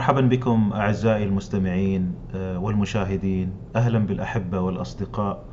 مرحبا 0.00 0.20
بكم 0.20 0.72
أعزائي 0.72 1.24
المستمعين 1.24 2.14
آه، 2.34 2.58
والمشاهدين. 2.58 3.52
أهلا 3.76 3.98
بالأحبة 3.98 4.60
والأصدقاء. 4.60 5.44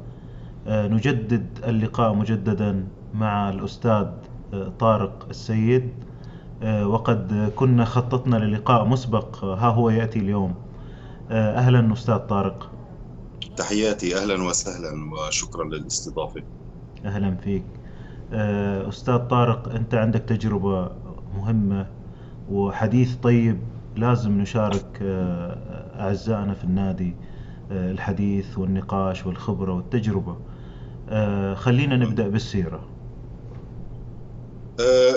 آه، 0.68 0.88
نجدد 0.88 1.46
اللقاء 1.68 2.14
مجددا 2.14 2.88
مع 3.14 3.50
الأستاذ 3.50 4.06
آه، 4.54 4.72
طارق 4.80 5.26
السيد. 5.30 5.90
وقد 6.84 7.52
كنا 7.56 7.86
خططنا 7.86 8.36
للقاء 8.36 8.86
مسبق 8.86 9.44
ها 9.46 9.68
هو 9.68 9.90
يأتي 9.90 10.20
اليوم. 10.20 10.54
أهلا 11.32 11.94
أستاذ 11.94 12.18
طارق. 12.18 12.72
تحياتي. 13.58 14.18
أهلا 14.18 14.44
وسهلا 14.44 15.12
وشكرا 15.14 15.64
للاستضافة. 15.66 16.44
أهلا 17.06 17.36
فيك. 17.36 17.64
أستاذ 18.90 19.18
طارق 19.18 19.70
أنت 19.70 19.96
عندك 19.96 20.22
تجربة 20.22 20.90
مهمة 21.38 21.88
وحديث 22.52 23.16
طيب 23.16 23.58
لازم 23.98 24.32
نشارك 24.42 25.00
آه، 25.02 26.02
أعزائنا 26.02 26.54
في 26.54 26.64
النادي 26.64 27.14
آه، 27.72 27.92
الحديث 27.92 28.58
والنقاش 28.58 29.26
والخبرة 29.26 29.74
والتجربة. 29.74 30.38
آه، 31.10 31.54
خلينا 31.56 31.96
نبدأ 31.98 32.28
بالسيرة. 32.28 32.90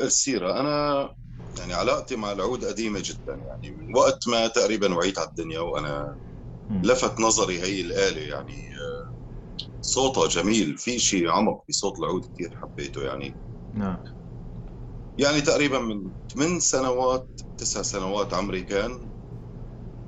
السيرة. 0.02 0.60
أنا 0.60 1.08
يعني 1.58 1.72
علاقتي 1.74 2.16
مع 2.16 2.32
العود 2.32 2.64
قديمة 2.64 3.02
جدا. 3.04 3.34
يعني 3.34 3.76
من 3.76 3.96
وقت 3.96 4.28
ما 4.28 4.46
تقريبا 4.48 4.94
وعيت 4.94 5.18
على 5.18 5.28
الدنيا 5.28 5.60
وأنا 5.60 6.16
لفت 6.84 7.20
نظري 7.20 7.60
هي 7.60 7.80
الآلة. 7.80 8.20
يعني 8.20 8.54
صوتها 9.80 10.28
جميل. 10.28 10.78
في 10.78 10.98
شيء 10.98 11.28
عمق 11.30 11.64
في 11.66 11.72
صوت 11.72 11.98
العود 11.98 12.24
كثير 12.34 12.50
حبيته 12.56 13.02
يعني. 13.02 13.36
نعم. 13.72 14.02
يعني 15.20 15.40
تقريبا 15.40 15.78
من 15.78 16.12
ثمان 16.34 16.60
سنوات 16.60 17.40
تسع 17.58 17.82
سنوات 17.82 18.34
عمري 18.34 18.62
كان 18.62 19.10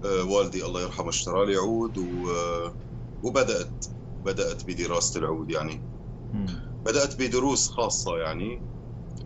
آه، 0.05 0.25
والدي 0.25 0.65
الله 0.65 0.83
يرحمه 0.83 1.09
اشترى 1.09 1.47
لي 1.47 1.57
عود 1.57 1.99
و... 1.99 2.31
آه، 2.31 2.77
وبدأت 3.23 3.85
بدأت 4.25 4.67
بدراسة 4.67 5.21
العود 5.21 5.51
يعني. 5.51 5.85
بدأت 6.85 7.21
بدروس 7.21 7.69
خاصة 7.69 8.17
يعني. 8.19 8.65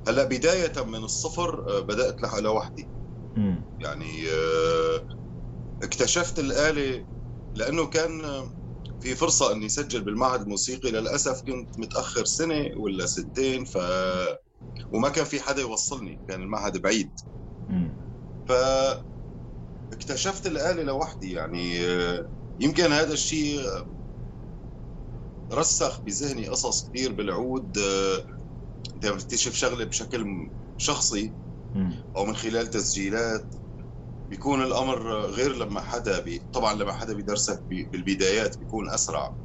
هلأ 0.08 0.24
بداية 0.24 0.84
من 0.84 1.04
الصفر 1.04 1.68
آه، 1.68 1.80
بدأت 1.80 2.22
لوحدي. 2.40 2.90
يعني 3.80 4.24
اكتشفت 5.82 6.38
الآلة 6.38 7.06
لأنه 7.54 7.86
كان 7.86 8.22
في 9.00 9.14
فرصة 9.14 9.52
أني 9.52 9.68
سجل 9.68 10.04
بالمعهد 10.04 10.40
الموسيقي. 10.40 10.90
للأسف 10.90 11.42
كنت 11.46 11.78
متأخر 11.78 12.24
سنة 12.24 12.70
ولا 12.76 13.06
سنتين 13.06 13.64
ف 13.64 13.78
وما 14.92 15.08
كان 15.08 15.24
في 15.24 15.40
حدا 15.40 15.60
يوصلني 15.60 16.20
كان 16.28 16.42
المعهد 16.42 16.78
بعيد. 16.82 17.20
ف 18.48 18.52
اكتشفت 19.92 20.46
الآلة 20.46 20.82
لوحدي 20.82 21.32
يعني 21.32 21.78
يمكن 22.60 22.92
هذا 22.92 23.12
الشيء 23.12 23.60
رسخ 25.52 26.02
بذهني 26.02 26.48
قصص 26.48 26.88
كثير 26.88 27.12
بالعود 27.12 27.78
إنت 28.96 29.06
بتكتشف 29.06 29.54
شغلة 29.54 29.84
بشكل 29.84 30.50
شخصي 30.76 31.34
أو 32.16 32.24
من 32.24 32.36
خلال 32.36 32.66
تسجيلات 32.70 33.54
بيكون 34.30 34.62
الأمر 34.62 35.20
غير 35.20 35.56
لما 35.56 35.80
حدا 35.80 36.20
بي 36.20 36.48
طبعا 36.52 36.74
لما 36.74 36.92
حدا 36.92 37.14
بيدرسك 37.14 37.64
بالبدايات 37.68 38.58
بيكون 38.58 38.90
أسرع. 38.90 39.36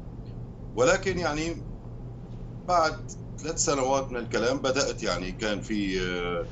ولكن 0.76 1.20
يعني 1.20 1.66
بعد 2.68 3.12
ثلاث 3.42 3.60
سنوات 3.60 4.12
من 4.12 4.18
الكلام 4.18 4.62
بدأت 4.62 5.04
يعني 5.04 5.32
كان 5.32 5.62
في 5.62 6.02
آه، 6.02 6.46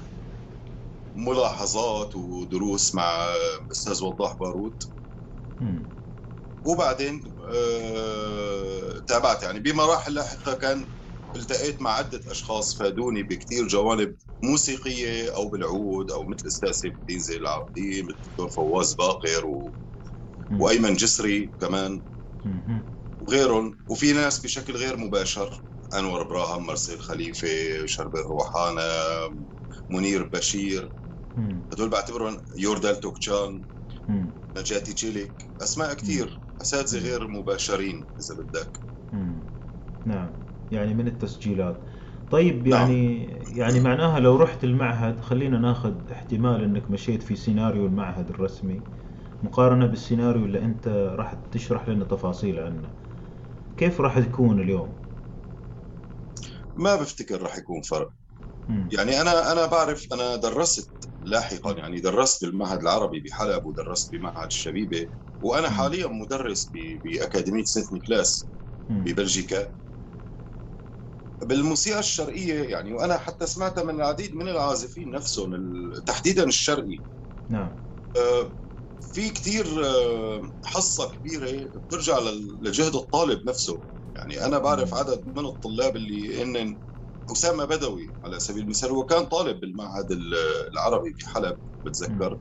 ملاحظات 1.15 2.15
ودروس 2.15 2.95
مع 2.95 3.33
أستاذ 3.71 4.03
وضاح 4.03 4.37
باروت. 4.39 4.83
وبعدين 6.63 7.21
آه، 7.55 8.99
تابعت 9.07 9.43
يعني. 9.43 9.59
بمراحل 9.59 10.13
لاحقة 10.13 10.53
كان 10.53 10.89
التقيت 11.35 11.81
مع 11.81 11.91
عدة 11.91 12.21
أشخاص 12.31 12.77
فادوني 12.77 13.23
بكثير 13.23 13.67
جوانب 13.67 14.17
موسيقية 14.43 15.35
أو 15.35 15.49
بالعود 15.49 16.11
أو 16.11 16.23
مثل 16.27 16.47
أستاذ 16.47 16.71
سيف 16.71 16.93
الدين 16.95 17.19
زين 17.19 17.41
العابدين 17.41 18.05
مثل 18.05 18.15
الدكتور 18.15 18.49
فواز 18.49 18.93
باقر 18.93 19.45
و... 19.45 19.75
وأيمن 20.51 20.93
جسري 20.95 21.53
كمان 21.59 22.03
وغيرهم. 23.21 23.79
وفي 23.87 24.13
ناس 24.13 24.39
بشكل 24.45 24.73
غير 24.73 24.97
مباشر. 24.97 25.63
أنور 25.93 26.21
إبراهيم 26.21 26.65
مرسل 26.65 26.99
خليفة 26.99 27.47
شربين 27.85 28.21
روحانة 28.21 28.81
منير 29.89 30.27
بشير. 30.27 30.91
هدول 31.73 31.89
بعتبرهم 31.89 32.37
يوردال 32.57 32.99
توكشان 32.99 33.63
نجاتي 34.57 34.93
تشيليك. 34.93 35.51
أسماء 35.61 35.93
كثير 35.93 36.41
أساتذة 36.61 36.99
غير 36.99 37.27
مباشرين 37.27 38.07
إذا 38.19 38.43
بدك. 38.43 38.79
نعم. 40.05 40.29
يعني 40.71 40.93
من 40.93 41.07
التسجيلات. 41.07 41.85
طيب 42.29 42.67
نعم. 42.67 42.91
يعني 42.91 43.25
نعم. 43.25 43.57
يعني 43.57 43.79
معناها 43.79 44.19
لو 44.19 44.35
رحت 44.35 44.63
المعهد 44.63 45.19
خلينا 45.21 45.59
ناخذ 45.59 46.11
احتمال 46.11 46.63
إنك 46.63 46.91
مشيت 46.91 47.23
في 47.23 47.35
سيناريو 47.35 47.85
المعهد 47.85 48.29
الرسمي. 48.29 48.81
مقارنة 49.43 49.85
بالسيناريو 49.85 50.45
اللي 50.45 50.59
أنت 50.59 50.87
راح 50.87 51.33
تشرح 51.51 51.89
لنا 51.89 52.05
تفاصيل 52.05 52.59
عنه. 52.59 52.89
كيف 53.77 54.01
راح 54.01 54.19
تكون 54.19 54.59
اليوم؟ 54.61 54.98
ما 56.79 56.95
بفتكر 56.95 57.41
راح 57.41 57.57
يكون 57.57 57.81
فرق. 57.81 58.09
يعني 58.93 59.21
أنا 59.21 59.51
أنا 59.51 59.65
بعرف 59.65 60.07
أنا 60.13 60.35
درست 60.35 60.93
لاحقا 61.21 61.71
يعني 61.73 61.99
درست 62.01 62.45
بالمعهد 62.45 62.81
العربي 62.81 63.19
بحلب 63.19 63.65
ودرست 63.65 64.15
بمعهد 64.15 64.45
الشبيبة 64.47 65.07
وأنا 65.41 65.69
حاليا 65.69 66.07
مدرس 66.07 66.71
بأكاديمية 67.03 67.63
سنت 67.63 67.93
نيكلاس 67.93 68.49
ببلجيكا. 68.89 69.67
بالموسيقى 71.43 71.99
الشرقية 71.99 72.63
يعني 72.63 72.93
وأنا 72.93 73.17
حتى 73.17 73.45
سمعتها 73.47 73.83
من 73.83 73.95
العديد 73.95 74.35
من 74.35 74.47
العازفين 74.49 75.11
نفسهم 75.11 75.51
تحديدا 76.05 76.43
الشرقي. 76.47 76.99
نعم. 77.49 77.77
آه، 78.15 78.53
في 79.01 79.29
كثير 79.29 79.85
آه، 79.85 80.41
حصة 80.65 81.11
كبيرة 81.11 81.69
بترجع 81.75 82.19
لجهد 82.61 82.95
الطالب 82.95 83.49
نفسه. 83.49 83.81
يعني 84.19 84.45
أنا 84.45 84.59
بعرف 84.59 84.93
عدد 84.93 85.23
من 85.27 85.45
الطلاب 85.45 85.95
اللي 85.95 86.43
هن 86.43 86.79
أسامة 87.31 87.65
بدوي 87.65 88.15
على 88.23 88.39
سبيل 88.39 88.63
المثال 88.63 88.89
هو 88.89 89.05
كان 89.05 89.25
طالب 89.25 89.59
بالمعهد 89.59 90.11
العربي 90.73 91.13
في 91.13 91.29
حلب 91.29 91.57
بتذكر؟ 91.85 92.39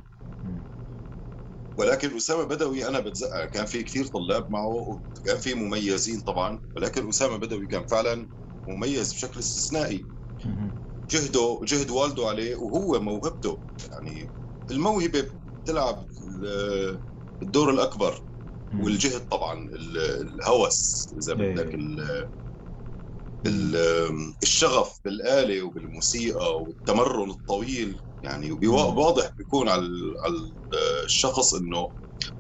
ولكن 1.78 2.16
أسامة 2.16 2.44
بدوي 2.44 2.88
أنا 2.88 3.00
بتذكر 3.00 3.46
كان 3.46 3.66
في 3.66 3.82
كثير 3.82 4.06
طلاب 4.06 4.50
معه 4.50 4.68
وكان 4.68 5.38
في 5.38 5.54
مميزين 5.54 6.20
طبعا 6.20 6.60
ولكن 6.76 7.08
أسامة 7.08 7.36
بدوي 7.36 7.66
كان 7.66 7.86
فعلا 7.86 8.28
مميز 8.68 9.12
بشكل 9.12 9.40
استثنائي. 9.40 10.08
جهده 11.10 11.60
جهد 11.64 11.90
والده 11.90 12.26
عليه 12.26 12.56
وهو 12.56 13.00
موهبته. 13.00 13.62
يعني 13.92 14.32
الموهبة 14.70 15.26
بتلعب 15.64 16.06
الدور 17.42 17.70
الأكبر. 17.70 18.20
والجهد 18.74 19.20
طبعا 19.20 19.68
الهوس 20.20 21.08
إذا 21.18 21.40
إيه. 21.40 21.54
بدك 21.54 21.74
الشغف 24.42 24.98
بالآلة 25.04 25.62
وبالموسيقى 25.62 26.62
والتمرن 26.62 27.30
الطويل. 27.30 28.02
يعني 28.22 28.52
واضح 28.68 29.30
بيكون 29.38 29.68
على 29.68 29.88
الشخص 31.04 31.54
إنه 31.54 31.90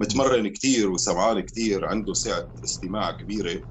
متمرن 0.00 0.48
كثير 0.52 0.90
وسمعان 0.90 1.40
كثير 1.40 1.84
عنده 1.84 2.12
سعة 2.14 2.48
استماع 2.64 3.10
كبيرة. 3.10 3.62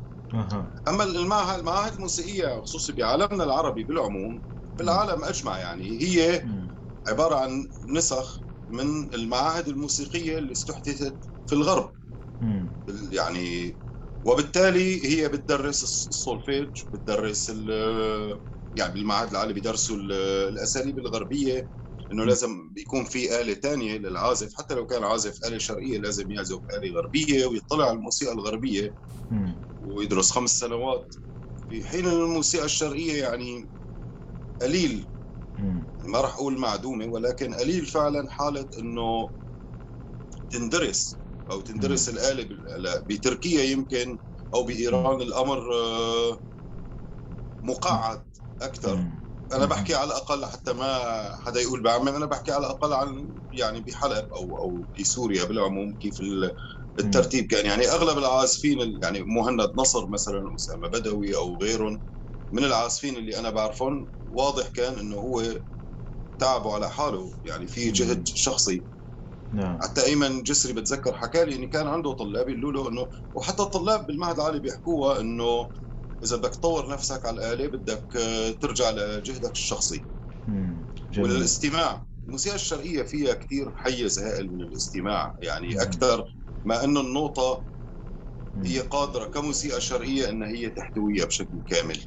أما 0.88 1.03
المعهد 1.03 1.60
المعاهد 1.60 1.94
الموسيقية 1.94 2.62
خصوصي 2.62 2.94
بعالمنا 2.94 3.44
العربي 3.44 3.83
بالعموم 3.83 4.42
بالعالم 4.80 5.24
أجمع 5.24 5.60
يعني 5.60 6.01
هي 6.03 6.44
عبارة 7.07 7.36
عن 7.36 7.69
نسخ 7.89 8.44
من 8.69 9.13
المعاهد 9.13 9.68
الموسيقية 9.68 10.38
اللي 10.38 10.51
استحدثت 10.51 11.30
في 11.45 11.56
الغرب. 11.56 11.92
يعني 13.12 13.78
وبالتالي 14.24 15.06
هي 15.06 15.30
بتدرس 15.30 15.84
السولفيج 15.84 16.72
بتدرس 16.94 17.50
يعني 17.50 18.94
بالمعهد 18.94 19.30
العالي 19.30 19.54
بيدرسوا 19.54 19.95
الأساليب 20.50 21.00
الغربية 21.00 21.69
إنه 22.12 22.24
لازم 22.25 22.69
بيكون 22.69 23.06
في 23.06 23.42
آلة 23.42 23.54
ثانية 23.54 23.98
للعازف. 23.98 24.54
حتى 24.57 24.75
لو 24.75 24.86
كان 24.86 25.04
عازف 25.04 25.45
آلة 25.45 25.57
شرقية 25.57 25.98
لازم 25.98 26.31
يعزف 26.31 26.60
آلة 26.78 26.92
غربية 26.98 27.45
ويطلع 27.45 27.86
على 27.86 27.98
الموسيقى 27.98 28.34
الغربية 28.34 28.95
ويدرس 29.80 30.31
خمس 30.31 30.51
سنوات. 30.51 31.16
في 31.69 31.86
حين 31.86 32.07
الموسيقى 32.07 32.66
الشرقية 32.66 33.24
يعني 33.24 33.69
قليل. 34.62 35.10
ما 36.04 36.22
راح 36.22 36.34
أقول 36.36 36.57
معدومة 36.60 37.06
ولكن 37.06 37.54
قليل 37.54 37.86
فعلا 37.86 38.30
حالة 38.30 38.69
إنه 38.80 39.31
تندرس 40.50 41.19
أو 41.52 41.62
تندرس 41.62 42.10
الآلة 42.10 42.50
بتركيا 43.08 43.64
يمكن 43.64 44.20
أو 44.54 44.64
بإيران 44.64 45.22
الأمر 45.22 45.74
آه، 45.76 46.42
مقعد 47.62 48.24
أكثر. 48.62 48.96
أنا 49.54 49.66
بحكي 49.66 49.96
على 49.96 50.08
الأقل 50.08 50.46
حتى 50.46 50.74
ما 50.74 51.32
حدا 51.38 51.62
يقول 51.62 51.84
بعمم 51.84 52.08
أنا 52.08 52.26
بحكي 52.26 52.52
على 52.52 52.66
الأقل 52.68 52.94
عن 52.94 53.30
يعني 53.52 53.82
بحلب 53.82 54.26
أو 54.38 54.58
أو 54.60 54.86
بسوريا 55.00 55.44
بالعموم 55.46 55.96
كيف 56.02 56.16
الترتيب 57.00 57.46
كان. 57.48 57.66
يعني 57.66 57.88
أغلب 57.88 58.18
العازفين 58.18 59.00
يعني 59.04 59.24
مهند 59.24 59.70
نصر 59.76 60.08
مثلا 60.10 60.56
أسامة 60.56 60.88
بدوي 60.88 61.36
أو 61.36 61.58
غيرهم 61.62 62.02
من 62.52 62.64
العازفين 62.64 63.18
اللي 63.18 63.40
أنا 63.40 63.50
بعرفهم 63.50 64.10
واضح 64.28 64.68
كان 64.68 65.00
إنه 65.00 65.16
هو 65.18 65.44
تعبه 66.40 66.74
على 66.76 66.90
حاله. 66.92 67.38
يعني 67.44 67.68
في 67.68 67.92
جهد 67.92 68.28
شخصي. 68.28 68.86
نعم. 69.54 69.80
حتى 69.82 70.06
ايمن 70.06 70.44
جسري 70.44 70.74
بتذكر 70.74 71.14
حكى 71.14 71.46
لي 71.46 71.56
إنه 71.56 71.68
كان 71.68 71.88
عنده 71.88 72.12
طلاب 72.12 72.50
يقولوا 72.50 72.72
له 72.72 72.90
انه 72.90 73.08
وحتى 73.34 73.64
الطلاب 73.64 74.08
بالمعهد 74.08 74.40
العالي 74.40 74.60
بيحكوها 74.60 75.20
إنه 75.20 75.70
إذا 76.24 76.36
بدك 76.38 76.50
تطور 76.56 76.90
نفسك 76.90 77.26
على 77.26 77.36
الآلة 77.38 77.68
بدك 77.68 78.16
آه، 78.18 78.52
ترجع 78.52 78.90
لجهدك 78.92 79.52
الشخصي. 79.52 80.06
والاستماع 81.16 82.06
الموسيقى 82.28 82.56
الشرقية 82.56 83.04
فيها 83.04 83.34
كثير 83.34 83.72
حيز 83.76 84.20
هائل 84.20 84.52
من 84.54 84.62
الاستماع. 84.62 85.36
يعني 85.40 85.82
أكثر 85.82 86.26
ما 86.64 86.84
إنه 86.84 87.02
النوطه 87.02 87.66
هي 88.66 88.80
قادرة 88.80 89.26
كموسيقى 89.26 89.82
شرقية 89.82 90.30
إنها 90.30 90.48
هي 90.50 90.70
تحتويها 90.70 91.26
بشكل 91.26 91.62
كامل. 91.68 92.04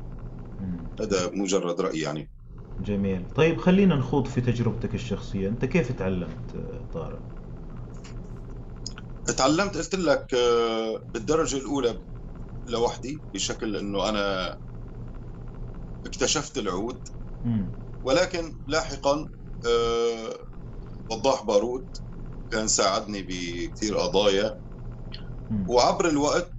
هذا 1.01 1.31
مجرد 1.35 1.81
رأي 1.81 2.01
يعني. 2.01 2.31
جميل. 2.79 3.31
طيب 3.31 3.59
خلينا 3.61 3.95
نخوض 3.97 4.27
في 4.27 4.41
تجربتك 4.41 4.95
الشخصية. 4.95 5.49
أنت 5.49 5.65
كيف 5.65 5.93
تعلمت 5.93 6.55
آه، 6.55 6.89
طارق؟ 6.93 7.30
تعلمت 9.31 9.77
قلت 9.77 9.95
لك 9.95 10.35
آه، 10.35 11.05
بالدرجة 11.09 11.57
الأولى 11.57 12.03
لوحدي 12.67 13.25
بشكل 13.35 13.77
إنه 13.77 14.09
أنا 14.09 14.59
اكتشفت 16.07 16.59
العود. 16.59 17.09
ولكن 18.03 18.59
لاحقا 18.67 19.31
آه، 19.67 20.35
وضاح 21.11 21.43
بارود 21.45 21.89
كان 22.51 22.69
ساعدني 22.69 23.23
بكثير 23.23 23.97
قضايا. 23.99 24.61
وعبر 25.67 26.09
الوقت 26.09 26.57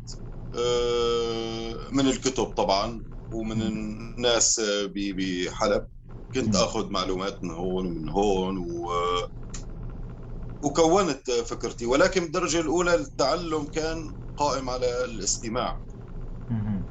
آه، 0.56 1.76
من 1.92 2.08
الكتب 2.08 2.46
طبعا 2.46 3.04
ومن 3.32 3.62
الناس 3.62 4.62
بحلب 4.96 5.88
كنت 6.36 6.56
آخذ 6.56 6.90
معلومات 6.90 7.44
من 7.44 7.52
هون 7.52 7.86
ومن 7.88 8.10
هون 8.10 8.58
وكونت 10.64 11.32
فكرتي 11.32 11.86
ولكن 11.86 12.22
بالدرجة 12.22 12.60
الأولى 12.60 12.96
التعلم 12.96 13.66
كان 13.66 14.14
قائم 14.38 14.70
على 14.70 15.06
الاستماع. 15.06 15.82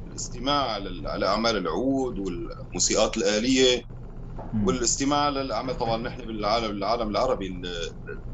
الاستماع 0.07 0.71
على 1.05 1.27
أعمال 1.27 1.57
العود 1.57 2.19
والموسيقات 2.19 3.17
الآلية 3.17 3.83
والاستماع 4.67 5.29
للأعمال. 5.29 5.77
طبعا 5.77 5.97
نحن 5.97 6.21
بالعالم 6.25 6.71
العالم 6.77 7.09
العربي 7.09 7.61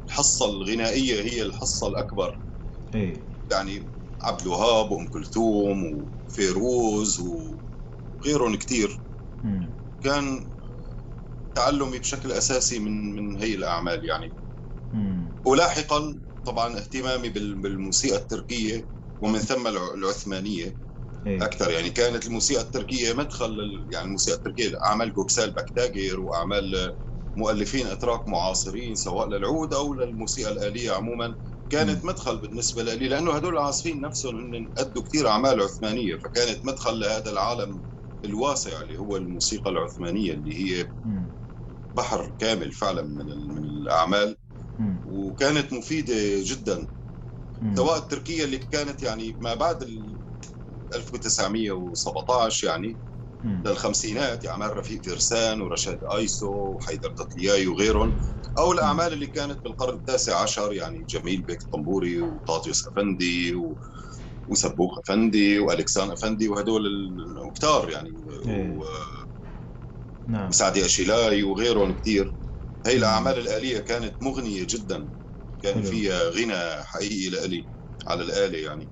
الحصة 0.10 0.46
الغنائية 0.46 1.22
هي 1.22 1.44
الحصة 1.44 1.88
الأكبر. 1.88 2.40
إيه؟ 2.96 3.28
يعني 3.52 3.92
عبد 4.22 4.42
الوهاب 4.42 4.92
وأم 4.92 5.08
كلثوم 5.08 5.84
وفيروز 6.28 7.20
وغيرهم 7.20 8.56
كثير 8.56 9.02
كان 10.02 10.50
تعلمي 11.56 12.00
بشكل 12.00 12.32
أساسي 12.32 12.80
من 12.80 13.16
من 13.16 13.38
هي 13.42 13.56
الأعمال. 13.56 14.06
يعني. 14.10 14.34
ولاحقا 15.46 16.20
طبعا 16.44 16.78
اهتمامي 16.78 17.30
بالموسيقى 17.30 18.18
التركية 18.18 18.88
ومن 19.22 19.40
ثم 19.40 19.68
العثمانية. 19.68 20.78
إيه. 21.28 21.44
أكثر 21.46 21.72
يعني 21.72 21.90
كانت 21.90 22.26
الموسيقى 22.28 22.62
التركية 22.62 23.14
مدخل 23.14 23.58
يعني 23.92 24.06
الموسيقى 24.06 24.38
التركية 24.38 24.78
اعمال 24.86 25.14
جوكسال 25.14 25.52
بكتاجر 25.52 26.20
وأعمال 26.20 26.96
مؤلفين 27.36 27.88
أتراك 27.88 28.28
معاصرين 28.28 28.96
سواء 28.96 29.28
للعود 29.30 29.74
أو 29.74 29.94
للموسيقى 29.94 30.52
الآلية 30.52 30.92
عموما 30.92 31.36
كانت 31.70 32.06
مدخل 32.06 32.38
بالنسبة 32.38 32.84
لي 32.84 33.08
لأنه 33.08 33.32
هدول 33.32 33.54
العازفين 33.54 34.02
نفسهم 34.02 34.56
إن 34.56 34.72
أدوا 34.78 35.04
كثير 35.04 35.28
أعمال 35.28 35.62
عثمانية 35.62 36.16
فكانت 36.18 36.66
مدخل 36.66 37.00
لهذا 37.00 37.32
العالم 37.32 37.84
الواسع 38.26 38.82
اللي 38.82 38.98
هو 39.00 39.18
الموسيقى 39.18 39.70
العثمانية 39.70 40.34
اللي 40.34 40.60
هي 40.82 40.88
بحر 41.94 42.32
كامل 42.40 42.72
فعلا 42.72 43.02
من 43.02 43.26
من 43.48 43.64
الأعمال. 43.64 44.38
وكانت 45.06 45.74
مفيدة 45.74 46.14
جدا. 46.44 46.88
سواء 47.78 47.98
التركية 47.98 48.44
اللي 48.44 48.58
كانت 48.58 49.04
يعني 49.04 49.38
ما 49.42 49.54
بعد 49.56 49.84
1917 50.96 52.68
يعني 52.68 52.98
للخمسينات 53.44 54.46
يعني 54.46 54.64
اعمال 54.64 54.78
رفيق 54.78 55.02
فرسان 55.06 55.62
ورشاد 55.62 56.00
آيسو 56.16 56.48
وحيدر 56.48 57.10
تطلياي 57.18 57.68
وغيرهم 57.68 58.18
أو 58.58 58.72
الأعمال 58.72 59.14
اللي 59.14 59.28
كانت 59.28 59.60
بالقرن 59.64 59.96
التاسع 59.96 60.42
عشر 60.42 60.74
يعني 60.74 61.04
جميل 61.10 61.42
بيك 61.42 61.62
الطنبوري 61.62 62.22
وطاطيوس 62.22 62.88
أفندي 62.88 63.56
و... 63.56 63.78
وسبوخ 64.48 65.00
أفندي 65.00 65.60
والكسان 65.60 66.12
أفندي 66.12 66.48
وهدول 66.50 66.82
الكتار 67.48 67.90
يعني 67.90 68.10
إيه. 68.48 68.72
و... 68.72 68.84
نعم. 70.28 70.48
وسعدي 70.50 70.86
أشيلاي 70.86 71.44
وغيرهم 71.44 71.96
كثير 71.96 72.34
هي 72.88 72.98
الأعمال 72.98 73.38
الآلية 73.40 73.80
كانت 73.80 74.24
مغنية 74.24 74.68
جدا. 74.70 75.12
كان 75.60 75.82
فيها 75.82 76.30
غنى 76.30 76.84
حقيقي 76.86 77.30
لإلي 77.30 77.70
على 78.08 78.24
الآلة 78.24 78.58
يعني. 78.60 78.92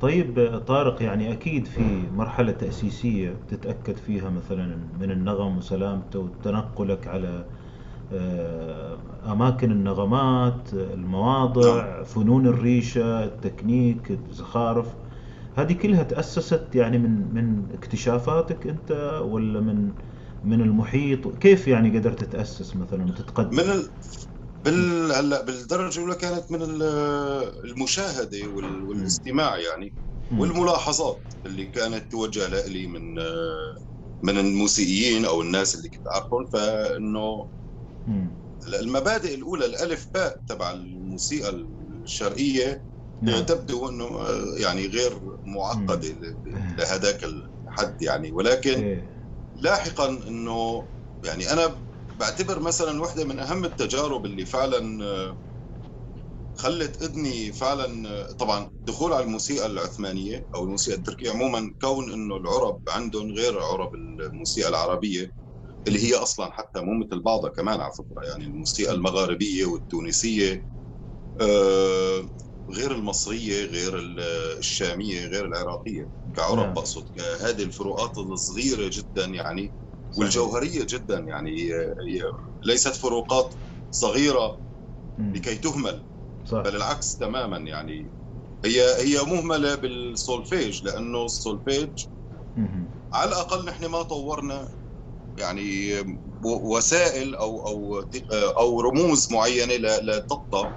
طيب 0.00 0.58
طارق 0.66 1.02
يعني 1.02 1.32
أكيد 1.32 1.66
في 1.66 2.10
مرحلة 2.10 2.52
تأسيسية 2.52 3.32
تتأكد 3.48 3.96
فيها 3.96 4.30
مثلا 4.30 4.76
من 5.00 5.10
النغم 5.10 5.56
وسلامته 5.58 6.18
وتنقلك 6.18 7.06
على 7.08 7.46
آه، 8.12 9.32
أماكن 9.32 9.72
النغمات 9.72 10.74
المواضع 10.74 11.86
نعم. 11.86 12.04
فنون 12.04 12.46
الريشة 12.46 13.24
التكنيك 13.24 14.10
الزخارف. 14.10 14.94
هذه 15.54 15.72
كلها 15.72 16.02
تأسست 16.02 16.68
يعني 16.74 16.98
من 16.98 17.34
من 17.34 17.72
اكتشافاتك 17.72 18.66
أنت 18.66 19.20
ولا 19.24 19.60
من 19.60 19.92
من 20.44 20.60
المحيط؟ 20.60 21.38
كيف 21.38 21.68
يعني 21.68 21.98
قدرت 21.98 22.24
تتأسس 22.24 22.76
مثلا 22.76 23.04
وتتقدم؟ 23.04 23.56
من 23.56 23.70
ال... 23.70 23.90
بال 24.64 25.12
هلا 25.12 25.44
بالدرجة 25.44 25.96
الأولى 25.98 26.14
كانت 26.14 26.52
من 26.52 26.62
المشاهدة 27.64 28.48
والاستماع 28.48 29.58
يعني 29.58 29.94
والملاحظات 30.30 31.24
اللي 31.46 31.66
كانت 31.66 32.10
توجه 32.10 32.66
لي 32.66 32.86
من 32.86 33.14
من 34.22 34.38
الموسيقيين 34.38 35.24
أو 35.24 35.42
الناس 35.42 35.74
اللي 35.74 35.88
كنت 35.88 36.06
أعرفهم 36.06 36.46
فإنه 36.52 37.48
المبادئ 38.80 39.34
الأولى 39.34 39.66
الألف 39.66 40.08
باء 40.14 40.40
تبع 40.46 40.70
الموسيقى 40.72 41.50
الشرقية 41.50 42.84
نعم. 43.22 43.44
تبدو 43.44 43.88
إنه 43.88 44.20
يعني 44.62 44.86
غير 44.86 45.20
معقدة 45.46 46.08
لهذاك 46.78 47.24
الحد 47.24 48.02
يعني 48.02 48.32
ولكن 48.32 48.70
إيه. 48.70 49.19
لاحقا 49.60 50.08
إنه 50.08 50.88
يعني 51.24 51.52
أنا 51.52 51.84
بعتبر 52.14 52.60
مثلا 52.60 53.00
واحدة 53.02 53.24
من 53.24 53.38
أهم 53.38 53.64
التجارب 53.64 54.26
اللي 54.26 54.46
فعلا 54.46 55.04
آه، 55.04 55.38
خلت 56.54 57.02
إذني 57.02 57.52
فعلا 57.52 58.08
آه، 58.08 58.32
طبعا 58.32 58.70
دخول 58.82 59.12
على 59.12 59.24
الموسيقى 59.24 59.66
العثمانية 59.66 60.46
أو 60.54 60.64
الموسيقى 60.64 60.96
التركية 60.98 61.30
عموما 61.30 61.74
كون 61.80 62.12
إنه 62.12 62.36
العرب 62.36 62.80
عندهم 62.88 63.30
غير 63.32 63.60
عرب 63.62 63.94
الموسيقى 63.94 64.68
العربية 64.68 65.32
اللي 65.88 66.00
هي 66.04 66.14
أصلا 66.16 66.52
حتى 66.52 66.80
مو 66.80 66.94
مثل 67.06 67.20
بعضها 67.22 67.50
كمان 67.50 67.80
على 67.80 67.92
فكرة 67.98 68.24
يعني 68.24 68.44
الموسيقى 68.44 68.92
المغاربية 68.94 69.66
والتونسية 69.66 70.66
آه، 71.40 72.28
غير 72.72 72.92
المصرية 72.92 73.64
غير 73.64 73.98
الشامية 74.58 75.26
غير 75.26 75.46
العراقية. 75.46 76.10
كعرب 76.36 76.58
نعم. 76.58 76.74
بقصد 76.74 77.04
هذه 77.40 77.62
الفروقات 77.62 78.18
الصغيرة 78.18 78.90
جدا 78.92 79.24
يعني 79.24 79.74
والجوهرية 80.16 80.86
جدا 80.88 81.18
يعني 81.18 81.50
هي 82.08 82.24
ليست 82.64 82.94
فروقات 82.94 83.54
صغيرة 83.90 84.60
لكي 85.18 85.54
تهمل 85.54 86.06
صح. 86.44 86.60
بل 86.60 86.76
العكس 86.76 87.16
تماما 87.16 87.56
يعني. 87.58 88.12
هي 88.64 88.82
هي 89.02 89.22
مهملة 89.24 89.74
بالسولفيج 89.74 90.84
لأنه 90.84 91.24
السولفيج 91.24 92.04
على 93.12 93.28
الأقل 93.28 93.64
نحن 93.66 93.86
ما 93.86 94.02
طورنا 94.02 94.68
يعني 95.38 95.94
وسائل 96.44 97.34
أو 97.34 97.66
أو 97.66 98.04
أو 98.32 98.80
رموز 98.80 99.32
معينة 99.32 99.74
لضبطه 99.74 100.72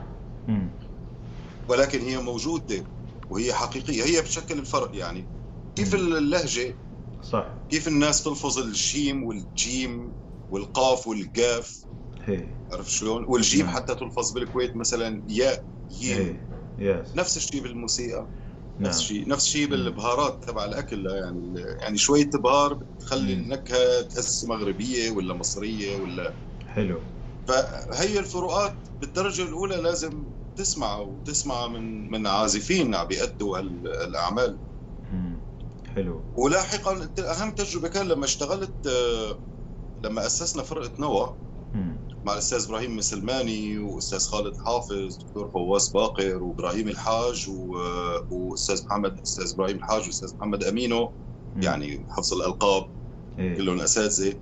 ولكن 1.67 1.99
هي 1.99 2.17
موجودة 2.17 2.83
وهي 3.29 3.53
حقيقية. 3.53 4.03
هي 4.03 4.21
بشكل 4.21 4.59
الفرق 4.59 4.95
يعني. 4.95 5.29
كيف 5.75 5.95
اللهجة؟ 5.95 6.77
صح. 7.21 7.45
كيف 7.69 7.87
الناس 7.87 8.23
تلفظ 8.23 8.59
الشين 8.59 9.23
والجيم 9.23 10.13
والقاف 10.49 11.07
والقاف؟ 11.07 11.85
هي. 12.25 12.47
عرفت 12.71 12.89
شلون؟ 12.89 13.25
والجيم 13.27 13.65
نعم. 13.65 13.75
حتى 13.75 13.95
تلفظ 13.95 14.31
بالكويت 14.33 14.75
مثلا 14.75 15.23
ياء 15.27 15.65
يعني 15.89 16.41
yes. 16.77 17.15
نفس 17.15 17.37
الشيء 17.37 17.61
بالموسيقى. 17.61 18.27
نفس 18.79 18.99
الشيء 18.99 19.29
نفس 19.29 19.45
الشيء 19.45 19.67
بالبهارات 19.67 20.43
تبع 20.47 20.65
الأكل. 20.65 21.05
يعني 21.05 21.53
يعني 21.81 21.97
شوية 21.97 22.29
بهار 22.33 22.73
بتخلي 22.73 23.33
النكهة 23.33 24.01
تحس 24.01 24.45
مغربية 24.45 25.11
ولا 25.11 25.33
مصرية 25.33 25.95
ولا 25.95 26.33
حلو. 26.67 27.01
فهي 27.47 28.19
الفروقات 28.19 28.75
بالدرجة 29.01 29.43
الأولى 29.43 29.75
لازم 29.75 30.25
تسمع 30.55 30.97
وتسمع 30.97 31.67
من 31.67 32.11
من 32.11 32.27
عازفين 32.27 32.95
عم 32.95 33.07
بيأدوا 33.07 33.59
الاعمال 34.07 34.59
حلو. 35.93 36.25
ولاحقا 36.33 37.09
أهم 37.19 37.51
تجربة 37.51 37.87
كان 37.87 38.07
لما 38.07 38.25
اشتغلت 38.25 38.87
آه، 38.87 39.41
لما 40.03 40.25
أسسنا 40.25 40.63
فرقة 40.63 40.91
نوى 40.99 41.35
مع 42.23 42.33
الأستاذ 42.33 42.65
إبراهيم 42.65 42.95
مسلماني 42.97 43.77
وأستاذ 43.79 44.19
خالد 44.19 44.53
حافظ 44.65 45.17
دكتور 45.17 45.51
فواز 45.53 45.89
باقر 45.89 46.43
وإبراهيم 46.43 46.87
الحاج 46.89 47.45
وأستاذ 48.29 48.83
محمد 48.85 49.19
أستاذ 49.19 49.51
إبراهيم 49.53 49.77
الحاج 49.77 50.05
وأستاذ 50.07 50.29
محمد 50.39 50.63
أمينو. 50.63 51.13
يعني 51.55 52.05
حفظ 52.09 52.33
الألقاب 52.33 52.85
إيه؟ 53.39 53.57
كلهم 53.57 53.81
أساتذة. 53.81 54.39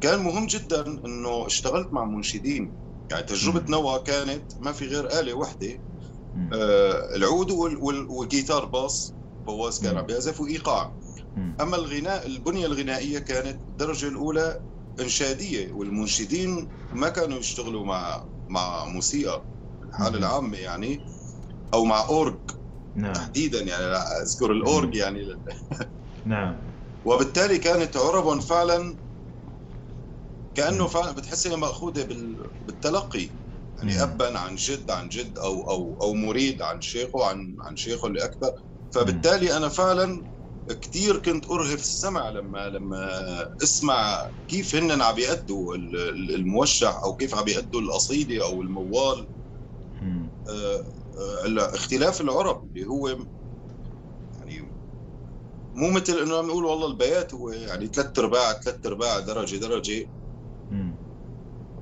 كان 0.00 0.18
مهم 0.18 0.46
جدا 0.46 0.86
إنه 0.86 1.46
اشتغلت 1.46 1.92
مع 1.92 2.04
منشدين. 2.04 2.74
يعني 3.10 3.22
تجربة. 3.22 3.70
نوى 3.70 3.98
كانت 4.06 4.52
ما 4.60 4.72
في 4.72 4.86
غير 4.86 5.20
آلة 5.20 5.34
وحدة. 5.34 5.78
آه 6.52 7.16
العود 7.16 7.50
والجيتار 8.10 8.64
bass 8.64 9.16
فواز 9.46 9.78
كان 9.78 9.98
عم 9.98 10.06
بيعزف 10.06 10.40
وإيقاع. 10.40 10.96
أما 11.60 11.76
الغناء 11.76 12.26
البنية 12.26 12.66
الغنائية 12.66 13.18
كانت 13.18 13.62
الدرجة 13.68 14.08
الأولى 14.08 14.60
إنشادية 15.00 15.72
والمنشدين 15.72 16.68
ما 16.92 17.08
كانوا 17.08 17.38
يشتغلوا 17.38 17.86
مع 17.86 18.24
مع 18.48 18.84
موسيقى 18.84 19.46
لحاله 19.82 20.18
العامة 20.18 20.58
يعني 20.58 21.04
أو 21.74 21.84
مع 21.84 22.08
أورج 22.08 22.40
نعم. 22.96 23.12
تحديدا 23.12 23.60
يعني 23.60 23.84
أذكر 24.22 24.52
الأورج 24.52 24.94
يعني. 24.94 25.20
نعم. 26.24 26.56
وبالتالي 27.04 27.58
كانت 27.58 27.96
عرب 27.96 28.40
فعلا 28.40 28.98
كأنه 30.58 30.86
فعلا 30.86 31.12
بتحس 31.12 31.46
إنها 31.46 31.56
مأخوذة 31.58 32.02
بالتلقي. 32.60 33.30
يعني 33.78 34.02
ابا 34.02 34.38
عن 34.38 34.56
جد 34.56 34.90
عن 34.90 35.08
جد 35.08 35.38
أو 35.38 35.70
أو 35.70 35.98
أو 36.02 36.14
مريد 36.14 36.62
عن 36.62 36.80
شيخه 36.80 37.24
عن 37.26 37.56
عن 37.60 37.76
شيخه 37.76 38.08
اللي 38.08 38.24
أكبر. 38.24 38.52
فبالتالي 38.90 39.56
أنا 39.56 39.68
فعلا 39.68 40.26
كثير 40.82 41.18
كنت 41.18 41.50
أرهف 41.50 41.80
السمع 41.80 42.30
لما 42.30 42.68
لما 42.68 43.08
أسمع 43.62 44.28
كيف 44.48 44.74
هن 44.74 45.02
عم 45.02 45.14
بيأدوا 45.14 45.76
الموشح 46.36 47.00
أو 47.04 47.16
كيف 47.16 47.34
عم 47.34 47.44
بيأدوا 47.44 47.80
القصيدة 47.80 48.44
أو 48.44 48.62
الموال. 48.62 49.28
آه، 50.48 50.84
آه، 51.18 51.74
اختلاف 51.74 52.20
العرب 52.20 52.64
اللي 52.64 52.86
هو 52.86 53.08
يعني 54.40 54.74
مو 55.74 55.90
مثل 55.90 56.12
إنه 56.18 56.38
عم 56.38 56.46
نقول 56.46 56.64
والله 56.64 56.86
البيات 56.86 57.34
هو 57.34 57.50
يعني 57.50 57.88
ثلاث 57.88 58.18
ارباع 58.18 58.52
ثلاث 58.52 58.86
ارباع 58.86 59.20
درجة 59.20 59.56
درجة. 59.56 60.08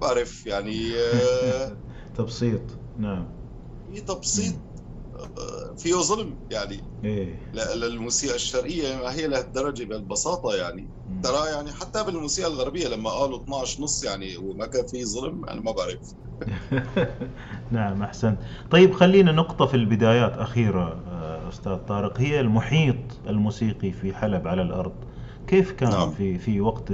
بعرف 0.01 0.47
يعني 0.47 0.95
آه، 0.97 1.77
تبسيط 2.19 2.61
نعم. 2.99 3.25
في 3.95 4.01
تبسيط 4.01 4.55
فيه 5.77 5.95
ظلم 5.95 6.37
يعني. 6.51 6.81
إيه؟ 7.05 7.37
للموسيقى 7.75 8.35
الشرقية 8.35 8.97
ما 8.97 9.13
هي 9.15 9.27
لهالدرجه 9.27 9.85
بالبساطة 9.85 10.55
يعني. 10.55 10.89
ترى 11.23 11.49
يعني 11.51 11.73
حتى 11.73 12.05
بالموسيقى 12.05 12.49
الغربية 12.49 12.89
لما 12.89 13.11
قالوا 13.11 13.43
12 13.43 13.83
نص 13.83 14.05
يعني 14.05 14.37
وما 14.37 14.67
كان 14.67 14.87
في 14.87 15.05
ظلم 15.05 15.45
أنا 15.45 15.61
ما 15.61 15.73
بعرف. 15.73 16.15
نعم 17.73 18.03
أحسنت. 18.03 18.39
طيب 18.71 18.95
خلينا 18.95 19.33
نقطة 19.33 19.67
في 19.67 19.75
البدايات 19.75 20.33
أخيرة 20.39 21.03
آه، 21.09 21.49
أستاذ 21.49 21.77
طارق. 21.77 22.21
هي 22.21 22.41
المحيط 22.41 22.97
الموسيقي 23.29 23.93
في 23.93 24.15
حلب 24.15 24.49
على 24.49 24.63
الأرض. 24.63 24.95
كيف 25.47 25.73
كان 25.73 25.91
نعم. 25.91 26.11
في 26.11 26.39
في 26.39 26.61
وقت 26.61 26.93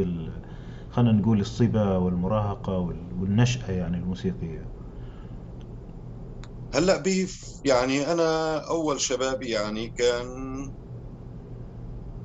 خلينا 0.92 1.12
نقول 1.12 1.40
الصبا 1.40 1.96
والمراهقة 1.96 2.78
والنشأة 2.78 3.72
يعني 3.72 3.96
الموسيقية. 3.96 4.68
هلأ 6.74 6.96
بيف 6.96 7.60
يعني 7.64 8.12
أنا 8.12 8.58
أول 8.70 9.00
شبابي 9.00 9.50
يعني 9.50 9.88
كان 9.88 10.26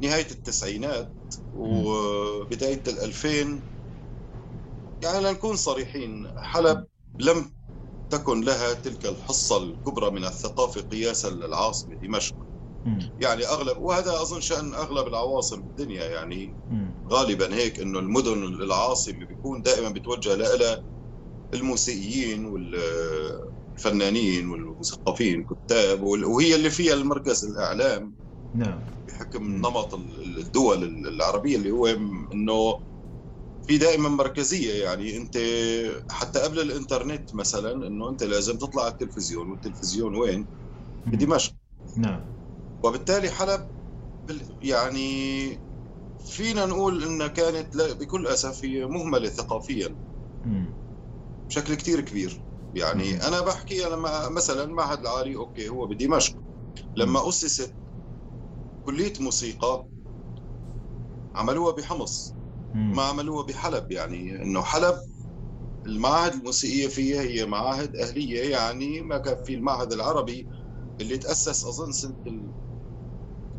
نهاية 0.02 0.32
التسعينات 0.32 1.16
وبداية 1.52 2.84
الألفين. 2.88 3.68
يعني 5.04 5.20
لنكون 5.24 5.56
صريحين 5.56 6.32
حلب 6.38 6.88
لم 7.20 7.56
تكن 8.10 8.42
لها 8.42 8.74
تلك 8.74 9.06
الحصة 9.06 9.58
الكبرى 9.64 10.12
من 10.12 10.26
الثقافة 10.26 10.82
قياسا 10.82 11.30
للعاصمة 11.30 11.96
دمشق. 11.96 12.47
يعني 13.20 13.46
أغلب 13.46 13.78
وهذا 13.78 14.22
أظن 14.22 14.42
شأن 14.42 14.74
أغلب 14.74 15.08
العواصم 15.08 15.62
بالدنيا 15.62 16.04
يعني. 16.06 16.56
غالبا 17.12 17.56
هيك 17.56 17.80
أنه 17.80 18.00
المدن 18.00 18.44
العاصمة 18.44 19.26
بيكون 19.26 19.62
دائما 19.62 19.90
بتوجه 19.90 20.36
لها 20.36 20.84
الموسيقيين 21.54 22.46
وال 22.46 22.76
الفنانين 23.78 24.50
والمثقفين 24.50 25.40
الكتاب 25.40 26.04
وهي 26.04 26.56
اللي 26.56 26.70
فيها 26.70 26.94
المركز 26.94 27.46
الإعلام. 27.46 28.16
نعم. 28.54 28.82
بحكم 29.08 29.44
نمط 29.44 29.94
الدول 29.94 30.84
العربية 31.08 31.56
اللي 31.58 31.72
هو 31.72 31.88
إنه 32.34 32.80
في 33.62 33.78
دائما 33.78 34.10
مركزية 34.10 34.84
يعني. 34.84 35.18
أنت 35.18 35.38
حتى 36.10 36.40
قبل 36.40 36.60
الإنترنت 36.60 37.36
مثلا 37.36 37.88
إنه 37.88 38.10
أنت 38.10 38.24
لازم 38.24 38.58
تطلع 38.58 38.84
على 38.84 38.92
التلفزيون 38.92 39.50
والتلفزيون 39.52 40.16
وين؟ 40.16 40.48
بدمشق. 41.06 41.54
نعم. 41.98 42.37
وبالتالي 42.84 43.30
حلب 43.32 43.68
يعني 44.62 45.62
فينا 46.20 46.66
نقول 46.66 47.04
إنها 47.04 47.28
كانت 47.28 47.76
بكل 47.78 48.28
أسف 48.28 48.66
هي 48.66 48.86
مهملة 48.86 49.30
ثقافيا. 49.30 49.96
بشكل 51.50 51.76
كثير 51.76 52.02
كبير. 52.02 52.46
يعني 52.74 53.28
أنا 53.28 53.42
بحكي 53.42 53.80
لما 53.84 54.30
مثلا 54.30 54.66
معهد 54.66 55.00
العالي 55.00 55.36
أوكي 55.36 55.70
هو 55.70 55.88
بدمشق. 55.88 56.34
لما 56.96 57.30
أسست 57.30 57.74
كلية 58.86 59.14
موسيقى 59.20 59.88
عملوها 61.36 61.72
بحمص. 61.72 62.36
ما 62.74 63.04
عملوها 63.04 63.44
بحلب. 63.46 63.92
يعني 63.92 64.42
إنه 64.42 64.62
حلب 64.62 64.96
المعاهد 65.86 66.34
الموسيقية 66.34 66.88
فيها 66.88 67.22
هي 67.22 67.46
معاهد 67.46 67.96
أهلية 67.96 68.52
يعني 68.52 69.02
ما 69.02 69.18
كان 69.18 69.36
في 69.46 69.54
المعهد 69.54 69.94
العربي 69.94 70.48
اللي 71.02 71.18
تأسس 71.18 71.66
أظن 71.66 71.92
سنة 71.92 72.16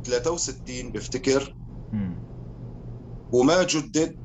63 0.09 0.93
بفتكر 0.93 1.55
وما 3.33 3.63
جدد 3.63 4.19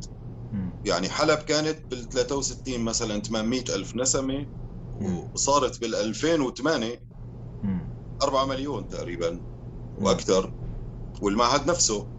يعني 0.85 1.09
حلب 1.09 1.37
كانت 1.39 1.85
بال 1.91 2.09
63 2.09 2.79
مثلا 2.79 3.21
800 3.21 3.63
ألف 3.69 3.95
نسمة. 3.95 4.47
وصارت 5.35 5.81
بال 5.81 5.95
2008 5.95 7.03
4 8.23 8.45
مليون 8.45 8.87
تقريبا 8.87 9.43
وأكثر. 9.97 10.53
والمعهد 11.21 11.69
نفسه. 11.69 12.09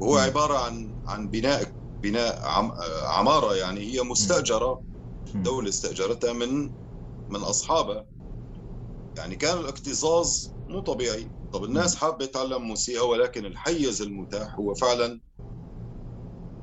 وهو 0.00 0.16
عبارة 0.16 0.58
عن 0.58 0.96
عن 1.06 1.28
بناء 1.28 1.72
بناء 2.02 2.48
عم 2.48 2.72
عمارة 3.02 3.54
يعني 3.56 3.80
هي 3.80 4.02
مستأجرة. 4.02 4.82
الدولة 5.34 5.68
استأجرتها 5.68 6.32
من 6.32 6.74
من 7.30 7.40
أصحابها. 7.40 8.06
يعني 9.18 9.36
كان 9.36 9.58
الاكتظاظ 9.58 10.46
مو 10.68 10.80
طبيعي. 10.80 11.30
طب 11.52 11.64
الناس 11.64 11.96
حابة 11.96 12.26
تتعلم 12.26 12.62
موسيقى 12.62 13.08
ولكن 13.08 13.46
الحيز 13.46 14.02
المتاح 14.02 14.58
هو 14.58 14.74
فعلا 14.74 15.20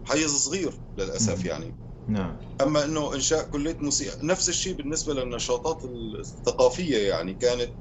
حيز 0.04 0.32
صغير 0.36 0.82
للأسف 0.98 1.46
يعني. 1.46 1.76
نعم. 2.08 2.38
أما 2.62 2.86
إنه 2.86 3.14
إنشاء 3.14 3.50
كلية 3.50 3.78
موسيقى 3.82 4.18
نفس 4.26 4.50
الشيء 4.50 4.74
بالنسبة 4.74 5.14
للنشاطات 5.14 5.82
الثقافية 6.20 6.98
يعني 7.10 7.34
كانت 7.34 7.74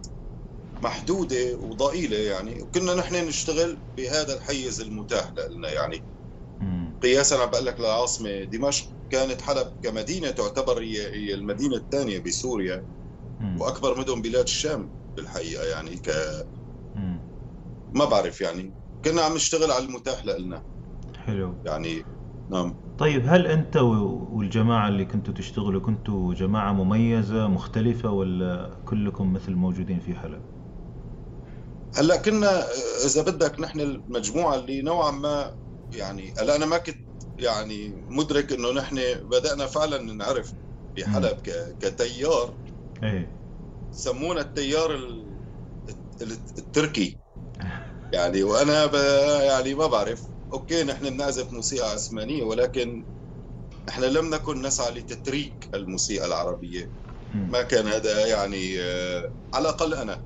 محدودة 0.82 1.56
وضئيلة 1.56 2.16
يعني. 2.16 2.62
وكنا 2.62 2.94
نحن 2.94 3.14
نشتغل 3.28 3.82
بهذا 3.96 4.36
الحيز 4.36 4.80
المتاح 4.80 5.32
لنا 5.50 5.72
يعني. 5.72 6.04
قياسا 7.02 7.34
عم 7.34 7.50
بقول 7.50 7.66
لك 7.66 7.80
للعاصمه 7.80 8.44
دمشق 8.44 8.86
كانت 9.10 9.40
حلب 9.40 9.72
كمدينة 9.82 10.30
تعتبر 10.30 10.82
هي 10.82 11.00
هي 11.14 11.34
المدينة 11.34 11.76
الثانية 11.76 12.18
بسوريا. 12.18 12.84
وأكبر 13.40 13.98
مدن 14.00 14.22
بلاد 14.22 14.44
الشام 14.44 14.90
بالحقيقة 15.16 15.64
يعني 15.64 15.96
ك 15.96 16.10
ما 17.94 18.04
بعرف 18.04 18.40
يعني. 18.40 18.74
كنا 19.04 19.22
عم 19.22 19.34
نشتغل 19.34 19.70
على 19.70 19.84
المتاح 19.84 20.26
لنا. 20.26 20.62
حلو. 21.18 21.54
يعني 21.64 22.04
نعم. 22.50 22.76
طيب 22.98 23.22
هل 23.26 23.46
أنت 23.46 23.76
والجماعة 23.76 24.88
اللي 24.88 25.04
كنتوا 25.04 25.34
تشتغلوا 25.34 25.80
كنتوا 25.80 26.34
جماعة 26.34 26.72
مميزة 26.72 27.48
مختلفة 27.48 28.10
ولا 28.10 28.70
كلكم 28.84 29.32
مثل 29.32 29.52
موجودين 29.52 30.00
في 30.00 30.14
حلب؟ 30.14 30.42
هلأ 31.94 32.16
كنا 32.16 32.64
إذا 33.06 33.22
بدك 33.22 33.60
نحن 33.60 33.80
المجموعة 33.80 34.54
اللي 34.54 34.82
نوعا 34.82 35.10
ما 35.10 35.50
يعني 35.92 36.32
هلأ 36.38 36.56
أنا 36.56 36.66
ما 36.66 36.78
كنت 36.78 36.98
يعني 37.38 38.06
مدرك 38.08 38.52
إنه 38.52 38.72
نحن 38.72 38.96
بدأنا 39.22 39.66
فعلا 39.66 40.02
نعرف 40.02 40.54
بحلب 40.96 41.36
كتيار. 41.80 42.54
إيه. 43.02 43.38
سمونا 43.90 44.40
التيار 44.40 44.98
التركي. 46.58 47.18
يعني 48.12 48.42
وأنا 48.42 48.86
ب... 48.86 48.94
يعني 49.42 49.74
ما 49.74 49.86
بعرف. 49.86 50.22
أوكي 50.52 50.84
نحن 50.84 51.10
بنعزف 51.10 51.52
موسيقى 51.52 51.90
عثمانية 51.90 52.42
ولكن 52.42 53.04
إحنا 53.88 54.06
لم 54.06 54.34
نكن 54.34 54.62
نسعى 54.62 54.90
لتتريك 54.90 55.68
الموسيقى 55.74 56.26
العربية. 56.26 56.92
ما 57.34 57.62
كان 57.62 57.86
هذا 57.86 58.26
يعني 58.26 58.80
آه، 58.80 59.22
على 59.54 59.62
الأقل 59.62 59.94
أنا. 59.94 60.22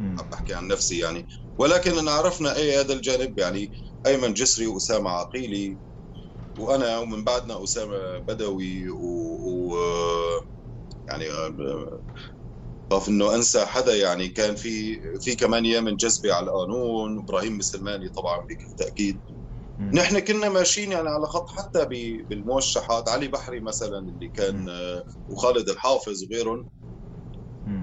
عم 0.00 0.28
بحكي 0.32 0.54
عن 0.54 0.68
نفسي 0.68 0.98
يعني. 0.98 1.26
ولكن 1.58 1.98
إن 1.98 2.08
عرفنا 2.08 2.56
إيه 2.56 2.80
هذا 2.80 2.92
الجانب 2.92 3.38
يعني 3.38 3.70
أيمن 4.06 4.34
جسري 4.34 4.66
وأسامة 4.66 5.10
عقيلي 5.10 5.78
وأنا 6.56 6.98
ومن 6.98 7.24
بعدنا 7.24 7.64
أسامة 7.64 8.18
بدوي 8.18 8.88
و, 8.90 8.96
و... 9.46 9.76
يعني 11.08 11.30
آه، 11.30 12.02
خاف 12.92 13.08
إنه 13.08 13.34
أنسى 13.34 13.66
حدا 13.66 13.96
يعني 13.96 14.28
كان 14.28 14.54
في 14.54 15.00
في 15.20 15.34
كمان 15.34 15.64
يامن 15.64 15.96
جذبي 15.96 16.32
على 16.32 16.46
القانون 16.46 17.18
إبراهيم 17.18 17.58
مسلماني 17.58 18.08
طبعا 18.08 18.38
بكل 18.38 18.72
تأكيد. 18.76 19.20
نحن 19.94 20.18
كنا 20.18 20.48
ماشيين 20.48 20.92
يعني 20.92 21.08
على 21.08 21.26
خط 21.26 21.50
حتى 21.50 21.84
بالموشحات 22.28 23.08
علي 23.08 23.28
بحري 23.28 23.60
مثلا 23.60 23.98
اللي 23.98 24.28
كان 24.28 24.68
آه، 24.68 25.04
وخالد 25.28 25.68
الحافظ 25.68 26.22
وغيرهم. 26.24 26.68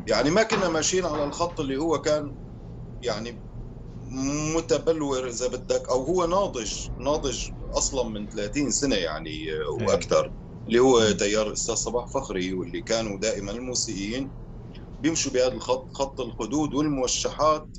يعني 0.08 0.30
ما 0.30 0.44
كنا 0.44 0.70
ماشيين 0.70 1.06
على 1.06 1.24
الخط 1.24 1.60
اللي 1.60 1.78
هو 1.78 2.02
كان 2.02 2.36
يعني 3.02 3.44
متبلور 4.56 5.28
إذا 5.28 5.48
بدك 5.48 5.90
أو 5.90 6.04
هو 6.04 6.26
ناضج 6.26 6.74
ناضج 7.00 7.40
أصلا 7.78 8.10
من 8.10 8.28
30 8.30 8.72
سنة 8.72 8.96
يعني 8.96 9.52
آه، 9.54 9.84
وأكثر. 9.86 10.32
اللي 10.70 10.80
هو 10.80 11.12
تيار 11.12 11.48
الاستاذ 11.48 11.76
صباح 11.76 12.08
فخري 12.08 12.54
واللي 12.54 12.82
كانوا 12.82 13.20
دائما 13.20 13.52
الموسيقيين 13.52 14.32
بيمشوا 15.00 15.32
بهذا 15.32 15.54
الخط 15.54 15.88
خط 15.94 16.22
الحدود 16.22 16.74
والموشحات 16.74 17.78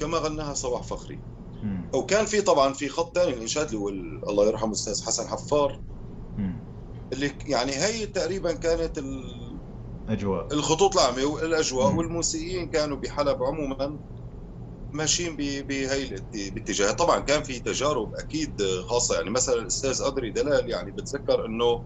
كما 0.00 0.18
غناها 0.18 0.54
صباح 0.54 0.82
فخري 0.82 1.20
مم. 1.62 1.90
وكان 1.94 2.26
في 2.26 2.40
طبعا 2.40 2.72
في 2.72 2.88
خط 2.88 3.14
ثاني 3.18 3.32
الإنشاد 3.34 3.66
اللي 3.66 3.78
هو 3.78 3.88
ال- 3.88 4.28
الله 4.28 4.46
يرحمه 4.46 4.68
الأستاذ 4.68 5.02
حسن 5.02 5.28
حفار 5.28 5.80
مم. 6.38 6.60
اللي 7.12 7.32
يعني 7.46 7.72
هي 7.72 8.06
تقريبا 8.06 8.52
كانت 8.52 8.98
ال- 8.98 9.58
أجواء 10.08 10.54
الخطوط 10.54 10.96
العامة 10.98 11.24
والأجواء. 11.24 11.94
والموسيقيين 11.94 12.68
كانوا 12.70 12.96
بحلب 12.96 13.42
عموما 13.42 13.98
ماشيين 14.92 15.36
بهي 15.36 16.02
الات- 16.02 16.34
الاتجاه 16.34 16.92
طبعا 16.92 17.20
كان 17.20 17.42
في 17.42 17.60
تجارب 17.60 18.14
أكيد 18.14 18.62
خاصة 18.88 19.14
يعني 19.14 19.30
مثلا 19.30 19.54
الأستاذ 19.54 20.02
قدري 20.02 20.30
دلال 20.30 20.70
يعني 20.70 20.90
بتذكر 20.90 21.46
إنه 21.46 21.84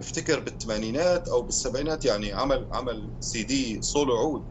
بفتكر 0.00 0.40
بالثمانينات 0.40 1.28
أو 1.28 1.42
بالسبعينات 1.42 2.04
يعني 2.04 2.32
عمل 2.32 2.68
عمل 2.72 3.12
سي 3.20 3.42
دي 3.42 3.82
سولو 3.82 4.16
عود. 4.16 4.48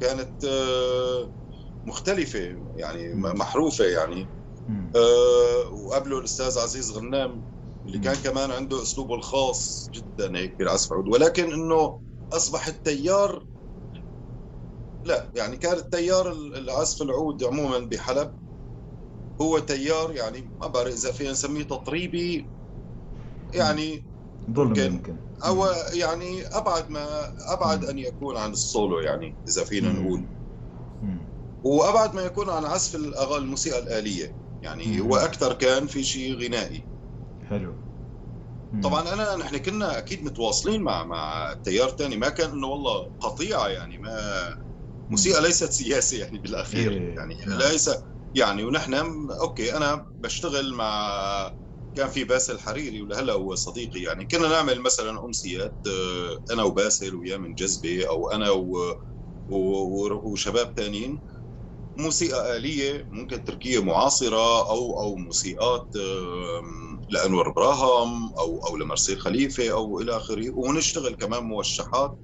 كانت 0.00 0.44
آه، 0.44 1.32
مختلفة 1.86 2.62
يعني 2.76 3.14
محروفة 3.14 3.84
يعني. 3.84 4.28
آه، 4.96 5.68
وقبله 5.72 6.18
الأستاذ 6.18 6.58
عزيز 6.58 6.90
غنام 6.90 7.44
اللي. 7.86 7.98
كان 7.98 8.14
كمان 8.14 8.50
عنده 8.50 8.82
أسلوبه 8.82 9.14
الخاص 9.14 9.90
جدا 9.94 10.38
هيك 10.38 10.58
بالعزف 10.58 10.92
عود 10.92 11.08
ولكن 11.08 11.52
إنه 11.52 12.00
أصبح 12.32 12.66
التيار 12.68 13.46
لا 15.04 15.30
يعني 15.34 15.56
كان 15.56 15.76
التيار 15.76 16.32
ال- 16.32 16.56
العزف 16.56 17.02
العود 17.02 17.44
عموما 17.44 17.78
بحلب 17.78 18.34
هو 19.40 19.58
تيار 19.58 20.12
يعني 20.16 20.52
ما 20.60 20.66
بعرف 20.66 20.94
إذا 20.94 21.12
فينا 21.12 21.30
نسميه 21.30 21.62
تطريبي 21.62 22.50
يعني 23.54 24.07
ظلم 24.50 24.68
ممكن. 24.68 24.82
يمكن 24.82 25.16
أو 25.44 25.66
يعني 25.92 26.42
أبعد 26.46 26.90
ما 26.90 27.32
أبعد 27.48 27.84
أن 27.84 27.98
يكون 27.98 28.36
عن 28.36 28.50
السولو 28.50 29.00
يعني 29.00 29.36
إذا 29.48 29.64
فينا. 29.64 29.92
نقول. 29.92 30.28
وأبعد 31.64 32.14
ما 32.14 32.22
يكون 32.22 32.50
عن 32.50 32.64
عزف 32.64 32.94
الأغاني 32.94 33.44
الموسيقى 33.44 33.78
الآلية 33.78 34.34
يعني. 34.62 35.00
هو 35.00 35.16
أكثر 35.16 35.52
كان 35.52 35.86
في 35.86 36.04
شيء 36.04 36.34
غنائي 36.34 36.88
حلو. 37.48 37.74
طبعا 38.82 39.12
أنا 39.14 39.36
نحن 39.36 39.56
كنا 39.56 39.98
أكيد 39.98 40.24
متواصلين 40.24 40.82
مع 40.82 41.04
مع 41.04 41.54
تيار 41.64 41.88
ثاني 41.88 42.16
ما 42.16 42.28
كان 42.28 42.50
إنه 42.50 42.66
والله 42.66 43.08
قطيعة 43.20 43.68
يعني 43.68 43.98
ما 43.98 44.56
موسيقى 45.10 45.42
ليست 45.42 45.72
سياسه 45.72 46.18
يعني 46.18 46.38
بالأخير 46.38 46.92
إيه. 46.92 47.14
يعني 47.14 47.36
نعم. 47.46 47.58
ليس 47.58 47.90
يعني 48.34 48.64
ونحن 48.64 48.94
أوكي 49.42 49.76
أنا 49.76 50.04
بشتغل 50.18 50.74
مع 50.74 51.52
كان 51.98 52.08
في 52.08 52.24
باسل 52.24 52.60
حريري 52.60 53.02
ولهلا 53.02 53.32
هو 53.32 53.54
صديقي 53.54 54.00
يعني 54.02 54.26
كنا 54.26 54.48
نعمل 54.48 54.80
مثلا 54.82 55.24
أمسيات 55.26 55.78
آه، 55.88 56.38
أنا 56.54 56.62
وباسل 56.64 57.16
ويامن 57.16 57.54
جذبه 57.54 58.08
أو 58.08 58.30
أنا 58.30 58.50
و... 58.50 58.76
و... 59.48 59.56
و... 59.58 60.32
وشباب 60.32 60.72
ثانيين 60.76 61.22
موسيقى 61.96 62.56
آلية 62.56 63.06
ممكن 63.10 63.44
تركية 63.44 63.84
معاصرة 63.84 64.70
أو 64.70 65.00
أو 65.02 65.16
موسيقات 65.16 65.88
لأنور 67.08 67.52
براهام 67.52 68.32
أو 68.38 68.58
أو 68.68 68.76
لمرسيل 68.76 69.20
خليفة 69.20 69.70
أو 69.72 70.00
إلى 70.00 70.16
آخره 70.16 70.46
ونشتغل 70.54 71.14
كمان 71.14 71.42
موشحات 71.44 72.18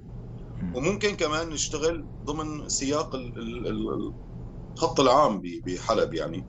مم. 0.61 0.75
وممكن 0.75 1.15
كمان 1.15 1.49
نشتغل 1.49 2.07
ضمن 2.25 2.69
سياق 2.69 3.15
ال- 3.15 3.37
ال- 3.39 3.67
ال- 3.67 4.13
الخط 4.77 4.99
العام 4.99 5.41
بحلب 5.65 6.13
يعني. 6.13 6.47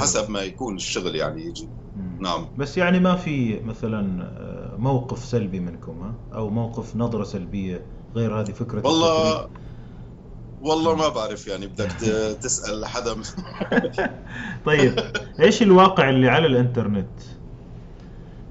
حسب 0.00 0.30
ما 0.30 0.42
يكون 0.42 0.76
الشغل 0.76 1.16
يعني 1.16 1.42
يجي. 1.42 1.68
مم. 1.96 2.16
نعم. 2.22 2.46
بس 2.58 2.78
يعني 2.78 3.00
ما 3.00 3.16
في 3.16 3.60
مثلا 3.60 4.22
آه، 4.22 4.76
موقف 4.78 5.24
سلبي 5.24 5.60
منكم 5.60 6.02
ها؟ 6.02 6.14
أو 6.34 6.50
موقف 6.50 6.96
نظرة 6.96 7.24
سلبية 7.24 7.82
غير 8.16 8.40
هذه 8.40 8.52
فكرة 8.52 8.78
والله 8.78 9.28
التفريق. 9.30 9.50
والله 10.60 10.94
ما 10.94 11.08
بعرف 11.08 11.46
يعني 11.46 11.66
بدك 11.66 11.92
ت- 11.92 12.38
تسأل 12.42 12.86
حدا. 12.86 13.14
طيب 14.66 14.94
إيش 15.40 15.62
الواقع 15.62 16.10
اللي 16.10 16.28
على 16.28 16.46
الإنترنت؟ 16.46 17.20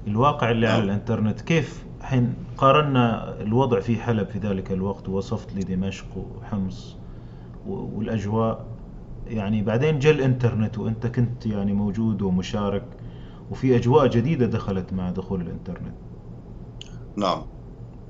الواقع 0.06 0.50
اللي 0.50 0.66
نعم. 0.66 0.76
على 0.76 0.84
الإنترنت 0.84 1.40
كيف 1.40 1.84
حين 2.02 2.34
قارنا 2.56 3.34
الوضع 3.40 3.80
في 3.80 3.96
حلب 3.96 4.28
في 4.28 4.38
ذلك 4.38 4.72
الوقت 4.72 5.08
ووصفت 5.08 5.54
لي 5.54 5.62
دمشق 5.64 6.16
وحمص 6.16 6.96
والأجواء؟ 7.66 8.77
يعني 9.28 9.62
بعدين 9.62 9.98
جاء 9.98 10.12
الانترنت 10.12 10.78
وانت 10.78 11.06
كنت 11.06 11.46
يعني 11.46 11.72
موجود 11.72 12.22
ومشارك 12.22 12.96
وفي 13.50 13.76
أجواء 13.76 14.06
جديدة 14.06 14.46
دخلت 14.46 14.92
مع 14.92 15.10
دخول 15.10 15.40
الانترنت. 15.42 15.96
نعم. 17.16 17.46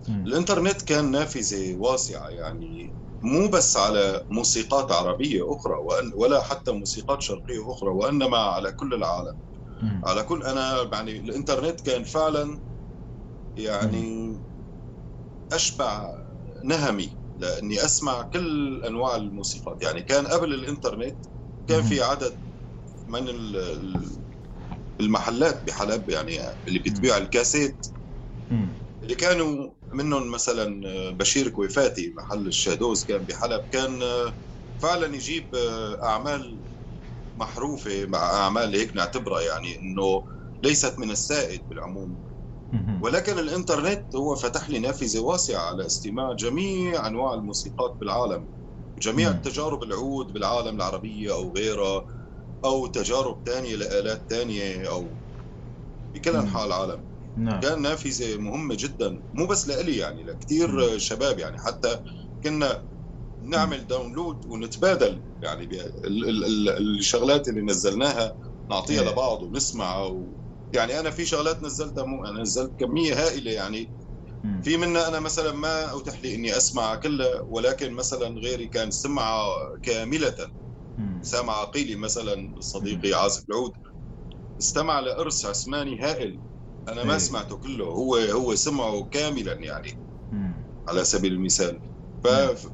مم. 0.08 0.24
الانترنت 0.26 0.82
كان 0.82 1.10
نافذة 1.10 1.76
واسعة 1.76 2.28
يعني 2.30 2.94
مو 3.22 3.48
بس 3.48 3.76
على 3.76 4.26
موسيقات 4.30 4.92
عربية 4.92 5.42
أخرى 5.54 5.74
وأن 5.74 6.12
ولا 6.16 6.42
حتى 6.42 6.72
موسيقات 6.72 7.22
شرقية 7.22 7.72
أخرى 7.72 7.90
وإنما 7.90 8.38
على 8.38 8.72
كل 8.72 8.94
العالم. 8.94 9.34
مم. 9.82 10.02
على 10.04 10.24
كل 10.24 10.44
أنا 10.44 10.90
يعني 10.94 11.12
الإنترنت 11.18 11.80
كان 11.80 12.04
فعلا 12.04 12.62
يعني 13.56 14.42
أشبع 15.52 16.10
نهمي. 16.64 17.18
لأني 17.38 17.84
أسمع 17.84 18.22
كل 18.22 18.84
أنواع 18.84 19.16
الموسيقات 19.16 19.82
يعني 19.82 20.02
كان 20.02 20.26
قبل 20.26 20.54
الإنترنت 20.54 21.18
كان 21.66 21.82
في 21.82 22.02
عدد 22.02 22.38
من 23.06 23.28
ال- 23.28 23.56
ال- 23.56 24.22
المحلات 25.00 25.64
بحلب 25.64 26.10
يعني 26.10 26.38
اللي 26.68 26.78
بتبيع 26.78 27.16
الكاسيت. 27.16 27.86
اللي 29.02 29.14
كانوا 29.14 29.70
منهم 29.92 30.30
مثلا 30.30 30.80
بشير 31.10 31.48
كويفاتي 31.48 32.12
محل 32.16 32.46
الشادوز 32.46 33.04
كان 33.04 33.24
بحلب 33.24 33.60
كان 33.70 34.00
فعلا 34.78 35.14
يجيب 35.16 35.54
أعمال 36.04 36.62
محروفة 37.36 38.06
مع 38.06 38.18
أعمال 38.18 38.74
هيك 38.74 38.96
نعتبرها 38.96 39.40
يعني 39.40 39.78
إنه 39.80 40.24
ليست 40.62 40.98
من 40.98 41.10
السائد 41.10 41.68
بالعموم. 41.68 42.27
ولكن 43.02 43.38
الإنترنت 43.38 44.16
هو 44.16 44.34
فتح 44.34 44.70
لي 44.70 44.78
نافذة 44.78 45.18
واسعة 45.20 45.60
على 45.60 45.86
استماع 45.86 46.32
جميع 46.32 47.06
أنواع 47.06 47.34
الموسيقات 47.34 47.96
بالعالم 48.00 48.48
جميع 48.98 49.28
مم. 49.28 49.34
التجارب 49.36 49.82
العود 49.82 50.32
بالعالم 50.32 50.76
العربية 50.76 51.32
أو 51.34 51.54
غيرها 51.56 52.04
أو 52.64 52.86
تجارب 52.86 53.42
تانية 53.44 53.76
لآلات 53.76 54.30
تانية 54.30 54.88
أو 54.90 55.18
بكل. 56.14 56.30
انحاء 56.36 56.66
العالم 56.66 57.06
نعم 57.36 57.60
كان 57.60 57.82
نافذة 57.82 58.36
مهمة 58.36 58.76
جدا 58.78 59.22
مو 59.34 59.46
بس 59.46 59.68
لإلي 59.68 59.96
يعني 59.96 60.24
لكثير 60.24 60.98
شباب 60.98 61.38
يعني 61.38 61.58
حتى 61.58 61.98
كنا 62.42 62.84
نعمل 63.42 63.86
داونلود 63.86 64.46
ونتبادل 64.46 65.24
يعني 65.42 65.66
ب- 65.66 65.72
ال- 65.72 66.28
ال- 66.28 66.44
ال- 66.44 66.98
الشغلات 66.98 67.48
اللي 67.48 67.62
نزلناها 67.62 68.36
نعطيها 68.70 69.02
إيه. 69.02 69.10
لبعض 69.12 69.42
ونسمع 69.42 70.02
و... 70.04 70.34
يعني 70.72 71.00
أنا 71.00 71.10
في 71.10 71.24
شغلات 71.24 71.62
نزلتها 71.62 72.04
مو 72.04 72.24
أنا 72.24 72.40
نزلت 72.42 72.74
كميه 72.78 73.14
هائلة 73.14 73.50
يعني. 73.50 73.92
في 74.62 74.76
منها 74.76 75.08
أنا 75.08 75.20
مثلا 75.20 75.52
ما 75.52 75.96
اتح 75.98 76.22
لي 76.22 76.34
إني 76.34 76.56
أسمع 76.56 76.94
كلها 76.94 77.40
ولكن 77.48 77.92
مثلا 77.92 78.28
غيري 78.28 78.66
كان 78.68 78.90
سمعها 78.90 79.46
كاملة. 79.82 80.34
سامع 81.22 81.52
عقيلي 81.52 81.96
مثلا 81.96 82.54
صديقي 82.60 83.14
عازف 83.14 83.44
العود. 83.48 83.72
استمع 84.60 85.00
لارث 85.00 85.46
عثماني 85.46 86.00
هائل. 86.00 86.40
أنا 86.88 87.04
ما 87.04 87.12
إيه. 87.12 87.18
سمعته 87.18 87.56
كله. 87.56 87.84
هو 87.84 88.16
هو 88.16 88.54
سمعه 88.54 89.08
كاملا 89.10 89.52
يعني. 89.52 89.88
على 90.88 91.04
سبيل 91.04 91.32
المثال. 91.32 91.80
نعم. 92.26 92.54
ف 92.54 92.68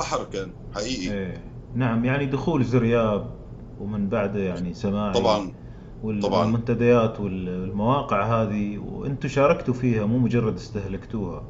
بحر 0.00 0.24
كان 0.24 0.54
حقيقي. 0.70 1.12
إيه. 1.12 1.52
نعم 1.74 2.04
يعني 2.04 2.26
دخول 2.26 2.64
زرياب 2.64 3.36
ومن 3.78 4.08
بعده 4.08 4.40
يعني 4.40 4.74
وال- 4.84 5.12
طبعا. 5.14 5.65
والمنتديات 6.02 7.20
والمواقع 7.20 8.42
هذه 8.42 8.78
وأنتم 8.78 9.28
شاركتوا 9.28 9.74
فيها 9.74 10.06
مو 10.06 10.18
مجرد 10.18 10.54
استهلكتوها. 10.54 11.42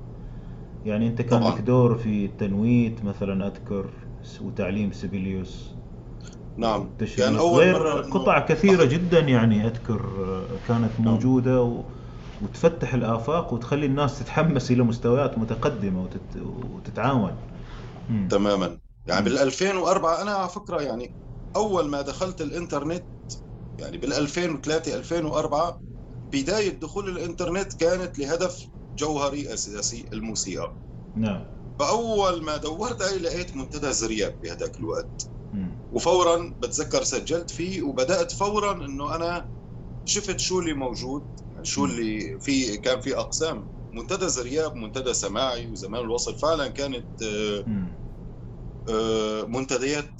يعني 0.86 1.08
انت 1.08 1.22
كان 1.22 1.42
لك 1.44 1.60
دور 1.60 1.98
في 1.98 2.24
التنويت 2.24 3.04
مثلا 3.04 3.46
أذكر 3.46 3.90
وتعليم 4.40 4.92
سيبيليوس. 4.92 5.76
نعم. 6.56 6.96
كان 7.16 7.36
أول 7.36 7.66
مرة 7.72 8.02
قطع 8.02 8.38
صح 8.54 8.84
جدا 8.84 9.20
يعني 9.20 9.66
أذكر 9.66 10.00
كانت 10.68 11.00
نعم. 11.04 11.14
موجودة 11.14 11.62
و... 11.62 11.82
وتفتح 12.40 12.94
الآفاق 12.94 13.52
وتخلي 13.52 13.86
الناس 13.86 14.18
تتحمس 14.18 14.70
إلى 14.70 14.82
مستويات 14.82 15.38
متقدمة 15.38 16.02
وتت... 16.02 16.36
وتتعاون. 16.36 17.36
مم. 18.08 18.28
تماما. 18.28 18.80
يعني. 19.06 19.24
بال 19.24 19.38
2004 19.38 20.22
أنا 20.22 20.30
على 20.34 20.48
فكرة 20.48 20.82
يعني 20.82 21.16
أول 21.56 21.88
ما 21.88 22.02
دخلت 22.02 22.40
الإنترنت 22.40 23.06
يعني 23.78 23.98
بال 23.98 24.12
2003 24.12 24.94
2004 24.94 25.80
بداية 26.32 26.80
دخول 26.80 27.08
الإنترنت 27.08 27.72
كانت 27.72 28.18
لهدف 28.18 28.66
جوهري 28.96 29.54
أساسي 29.54 30.04
الموسيقى 30.12 30.72
نعم 31.16 31.44
فأول 31.78 32.42
ما 32.42 32.56
دورت 32.56 33.02
عليه 33.02 33.18
لقيت 33.18 33.56
منتدى 33.56 33.92
زرياب 33.92 34.40
بهذاك 34.40 34.78
الوقت. 34.78 35.30
وفورا 35.92 36.54
بتذكر 36.62 37.02
سجلت 37.02 37.50
فيه 37.50 37.82
وبدأت 37.82 38.32
فورا 38.32 38.72
إنه 38.72 39.14
أنا 39.14 39.48
شفت 40.04 40.40
شو 40.40 40.60
اللي 40.60 40.74
موجود 40.74 41.22
يعني 41.52 41.64
شو. 41.64 41.84
اللي 41.84 42.40
في 42.40 42.76
كان 42.76 43.00
في 43.00 43.18
أقسام 43.18 43.68
منتدى 43.92 44.28
زرياب 44.28 44.74
منتدى 44.74 45.14
سماعي 45.14 45.70
وزمان 45.70 46.00
الوصل 46.00 46.38
فعلا 46.38 46.68
كانت 46.68 47.22
آه،. 47.22 47.64
آه، 48.88 49.42
منتديات 49.42 50.10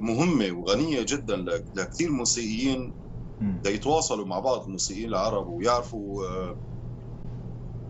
مهمة 0.00 0.52
وغنية 0.52 1.02
جدا 1.08 1.36
لكثير 1.74 2.10
موسيقيين 2.10 2.94
مم. 3.40 3.62
يتواصلوا 3.66 4.26
مع 4.26 4.38
بعض 4.38 4.64
الموسيقيين 4.64 5.08
العرب 5.08 5.46
ويعرفوا 5.48 6.26
آه، 6.26 6.58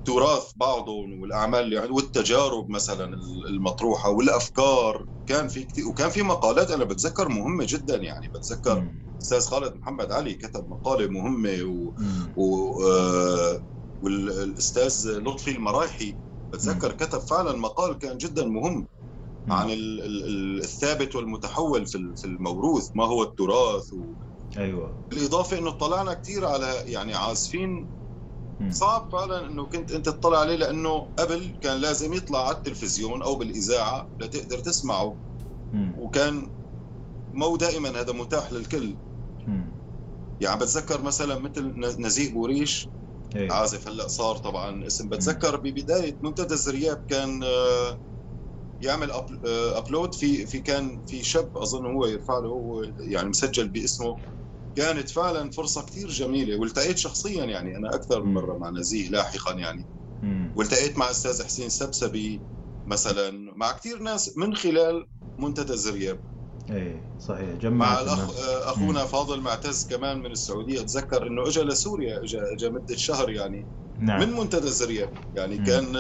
تراث 0.05 0.53
بعضهم 0.57 1.21
والأعمال 1.21 1.61
اللي 1.61 1.79
والتجارب 1.79 2.71
مثلا 2.71 3.05
المطروحة 3.49 4.11
والأفكار 4.11 5.07
كان 5.27 5.49
في 5.49 5.65
كتير 5.65 5.89
وكان 5.89 6.11
في 6.11 6.23
مقالات 6.23 6.71
أنا 6.71 6.85
بتذكر 6.85 7.29
مهمة 7.29 7.67
جدا 7.69 7.97
يعني 7.97 8.29
بتذكر. 8.29 8.79
أستاذ 9.23 9.41
خالد 9.41 9.75
محمد 9.75 10.13
علي 10.13 10.35
كتب 10.35 10.69
مقالة 10.69 11.07
مهمة 11.09 11.63
و... 11.65 11.93
و... 12.37 12.83
آه، 12.87 13.61
والأستاذ 14.03 15.19
لطفي 15.19 15.51
المرايحي. 15.51 16.19
بتذكر 16.53 16.93
كتب 16.93 17.19
فعلا 17.19 17.53
مقال 17.57 17.99
كان 17.99 18.19
جدا 18.19 18.45
مهم 18.47 18.89
عن 19.51 19.67
مم. 19.67 19.73
ال- 19.73 20.01
ال- 20.03 20.25
ال- 20.25 20.61
الثابت 20.61 21.17
والمتحول 21.17 21.87
في 21.87 21.99
ال- 21.99 22.17
في 22.17 22.25
الموروث 22.27 22.89
ما 22.95 23.05
هو 23.05 23.23
التراث 23.23 23.95
أيوة 24.59 25.05
بالإضافة 25.11 25.59
إنه 25.59 25.69
اطلعنا 25.71 26.15
كثير 26.15 26.45
على 26.47 26.83
يعني 26.87 27.15
عازفين. 27.15 27.91
صعب 28.71 29.09
فعلا 29.13 29.47
إنه 29.47 29.67
كنت 29.67 29.93
أنت 29.93 30.09
تطلع 30.09 30.39
عليه 30.39 30.57
لأنه 30.57 31.13
قبل 31.19 31.59
كان 31.61 31.81
لازم 31.81 32.15
يطلع 32.15 32.47
على 32.49 32.57
التلفزيون 32.57 33.23
أو 33.23 33.35
بالإذاعة 33.35 34.09
لتقدر 34.21 34.59
تسمعه. 34.59 35.19
وكان 35.99 36.51
مو 37.33 37.57
دائما 37.57 38.01
هذا 38.01 38.13
متاح 38.13 38.53
للكل. 38.53 38.99
يعني 40.41 40.61
بتذكر 40.61 41.03
مثلا 41.03 41.39
مثل 41.39 41.73
نزيه 41.79 42.33
بوريش 42.33 42.91
أيوة 43.37 43.55
عازف 43.55 43.89
هلأ 43.89 44.09
صار 44.09 44.37
طبعا 44.37 44.87
اسم. 44.87 45.09
بتذكر 45.09 45.57
ببداية 45.57 46.19
منتدى 46.23 46.55
الزرياب 46.55 47.05
كان 47.09 47.43
آه، 47.43 47.99
يعمل 48.81 49.13
أب- 49.13 49.39
آه، 49.47 49.79
upload 49.79 50.15
في 50.15 50.47
في 50.47 50.61
كان 50.61 51.03
في 51.07 51.23
شاب 51.25 51.57
أظن 51.57 51.87
هو 51.87 52.07
يرفع 52.07 52.39
له 52.39 52.49
هو 52.49 52.85
يعني 53.01 53.29
مسجل 53.29 53.69
باسمه. 53.69 54.21
كانت 54.77 55.11
فعلا 55.11 55.51
فرصة 55.51 55.83
كثير 55.83 56.09
جميلة 56.09 56.61
والتقيت 56.61 56.99
شخصيا 56.99 57.45
يعني 57.45 57.77
أنا 57.77 57.95
أكثر 57.95 58.23
من 58.25 58.29
مم. 58.29 58.35
مرة 58.35 58.59
مع 58.59 58.71
نزيه 58.71 59.09
لاحقا 59.11 59.55
يعني. 59.59 59.87
مم. 60.23 60.55
والتقيت 60.57 60.99
مع 60.99 61.11
أستاذ 61.11 61.45
حسين 61.45 61.69
سبسبي 61.71 62.45
مثلا 62.87 63.31
مع 63.57 63.73
كثير 63.73 63.99
ناس 64.03 64.39
من 64.39 64.57
خلال 64.57 65.07
منتدى 65.39 65.73
الزرياب. 65.73 66.21
أي 66.71 67.09
صحيح 67.19 67.55
مع 67.79 68.01
جمعت 68.01 68.03
الأخ 68.03 68.19
الناس 68.19 68.31
آه، 68.31 68.71
مم. 68.73 68.73
اخونا 68.73 69.05
فاضل 69.05 69.41
معتز 69.41 69.87
كمان 69.87 70.19
من 70.19 70.31
السعودية. 70.31 70.81
أتذكر 70.81 71.27
إنه 71.27 71.49
اجى 71.49 71.61
لسوريا 71.63 72.23
اجى 72.25 72.39
اجى 72.55 72.71
مدة 72.71 72.97
شهر 72.97 73.31
يعني. 73.31 73.69
من 74.17 74.29
نعم 74.29 74.33
منتدى 74.33 74.67
الزرياب 74.69 75.15
يعني. 75.35 75.59
مم. 75.59 75.65
كان 75.67 75.97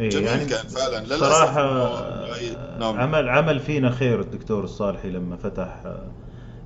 آه، 0.00 0.02
اي 0.02 0.08
جميل 0.08 0.26
يعني 0.26 0.44
كان 0.44 0.66
فعلا. 0.68 1.04
للأسف 1.06 1.58
هي- 1.58 2.76
نعم. 2.80 2.96
عمل 3.00 3.28
عمل 3.28 3.60
فينا 3.60 3.90
خير 3.90 4.20
الدكتور 4.20 4.64
الصالحي 4.64 5.10
لما 5.10 5.36
فتح 5.36 5.94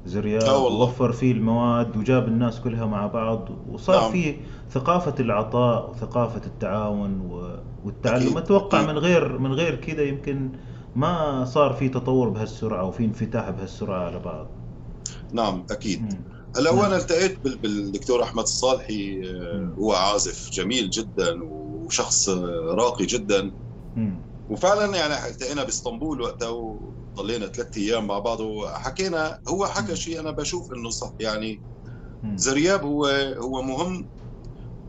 زرياب 0.06 0.42
والله. 0.42 0.78
ووفر 0.78 1.12
فيه 1.12 1.32
المواد 1.32 1.96
وجاب 1.96 2.28
الناس 2.28 2.60
كلها 2.60 2.86
مع 2.86 3.06
بعض 3.06 3.48
وصار 3.70 4.00
نعم. 4.00 4.12
فيه 4.12 4.36
ثقافة 4.70 5.14
العطاء 5.20 5.90
وثقافة 5.90 6.46
التعاون 6.46 7.20
و- 7.20 7.56
والتعلم. 7.84 8.22
أكيد. 8.22 8.36
أتوقع 8.36 8.78
أكيد. 8.78 8.90
من 8.90 8.98
غير 8.98 9.38
من 9.38 9.52
غير 9.52 9.74
كذا 9.74 10.02
يمكن 10.02 10.50
ما 10.96 11.44
صار 11.44 11.72
في 11.72 11.88
تطور 11.88 12.28
بهالسرعة 12.28 12.84
وفي 12.84 13.04
انفتاح 13.04 13.50
بهالسرعة 13.50 14.04
على 14.06 14.18
بعض. 14.18 14.46
نعم 15.32 15.66
أكيد. 15.70 16.02
مم. 16.02 16.24
هلا 16.56 16.70
وأنا 16.70 16.88
نعم 16.88 16.98
التقيت 17.00 17.44
بال- 17.44 17.58
بالدكتور 17.58 18.22
أحمد 18.22 18.42
الصالحي 18.42 19.22
آه،. 19.24 19.74
هو 19.78 19.92
عازف 19.92 20.50
جميل 20.52 20.90
جدا 20.90 21.42
وشخص 21.86 22.28
آه، 22.28 22.74
راقي 22.78 23.06
جدا. 23.06 23.54
وفعلا 24.48 24.96
يعني 24.96 25.28
التقينا 25.28 25.64
باسطنبول 25.64 26.20
وقتها 26.20 26.48
وضلينا 26.48 27.46
ثلاث 27.46 27.76
أيام 27.76 28.06
مع 28.06 28.18
بعض 28.18 28.40
وحكينا 28.40 29.38
هو 29.48 29.66
حكى. 29.66 29.96
شيء 29.96 30.20
أنا 30.20 30.30
بشوف 30.30 30.72
إنه 30.72 30.90
صح. 30.90 31.12
يعني. 31.20 31.62
زرياب 32.36 32.84
هو 32.84 33.06
هو 33.40 33.62
مهم 33.62 34.08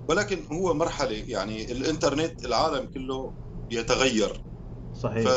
ولكن 0.09 0.45
هو 0.51 0.73
مرحلة 0.73 1.23
يعني 1.27 1.71
الإنترنت 1.71 2.45
العالم 2.45 2.85
كله 2.85 3.33
بيتغير 3.69 4.43
صحيح. 4.93 5.27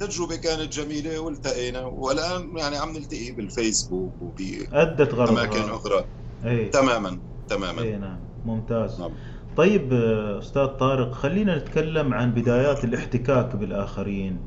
فتجربه 0.00 0.36
كانت 0.36 0.72
جميلة 0.72 1.18
والتقينا 1.18 1.84
والآن 1.84 2.58
يعني 2.58 2.76
عم 2.76 2.92
نلتقي 2.96 3.32
بالفيسبوك 3.32 4.14
وبأماكن 4.20 5.12
غرضها. 5.14 5.76
أخرى. 5.76 6.04
أي 6.44 6.68
تماما 6.68 7.20
تماما. 7.48 7.82
أي 7.82 7.96
نعم. 7.96 8.24
ممتاز. 8.44 9.00
نعم. 9.00 9.14
طيب 9.58 9.92
آه، 9.92 10.38
أستاذ 10.38 10.66
طارق 10.66 11.12
خلينا 11.12 11.58
نتكلم 11.58 12.14
عن 12.14 12.30
بدايات 12.34 12.84
الاحتكاك 12.84 13.56
بالآخرين 13.56 14.38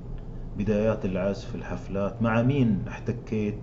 بدايات 0.57 1.05
العزف 1.05 1.55
الحفلات. 1.55 2.21
مع 2.21 2.41
مين 2.41 2.85
احتكيت؟ 2.87 3.59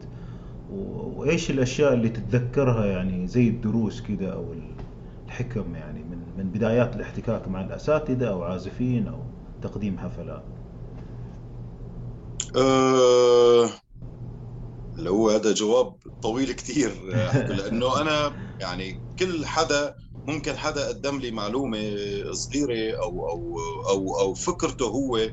وإيش 0.70 1.50
الأشياء 1.50 1.92
اللي 1.92 2.08
تتذكرها 2.08 2.86
يعني 2.86 3.26
زي 3.26 3.48
الدروس 3.48 4.00
كده 4.00 4.32
أو 4.32 4.54
الحكم 5.26 5.74
يعني 5.74 6.02
من 6.02 6.18
من 6.38 6.50
بدايات 6.50 6.96
الاحتكاك 6.96 7.48
مع 7.48 7.60
الأساتذة 7.60 8.28
أو 8.28 8.42
عازفين 8.42 9.08
أو 9.08 9.18
تقديم 9.62 9.98
حفلات؟ 9.98 10.44
اللي 14.98 15.10
هو 15.10 15.30
هذا 15.30 15.52
جواب 15.54 15.96
طويل 16.22 16.52
كثير 16.52 16.90
لأنه 17.48 18.00
أنا 18.00 18.32
يعني 18.60 19.00
كل 19.18 19.46
حدا 19.46 19.94
ممكن 20.28 20.56
حدا 20.58 20.88
قدم 20.88 21.20
لي 21.20 21.30
معلومة 21.30 21.78
صغيرة 22.32 22.96
أو 23.04 23.28
أو 23.30 23.56
أو 23.90 24.20
أو 24.20 24.34
فكرته 24.34 24.86
هو. 24.86 25.30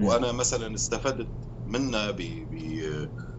وأنا 0.00 0.32
مثلا 0.32 0.74
استفدت 0.76 1.32
منها 1.66 2.10
ب 2.10 2.20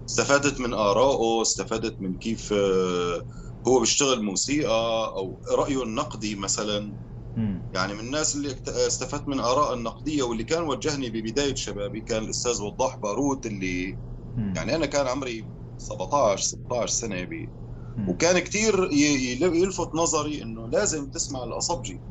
استفدت 0.09 0.59
من 0.59 0.73
آرائه 0.73 1.41
استفدت 1.41 2.01
من 2.01 2.17
كيف 2.17 2.53
آه، 2.53 3.23
هو 3.67 3.79
بيشتغل 3.79 4.23
موسيقى 4.23 4.71
أو 5.17 5.41
رأيه 5.51 5.83
النقدي 5.83 6.35
مثلا. 6.35 6.97
يعني 7.73 7.93
من 7.93 7.99
الناس 7.99 8.35
اللي 8.35 8.55
استفدت 8.67 9.27
من 9.27 9.39
اراء 9.39 9.73
النقدية 9.73 10.23
واللي 10.23 10.43
كان 10.43 10.63
وجهني 10.63 11.09
ببداية 11.09 11.55
شبابي 11.55 12.01
كان 12.01 12.23
الأستاذ 12.23 12.61
وضاح 12.61 12.99
بارود 13.03 13.45
اللي. 13.45 13.99
يعني 14.55 14.75
أنا 14.75 14.85
كان 14.85 15.07
عمري 15.07 15.49
17 15.77 16.43
16 16.43 16.87
سنة. 16.93 17.27
وكان 18.07 18.39
كثير 18.39 18.89
يلفت 19.41 19.95
نظري 19.95 20.41
إنه 20.43 20.67
لازم 20.69 21.09
تسمع 21.09 21.43
الاصبجي. 21.43 22.03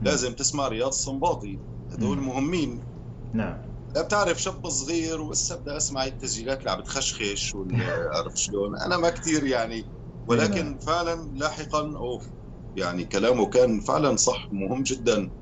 لازم 0.00 0.32
تسمع 0.34 0.68
رياض 0.68 0.88
الصنباطي. 0.88 1.60
هدول. 1.90 2.18
مهمين. 2.18 2.84
نعم. 3.32 3.58
لا 3.94 4.02
بتعرف 4.02 4.42
شاب 4.42 4.68
صغير 4.68 5.20
وهسه 5.20 5.56
بدي 5.56 5.76
أسمع 5.76 6.04
التسجيلات 6.04 6.58
اللي 6.60 6.70
عم 6.70 6.80
بتخشخش 6.80 7.56
عرفت 8.14 8.36
شلون. 8.36 8.78
أنا 8.86 8.96
ما 8.96 9.10
كثير 9.10 9.46
يعني 9.46 9.74
اي 9.74 9.82
نعم. 9.82 9.88
ولكن 10.28 10.78
فعلا 10.78 11.30
لاحقا 11.34 11.80
اوف 11.96 12.30
يعني 12.76 13.04
كلامه 13.04 13.50
كان 13.50 13.80
فعلا 13.80 14.16
صح 14.16 14.48
مهم 14.52 14.82
جدا. 14.82 15.32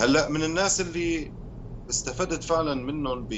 هلأ 0.00 0.28
من 0.28 0.42
الناس 0.44 0.80
اللي 0.80 1.34
استفدت 1.90 2.44
فعلا 2.44 2.74
منهم 2.74 3.26
ب 3.26 3.32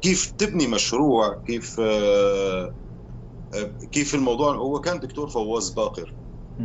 كيف 0.00 0.30
تبني 0.38 0.66
مشروع 0.66 1.42
كيف 1.46 1.80
آه، 1.80 2.74
كيف 3.92 4.14
الموضوع؟ 4.14 4.54
هو 4.56 4.80
كان 4.80 5.00
دكتور 5.00 5.30
فواز 5.30 5.70
باقر. 5.70 6.14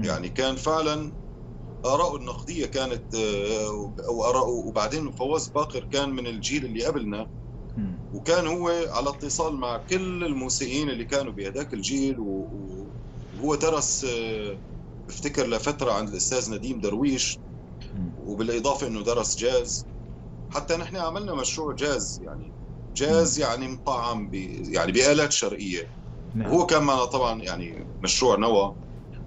يعني 0.03 0.29
كان 0.29 0.55
فعلا 0.55 1.13
آراءه 1.85 2.17
النقدية 2.17 2.65
كانت 2.65 3.15
آه، 3.15 3.71
وآراءه 4.11 4.49
وبعدين 4.49 5.11
فواز 5.11 5.49
باقر 5.49 5.85
كان 5.91 6.09
من 6.09 6.27
الجيل 6.27 6.65
اللي 6.65 6.85
قبلنا. 6.85 7.27
وكان 8.11 8.47
هو 8.47 8.69
على 8.69 9.09
اتصال 9.09 9.55
مع 9.57 9.77
كل 9.77 10.23
الموسيقيين 10.25 10.89
اللي 10.89 11.05
كانوا 11.05 11.33
بهذاك 11.33 11.73
الجيل 11.73 12.15
وهو 12.19 13.55
درس 13.55 14.03
آه، 14.05 14.61
بفتكر 15.09 15.47
لفترة 15.47 15.91
عند 15.93 16.09
الأستاذ 16.09 16.51
نديم 16.53 16.79
درويش. 16.79 17.41
وبالإضافة 18.17 18.87
إنه 18.87 19.03
درس 19.03 19.37
جاز. 19.39 19.87
حتى 20.49 20.77
نحن 20.77 20.97
عملنا 20.97 21.35
مشروع 21.35 21.75
جاز 21.75 22.19
يعني 22.21 22.53
جاز 22.97 23.39
يعني 23.39 23.67
مطعم 23.67 24.31
يعني 24.73 24.91
بآلات 24.91 25.31
شرقية. 25.31 25.83
نعم 26.35 26.53
وهو 26.53 26.65
كان 26.65 26.83
معنا 26.83 27.05
طبعا 27.05 27.41
يعني 27.41 27.87
مشروع 28.03 28.35
نوى 28.37 28.75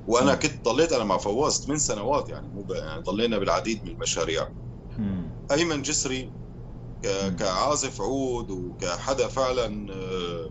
وأنا. 0.06 0.34
كنت 0.34 0.64
ضليت 0.64 0.92
أنا 0.92 1.04
مع 1.04 1.18
فواز 1.18 1.52
ثمان 1.64 1.78
سنوات 1.78 2.28
يعني 2.28 2.48
مو 2.48 2.66
يعني 2.70 3.02
ضلينا 3.02 3.38
بالعديد 3.38 3.84
من 3.84 3.90
المشاريع 3.90 4.48
مم. 4.98 5.30
أيمن 5.52 5.82
جسري 5.82 6.34
ك-. 7.02 7.34
كعازف 7.38 8.00
عود 8.00 8.50
وكحدا 8.50 9.28
فعلا 9.28 9.92
آه، 9.94 10.50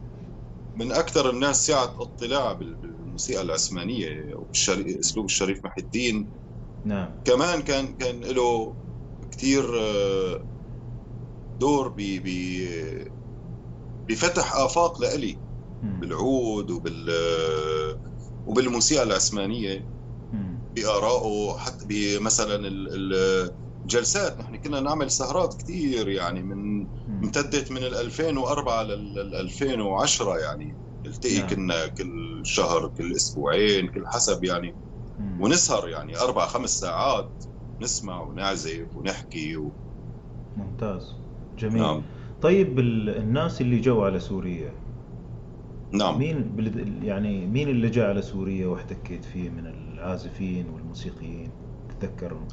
من 0.76 0.92
أكثر 0.92 1.30
الناس 1.30 1.66
سعه 1.66 1.96
اطلاع 2.00 2.54
بال- 2.54 2.76
بالموسيقى 2.76 3.42
العثمانية 3.42 4.36
وبالشري- 4.36 5.00
أسلوب 5.00 5.26
الشريف 5.26 5.66
محي 5.66 5.82
الدين 5.82 6.30
نعم 6.86 7.22
كمان 7.26 7.62
كان 7.62 7.94
كان 7.98 8.20
له 8.24 8.76
كثير 9.32 9.66
دور 11.60 11.88
ب 11.90 12.00
ب- 12.26 13.08
بفتح 14.10 14.56
آفاق 14.56 15.02
لإلي. 15.02 15.42
بالعود 15.82 16.72
وبال 16.72 17.10
وبالموسيقى 18.46 19.04
العثمانيه 19.04 19.88
مم. 20.32 20.60
بآرائه 20.76 21.58
حتى 21.58 21.86
بمثلا 21.86 22.56
ال- 22.56 23.14
ال- 23.14 23.52
الجلسات 23.86 24.40
نحن 24.40 24.56
كنا 24.58 24.80
نعمل 24.80 25.12
سهرات 25.12 25.56
كثير 25.60 26.10
يعني 26.10 26.44
من. 26.44 26.88
امتدت 27.08 27.72
من 27.72 27.78
ال 27.78 27.96
2004 27.96 28.84
لل 28.84 29.36
2010 29.36 30.38
يعني 30.38 30.78
نلتقي 31.06 31.38
نعم. 31.40 31.48
كنا 31.50 31.88
كل 31.88 32.42
شهر 32.46 32.88
كل 32.88 33.16
أسبوعين 33.16 33.88
كل 33.88 34.08
حسب 34.08 34.44
يعني 34.44 34.76
مم. 35.20 35.42
ونسهر 35.42 35.90
يعني 35.90 36.18
أربع 36.18 36.48
خمس 36.48 36.70
ساعات 36.70 37.44
نسمع 37.82 38.22
ونعزف 38.22 38.96
ونحكي 38.96 39.58
و... 39.58 39.72
ممتاز 40.56 41.14
جميل 41.60 41.82
نعم 41.82 42.04
طيب 42.42 42.80
ال- 42.80 43.10
الناس 43.10 43.62
اللي 43.62 43.80
جو 43.80 44.04
على 44.04 44.20
سوريا 44.20 44.74
نعم. 45.94 46.18
مين 46.20 46.56
يعني 47.04 47.48
مين 47.48 47.70
اللي 47.70 47.90
جاء 47.90 48.10
على 48.10 48.22
سوريا 48.22 48.68
واحتكيت 48.68 49.26
فيه 49.26 49.50
من 49.50 49.68
العازفين 49.68 50.70
والموسيقيين؟ 50.70 51.52
تتذكرهم 52.00 52.48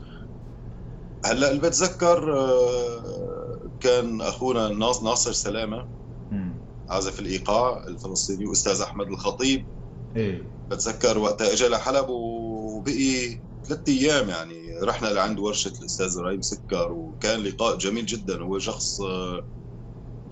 هلا 1.24 1.50
اللي 1.50 1.60
بتذكر 1.60 2.38
آه، 2.38 3.70
كان 3.80 4.20
أخونا 4.20 4.68
ناص- 4.68 5.02
ناصر 5.02 5.32
سلامة. 5.32 5.88
عازف 6.88 7.20
الإيقاع 7.20 7.84
الفلسطيني 7.88 8.46
واستاذ 8.46 8.80
أحمد 8.80 9.06
الخطيب. 9.06 9.66
إيه. 10.16 10.42
بتذكر 10.70 11.18
وقتها 11.18 11.52
اجى 11.52 11.68
لحلب 11.68 12.08
وبقي 12.08 13.40
ثلاث 13.68 13.88
أيام 13.88 14.28
يعني 14.28 14.54
رحنا 14.82 15.06
لعند 15.08 15.38
ورشة 15.38 15.72
الأستاذ 15.80 16.18
إبراهيم 16.18 16.40
سكر 16.40 16.92
وكان 16.92 17.40
لقاء 17.40 17.76
جميل 17.78 18.06
جدا. 18.06 18.42
هو 18.42 18.58
شخص 18.58 19.00
آه، 19.00 19.42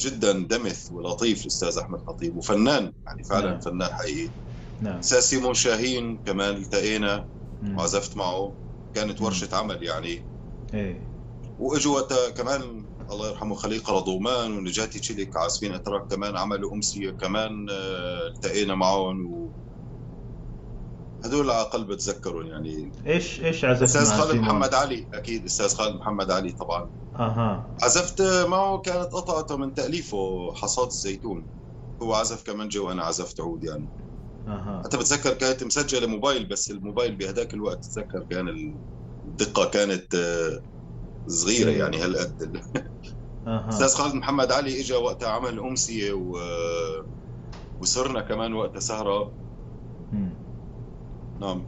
جدا 0.06 0.32
دمث 0.46 0.90
ولطيف 0.92 1.42
الأستاذ 1.42 1.78
أحمد 1.78 1.98
خطيب 2.00 2.36
وفنان 2.36 2.92
يعني 3.06 3.24
فعلا 3.24 3.58
نعم. 3.58 3.60
فنان 3.64 3.88
حقيقي 3.92 4.34
نعم 4.80 5.04
أستاذ 5.04 5.20
سيمون 5.20 5.54
شاهين 5.54 6.18
كمان 6.18 6.56
التقينا 6.56 7.28
مم. 7.60 7.78
وعزفت 7.78 8.16
معه 8.16 8.56
كانت 8.94 9.20
مم. 9.20 9.22
ورشة 9.22 9.56
عمل 9.56 9.84
يعني 9.84 10.26
إيه 10.74 11.12
واجوا 11.58 12.30
كمان 12.30 12.88
الله 13.10 13.28
يرحمه 13.28 13.54
خليل 13.54 13.80
قرضومان 13.80 14.52
ونجاتي 14.52 14.98
تشيلك 15.00 15.36
عازفين 15.36 15.72
أتراك 15.72 16.06
كمان 16.10 16.36
عملوا 16.36 16.74
أمسية 16.74 17.10
كمان 17.10 17.66
آه، 17.70 18.28
التقينا 18.28 18.74
معهم 18.74 19.52
و 21.24 21.26
هدول 21.26 21.50
على 21.50 21.64
قلب 21.64 21.92
بتذكرهم 21.92 22.46
يعني. 22.46 22.92
إيش 23.06 23.40
إيش 23.40 23.64
عزفت 23.64 23.82
أستاذ 23.82 24.04
خالد 24.06 24.30
سيمون؟ 24.32 24.44
محمد 24.44 24.74
علي 24.74 25.08
أكيد 25.12 25.44
أستاذ 25.44 25.68
خالد 25.74 25.96
محمد 25.96 26.30
علي 26.30 26.52
طبعا. 26.52 26.90
أها. 27.16 27.76
عزفت 27.82 28.22
معه 28.22 28.78
كانت 28.78 29.12
قطعته 29.12 29.56
من 29.56 29.74
تأليفه 29.74 30.52
حصاد 30.54 30.86
الزيتون. 30.86 31.46
هو 32.02 32.14
عزف 32.14 32.42
كمانجا 32.42 32.80
وأنا 32.80 33.02
عزفت 33.04 33.40
عود 33.40 33.64
يعني. 33.64 33.90
أها. 34.48 34.82
حتى 34.84 34.96
بتذكر 34.96 35.34
كانت 35.34 35.64
مسجلة 35.64 36.06
موبايل 36.06 36.46
بس 36.46 36.70
الموبايل 36.70 37.16
بهداك 37.16 37.54
الوقت 37.54 37.84
تتذكر 37.84 38.20
كان 38.20 38.78
الدقة 39.24 39.64
كانت 39.70 40.14
آه، 40.14 40.60
صغيرة. 41.28 41.70
يعني 41.70 41.96
هالقد. 41.96 42.60
أها. 43.46 43.68
أستاذ 43.68 43.88
خالد 43.88 44.14
محمد 44.14 44.52
علي 44.52 44.80
اجى 44.80 44.94
وقتها 44.94 45.28
عمل 45.28 45.58
أمسية 45.58 46.12
و... 46.12 46.38
وصرنا 47.80 48.20
كمان 48.20 48.52
وقتها 48.54 48.80
سهرة. 48.80 49.34
نعم 51.42 51.66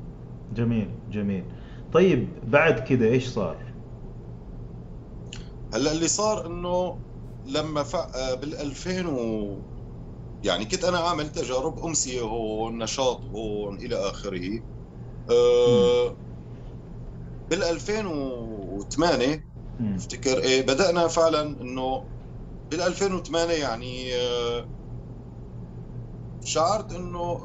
جميل 0.51 1.01
جميل 1.09 1.53
طيب 1.93 2.51
بعد 2.51 2.81
كده 2.89 3.07
إيش 3.07 3.29
صار؟ 3.29 3.75
هلأ 5.73 5.93
اللي 5.93 6.09
صار 6.09 6.47
إنه 6.47 7.01
لما 7.45 7.83
ف... 7.83 7.97
بال 8.17 8.55
2000 8.57 9.07
و... 9.07 9.67
يعني 10.43 10.65
كنت 10.67 10.85
أنا 10.85 10.99
عامل 10.99 11.31
تجارب 11.33 11.81
أمسية 11.81 12.21
هون 12.23 12.79
نشاط 12.85 13.27
هون 13.27 13.77
إلى 13.77 13.97
آخره 13.97 14.63
أه... 15.31 16.21
بال 17.51 17.63
2008 17.65 19.51
مم. 19.79 19.99
أفتكر 19.99 20.39
إيه 20.39 20.63
بدأنا 20.63 21.09
فعلا 21.09 21.43
إنه 21.43 22.11
بال 22.71 22.81
2008 22.83 23.55
يعني 23.55 24.17
آه، 24.17 24.71
شعرت 26.41 26.93
إنه 26.93 27.39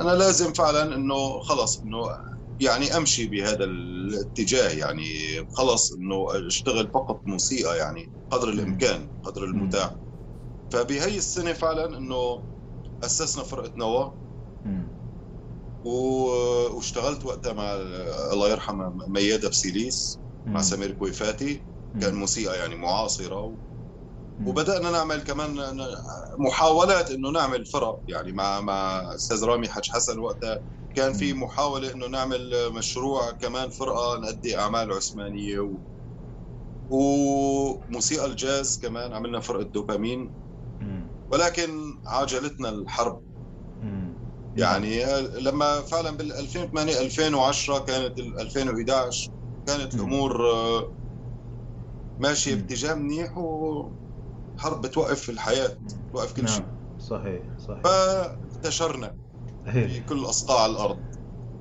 أنا 0.00 0.10
لازم 0.10 0.52
فعلا 0.52 0.94
إنه 0.96 1.40
خلص 1.40 1.82
إنه 1.84 2.08
يعني 2.60 2.96
أمشي 2.96 3.26
بهذا 3.26 3.64
الاتجاه 3.64 4.70
يعني 4.70 5.04
خلص 5.50 5.92
إنه 5.92 6.26
أشتغل 6.48 6.90
فقط 6.94 7.22
موسيقى 7.26 7.78
يعني 7.78 8.12
قدر 8.30 8.48
الإمكان 8.48 9.10
قدر 9.22 9.44
المتاح 9.44 9.96
فبهي 10.72 11.18
السنة 11.18 11.52
فعلا 11.52 11.98
إنه 11.98 12.44
أسسنا 13.02 13.44
فرقة 13.44 13.72
نواه 13.76 14.18
واشتغلت 15.84 17.24
وقتها 17.24 17.52
مع 17.52 17.74
الله 18.32 18.50
يرحمه 18.50 18.92
ميادة 19.08 19.48
بسيليس 19.48 20.20
مع. 20.46 20.60
سمير 20.62 20.92
كويفاتي. 20.92 21.66
كان 22.00 22.14
موسيقى 22.14 22.58
يعني 22.58 22.74
معاصرة. 22.74 23.56
وبدأنا 24.48 24.90
نعمل 24.90 25.20
كمان 25.22 25.56
محاولات 26.38 27.10
إنه 27.10 27.30
نعمل 27.30 27.66
فرق 27.66 28.00
يعني 28.08 28.32
مع 28.32 28.60
مع 28.60 29.14
أستاذ 29.14 29.44
رامي 29.44 29.68
حج 29.68 29.88
حسن 29.90 30.18
وقتها 30.18 30.58
كان 30.94 31.12
في. 31.12 31.32
محاولة 31.32 31.92
إنه 31.92 32.06
نعمل 32.06 32.72
مشروع 32.72 33.30
كمان 33.30 33.70
فرقة 33.70 34.18
نأدي 34.18 34.58
أعمال 34.58 34.92
عثمانية 34.92 35.60
و 35.60 35.78
وموسيقى 36.88 38.26
الجاز 38.26 38.78
كمان 38.82 39.12
عملنا 39.12 39.40
فرقة 39.40 39.62
دوبامين. 39.62 40.32
ولكن 41.30 41.70
عاجلتنا 42.06 42.68
الحرب. 42.68 43.22
يعني 44.56 45.04
لما 45.40 45.80
فعلا 45.82 46.10
بال 46.10 46.32
2008 46.32 47.00
2010 47.00 47.78
كانت 47.78 48.18
ال 48.18 48.40
2011 48.40 49.30
كانت. 49.66 49.94
الأمور 49.94 50.50
آه، 50.50 50.92
ماشية. 52.18 52.54
باتجاه 52.54 52.94
منيح 52.94 53.38
وحرب 54.62 54.82
بتوقف 54.82 55.30
الحياة 55.30 55.70
توقف 56.12 56.32
كل 56.36 56.48
شيء 56.48 56.60
نعم 56.60 56.98
صحيح 56.98 57.42
صحيح 57.58 57.82
فانتشرنا 57.82 59.14
في. 59.64 60.00
كل 60.00 60.24
أصقاع 60.24 60.66
الأرض 60.66 60.98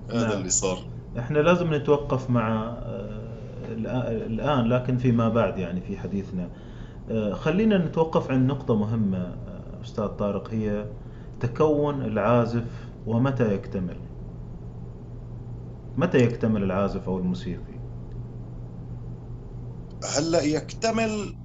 هذا 0.10 0.28
نعم. 0.28 0.38
اللي 0.38 0.50
صار 0.50 0.84
إحنا 1.20 1.40
لازم 1.40 1.74
نتوقف 1.74 2.30
مع 2.30 2.78
آه، 2.86 3.74
الآن 4.26 4.66
لكن 4.66 4.98
فيما 4.98 5.30
بعد 5.30 5.58
يعني 5.58 5.82
في 5.82 5.98
حديثنا 5.98 6.50
آه، 7.12 7.34
خلينا 7.34 7.78
نتوقف 7.78 8.32
عند 8.32 8.52
نقطة 8.52 8.76
مهمة 8.76 9.18
آه، 9.18 9.82
أستاذ 9.84 10.08
طارق 10.08 10.50
هي 10.52 10.86
تكون 11.40 12.02
العازف 12.02 12.66
ومتى 13.08 13.54
يكتمل 13.54 13.98
متى 15.98 16.18
يكتمل 16.18 16.64
العازف 16.64 17.10
أو 17.10 17.18
الموسيقي 17.18 17.82
هلأ 20.18 20.42
يكتمل 20.42 21.36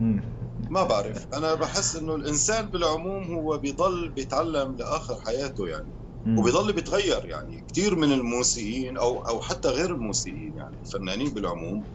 مم. 0.00 0.33
ما 0.70 0.82
بعرف 0.84 1.26
أنا 1.34 1.54
بحس 1.54 1.96
إنه 1.96 2.14
الإنسان 2.14 2.70
بالعموم 2.70 3.24
هو 3.34 3.58
بيضل 3.58 4.08
بيتعلم 4.12 4.76
لآخر 4.76 5.16
حياته 5.20 5.68
يعني. 5.68 5.92
وبيضل 6.36 6.72
بيتغير 6.72 7.26
يعني 7.26 7.64
كثير 7.68 7.96
من 7.96 8.12
الموسيقيين 8.12 8.98
أو 8.98 9.18
أو 9.20 9.40
حتى 9.40 9.68
غير 9.68 9.90
الموسيقيين 9.94 10.56
يعني 10.56 10.78
الفنانين 10.80 11.34
بالعموم. 11.34 11.88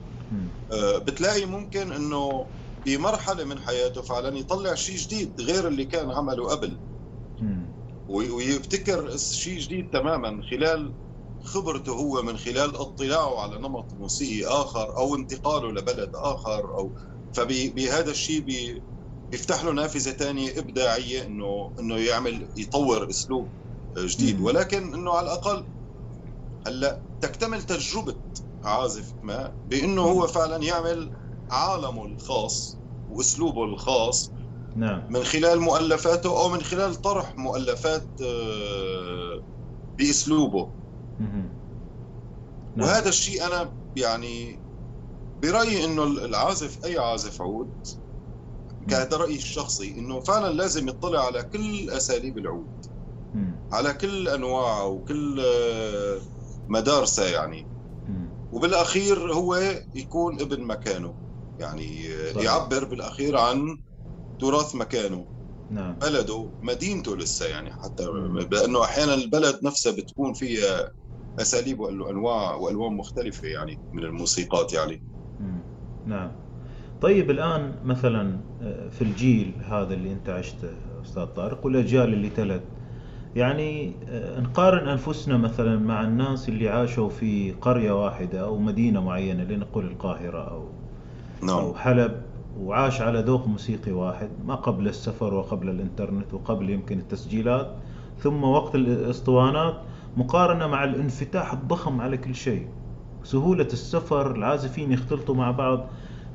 آه، 0.72 0.98
بتلاقي 0.98 1.46
ممكن 1.46 1.92
إنه 1.92 2.52
بمرحلة 2.86 3.44
من 3.44 3.60
حياته 3.60 4.02
فعلا 4.02 4.38
يطلع 4.38 4.76
شيء 4.76 4.96
جديد 4.98 5.42
غير 5.42 5.68
اللي 5.68 5.86
كان 5.86 6.12
عمله 6.12 6.50
قبل 6.50 6.82
ويبتكر 8.08 9.18
شيء 9.18 9.60
جديد 9.60 9.90
تماما 9.94 10.42
خلال 10.52 10.96
خبرته 11.44 11.92
هو 11.94 12.22
من 12.22 12.38
خلال 12.38 12.76
اطلاعه 12.76 13.42
على 13.42 13.58
نمط 13.60 13.94
موسيقي 13.94 14.48
آخر 14.48 14.98
أو 14.98 15.16
انتقاله 15.16 15.72
لبلد 15.72 16.12
آخر 16.16 16.62
أو 16.78 16.94
فبهذا 17.34 18.12
الشيء 18.12 18.40
بي 18.40 18.84
بيفتح 19.32 19.64
له 19.64 19.72
نافذة 19.72 20.12
ثانية 20.12 20.60
إبداعية 20.60 21.26
انه 21.26 21.72
إنه 21.80 21.96
يعمل 21.96 22.48
يطور 22.58 23.10
أسلوب 23.10 23.50
جديد. 23.98 24.42
ولكن 24.42 24.94
إنه 24.94 25.12
على 25.12 25.26
الأقل 25.26 25.66
هلأ 26.68 27.02
تكتمل 27.22 27.64
تجربة 27.64 28.16
عازف 28.64 29.14
ما 29.24 29.54
بإنه 29.70 30.02
هو 30.02 30.28
فعلا 30.28 30.64
يعمل 30.64 31.12
عالمه 31.52 32.06
الخاص 32.06 32.78
وأسلوبه 33.10 33.64
الخاص 33.64 34.32
نعم. 34.76 35.14
من 35.14 35.24
خلال 35.24 35.60
مؤلفاته 35.60 36.30
أو 36.30 36.50
من 36.50 36.62
خلال 36.62 36.96
طرح 36.96 37.38
مؤلفات 37.38 38.08
آه، 38.22 39.44
بأسلوبه. 39.98 40.72
نعم. 41.20 42.88
وهذا 42.88 43.10
الشيء 43.10 43.46
أنا 43.46 43.74
يعني 43.96 44.60
برأيي 45.42 45.86
إنه 45.86 46.04
العازف 46.04 46.86
أي 46.86 46.98
عازف 46.98 47.42
عود 47.42 47.72
كهذا 48.90 49.18
رأيي 49.18 49.36
الشخصي 49.36 49.98
إنه 49.98 50.20
فعلا 50.20 50.54
لازم 50.54 50.88
يطلع 50.90 51.26
على 51.26 51.44
كل 51.44 51.90
أساليب 51.90 52.38
العود 52.38 52.70
على 53.72 53.94
كل 53.94 54.28
انواعه 54.28 54.88
وكل 54.88 55.40
آه، 55.40 56.22
مدارسة 56.70 57.26
يعني. 57.26 57.68
وبالأخير 58.52 59.34
هو 59.34 59.56
يكون 59.96 60.42
ابن 60.42 60.64
مكانه 60.64 61.16
يعني 61.60 62.04
صحيح. 62.34 62.44
يعبر 62.44 62.86
بالأخير 62.86 63.38
عن 63.38 63.78
تراث 64.40 64.76
مكانه 64.76 65.28
نعم. 65.70 65.98
بلده 66.02 66.52
مدينته 66.62 67.18
لسه 67.18 67.46
يعني 67.46 67.74
حتى 67.74 68.06
لأنه 68.52 68.84
أحيانا 68.84 69.14
البلد 69.14 69.60
نفسها 69.64 69.92
بتكون 69.92 70.34
فيها 70.34 70.92
أساليب 71.40 71.80
وانواع 71.80 72.56
وألوان 72.56 72.94
مختلفة 72.94 73.48
يعني 73.48 73.80
من 73.94 74.04
الموسيقات 74.04 74.74
يعني. 74.74 75.04
نعم 76.10 76.32
طيب 77.02 77.32
الآن 77.32 77.72
مثلا 77.86 78.38
آه، 78.62 78.90
في 78.90 79.02
الجيل 79.02 79.52
هذا 79.70 79.94
اللي 79.94 80.14
أنت 80.14 80.30
عشته 80.30 80.70
أستاذ 81.06 81.26
طارق 81.26 81.66
والأجيال 81.66 82.14
اللي 82.14 82.30
تلت 82.30 82.64
يعني 83.36 83.94
آه، 84.10 84.40
نقارن 84.40 84.88
أنفسنا 84.88 85.38
مثلا 85.38 85.80
مع 85.80 86.04
الناس 86.04 86.50
اللي 86.50 86.70
عاشوا 86.70 87.10
في 87.10 87.52
قرية 87.52 88.06
واحدة 88.06 88.40
أو 88.42 88.58
مدينة 88.58 89.02
معينة 89.02 89.44
لنقول 89.44 89.86
القاهرة 89.86 90.52
أو 90.52 90.68
نعم. 91.42 91.58
أو 91.58 91.74
حلب 91.74 92.22
وعاش 92.60 93.02
على 93.02 93.20
ذوق 93.20 93.48
موسيقي 93.48 93.92
واحد 93.92 94.30
ما 94.46 94.56
قبل 94.56 94.88
السفر 94.88 95.34
وقبل 95.34 95.70
الإنترنت 95.70 96.34
وقبل 96.34 96.70
يمكن 96.70 97.00
التسجيلات 97.00 97.76
ثم 98.20 98.44
وقت 98.44 98.76
الإسطوانات 98.76 99.82
مقارنة 100.18 100.68
مع 100.68 100.84
الانفتاح 100.84 101.54
الضخم 101.54 102.02
على 102.02 102.18
كل 102.18 102.36
شيء 102.36 102.68
سهولة 103.32 103.68
السفر 103.74 104.36
العازفين 104.36 104.92
يختلطوا 104.92 105.36
مع 105.36 105.52
بعض. 105.52 105.86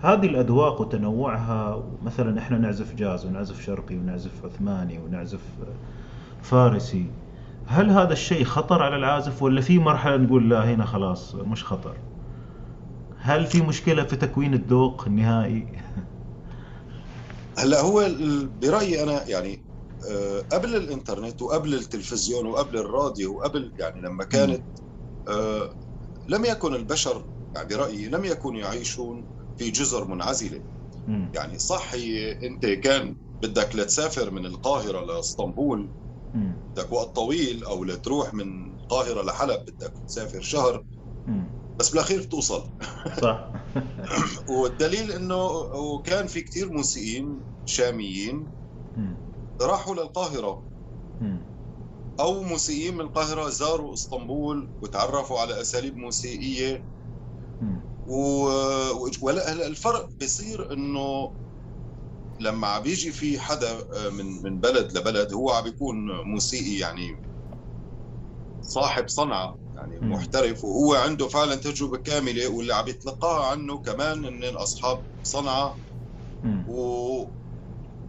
هذه 0.00 0.26
الأذواق 0.26 0.80
وتنوعها 0.80 1.84
مثلا 2.04 2.38
إحنا 2.38 2.58
نعزف 2.58 2.94
جاز 2.94 3.26
ونعزف 3.26 3.62
شرقي 3.62 3.96
ونعزف 3.96 4.44
عثماني 4.44 4.98
ونعزف 4.98 5.40
فارسي. 6.42 7.06
هل 7.66 7.90
هذا 7.90 8.12
الشيء 8.12 8.44
خطر 8.44 8.82
على 8.82 8.96
العازف 8.96 9.42
ولا 9.42 9.60
في 9.60 9.78
مرحلة 9.78 10.16
نقول 10.16 10.50
لا 10.50 10.64
هنا 10.64 10.84
خلاص 10.84 11.34
مش 11.34 11.64
خطر؟ 11.64 11.96
هل 13.18 13.46
في 13.46 13.62
مشكلة 13.62 14.04
في 14.04 14.16
تكوين 14.16 14.54
الذوق 14.54 15.04
النهائي؟ 15.06 15.66
هلا 17.58 17.80
هو 17.80 18.08
برأيي 18.62 19.02
أنا 19.02 19.28
يعني 19.28 19.64
آه، 20.10 20.40
قبل 20.52 20.76
الإنترنت 20.76 21.42
وقبل 21.42 21.74
التلفزيون 21.74 22.46
وقبل 22.46 22.76
الراديو 22.76 23.36
وقبل 23.36 23.72
يعني 23.78 24.00
لما 24.00 24.24
كانت 24.24 24.62
آه، 25.28 25.83
لم 26.28 26.44
يكن 26.44 26.74
البشر 26.74 27.28
يعني 27.54 27.68
برأيي 27.68 28.08
لم 28.08 28.24
يكونوا 28.24 28.60
يعيشون 28.60 29.28
في 29.56 29.70
جزر 29.70 30.04
منعزلة. 30.04 30.62
يعني 31.34 31.58
صح 31.58 31.92
انت 32.42 32.66
كان 32.66 33.16
بدك 33.42 33.76
لتسافر 33.76 34.30
من 34.30 34.46
القاهرة 34.46 35.04
لاسطنبول 35.04 35.92
بدك 36.76 36.92
وقت 36.92 37.16
طويل 37.16 37.64
أو 37.64 37.84
لتروح 37.84 38.34
من 38.34 38.74
القاهرة 38.74 39.22
لحلب 39.22 39.60
بدك 39.60 39.92
تسافر 40.06 40.40
شهر. 40.40 40.84
بس 41.78 41.90
بالأخير 41.90 42.20
بتوصل. 42.20 42.62
صح. 43.20 43.50
والدليل 44.48 45.12
إنه 45.12 45.46
وكان 45.74 46.26
في 46.26 46.40
كثير 46.42 46.72
موسيقيين 46.72 47.40
شاميين 47.64 48.50
راحوا 49.60 49.94
للقاهرة. 49.94 50.64
أو 52.20 52.42
موسيقيين 52.42 52.94
من 52.94 53.00
القاهرة 53.00 53.48
زاروا 53.48 53.94
إسطنبول 53.94 54.72
وتعرفوا 54.80 55.40
على 55.40 55.60
أساليب 55.60 55.96
موسيقيه 55.96 56.86
و... 58.06 58.14
ولا 59.22 59.52
الفرق 59.66 60.10
بيصير 60.14 60.72
إنه 60.72 61.34
لما 62.40 62.66
عم 62.68 62.82
بيجي 62.82 63.12
في 63.12 63.40
حدا 63.40 63.70
آه، 63.96 64.08
من 64.10 64.26
من 64.42 64.60
بلد 64.60 64.98
لبلد 64.98 65.32
هو 65.32 65.50
عم 65.50 65.64
بيكون 65.64 65.96
موسيقي 66.26 66.78
يعني 66.78 67.20
صاحب 68.60 69.08
صنعة 69.08 69.58
يعني 69.76 70.00
محترف 70.00 70.64
وهو 70.64 70.94
عنده 70.94 71.28
فعلا 71.28 71.54
تجربة 71.54 71.98
كاملة 71.98 72.48
واللي 72.48 72.74
عم 72.74 72.88
يتلقاها 72.88 73.46
عنه 73.50 73.78
كمان 73.80 74.24
إن 74.24 74.44
اصحاب 74.56 75.04
صنعة. 75.22 75.80
و 76.66 77.34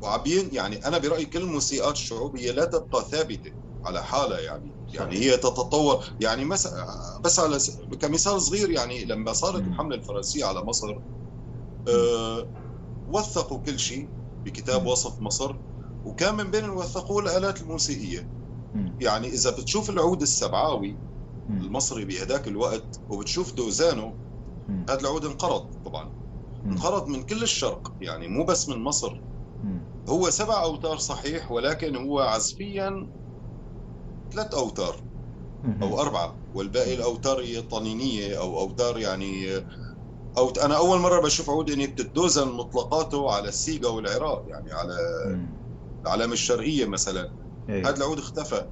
وعم 0.01 0.23
يعني 0.51 0.75
أنا 0.75 0.97
برأيي 0.97 1.25
كل 1.25 1.41
الموسيقات 1.41 1.93
الشعوبيه 1.95 2.51
لا 2.51 2.65
تبقى 2.65 3.05
ثابتة. 3.11 3.51
على 3.85 4.03
حالها 4.03 4.39
يعني 4.39 4.71
يعني 4.93 5.15
هي 5.17 5.37
تتطور. 5.37 6.03
يعني 6.19 6.45
مثلا 6.45 6.85
بس 7.23 7.39
على 7.39 7.57
كمثال 8.01 8.41
صغير 8.41 8.69
يعني 8.69 9.05
لما 9.05 9.33
صارت 9.33 9.61
الحملة 9.61 9.95
الفرنسية 9.95 10.45
على 10.45 10.61
مصر 10.63 10.87
آه 11.87 12.47
وثقوا 13.07 13.57
كل 13.57 13.79
شيء 13.79 14.09
بكتاب 14.45 14.85
وصف 14.85 15.21
مصر 15.21 15.55
وكان 16.05 16.35
من 16.35 16.51
بين 16.51 16.65
الوثقوا 16.65 17.21
الآلات 17.21 17.61
الموسيقية. 17.61 18.29
يعني 19.01 19.27
إذا 19.27 19.51
بتشوف 19.51 19.89
العود 19.89 20.21
السبعاوي 20.21 20.97
المصري 21.49 22.05
بهداك 22.05 22.47
الوقت 22.47 23.01
وبتشوف 23.09 23.53
دوزانه 23.53 24.17
هذا 24.89 24.99
العود 24.99 25.25
انقرض 25.25 25.65
طبعا. 25.85 26.11
انقرض 26.65 27.07
من 27.07 27.23
كل 27.23 27.43
الشرق 27.43 27.93
يعني 28.01 28.27
مو 28.27 28.45
بس 28.45 28.69
من 28.69 28.83
مصر. 28.83 29.23
هو 30.09 30.29
سبع 30.29 30.63
أوتار 30.63 30.97
صحيح 30.97 31.51
ولكن 31.51 31.95
هو 31.95 32.19
عزفيا 32.19 33.09
ثلاث 34.33 34.53
أوتار 34.53 35.03
أو 35.81 36.01
أربعة 36.01 36.41
والباقي 36.53 36.93
الأوتار 36.93 37.39
هي 37.41 37.61
طنينية 37.61 38.39
أو 38.39 38.59
أوتار 38.59 38.97
يعني 38.97 39.57
أو 40.37 40.49
أنا 40.49 40.77
أول 40.77 40.99
مرة 40.99 41.21
بشوف 41.21 41.49
عود 41.49 41.69
إني 41.69 41.87
بتتدوزن 41.87 42.47
مطلقاته 42.47 43.31
على 43.31 43.49
السيجا 43.49 43.87
والعراق 43.87 44.43
يعني 44.47 44.71
على 44.71 44.93
العلامة 46.05 46.33
الشرقية 46.33 46.85
مثلا. 46.85 47.31
إيه. 47.69 47.89
هذا 47.89 47.97
العود 47.97 48.19
اختفى. 48.19 48.67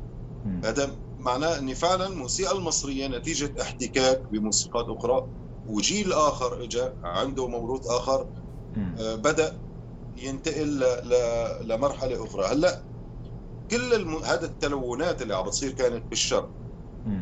هذا 0.64 0.96
معناه 1.20 1.60
إني 1.60 1.76
فعلا 1.76 2.08
الموسيقى 2.08 2.58
المصرية 2.58 3.08
نتيجة 3.08 3.62
احتكاك 3.62 4.22
بموسيقات 4.32 4.86
أخرى. 4.90 5.28
وجيل 5.66 6.14
آخر 6.14 6.64
اجى 6.64 6.90
عنده 7.04 7.48
موروث 7.48 7.88
آخر 7.88 8.28
آه 9.00 9.16
بدأ 9.16 9.60
ينتقل. 10.18 10.84
لمرحلة 11.62 12.26
أخرى. 12.26 12.46
هلأ 12.46 12.86
كل 13.72 13.94
الم... 13.94 14.16
هذا 14.16 14.46
التلونات 14.46 15.22
اللي 15.22 15.36
عم 15.36 15.46
بتصير 15.46 15.72
كانت 15.72 16.06
بالشرق. 16.10 16.54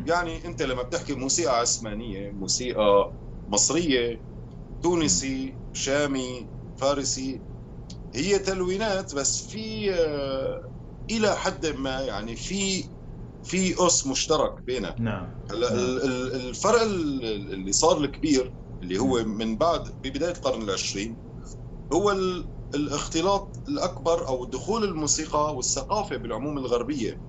يعني 0.06 0.44
انت 0.44 0.62
لما 0.62 0.82
بتحكي 0.82 1.14
موسيقى 1.14 1.60
عثمانية 1.60 2.30
موسيقى 2.30 3.14
مصرية 3.48 4.24
تونسي 4.82 5.58
شامي 5.72 6.50
فارسي 6.76 7.42
هي 8.14 8.38
تلوينات 8.38 9.14
بس 9.14 9.40
في 9.40 9.94
آه، 9.94 10.62
إلى 11.10 11.36
حد 11.36 11.66
ما 11.66 12.00
يعني 12.00 12.36
في 12.36 12.90
في 13.42 13.86
أس 13.86 14.06
مشترك 14.06 14.62
بينها. 14.66 14.96
نعم. 14.98 15.32
هلا 15.50 15.70
نعم. 15.74 15.80
الفرق 16.50 16.82
اللي 16.82 17.72
صار 17.72 17.98
الكبير 17.98 18.54
اللي 18.82 18.98
هو 18.98 19.24
من 19.24 19.56
بعد 19.58 19.94
ببداية 20.04 20.32
القرن 20.32 20.62
العشرين 20.62 21.18
هو 21.92 22.12
الاختلاط 22.74 23.56
الأكبر 23.68 24.28
أو 24.28 24.44
دخول 24.44 24.84
الموسيقى 24.84 25.56
والثقافة 25.56 26.16
بالعموم 26.16 26.58
الغربية. 26.58 27.20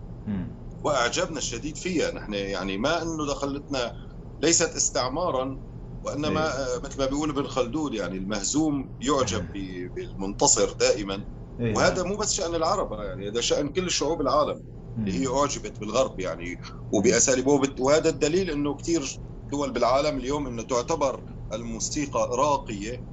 وإعجابنا 0.83 1.37
الشديد 1.37 1.77
فيها. 1.77 2.11
نحن 2.11 2.33
يعني 2.33 2.77
ما 2.77 3.01
إنه 3.01 3.27
دخلتنا 3.27 3.93
ليست 4.41 4.75
استعمارا 4.75 5.59
وإنما 6.05 6.45
إيه. 6.45 6.79
مثل 6.83 6.99
ما 6.99 7.05
بيقول 7.05 7.29
ابن 7.29 7.47
خلدون 7.47 7.93
يعني 7.93 8.17
المهزوم 8.17 8.89
يعجب 9.01 9.53
بالمنتصر 9.95 10.71
دائما. 10.73 11.23
إيه. 11.59 11.75
وهذا 11.75 12.03
مو 12.03 12.17
بس 12.17 12.33
شأن 12.33 12.55
العرب 12.55 12.91
يعني 12.91 13.29
هذا 13.29 13.41
شأن 13.41 13.69
كل 13.69 13.91
شعوب 13.91 14.21
العالم. 14.21 14.63
اللي 14.97 15.19
هي 15.19 15.27
أعجبت 15.27 15.79
بالغرب 15.79 16.19
يعني 16.19 16.61
وباساليبه 16.91 17.61
وهذا 17.79 18.09
الدليل 18.09 18.49
إنه 18.49 18.75
كثير 18.75 19.19
دول 19.51 19.71
بالعالم 19.71 20.17
اليوم 20.17 20.47
إنه 20.47 20.63
تعتبر 20.63 21.23
الموسيقى 21.53 22.29
راقية. 22.31 23.03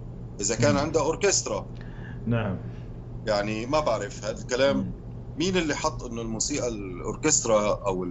إذا 0.40 0.54
كان 0.54 0.76
عندها 0.76 1.02
أوركسترا 1.02 1.66
نعم. 2.26 2.58
يعني 3.26 3.66
ما 3.66 3.80
بعرف 3.80 4.24
هذا 4.24 4.40
الكلام. 4.40 4.92
مين 5.38 5.56
اللي 5.56 5.74
حط 5.74 6.02
إنه 6.02 6.22
الموسيقى 6.22 6.68
الأوركسترا 6.68 7.80
أو 7.86 8.06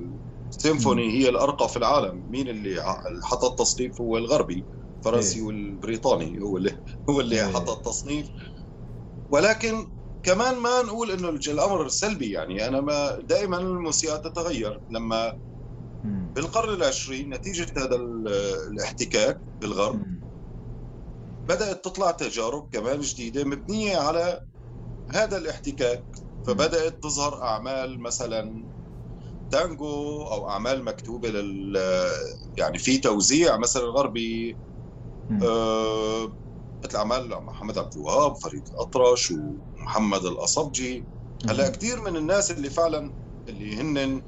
سيمفوني 0.50 1.12
هي 1.12 1.30
الأرقى 1.30 1.70
في 1.70 1.78
العالم؟ 1.78 2.26
مين 2.30 2.48
اللي 2.48 2.84
حط 3.24 3.44
التصنيف؟ 3.44 4.02
هو 4.02 4.18
الغربي 4.18 4.66
الفرنسي 4.98 5.40
إيه. 5.40 5.46
والبريطاني 5.46 6.42
هو 6.42 6.58
اللي 6.58 6.78
هو 7.10 7.22
اللي 7.22 7.46
إيه. 7.46 7.54
حط 7.54 7.70
التصنيف. 7.70 8.28
ولكن 9.30 9.88
كمان 10.24 10.56
ما 10.58 10.82
نقول 10.82 11.12
إنه 11.12 11.30
الأمر 11.30 11.88
سلبي. 11.88 12.32
يعني 12.32 12.68
أنا 12.68 12.82
ما 12.82 13.20
دائما 13.20 13.58
الموسيقى 13.58 14.20
تتغير. 14.20 14.82
لما 14.90 15.34
بالقرن 16.36 16.74
العشرين 16.74 17.34
نتيجة 17.34 17.68
هذا 17.78 17.96
الاحتكاك 18.72 19.40
بالغرب 19.62 20.02
بدأت 21.50 21.86
تطلع 21.86 22.12
تجارب 22.12 22.70
كمان 22.72 23.02
جديدة 23.02 23.44
مبنية 23.44 23.98
على 23.98 24.42
هذا 25.12 25.38
الاحتكاك. 25.38 26.06
فبدأت 26.44 27.04
تظهر 27.04 27.44
أعمال 27.44 28.02
مثلا 28.02 28.68
تانجو 29.50 30.24
أو 30.24 30.50
أعمال 30.50 30.84
مكتوبة 30.84 31.30
لل 31.30 31.78
يعني 32.58 32.78
في 32.78 32.98
توزيع 32.98 33.58
مثلا 33.58 33.84
غربي. 33.84 34.60
آه 35.44 36.34
مثل 36.86 36.98
أعمال 36.98 37.30
محمد 37.46 37.78
عبد 37.78 37.96
الوهاب 37.96 38.36
فريد 38.44 38.64
الأطرش 38.68 39.32
ومحمد 39.32 40.26
الأصبجي. 40.26 41.08
هلأ 41.50 41.70
كثير 41.70 42.02
من 42.02 42.16
الناس 42.18 42.52
اللي 42.52 42.70
فعلا 42.70 43.14
اللي 43.48 43.76
هن 43.76 44.22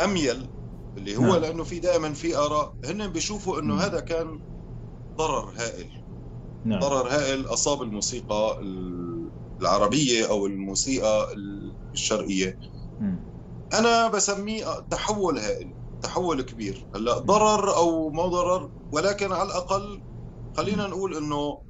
أميل 0.00 0.50
اللي 0.96 1.16
هو 1.16 1.22
نعم. 1.22 1.36
لأنه 1.36 1.64
في 1.64 1.80
دائما 1.80 2.12
في 2.14 2.36
آراء 2.36 2.74
هن 2.84 3.08
بيشوفوا 3.12 3.60
إنه 3.60 3.74
هذا 3.74 4.00
كان 4.00 4.40
ضرر 5.16 5.52
هائل. 5.56 5.90
نعم. 6.64 6.80
ضرر 6.80 7.08
هائل 7.08 7.46
أصاب 7.46 7.82
الموسيقى 7.82 8.58
العربية 9.60 10.26
أو 10.30 10.46
الموسيقى 10.46 11.28
الشرقية. 11.94 12.58
أنا 13.74 14.08
بسميه 14.08 14.80
تحول 14.90 15.38
هائل 15.38 15.74
تحول 16.00 16.42
كبير. 16.42 16.88
هلأ 16.94 17.18
ضرر 17.18 17.76
أو 17.76 18.10
ما 18.10 18.26
ضرر 18.26 18.70
ولكن 18.92 19.32
على 19.32 19.48
الأقل 19.48 20.02
خلينا 20.56 20.86
نقول 20.86 21.16
إنه 21.16 21.62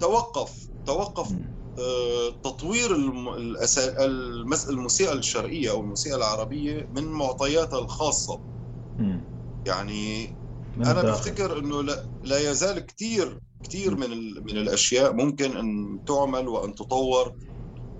توقف 0.00 0.70
توقف 0.84 1.32
آه، 1.78 2.30
تطوير 2.42 2.96
الموسيقى 4.70 5.12
الشرقية 5.12 5.70
أو 5.70 5.80
الموسيقى 5.80 6.16
العربية 6.16 6.88
من 6.90 7.04
معطياتها 7.04 7.78
الخاصة. 7.78 8.40
يعني 9.66 10.39
أنا 10.76 11.02
بفتكر 11.02 11.58
إنه 11.58 11.82
لا, 11.82 12.06
لا 12.22 12.50
يزال 12.50 12.86
كثير 12.86 13.40
كثير 13.62 13.96
من 13.96 14.10
من 14.44 14.56
الأشياء 14.56 15.12
ممكن 15.12 15.56
أن 15.56 16.00
تعمل 16.06 16.48
وأن 16.48 16.74
تطور 16.74 17.32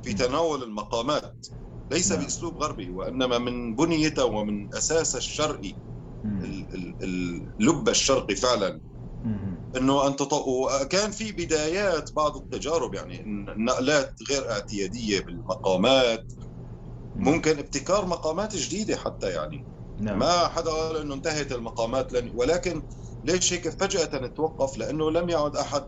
في 0.03 0.15
تناول 0.15 0.63
المقامات. 0.63 1.47
ليس 1.91 2.13
نعم. 2.13 2.21
بأسلوب 2.25 2.63
غربي 2.63 2.91
وإنما 2.91 3.39
من 3.39 3.75
بنيته 3.75 4.25
ومن 4.25 4.69
اساسه 4.75 5.17
الشرقي 5.19 5.75
اللب 7.61 7.89
الشرقي 7.89 8.35
فعلا. 8.37 8.81
إنه 9.77 10.07
أن 10.07 10.17
كان 10.91 11.11
في 11.11 11.33
بدايات 11.33 12.11
بعض 12.17 12.37
التجارب 12.37 12.95
يعني 12.95 13.23
نقلات 13.59 14.15
غير 14.31 14.51
اعتيادية 14.51 15.21
بالمقامات. 15.21 16.33
ممكن 17.15 17.59
ابتكار 17.59 18.07
مقامات 18.07 18.57
جديدة 18.57 18.97
حتى 18.97 19.31
يعني. 19.31 19.67
نعم. 20.01 20.19
ما 20.19 20.49
حدا 20.49 20.71
قال 20.71 20.97
إنه 20.97 21.15
انتهت 21.15 21.53
المقامات 21.53 22.13
لن 22.13 22.31
ولكن 22.35 22.83
ليش 23.25 23.53
هيك 23.53 23.69
فجأة 23.69 24.27
توقف 24.27 24.79
لأنه 24.79 25.11
لم 25.11 25.29
يعد 25.29 25.57
أحد 25.57 25.85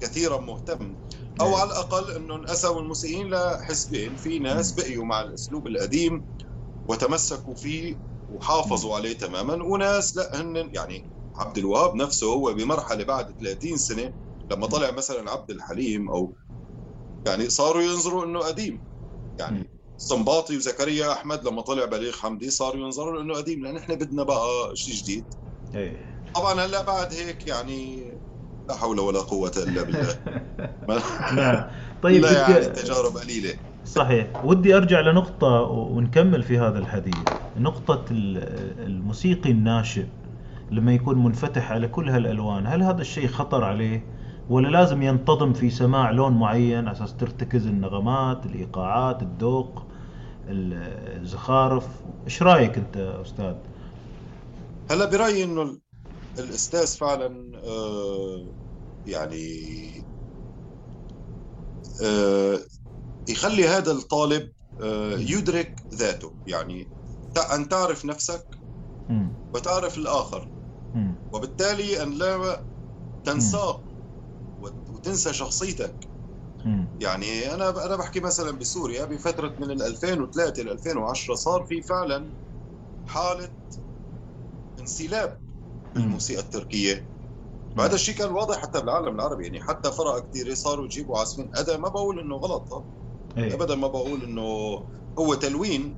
كثيرا 0.00 0.40
مهتم. 0.40 0.96
أو 1.40 1.50
نعم. 1.50 1.54
على 1.54 1.70
الأقل 1.70 2.12
إنه 2.16 2.34
انقسموا 2.36 2.80
الموسيقيين 2.80 3.30
لحزبين. 3.30 4.16
في 4.16 4.38
ناس 4.38 4.72
بقيوا 4.72 5.04
مع 5.04 5.20
الأسلوب 5.22 5.66
القديم 5.66 6.24
وتمسكوا 6.88 7.54
فيه 7.54 8.00
وحافظوا 8.28 8.96
عليه 8.96 9.18
تماما. 9.18 9.64
وناس 9.64 10.16
لا 10.16 10.40
هن 10.40 10.70
يعني 10.74 11.06
عبد 11.36 11.58
الوهاب 11.58 11.94
نفسه 11.94 12.26
هو 12.26 12.54
بمرحلة 12.54 13.04
بعد 13.04 13.32
30 13.40 13.76
سنة 13.76 14.12
لما 14.50 14.66
طلع 14.66 14.90
مثلا 14.90 15.30
عبد 15.30 15.50
الحليم 15.50 16.10
أو 16.10 16.34
يعني 17.26 17.50
صاروا 17.50 17.82
ينظروا 17.82 18.24
إنه 18.24 18.38
قديم. 18.40 18.82
يعني 19.38 19.70
صنباطي 19.98 20.56
وزكريا 20.56 21.12
أحمد 21.12 21.44
لما 21.48 21.62
طلع 21.62 21.84
بليغ 21.84 22.12
حمدي 22.12 22.50
صاروا 22.50 22.80
ينظروا 22.84 23.22
انه 23.22 23.34
قديم 23.34 23.64
لأن 23.64 23.76
إحنا 23.76 23.94
بدنا 23.94 24.22
بقى 24.22 24.46
شيء 24.74 24.94
جديد. 24.94 25.34
إيه. 25.74 26.16
طبعا 26.34 26.52
هلأ 26.66 26.82
بعد 26.82 27.12
هيك 27.12 27.46
يعني 27.46 28.02
لا 28.68 28.76
حول 28.76 29.00
ولا 29.00 29.20
قوة 29.20 29.52
إلا 29.56 29.82
بالله. 29.82 30.16
نعم. 31.32 31.64
طيب 32.02 32.22
لا 32.22 32.50
يعني 32.50 32.66
تجارب 32.66 33.16
قليلة. 33.16 33.54
صحيح. 33.84 34.36
ودي 34.44 34.76
أرجع 34.76 35.00
لنقطة 35.00 35.46
ونكمل 35.70 36.42
في 36.42 36.58
هذا 36.58 36.78
الحديث. 36.78 37.28
نقطة 37.56 38.04
الموسيقي 38.10 39.50
الناشئ 39.50 40.06
لما 40.70 40.94
يكون 40.94 41.24
منفتح 41.24 41.72
على 41.72 41.88
كل 41.88 42.10
هالألوان 42.10 42.66
هل 42.66 42.82
هذا 42.82 43.00
الشيء 43.00 43.28
خطر 43.28 43.64
عليه؟ 43.64 44.10
ولا 44.50 44.68
لازم 44.68 45.02
ينتظم 45.02 45.52
في 45.52 45.70
سماع 45.70 46.10
لون 46.10 46.32
معين 46.32 46.88
أساس 46.88 47.16
ترتكز 47.16 47.66
النغمات 47.66 48.46
الإيقاعات 48.46 49.22
الذوق 49.22 49.82
الزخارف. 50.48 51.88
إيش 52.26 52.42
رأيك 52.42 52.78
أنت 52.78 52.96
أستاذ؟ 52.96 53.54
هلا 54.90 55.04
برأيي 55.04 55.44
إنه 55.44 55.78
الأستاذ 56.38 56.86
فعلا 56.86 57.58
آه 57.64 58.46
يعني 59.06 59.48
آه 62.04 62.58
يخلي 63.28 63.68
هذا 63.68 63.92
الطالب 63.92 64.52
آه 64.82 65.12
يدرك 65.18 65.82
ذاته. 65.94 66.34
يعني 66.46 66.88
أن 67.54 67.68
تعرف 67.68 68.04
نفسك 68.04 68.46
وتعرف 69.54 69.98
الآخر. 69.98 70.48
وبالتالي 71.32 72.02
أن 72.02 72.18
لا 72.18 72.64
تنساق 73.24 73.85
وتنسى 75.06 75.32
شخصيتك. 75.32 76.08
يعني 77.00 77.54
أنا 77.54 77.86
أنا 77.86 77.96
بحكي 77.96 78.20
مثلا 78.20 78.50
بسوريا 78.50 79.04
بفترة 79.04 79.54
من 79.58 79.82
2003 79.82 80.62
ل 80.62 80.68
2010 80.68 81.34
صار 81.34 81.64
في 81.68 81.82
فعلا 81.82 82.32
حالة 83.06 83.50
انسلاب 84.80 85.38
بالموسيقى 85.94 86.40
التركية. 86.40 87.06
وهذا 87.76 87.94
الشيء 87.94 88.14
كان 88.14 88.32
واضح 88.32 88.62
حتى 88.62 88.80
بالعالم 88.80 89.14
العربي. 89.14 89.44
يعني 89.44 89.62
حتى 89.62 89.92
فرق 89.92 90.28
كثيره 90.28 90.54
صاروا 90.54 90.84
يجيبوا 90.84 91.18
عازفين. 91.18 91.50
هذا 91.56 91.76
ما 91.76 91.88
بقول 91.88 92.20
إنه 92.20 92.36
غلط 92.36 92.86
أيه. 93.36 93.54
ابدا 93.54 93.74
ما 93.74 93.88
بقول 93.88 94.22
إنه 94.22 94.42
هو 95.18 95.34
تلوين. 95.34 95.96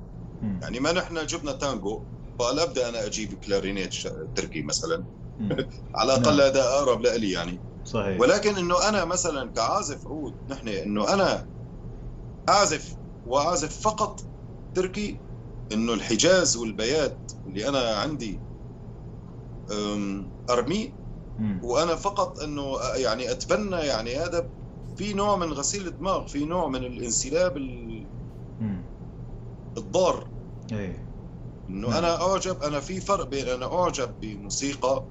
يعني 0.61 0.79
ما 0.79 0.91
نحن 0.91 1.25
جبنا 1.25 1.51
تانجو 1.51 2.05
فلا 2.39 2.63
أبدأ 2.63 2.89
أنا 2.89 3.05
أجيب 3.05 3.33
كلارينيت 3.33 3.93
تركي 4.35 4.61
مثلا. 4.61 5.05
على 5.95 6.13
الأقل 6.13 6.37
نعم. 6.37 6.47
هذا 6.47 6.63
أقرب 6.63 7.01
لي 7.01 7.31
يعني. 7.31 7.68
صحيح. 7.89 8.19
ولكن 8.21 8.55
إنه 8.57 8.89
أنا 8.89 9.05
مثلا 9.05 9.51
كعازف 9.51 10.07
عود 10.07 10.37
نحن 10.47 10.67
إنه 10.67 11.13
أنا 11.13 11.49
اعزف 12.49 12.97
واعزف 13.25 13.79
فقط 13.81 14.21
تركي 14.73 15.21
إنه 15.71 15.93
الحجاز 15.93 16.57
والبيات 16.57 17.31
اللي 17.47 17.69
أنا 17.69 17.95
عندي 17.95 18.41
ارميه 20.49 20.93
وأنا 21.63 21.95
فقط 21.95 22.39
إنه 22.39 22.77
يعني 22.95 23.31
أتبنى 23.31 23.75
يعني 23.75 24.15
هذا 24.15 24.49
في 24.95 25.13
نوع 25.13 25.35
من 25.35 25.53
غسيل 25.53 25.87
الدماغ 25.87 26.27
في 26.27 26.45
نوع 26.45 26.67
من 26.67 26.83
الانسلاب 26.85 27.57
الضار. 29.77 30.29
إيه. 30.71 31.09
إنه 31.69 31.87
نعم. 31.89 31.97
أنا 31.97 32.21
أعجب 32.21 32.57
أنا 32.63 32.79
في 32.79 33.01
فرق 33.01 33.27
بين 33.27 33.47
أنا 33.47 33.73
أعجب 33.81 34.19
بموسيقى 34.19 35.09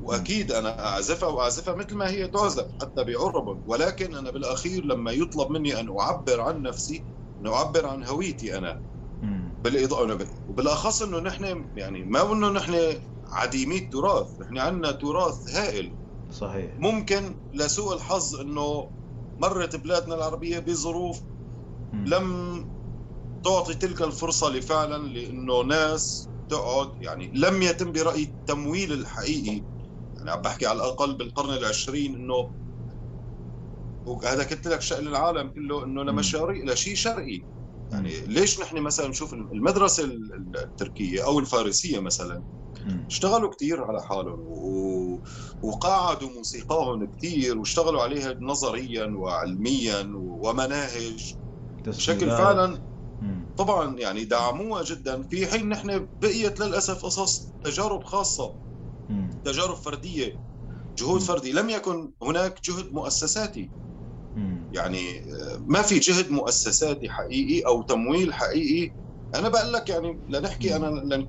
وأكيد 0.00 0.52
أنا 0.52 0.86
اعزفها 0.86 1.28
واعزفها 1.28 1.74
مثل 1.74 1.94
ما 1.96 2.10
هي 2.10 2.28
تعزف 2.28 2.66
حتى 2.80 3.04
بعرب. 3.04 3.62
ولكن 3.66 4.14
أنا 4.14 4.30
بالأخير 4.30 4.84
لما 4.84 5.12
يطلب 5.12 5.50
مني 5.50 5.80
أن 5.80 5.98
أعبر 6.00 6.40
عن 6.40 6.62
نفسي 6.62 7.06
أن 7.40 7.46
أعبر 7.46 7.86
عن 7.86 8.04
هويتي 8.04 8.58
أنا. 8.58 8.80
بالاضافه 9.64 10.28
وبالأخص 10.48 11.02
إنه 11.02 11.18
نحن 11.18 11.70
يعني 11.76 12.04
ما 12.04 12.32
إنه 12.32 12.48
نحن 12.48 13.00
عديمي 13.32 13.76
التراث 13.78 14.26
نحن 14.40 14.58
عندنا 14.58 14.92
تراث 14.92 15.34
هائل. 15.54 15.96
صحيح. 16.30 16.74
ممكن 16.78 17.40
لسوء 17.52 17.94
الحظ 17.94 18.36
إنه 18.40 18.90
مرت 19.38 19.76
بلادنا 19.76 20.14
العربية 20.14 20.58
بظروف 20.58 21.20
لم 21.92 22.64
تعطي 23.44 23.74
تلك 23.74 24.02
الفرصة 24.02 24.48
لفعلا 24.50 25.08
لإنه 25.08 25.60
ناس 25.60 26.30
تقعد 26.48 26.88
يعني 27.00 27.32
لم 27.34 27.62
يتم 27.62 27.92
برايي 27.92 28.22
التمويل 28.24 28.92
الحقيقي. 28.92 29.64
يعني 30.18 30.30
عم 30.30 30.42
بحكي 30.42 30.66
على 30.66 30.76
الأقل 30.76 31.16
بالقرن 31.16 31.54
العشرين 31.54 32.14
إنه 32.14 32.50
وهذا 34.06 34.44
قلت 34.44 34.66
لك 34.68 34.80
شأن 34.80 35.06
العالم 35.08 35.48
كله 35.48 35.84
إنه 35.84 36.02
لمشاريع 36.04 36.64
لشيء 36.72 36.94
شرقي 36.94 37.42
يعني 37.92 38.20
ليش 38.26 38.60
نحن 38.60 38.78
مثلا 38.82 39.08
نشوف 39.08 39.34
المدرسة 39.34 40.04
التركية 40.04 41.24
أو 41.26 41.38
الفارسية 41.38 42.00
مثلا 42.00 42.42
اشتغلوا 43.10 43.50
كثير 43.56 43.84
على 43.84 44.02
حالهم 44.02 44.40
و... 44.40 45.22
وقاعدوا 45.62 46.30
موسيقاهم 46.30 47.12
كثير 47.18 47.58
واشتغلوا 47.58 48.02
عليها 48.02 48.36
نظريا 48.42 49.06
وعلميا 49.06 50.12
ومناهج. 50.16 51.34
بشكل 51.98 52.30
فعلا 52.30 52.84
طبعا 53.56 53.98
يعني 53.98 54.24
دعموها 54.24 54.82
جدا. 54.82 55.22
في 55.30 55.46
حين 55.46 55.68
نحن 55.68 56.08
بقيت 56.22 56.60
للأسف 56.60 57.04
قصص 57.04 57.54
تجارب 57.64 58.04
خاصة. 58.04 58.56
تجارب 59.44 59.74
فردية 59.76 60.38
جهود. 60.98 61.20
فردي 61.20 61.52
لم 61.52 61.70
يكن 61.70 62.12
هناك 62.22 62.60
جهد 62.64 62.92
مؤسساتي. 62.92 63.70
يعني 64.72 65.18
آه، 65.18 65.58
ما 65.66 65.82
في 65.82 65.98
جهد 65.98 66.30
مؤسساتي 66.30 67.08
حقيقي 67.08 67.66
أو 67.66 67.82
تمويل 67.82 68.34
حقيقي 68.34 68.94
أنا 69.34 69.48
بقول 69.48 69.72
لك 69.72 69.88
يعني 69.88 70.20
لنحكي. 70.28 70.76
أنا 70.76 71.26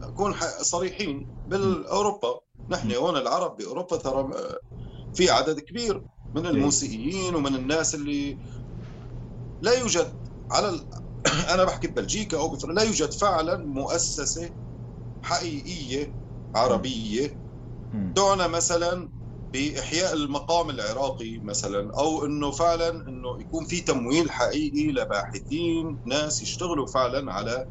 لنكون 0.00 0.34
صريحين 0.60 1.28
بالأوروبا 1.46 2.40
نحن. 2.70 2.92
هون 2.92 3.16
العرب 3.16 3.56
بأوروبا 3.56 3.96
ترى 3.96 4.20
آه، 4.20 4.60
في 5.12 5.30
عدد 5.30 5.60
كبير 5.60 6.04
من 6.34 6.46
إيه. 6.46 6.52
الموسيقيين 6.52 7.34
ومن 7.34 7.54
الناس 7.54 7.94
اللي 7.94 8.38
لا 9.62 9.72
يوجد 9.72 10.14
على 10.50 10.68
ال... 10.68 10.86
أنا 11.54 11.64
بحكي 11.64 11.88
ببلجيكا 11.88 12.36
أو 12.38 12.48
بفر... 12.48 12.72
لا 12.72 12.82
يوجد 12.82 13.12
فعلا 13.12 13.56
مؤسسة 13.56 14.50
حقيقية 15.22 16.14
عربية. 16.54 17.38
تعنى 18.14 18.48
مثلا 18.48 19.10
بإحياء 19.52 20.14
المقام 20.14 20.70
العراقي 20.70 21.38
مثلا 21.38 21.90
أو 21.98 22.24
إنه 22.26 22.50
فعلا 22.50 22.90
إنه 23.08 23.40
يكون 23.40 23.66
في 23.66 23.80
تمويل 23.80 24.30
حقيقي 24.32 24.92
لباحثين 24.92 25.98
ناس 26.06 26.42
يشتغلوا 26.42 26.86
فعلا 26.86 27.32
على 27.32 27.66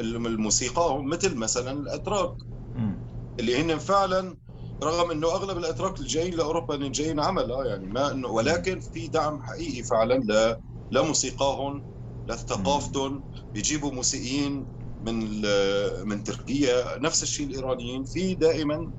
الموسيقى 0.00 1.04
مثل 1.04 1.36
مثلا 1.36 1.72
الأتراك. 1.72 2.34
اللي 3.40 3.56
هن 3.62 3.78
فعلا 3.78 4.36
رغم 4.84 5.10
إنه 5.10 5.28
أغلب 5.28 5.58
الأتراك 5.58 5.96
اللي 5.98 6.08
جايين 6.08 6.34
لاوروبا 6.34 6.76
جايين 6.88 7.20
عمل 7.20 7.50
يعني 7.66 7.86
ما 7.88 8.12
إنه 8.12 8.28
ولكن 8.28 8.80
في 8.80 9.08
دعم 9.08 9.42
حقيقي 9.42 9.82
فعلا 9.82 10.20
لموسيقاهم 10.90 11.84
لثقافتهم 12.26 13.24
بيجيبوا 13.54 13.92
موسيقيين 13.92 14.68
من 15.02 15.42
من 16.08 16.24
تركيا 16.24 16.98
نفس 16.98 17.22
الشيء 17.22 17.46
الإيرانيين 17.46 18.04
في 18.04 18.34
دائما 18.34 18.92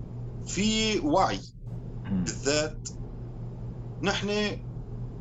في 0.46 1.00
وعي. 1.00 1.40
بالذات 2.26 2.88
نحن 4.04 4.58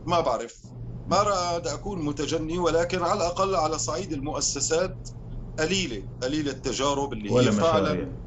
ما 0.07 0.20
بعرف 0.20 0.62
ما 1.07 1.22
رأى 1.22 1.74
أكون 1.74 2.05
متجني 2.05 2.59
ولكن 2.59 3.03
على 3.03 3.14
الأقل 3.14 3.55
على 3.55 3.78
صعيد 3.78 4.12
المؤسسات 4.12 5.09
قليلة 5.59 6.09
قليلة 6.22 6.53
التجارب 6.53 7.12
اللي 7.12 7.30
هي 7.30 7.53
فعلا. 7.53 8.18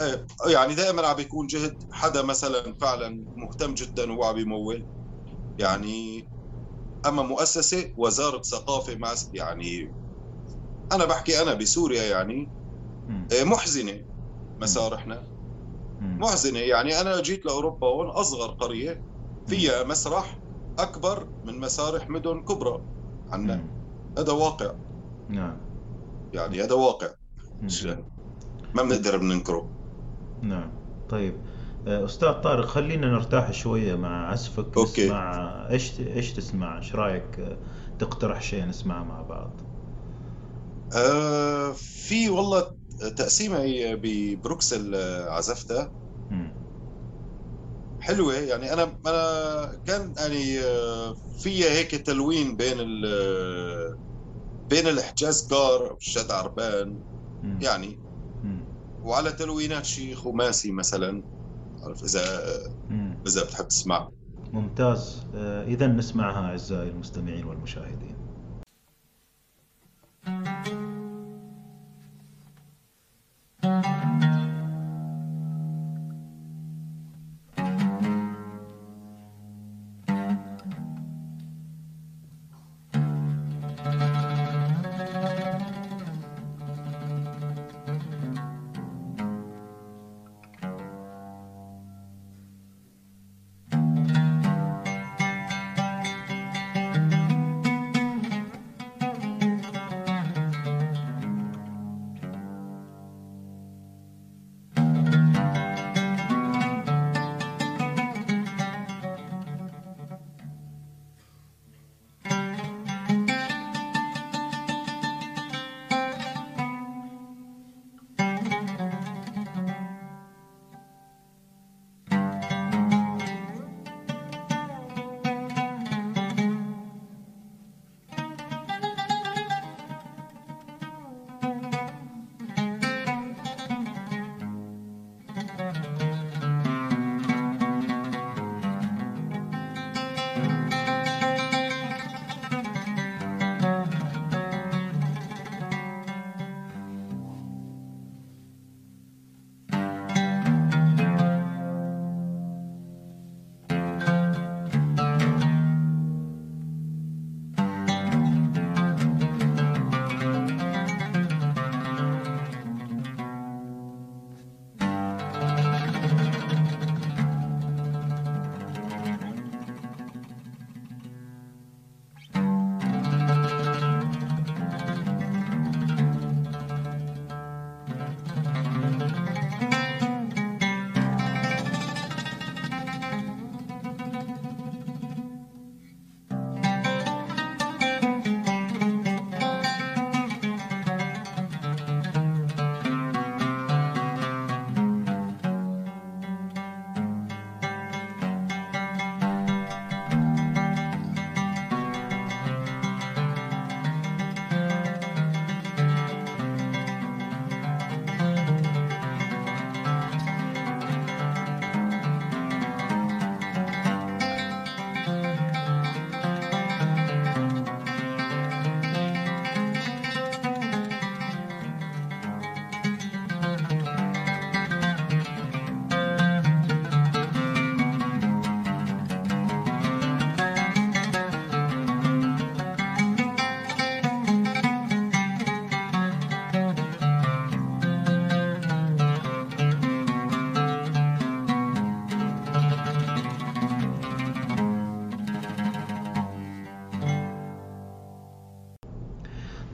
إيه، 0.00 0.26
يعني 0.46 0.74
دائما 0.74 1.06
عم 1.06 1.16
بيكون 1.16 1.46
جهد 1.46 1.82
حدا 1.90 2.22
مثلا 2.22 2.74
فعلا 2.80 3.26
مهتم 3.36 3.74
جدا 3.74 4.12
وعم 4.12 4.34
بيمول 4.34 4.86
يعني 5.58 6.28
أما 7.06 7.22
مؤسسة 7.22 7.92
وزارة 7.96 8.42
ثقافة 8.42 8.98
يعني 9.32 9.94
أنا 10.92 11.04
بحكي 11.04 11.42
أنا 11.42 11.54
بسوريا 11.54 12.02
يعني. 12.02 12.48
إيه، 13.32 13.44
محزنة 13.44 14.00
مسارحنا. 14.60 15.22
محزنة 16.00 16.58
يعني 16.58 17.00
أنا 17.00 17.22
جيت 17.22 17.46
لأوروبا 17.46 17.86
هون 17.86 18.06
أصغر 18.06 18.50
قرية 18.50 19.02
فيها 19.46 19.84
مسرح 19.84 20.40
أكبر 20.78 21.26
من 21.44 21.60
مسارح 21.60 22.10
مدن 22.10 22.40
كبرى 22.40 22.80
عنا. 23.32 23.64
هذا 24.18 24.32
واقع. 24.32 24.70
نعم. 25.28 25.56
يعني 26.32 26.62
هذا 26.62 26.74
واقع. 26.74 27.08
ما 28.74 28.82
بنقدر 28.82 29.16
بننكره. 29.16 29.70
نعم. 30.42 30.70
طيب. 31.08 31.34
آه، 31.86 32.04
أستاذ 32.04 32.32
طارق 32.32 32.66
خلينا 32.66 33.06
نرتاح 33.06 33.52
شوية 33.52 33.94
مع 33.94 34.30
عزفك. 34.30 34.76
okay. 34.76 35.04
نسمع 35.04 35.68
إيش 35.70 36.00
إيش 36.00 36.32
تسمع؟ 36.32 36.78
إيش 36.78 36.94
رأيك؟ 36.94 37.40
آه، 37.40 37.56
تقترح 37.98 38.42
شيء 38.42 38.64
نسمعه 38.64 39.04
مع 39.04 39.22
بعض؟ 39.22 39.69
آه 40.92 41.72
في 41.76 42.28
والله 42.30 42.70
تقسيمة 43.16 43.58
هي 43.60 43.96
ببروكسل 43.96 44.94
عزفتها. 45.28 45.92
حلوة 48.00 48.34
يعني 48.34 48.72
أنا 48.72 48.96
أنا 49.06 49.80
كان 49.86 50.12
يعني 50.18 50.60
آه، 50.60 51.14
فيها 51.38 51.70
هيك 51.70 51.90
تلوين 51.90 52.56
بين 52.56 52.76
ال 52.80 53.06
بين 54.70 54.86
الحجاز 54.86 55.46
كار 55.46 55.82
والشد 55.92 56.30
عربان. 56.30 56.98
يعني. 57.60 57.98
وعلى 59.02 59.32
تلوينات 59.32 59.84
شي 59.84 60.14
خماسي 60.14 60.72
مثلا 60.72 61.22
عارف 61.84 62.04
إذا. 62.04 62.48
إذا 63.26 63.44
بتحب 63.44 63.68
تسمع 63.68 64.08
ممتاز 64.52 65.20
آه، 65.34 65.64
إذا 65.64 65.86
نسمعها 65.86 66.50
أعزائي 66.50 66.88
المستمعين 66.90 67.44
والمشاهدين 67.44 68.16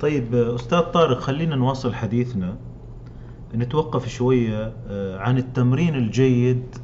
طيب 0.07 0.34
أستاذ 0.34 0.80
طارق 0.80 1.18
خلينا 1.20 1.57
نواصل 1.57 1.94
حديثنا. 1.94 2.57
نتوقف 3.54 4.09
شوية 4.09 4.76
آه، 4.88 5.18
عن 5.18 5.38
التمرين 5.38 5.94
الجيد 5.94 6.76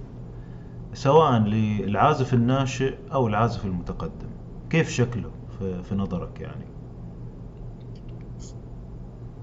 سواء 0.95 1.39
للعازف 1.39 2.35
الناشئ 2.35 2.95
أو 3.13 3.27
العازف 3.27 3.65
المتقدم. 3.65 4.29
كيف 4.71 4.91
شكله 4.91 5.31
في 5.59 5.95
نظرك 5.95 6.41
يعني؟ 6.41 6.65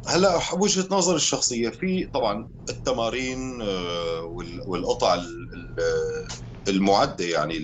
هلا 0.08 0.40
وجهة 0.54 0.88
نظري 0.92 1.16
الشخصية. 1.16 1.70
في 1.70 2.06
طبعا 2.06 2.50
التمارين 2.70 3.62
آه، 3.62 4.22
والقطع 4.68 5.18
المعدة 6.68 7.26
يعني 7.26 7.60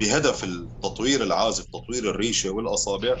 بهدف 0.00 0.44
التطوير 0.44 1.22
العازف 1.22 1.64
تطوير 1.64 2.10
الريشة 2.10 2.50
والأصابع. 2.50 3.16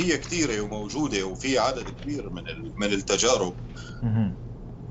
هي 0.00 0.18
كثيرة 0.18 0.60
وموجودة 0.60 1.24
وفي 1.26 1.58
عدد 1.58 1.90
كبير 1.90 2.30
من 2.30 2.42
من 2.78 2.92
التجارب. 2.92 3.56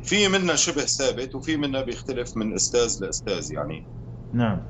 في 0.02 0.28
منها 0.28 0.56
شبه 0.56 0.86
ثابت 0.86 1.36
وفي 1.36 1.58
منها 1.58 1.82
بيختلف 1.82 2.38
من 2.38 2.56
أستاذ 2.56 2.98
لأستاذ 3.02 3.52
يعني. 3.52 3.88
نعم. 4.34 4.64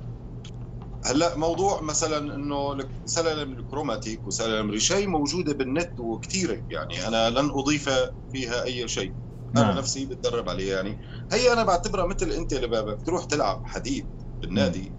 هلأ 1.05 1.37
موضوع 1.37 1.81
مثلا 1.81 2.35
إنه 2.35 2.77
سلالم 3.05 3.53
الكروماتيك 3.53 4.27
وسلالم 4.27 4.71
ريشي 4.71 5.07
موجودة 5.07 5.53
بالنت 5.53 5.99
وكثيرة 5.99 6.63
يعني. 6.69 7.07
أنا 7.07 7.29
لن 7.29 7.49
أضيف 7.53 7.89
فيها 8.31 8.63
أي 8.63 8.87
شيء. 8.87 9.15
أنا 9.57 9.65
نعم. 9.65 9.77
نفسي 9.77 10.05
بتدرب 10.05 10.49
عليها 10.49 10.75
يعني. 10.75 10.99
هي 11.31 11.53
أنا 11.53 11.63
بعتبرها 11.63 12.05
مثل 12.05 12.31
أنت 12.31 12.53
اللي 12.53 12.95
بتروح 12.95 13.25
تلعب 13.25 13.61
حديد 13.63 14.09
بالنادي. 14.41 14.95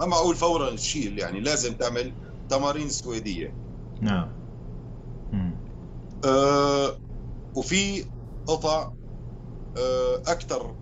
ما 0.00 0.06
معقول 0.06 0.36
فورا 0.36 0.76
تشيل 0.76 1.18
يعني. 1.18 1.40
لازم 1.40 1.74
تعمل 1.74 2.16
تمارين 2.48 2.88
سويدية. 2.88 3.56
نعم. 4.02 4.47
آه 6.24 6.98
وفي 7.56 8.10
قطع 8.46 8.90
آه 9.76 10.22
أكثر 10.26 10.74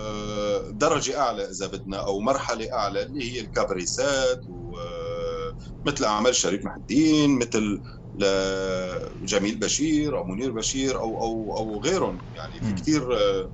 آه 0.00 0.70
درجة 0.70 1.18
أعلى 1.20 1.44
إذا 1.50 1.66
بدنا 1.66 2.06
أو 2.06 2.20
مرحلة 2.20 2.72
أعلى 2.72 3.02
اللي 3.02 3.32
هي 3.32 3.40
الكابريسات 3.40 4.40
ومثل 4.48 6.04
آه، 6.04 6.08
أعمال 6.08 6.34
شريف 6.36 6.64
محي 6.64 6.76
الدين 6.80 7.38
مثل 7.38 7.82
لجميل 8.14 9.58
بشير 9.60 10.18
أو 10.18 10.24
منير 10.24 10.52
بشير 10.52 11.00
أو 11.00 11.22
أو 11.22 11.56
أو 11.58 11.80
غيرهم. 11.84 12.18
يعني 12.34 12.60
في 12.60 12.74
كثير 12.82 13.16
آه، 13.16 13.52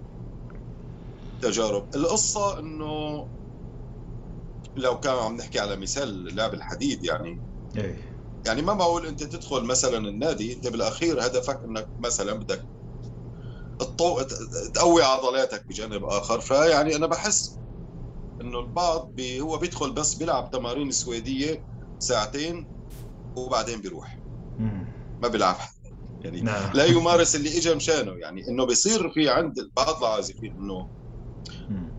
تجارب. 1.40 1.88
القصة 1.94 2.58
إنه 2.58 3.28
لو 4.76 5.00
كان 5.00 5.12
عم 5.12 5.36
نحكي 5.36 5.58
على 5.58 5.76
مثال 5.76 6.34
لعب 6.34 6.54
الحديد 6.54 7.04
يعني. 7.04 7.42
إيه. 7.76 8.11
يعني 8.46 8.62
ما 8.62 8.74
معقول 8.74 9.06
أنت 9.06 9.22
تدخل 9.22 9.64
مثلا 9.64 9.96
النادي 9.98 10.52
أنت 10.52 10.66
بالأخير 10.66 11.26
هدفك 11.26 11.60
إنك 11.64 11.90
مثلا 11.98 12.32
بدك 12.32 12.68
تقوي 14.74 15.02
عضلاتك 15.02 15.64
بجانب 15.68 16.04
آخر. 16.04 16.40
فيعني 16.40 16.96
أنا 16.96 17.06
بحس 17.06 17.60
إنه 18.40 18.60
البعض 18.60 19.12
بي 19.14 19.40
هو 19.40 19.58
بيدخل 19.58 19.92
بس 19.92 20.18
بيلعب 20.18 20.50
تمارين 20.50 20.90
سويدية 20.90 21.64
ساعتين 21.98 22.68
وبعدين 23.36 23.80
بيروح. 23.80 24.22
ما 25.22 25.28
بيلعب. 25.28 25.56
يعني 26.24 26.40
نعم. 26.40 26.72
لا 26.74 26.84
يمارس 26.84 27.36
اللي 27.36 27.58
اجى 27.58 27.74
مشانه. 27.74 28.12
يعني 28.18 28.48
إنه 28.48 28.66
بيصير 28.66 29.10
في 29.10 29.28
عند 29.30 29.70
بعض 29.76 30.04
العازفين 30.04 30.56
إنه 30.60 30.88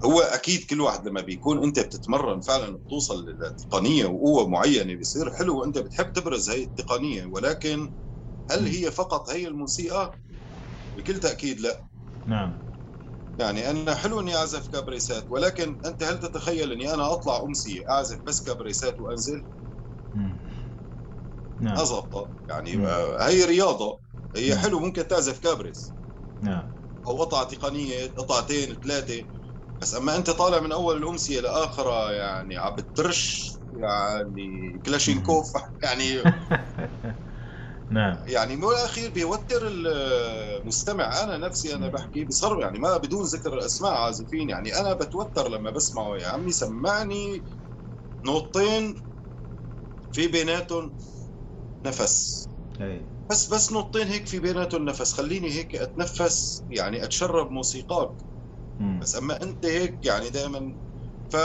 هو 0.05 0.19
أكيد 0.21 0.63
كل 0.69 0.81
واحد 0.81 1.07
لما 1.07 1.21
بيكون 1.21 1.63
أنت 1.63 1.79
بتتمرن 1.79 2.41
فعلا 2.41 2.77
بتوصل 2.77 3.25
لتقنية 3.29 4.05
وقوة 4.05 4.47
معينة 4.47 4.95
بيصير 4.95 5.31
حلو 5.31 5.59
وأنت 5.61 5.77
بتحب 5.77 6.13
تبرز 6.13 6.49
هي 6.49 6.63
التقنية 6.63 7.25
ولكن 7.25 7.93
هل 8.51 8.67
هي 8.67 8.91
فقط 8.91 9.29
هي 9.29 9.47
الموسيقى؟ 9.47 10.17
بكل 10.95 11.19
تأكيد 11.19 11.59
لا. 11.59 11.83
نعم. 12.27 12.63
يعني 13.37 13.69
أنا 13.69 13.95
حلو 13.95 14.19
إني 14.19 14.35
أعزف 14.35 14.67
كابريسات 14.67 15.25
ولكن 15.29 15.79
أنت 15.85 16.03
هل 16.03 16.19
تتخيل 16.19 16.71
إني 16.71 16.93
أنا 16.93 17.13
أطلع 17.13 17.41
أمسية 17.43 17.83
أعزف 17.89 18.19
بس 18.25 18.41
كابريسات 18.41 18.99
وأنزل؟ 18.99 19.45
نعم. 21.59 21.77
ما 21.77 22.27
يعني 22.49 22.75
مم. 22.77 22.85
هي 23.19 23.45
رياضة 23.45 23.99
هي 24.35 24.55
حلو 24.57 24.79
ممكن 24.79 25.07
تعزف 25.07 25.39
كابريس 25.39 25.95
نعم. 26.41 26.73
أو 27.07 27.21
قطعه 27.23 27.43
تقنية 27.43 28.07
قطعتين 28.07 28.75
ثلاثة. 28.75 29.25
بس 29.81 29.95
أما 29.95 30.15
أنت 30.15 30.29
طالع 30.29 30.59
من 30.59 30.71
أول 30.71 30.97
الأمسية 30.97 31.39
لاخرها 31.41 32.11
يعني 32.11 32.57
عم 32.57 32.75
بترش 32.75 33.59
يعني 33.73 34.79
كلاشينكوف. 34.85 35.45
يعني 35.83 36.17
نعم. 37.89 38.17
يعني 38.27 38.55
بالاخير 38.55 39.09
بيوتر 39.13 39.67
المستمع. 39.67 41.23
أنا 41.23 41.37
نفسي 41.37 41.75
أنا 41.75 41.87
بحكي 41.87 42.25
بصر 42.25 42.59
يعني 42.59 42.79
ما 42.79 42.97
بدون 42.97 43.23
ذكر 43.25 43.65
اسماء 43.65 43.91
عازفين. 43.93 44.49
يعني 44.49 44.75
أنا 44.79 44.93
بتوتر 44.93 45.47
لما 45.49 45.71
بسمعه. 45.71 46.17
يا 46.17 46.27
عمي 46.27 46.51
سمعني 46.51 47.43
نوطين 48.25 48.95
في 50.11 50.27
بيناتهم 50.27 50.95
نفس. 51.85 52.47
أي. 52.81 53.12
بس 53.33 53.53
بس 53.53 53.71
نوطين 53.71 54.07
هيك 54.07 54.27
في 54.27 54.39
بيناتهم 54.39 54.85
نفس. 54.85 55.13
خليني 55.13 55.51
هيك 55.51 55.75
أتنفس 55.75 56.65
يعني 56.69 57.03
أتشرب 57.03 57.51
موسيقاك. 57.51 58.11
بس 59.01 59.15
أما 59.15 59.41
أنت 59.43 59.65
هيك 59.65 60.05
يعني 60.05 60.29
دائما 60.29 60.75
ف 61.29 61.35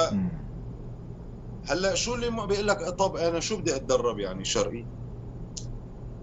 هلأ 1.65 1.95
شو 1.95 2.15
اللي 2.15 2.47
بيقول 2.47 2.69
لك 2.69 2.79
طب 2.89 3.17
أنا 3.17 3.41
شو 3.41 3.57
بدي 3.57 3.77
أتدرب 3.77 4.19
يعني 4.19 4.45
شرقي؟ 4.45 4.87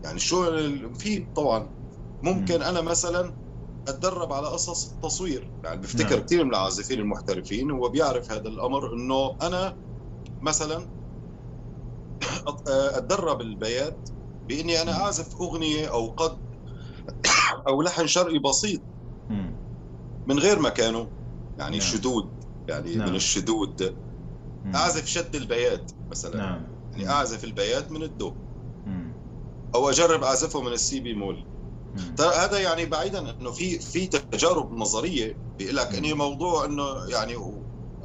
يعني 0.04 0.20
شو 0.20 0.46
في 0.94 1.20
طبعا 1.36 1.76
ممكن 2.24 2.62
أنا 2.62 2.82
مثلا 2.82 3.38
أتدرب 3.88 4.34
على 4.34 4.48
قصص 4.48 4.94
التصوير. 4.94 5.54
يعني 5.64 5.82
بفتكر 5.82 6.16
نعم. 6.16 6.26
كثير 6.26 6.44
من 6.44 6.50
العازفين 6.50 7.00
المحترفين 7.00 7.72
هو 7.72 7.90
بيعرف 7.90 8.32
هذا 8.32 8.48
الأمر 8.48 8.94
إنه 8.94 9.38
أنا 9.42 9.78
مثلا 10.42 10.90
أتدرب 12.68 13.42
البيات 13.42 14.10
بإني 14.48 14.82
أنا 14.82 15.04
اعزف 15.04 15.36
أغنية 15.42 15.88
أو 15.92 16.08
قد 16.08 16.38
أو 17.68 17.82
لحن 17.82 18.08
شرقي 18.08 18.40
بسيط 18.40 18.82
من 20.28 20.40
غير 20.40 20.60
مكانه 20.60 21.08
يعني 21.58 21.78
نعم. 21.78 21.88
شدود 21.88 22.30
يعني 22.68 22.96
نعم. 22.96 23.10
من 23.10 23.16
الشدود. 23.16 23.96
اعزف 24.76 25.06
شد 25.06 25.36
البيات 25.36 25.92
مثلا 26.12 26.38
نعم. 26.38 26.62
يعني 26.92 27.10
اعزف 27.10 27.44
البيات 27.44 27.92
من 27.92 28.04
الدو. 28.04 28.34
أو 29.76 29.90
أجرب 29.90 30.24
اعزفه 30.24 30.62
من 30.62 30.74
السي 30.74 31.00
بي 31.00 31.14
مول 31.14 31.46
ترى 32.18 32.36
هذا 32.36 32.60
يعني 32.60 32.86
بعيدا 32.86 33.20
إنه 33.20 33.52
في 33.52 33.80
في 33.80 34.08
تجارب 34.08 34.74
نظرية 34.74 35.38
بيقول 35.58 35.76
لك 35.76 35.96
إنه 35.96 36.14
موضوع 36.14 36.66
إنه 36.66 36.84
يعني 37.10 37.36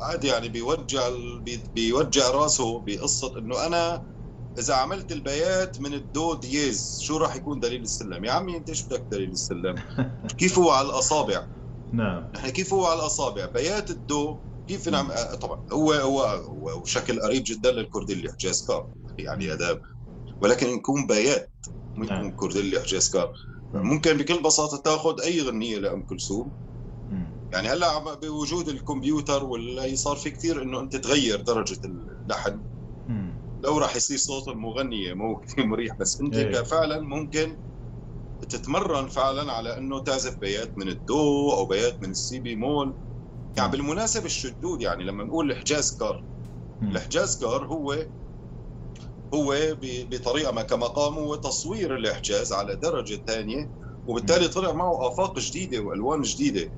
عادي 0.01 0.27
يعني 0.27 0.49
بيوجع 0.49 1.09
بيوجع 1.75 2.31
راسه 2.31 2.81
بقصة 2.81 3.39
إنه 3.39 3.67
أنا 3.67 4.03
إذا 4.59 4.75
عملت 4.75 5.13
البيات 5.13 5.81
من 5.81 5.95
الدو 5.95 6.35
دييز 6.35 6.99
شو 7.03 7.17
راح 7.17 7.37
يكون 7.37 7.61
دليل 7.61 7.83
السلم؟ 7.83 8.25
يا 8.25 8.33
عمي 8.33 8.57
أنت 8.57 8.69
إيش 8.69 8.87
بدك 8.87 9.07
دليل 9.13 9.31
السلم؟ 9.31 9.75
كيف 10.39 10.59
هو 10.59 10.71
على 10.71 10.89
الأصابع؟ 10.89 11.47
نعم. 11.93 12.31
نحن 12.35 12.49
كيف 12.49 12.75
هو 12.75 12.87
على 12.87 13.01
الأصابع؟ 13.01 13.47
بيات 13.47 13.91
الدو 13.91 14.39
كيف 14.69 14.89
نعم؟ 14.89 15.09
طبعا 15.41 15.61
هو 15.73 15.93
هو 15.93 16.23
هو 16.23 16.85
شكل 16.85 17.21
قريب 17.21 17.43
جدا 17.47 17.73
للكرديلي 17.73 18.33
حجاز 18.33 18.67
كار 18.67 18.87
يعني 19.19 19.53
اداب 19.53 19.81
ولكن 20.43 20.69
يكون 20.69 21.07
بيات 21.07 21.51
مو 21.97 22.05
يكون 22.05 22.17
نعم. 22.17 22.31
كرديلي 22.31 22.81
حجاز 22.81 23.09
كار 23.09 23.33
ممكن 23.75 24.17
بكل 24.17 24.43
بساطة 24.43 24.77
تأخذ 24.77 25.21
أي 25.21 25.43
غنية 25.43 25.79
لأم 25.79 26.03
كلثوم. 26.03 26.53
يعني 27.53 27.69
هلأ 27.69 28.15
بوجود 28.15 28.69
الكمبيوتر 28.69 29.45
واللي 29.45 29.97
صار 29.97 30.17
في 30.17 30.31
كثير 30.31 30.63
إنه 30.63 30.81
أنت 30.81 30.97
تغير 30.97 31.41
درجة 31.41 31.81
اللحن 31.85 32.61
لو 33.65 33.79
راح 33.79 33.97
يصير 33.97 34.17
صوت 34.19 34.49
المغنيه 34.49 35.15
مو 35.15 35.37
كثير 35.41 35.67
مريح 35.67 35.97
بس 36.01 36.21
أنت 36.21 36.35
إيه. 36.35 36.63
فعلا 36.63 37.01
ممكن 37.01 37.59
تتمرن 38.49 39.09
فعلا 39.09 39.53
على 39.53 39.79
إنه 39.79 40.03
تعزف 40.03 40.39
بيات 40.41 40.79
من 40.79 40.89
الدو 40.89 41.53
أو 41.53 41.67
بيات 41.67 42.03
من 42.03 42.11
السي 42.11 42.39
بيمول. 42.39 42.99
يعني 43.57 43.73
بالمناسبة 43.73 44.25
الشدود 44.25 44.83
يعني 44.83 45.05
لما 45.05 45.25
نقول 45.25 45.51
الحجاز 45.51 45.97
كار 45.97 46.25
الحجاز 46.83 47.39
كار 47.39 47.67
هو 47.67 48.07
هو 49.35 49.57
بطريقة 50.13 50.53
ما 50.53 50.63
كمقام 50.63 51.15
هو 51.15 51.35
تصوير 51.35 51.97
لحجاز 51.97 52.53
على 52.53 52.77
درجة 52.77 53.23
ثانية 53.27 53.71
وبالتالي 54.07 54.49
طلع 54.49 54.73
معه 54.73 55.09
آفاق 55.09 55.39
جديدة 55.39 55.79
وألوان 55.79 56.23
جديدة. 56.23 56.73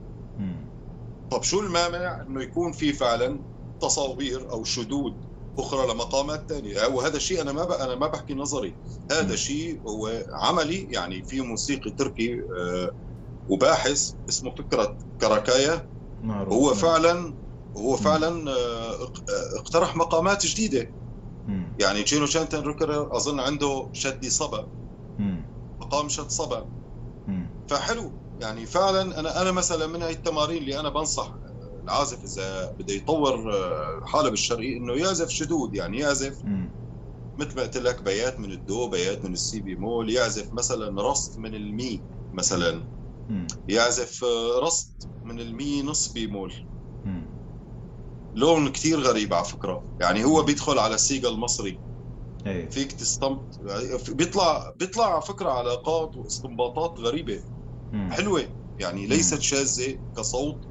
طب 1.30 1.42
شو 1.42 1.60
المانع 1.60 2.22
إنه 2.22 2.42
يكون 2.42 2.72
في 2.72 2.92
فعلا 2.92 3.44
تصاوير 3.80 4.50
أو 4.52 4.64
شدود 4.64 5.24
أخرى 5.58 5.92
لمقامات 5.94 6.48
ثانية 6.48 6.86
وهذا 6.86 7.16
الشيء 7.16 7.40
أنا 7.40 7.52
ما 7.52 7.84
أنا 7.84 7.94
ما 7.94 8.06
بحكي 8.06 8.34
نظري. 8.34 8.78
هذا 9.10 9.36
شيء 9.36 9.80
هو 9.88 10.24
عملي 10.32 10.82
يعني 10.90 11.22
في 11.22 11.40
موسيقي 11.40 11.90
تركي 11.90 12.34
آه، 12.58 12.90
وباحث 13.48 14.12
اسمه 14.28 14.54
فكرة 14.54 14.98
كراكايا 15.20 15.88
هو 16.52 16.74
فعلا 16.74 17.36
هو 17.76 17.96
فعلا 17.96 18.50
آه، 18.50 18.96
اقترح 19.58 19.96
مقامات 19.96 20.46
جديدة. 20.46 20.94
يعني 21.78 22.02
جينو 22.02 22.26
شانتن 22.26 22.62
روكر 22.62 23.16
أظن 23.16 23.40
عنده 23.40 23.90
شدي 23.92 24.30
صبا. 24.30 24.68
مقام 25.80 26.08
شد 26.08 26.28
صبا. 26.28 26.68
فحلو. 27.66 28.18
يعني 28.40 28.66
فعلا 28.66 29.20
أنا 29.20 29.42
أنا 29.42 29.50
مثلا 29.52 29.86
من 29.86 30.02
هاي 30.02 30.12
التمارين 30.12 30.58
اللي 30.62 30.80
أنا 30.80 30.88
بنصح 30.88 31.38
العازف 31.84 32.24
إذا 32.24 32.72
بده 32.78 32.94
يطور 32.94 33.54
آه، 33.54 34.00
حالة 34.04 34.28
بالشرقي 34.30 34.76
إنه 34.76 34.94
يعزف 34.96 35.28
شدود 35.30 35.74
يعني 35.74 35.98
يعزف. 35.98 36.42
مثل 37.38 37.56
ما 37.56 37.62
قلت 37.62 37.76
لك 37.76 38.02
بيات 38.02 38.40
من 38.40 38.52
الدو 38.52 38.88
بيات 38.88 39.24
من 39.24 39.32
السي 39.32 39.60
بيمول 39.60 40.10
يعزف 40.10 40.48
مثلا 40.54 41.02
راست 41.02 41.38
من 41.40 41.54
المي 41.54 42.04
مثلا. 42.32 42.88
يعزف 43.68 44.24
آه، 44.24 44.58
راست 44.58 44.92
من 45.24 45.40
المي 45.40 45.82
نص 45.82 46.12
بيمول 46.12 46.54
مم. 47.04 47.42
لون 48.34 48.72
كتير 48.72 49.00
غريب 49.00 49.34
على 49.34 49.44
فكرة. 49.44 49.84
يعني 50.00 50.24
هو 50.24 50.42
بيدخل 50.42 50.78
على 50.78 50.94
السيكا 50.94 51.28
المصري 51.28 51.80
إيه. 52.46 52.68
فيك 52.70 52.92
تستنبط 52.92 53.58
بيطلع 54.08 54.72
بيطلع 54.76 55.12
على 55.12 55.22
فكرة 55.22 55.50
علاقات 55.50 56.16
واستنباطات 56.16 57.00
غريبة. 57.00 57.44
مم. 57.92 58.10
حلوة. 58.12 58.48
يعني 58.78 59.06
ليست 59.06 59.40
شاذة 59.40 59.98
كصوت. 60.16 60.64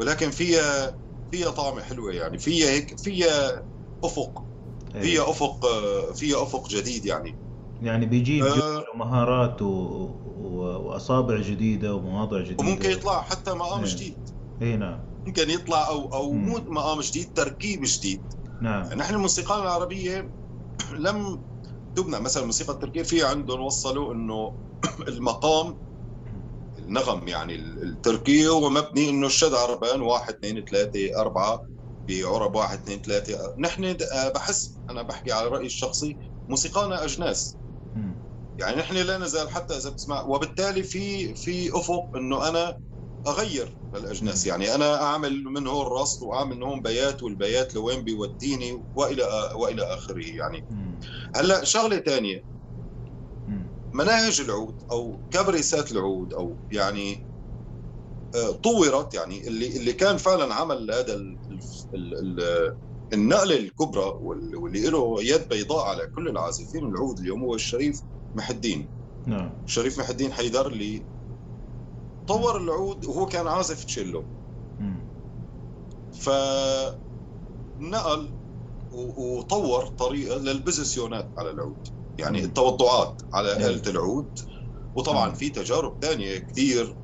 ولكن 0.00 0.30
فيها 0.30 0.98
فيها 1.30 1.50
طعمة 1.50 1.82
حلوة 1.82 2.12
يعني 2.12 2.38
فيها 2.38 2.70
هيك 2.70 2.98
فيها 2.98 3.62
أفق 4.04 4.44
إيه. 4.94 5.02
فيها 5.02 5.22
آه، 5.64 6.12
فيها 6.12 6.42
أفق 6.42 6.68
جديد 6.68 7.04
يعني 7.04 7.38
يعني 7.80 8.06
بيجيب. 8.06 8.44
جهد 8.44 8.84
ومهارات 8.94 9.62
و... 9.62 9.66
و... 9.66 10.60
وأصابع 10.86 11.40
جديدة 11.40 11.94
ومواضع 11.94 12.40
جديدة 12.40 12.64
وممكن 12.64 12.90
يطلع 12.90 13.22
حتى 13.22 13.54
مقام 13.54 13.84
إيه. 13.84 13.90
جديد 13.90 14.18
اي 14.62 14.76
نعم 14.76 15.00
ممكن 15.26 15.50
يطلع 15.50 15.88
أو 15.88 16.32
مم. 16.32 16.46
مو 16.46 16.58
مقام 16.58 17.00
جديد 17.00 17.32
تركيب 17.34 17.82
جديد 17.82 18.24
نعم 18.62 18.82
نحن 18.94 19.14
الموسيقى 19.14 19.62
العربية 19.62 20.32
لم 20.92 21.44
تبنى 21.94 22.20
مثلا 22.20 22.42
الموسيقى 22.42 22.72
التركية 22.72 23.02
في 23.02 23.24
عندهم 23.24 23.60
وصلوا 23.60 24.14
إنه 24.14 24.54
المقام 25.08 25.78
النغم 26.84 27.28
يعني 27.28 27.54
التركي 27.54 28.48
هو 28.48 28.70
مبني 28.70 29.08
إنه 29.10 29.26
الشد 29.26 29.54
عربان 29.54 30.00
واحد 30.00 30.34
اثنين 30.34 30.64
ثلاثة 30.64 31.20
أربعة 31.20 31.60
بعرب 32.08 32.54
واحد 32.56 32.78
اثنين 32.78 33.00
ثلاثة 33.00 33.54
نحن 33.58 33.84
آه، 34.12 34.28
بحس 34.28 34.80
أنا 34.90 35.02
بحكي 35.02 35.32
على 35.32 35.48
رأيي 35.48 35.66
الشخصي 35.66 36.18
موسيقانا 36.48 37.04
أجناس. 37.04 37.58
يعني 38.58 38.76
نحن 38.76 38.96
لا 38.96 39.18
نزال 39.18 39.50
حتى 39.50 39.76
إذا 39.76 39.90
بتسمع 39.90 40.22
وبالتالي 40.22 40.82
في 40.82 41.34
في 41.34 41.70
أفق 41.78 42.16
إنه 42.16 42.48
أنا 42.48 42.74
أغير 43.26 43.78
الأجناس 43.94 44.46
يعني 44.46 44.74
أنا 44.74 45.02
أعمل 45.02 45.44
من 45.44 45.66
هون 45.66 45.86
رصد 45.86 46.22
وأعمل 46.26 46.56
من 46.56 46.62
هون 46.62 46.82
بيات 46.82 47.22
والبيات 47.22 47.74
لوين 47.74 48.04
بيوديني 48.04 48.84
وإلى 48.94 49.50
وإلى 49.56 49.82
آخره 49.82 50.24
يعني. 50.26 50.64
هلأ 51.34 51.64
شغلة 51.64 51.98
ثانية. 51.98 52.42
مناهج 53.94 54.40
العود 54.40 54.82
أو 54.92 55.22
كبريسات 55.30 55.92
العود 55.92 56.32
أو 56.34 56.58
يعني 56.70 57.26
آه، 58.34 58.50
طورت 58.52 59.14
يعني 59.14 59.48
اللي 59.48 59.76
اللي 59.76 59.92
كان 59.92 60.16
فعلا 60.16 60.54
عمل 60.54 60.90
هذا 60.90 61.14
ال- 61.14 61.38
ال- 61.94 62.14
ال- 62.40 62.74
النقله 63.12 63.56
الكبرى 63.56 64.04
وال- 64.20 64.56
واللي 64.56 64.90
له 64.90 65.22
يد 65.22 65.48
بيضاء 65.48 65.84
على 65.86 66.06
كل 66.06 66.28
العازفين 66.28 66.84
العود 66.84 67.18
اليوم 67.18 67.40
هو 67.42 67.54
الشريف 67.54 68.02
محي 68.34 68.52
الدين 68.54 68.88
نعم. 69.26 69.62
الشريف 69.66 69.98
محي 69.98 70.12
الدين 70.12 70.32
حيدر 70.32 70.66
اللي 70.66 71.06
طور 72.26 72.56
العود 72.56 73.04
وهو 73.04 73.26
كان 73.26 73.46
عازف 73.46 73.84
تشيلو. 73.84 74.24
فنقل 77.80 78.34
وطور 78.90 79.86
طريقة 79.86 80.36
للبوزيسيونات 80.36 81.32
على 81.38 81.50
العود. 81.50 81.86
يعني 82.18 82.38
مم. 82.38 82.44
التوضعات 82.44 83.22
على 83.32 83.54
مم. 83.54 83.60
آلة 83.64 83.82
العود 83.86 84.38
وطبعا 84.94 85.28
مم. 85.28 85.34
في 85.34 85.50
تجارب 85.50 85.98
ثانية 86.00 86.38
كثير 86.38 86.96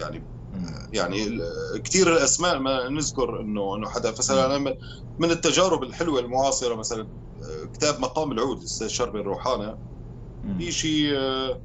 يعني 0.00 0.28
مم. 0.52 0.88
يعني 0.92 1.40
كثير 1.84 2.12
الأسماء 2.12 2.58
ما 2.58 2.88
نذكر 2.88 3.40
انه 3.40 3.76
إنه 3.76 3.88
حدا 3.88 4.10
مثلا 4.18 4.46
أنا 4.46 4.74
من- 5.18 5.30
التجارب 5.30 5.82
الحلوة 5.82 6.20
المعاصرة 6.20 6.74
مثلا 6.74 7.10
آه، 7.42 7.66
كتاب 7.66 8.00
مقام 8.00 8.32
العود 8.32 8.58
الاستاذ 8.58 8.88
شربي 8.88 9.20
الروحانه. 9.20 9.78
في 10.58 10.72
شيء 10.72 11.16
آه، 11.16 11.62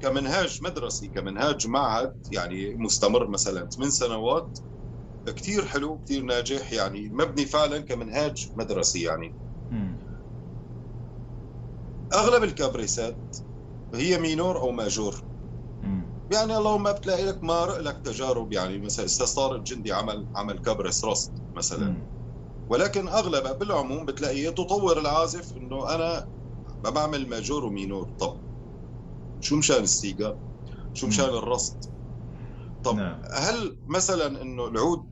كمنهاج 0.00 0.58
مدرسي 0.62 1.08
كمنهاج 1.08 1.66
معهد 1.66 2.14
يعني 2.30 2.74
مستمر 2.76 3.28
مثلا 3.28 3.68
ثمان 3.68 3.90
سنوات 3.90 4.58
كثير 5.26 5.64
حلو 5.66 5.98
كثير 5.98 6.22
ناجح 6.22 6.72
يعني 6.72 7.08
مبني 7.08 7.46
فعلا 7.46 7.80
كمنهاج 7.80 8.50
مدرسي 8.56 9.02
يعني. 9.02 9.36
أغلب 12.14 12.44
الكابريسات 12.44 13.36
هي 13.94 14.18
مينور 14.18 14.58
أو 14.58 14.70
ماجور. 14.72 15.24
يعني 16.30 16.56
اللهم 16.56 16.92
بتلاقي 16.92 17.24
لك 17.24 17.44
مارق 17.44 17.78
لك 17.78 18.00
تجارب 18.04 18.52
يعني 18.52 18.78
مثلا 18.78 19.04
أستاذ 19.04 19.34
طارق 19.34 19.54
الجندي 19.54 19.92
عمل 19.92 20.28
عمل 20.36 20.58
كابريس 20.58 21.04
راست 21.04 21.42
مثلا. 21.54 22.06
ولكن 22.68 23.08
اغلبها 23.08 23.52
بالعموم 23.52 24.06
بتلاقيه 24.06 24.50
تطور 24.50 24.98
العازف 24.98 25.56
إنه 25.56 25.94
أنا 25.94 26.26
بعمل 26.84 27.28
ماجور 27.28 27.64
ومينور 27.64 28.10
طب 28.18 28.38
شو 29.40 29.56
مشان 29.56 29.82
السيكا 29.82 30.36
شو 30.92 31.06
مشان. 31.06 31.24
الراست 31.24 31.76
طب 32.82 32.96
نعم. 32.96 33.22
هل 33.34 33.78
مثلا 33.86 34.42
إنه 34.42 34.66
العود 34.68 35.08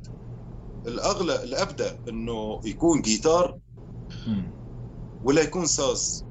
الأغلى 0.87 1.43
الأبدى 1.45 1.91
إنه 2.09 2.61
يكون 2.65 3.03
جيتار. 3.03 3.59
ولا 5.23 5.43
يكون 5.43 5.67
ساز. 5.67 6.27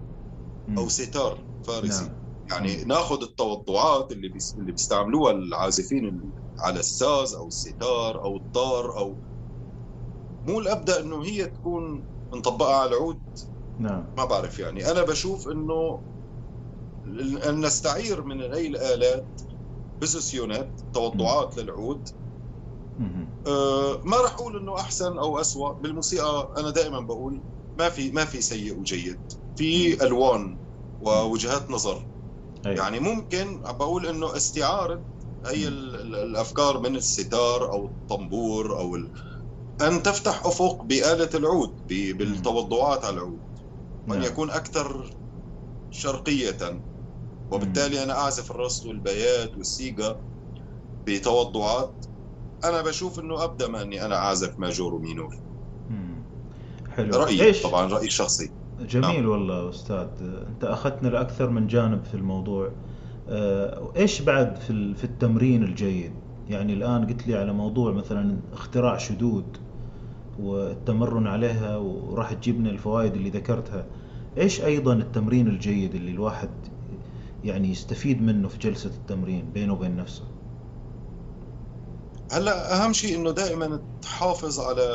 أو 0.78 0.90
ستار 0.90 1.46
فارسي. 1.62 2.04
نعم. 2.04 2.22
يعني 2.52 2.84
ناخذ 2.84 3.24
التوضعات 3.24 4.12
اللي 4.12 4.30
بيس... 4.30 4.56
اللي 4.58 4.72
بيستعملوها 4.72 5.32
العازفين 5.32 6.06
ال- 6.06 6.34
على 6.60 6.80
الساز 6.80 7.34
أو 7.34 7.48
الستار 7.48 8.24
أو 8.24 8.38
الطار 8.38 8.98
أو 8.98 9.20
مو 10.44 10.60
الأبدأ 10.60 11.00
إنه 11.00 11.26
هي 11.26 11.46
تكون 11.46 12.08
نطبقها 12.34 12.76
على 12.76 12.90
العود؟ 12.90 13.22
نعم. 13.80 14.14
ما 14.18 14.26
بعرف 14.26 14.60
يعني. 14.60 14.92
أنا 14.92 15.04
بشوف 15.04 15.48
إنه 15.48 16.04
ان 17.50 17.66
نستعير 17.66 18.24
من 18.24 18.42
هي 18.42 18.68
الآلات 18.68 19.42
بوزيسيونات 20.02 20.82
توضعات 20.94 21.58
للعود. 21.58 22.10
أه 23.48 24.02
ما 24.06 24.18
راح 24.18 24.34
أقول 24.34 24.58
إنه 24.58 24.76
أحسن 24.76 25.18
أو 25.18 25.40
اسوء 25.42 25.74
بالموسيقى 25.74 26.54
أنا 26.58 26.70
دائما 26.70 27.00
بقول 27.00 27.44
ما 27.76 27.90
في 27.90 28.12
ما 28.12 28.26
في 28.26 28.42
سيء 28.42 28.80
وجيد. 28.80 29.22
في 29.56 30.04
ألوان 30.04 30.60
ووجهات 31.00 31.72
نظر. 31.72 32.08
أي. 32.66 32.76
يعني 32.76 33.00
ممكن 33.00 33.62
بقول 33.62 34.08
إنه 34.08 34.36
استعارة 34.36 35.04
هي 35.46 35.68
ال- 35.68 35.96
ال- 35.96 36.16
الأفكار 36.16 36.80
من 36.80 36.96
الستار 36.96 37.72
أو 37.74 37.86
الطنبور 37.86 38.80
أو 38.80 38.96
ال... 38.96 39.12
أن 39.82 40.04
تفتح 40.04 40.46
أفق 40.46 40.84
بآلة 40.84 41.30
العود 41.34 41.76
ب- 41.90 42.18
بالتوضعات 42.18 43.06
على 43.06 43.14
العود. 43.16 43.42
وان 44.08 44.20
نعم. 44.20 44.28
يكون 44.28 44.52
أكثر 44.52 45.18
شرقية. 45.90 46.84
وبالتالي 47.52 48.04
أنا 48.04 48.14
أعزف 48.14 48.52
الرصد 48.52 48.88
والبيات 48.88 49.58
والسيجا 49.58 50.22
بتوضعات. 51.08 52.06
أنا 52.64 52.82
بشوف 52.82 53.20
إنه 53.20 53.44
ابدا 53.44 53.68
ما 53.68 53.82
أني 53.82 54.06
أنا 54.06 54.16
أعزف 54.16 54.60
ماجور 54.60 54.94
ومينور. 54.94 55.36
حلو. 56.90 57.18
رأيي 57.18 57.44
إيش؟ 57.44 57.64
طبعا 57.64 57.88
رأيي 57.88 58.08
الشخصي. 58.08 58.54
جميل 58.90 59.28
والله 59.28 59.70
أستاذ. 59.70 60.08
أنت 60.22 60.64
أخذتنا 60.64 61.08
لأكثر 61.08 61.50
من 61.50 61.68
جانب 61.68 62.04
في 62.04 62.16
الموضوع. 62.16 62.72
آه، 63.30 63.92
إيش 63.96 64.22
بعد 64.22 64.56
في 64.56 64.96
في 64.96 65.04
التمرين 65.04 65.64
الجيد؟ 65.64 66.12
يعني 66.50 66.74
الآن 66.74 67.08
قلت 67.08 67.28
لي 67.28 67.36
على 67.36 67.54
موضوع 67.54 67.92
مثلا 67.92 68.38
اختراع 68.54 68.98
شدود 68.98 69.58
والتمرن 70.40 71.28
عليها 71.28 71.78
وراح 71.78 72.34
تجيب 72.34 72.60
لنا 72.60 72.70
الفوائد 72.70 73.14
اللي 73.14 73.30
ذكرتها. 73.30 73.86
إيش 74.38 74.62
أيضا 74.62 74.94
التمرين 74.94 75.48
الجيد 75.48 75.96
اللي 75.96 76.12
الواحد 76.12 76.50
يعني 77.44 77.72
يستفيد 77.72 78.22
منه 78.22 78.48
في 78.48 78.58
جلسة 78.58 78.90
التمرين 78.90 79.52
بينه 79.54 79.74
وبين 79.74 79.96
نفسه؟ 79.98 80.24
هلا 82.32 82.86
أهم 82.86 82.94
شيء 82.94 83.16
إنه 83.16 83.32
دائما 83.32 83.80
تحافظ 84.02 84.60
على 84.60 84.88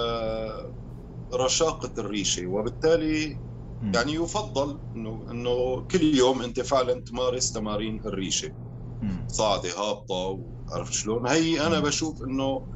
رشاقة 1.34 1.91
الريشة 1.99 2.47
وبالتالي. 2.47 3.45
يعني 3.83 4.12
يفضل 4.12 4.81
انه 4.97 5.27
إنه 5.31 5.81
كل 5.91 6.14
يوم 6.14 6.43
أنت 6.43 6.61
فعلا 6.61 7.01
تمارس 7.03 7.53
تمارين 7.53 8.01
الريشة. 8.05 8.51
صاعده 9.29 9.70
هابطة 9.79 10.14
وعرفت 10.70 10.93
شلون 10.93 11.27
هي 11.29 11.66
أنا. 11.66 11.81
بشوف 11.81 12.22
انه 12.22 12.66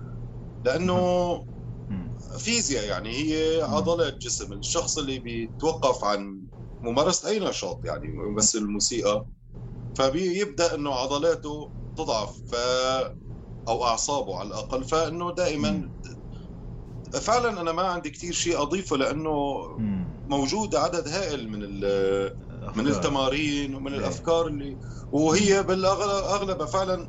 لأنه. 0.64 1.44
فيزياء 2.38 2.84
يعني 2.84 3.10
هي. 3.10 3.62
عضلات 3.62 4.18
جسم 4.22 4.52
الشخص 4.52 4.98
اللي 4.98 5.18
بيتوقف 5.18 6.04
عن 6.04 6.42
ممارسة 6.82 7.28
أي 7.28 7.38
نشاط 7.40 7.84
يعني 7.84 8.08
بس 8.36 8.56
الموسيقى 8.56 9.26
فبيبدأ 9.94 10.74
إنه 10.74 10.94
عضلاته 10.94 11.72
تضعف 11.96 12.42
ف 12.46 12.54
أو 13.68 13.84
أعصابه 13.84 14.36
على 14.36 14.48
الأقل 14.48 14.84
فإنه 14.84 15.34
دائما 15.34 15.90
فعلا 17.12 17.60
أنا 17.60 17.72
ما 17.72 17.82
عندي 17.82 18.10
كثير 18.10 18.32
شيء 18.32 18.62
أضيفه 18.62 18.96
لأنه. 18.96 19.32
موجود 20.28 20.74
عدد 20.74 21.08
هائل 21.08 21.48
من 21.48 21.60
من 22.76 22.88
التمارين 22.88 23.74
ومن 23.74 23.92
إيه. 23.92 24.00
الأفكار 24.00 24.46
اللي 24.46 24.78
وهي 25.12 25.62
بالاغلب 25.62 26.64
فعلا 26.64 27.08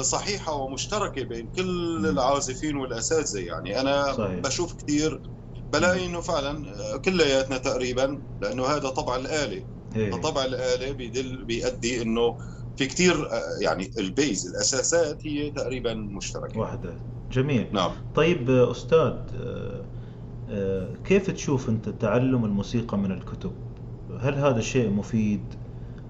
صحيحة 0.00 0.54
ومشتركة 0.54 1.22
بين 1.22 1.48
كل 1.48 2.06
العازفين 2.06 2.76
والأساتذة 2.76 3.40
يعني 3.40 3.80
أنا 3.80 4.12
صحيح. 4.12 4.38
بشوف 4.38 4.74
كثير 4.74 5.22
بلاقي 5.72 6.06
إنه 6.06 6.20
فعلا 6.20 6.72
كلياتنا 7.04 7.58
تقريبا 7.58 8.22
لأنه 8.40 8.66
هذا 8.66 8.88
طبع 8.88 9.16
الآلة 9.16 9.64
إيه. 9.96 10.10
طبع 10.10 10.44
الآلة 10.44 10.92
بيدل 10.92 11.44
بيؤدي 11.44 12.02
إنه 12.02 12.36
في 12.76 12.86
كثير 12.86 13.28
يعني 13.60 13.90
البيز 13.98 14.46
الأساسات 14.46 15.26
هي 15.26 15.50
تقريبا 15.50 15.94
مشتركة 15.94 16.60
واحدة 16.60 16.96
جميل. 17.34 17.68
نعم. 17.72 17.90
طيب 18.14 18.50
أستاذ 18.50 19.12
كيف 21.04 21.30
تشوف 21.30 21.68
أنت 21.68 21.88
تعلم 21.88 22.44
الموسيقى 22.44 22.98
من 22.98 23.12
الكتب؟ 23.12 23.52
هل 24.20 24.34
هذا 24.34 24.60
شيء 24.60 24.90
مفيد 24.90 25.54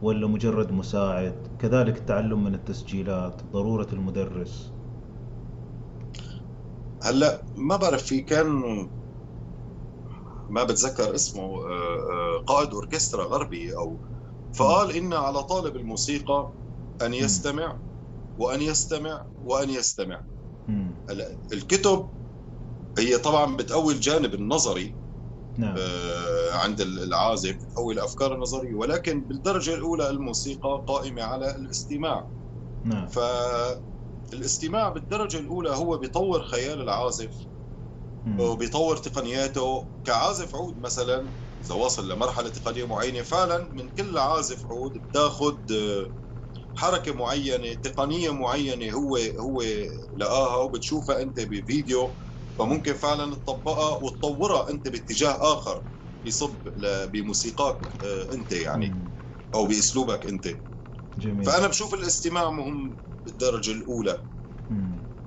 ولا 0.03 0.27
مجرد 0.27 0.73
مساعد؟ 0.73 1.35
كذلك 1.59 1.99
التعلم 1.99 2.45
من 2.45 2.55
التسجيلات 2.55 3.43
ضرورة 3.53 3.89
المدرس. 3.93 4.73
هلا 7.03 7.43
ما 7.57 7.77
بعرف 7.77 8.03
في 8.03 8.21
كان 8.21 8.47
ما 10.49 10.65
بتذكر 10.65 11.15
اسمه 11.15 11.43
آه، 11.43 12.39
آه، 12.39 12.45
قائد 12.47 12.71
أوركسترا 12.71 13.25
غربي 13.25 13.77
أو 13.77 13.97
فقال 14.55 14.97
إن 14.97 15.13
على 15.13 15.43
طالب 15.43 15.77
الموسيقى 15.77 16.53
أن 17.03 17.15
يستمع 17.15 17.77
وأن 18.39 18.63
يستمع 18.63 19.27
وأن 19.45 19.71
يستمع. 19.71 20.21
هلا 21.11 21.39
الكتب 21.53 22.09
هي 22.99 23.19
طبعا 23.19 23.57
بتقوي 23.57 23.95
الجانب 23.95 24.35
النظري 24.35 24.95
نعم. 25.59 25.75
آه 25.79 26.53
عند 26.53 26.81
العازف 26.81 27.57
بتقوي 27.57 27.95
الأفكار 27.95 28.35
النظرية 28.35 28.75
ولكن 28.75 29.21
بالدرجة 29.21 29.75
الأولى 29.75 30.11
الموسيقى 30.11 30.85
قائمة 30.89 31.23
على 31.23 31.57
الاستماع 31.57 32.31
نعم. 32.85 33.07
فالاستماع 33.07 34.89
بالدرجة 34.89 35.39
الأولى 35.39 35.71
هو 35.71 35.99
بيطور 35.99 36.43
خيال 36.43 36.81
العازف 36.81 37.35
وبيطور 38.39 38.97
تقنياته 38.97 39.91
كعازف 40.05 40.55
عود 40.55 40.79
مثلا 40.79 41.35
إذا 41.65 41.75
وصل 41.75 42.13
لمرحلة 42.13 42.49
تقنية 42.49 42.85
معينة 42.85 43.23
فعلا 43.23 43.69
من 43.73 43.89
كل 43.89 44.19
عازف 44.19 44.67
عود 44.67 44.93
بتاخذ 44.93 45.73
آه، 45.73 46.15
حركة 46.75 47.13
معينة 47.15 47.75
تقنية 47.75 48.31
معينة 48.31 48.93
هو 48.93 49.17
هو 49.41 49.63
لقاها 50.17 50.57
وبتشوفها 50.57 51.23
أنت 51.23 51.41
بفيديو 51.41 52.17
فممكن 52.59 52.95
فعلا 52.95 53.35
تطبقها 53.35 53.99
وتطورها 54.03 54.71
أنت 54.71 54.89
باتجاه 54.89 55.55
آخر 55.55 55.83
يصب 56.25 56.63
بموسيقاك 57.13 57.77
آه، 58.03 58.33
أنت 58.33 58.53
يعني 58.53 58.97
أو 59.55 59.67
بأسلوبك 59.67 60.27
أنت. 60.27 60.49
جميل. 61.19 61.47
فأنا 61.47 61.67
بشوف 61.69 61.95
الاستماع 61.95 62.51
مهم 62.51 62.99
بالدرجة 63.27 63.71
الأولى. 63.73 64.25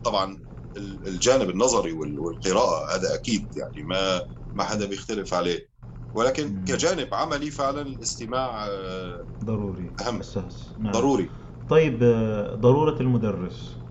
طبعا 0.04 0.42
الجانب 0.78 1.50
النظري 1.50 1.94
والقراءة 1.94 2.96
هذا 2.96 3.14
أكيد 3.16 3.56
يعني 3.58 3.84
ما 3.84 4.22
ما 4.54 4.64
حدا 4.64 4.86
بيختلف 4.86 5.34
عليه. 5.34 5.70
ولكن. 6.18 6.64
كجانب 6.66 7.14
عملي 7.14 7.52
فعلا 7.52 7.82
الاستماع 7.82 8.68
آه، 8.68 9.28
ضروري 9.44 9.98
أهم. 10.02 10.20
أساس. 10.20 10.74
نعم. 10.78 10.94
ضروري. 10.94 11.30
طيب 11.68 12.04
آه، 12.04 12.56
ضرورة 12.56 13.02
المدرس 13.02 13.88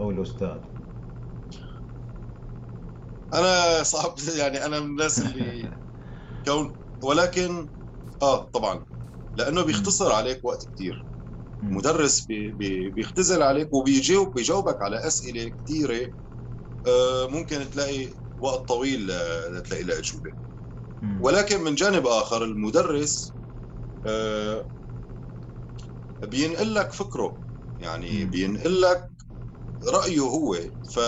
أو 0.00 0.10
الأستاذ؟ 0.10 0.62
أنا 3.34 3.82
صعب 3.82 4.14
يعني 4.40 4.64
أنا 4.66 4.80
من 4.80 4.86
الناس 4.86 5.20
اللي 5.22 5.70
كون 6.46 6.76
ولكن 7.02 7.70
آه 8.22 8.44
طبعا. 8.54 8.86
لأنه 9.36 9.62
بيختصر 9.64 10.12
عليك 10.12 10.44
وقت 10.44 10.66
كثير 10.76 11.08
مدرس 11.70 12.26
بي 12.26 12.52
بي 12.52 12.90
بيختزل 12.90 13.42
عليك 13.42 13.74
وبيجاوب 13.74 14.34
بيجاوبك 14.34 14.82
على 14.82 14.96
أسئلة 15.08 15.48
كثيره 15.66 16.12
آه 16.86 17.28
ممكن 17.28 17.70
تلاقي 17.70 18.14
وقت 18.38 18.68
طويل 18.68 19.06
لتلاقي 19.58 19.84
لها 19.84 19.98
أجوبة. 20.00 20.32
ولكن 21.20 21.60
من 21.60 21.74
جانب 21.74 22.06
آخر 22.06 22.44
المدرس 22.44 23.34
آه 24.06 24.70
بينقل 26.24 26.74
لك 26.74 26.92
فكره. 26.92 27.40
يعني 27.78 28.24
بينقل 28.24 28.80
لك 28.80 29.10
رأيه 29.88 30.20
هو. 30.20 30.56
ف 30.94 31.00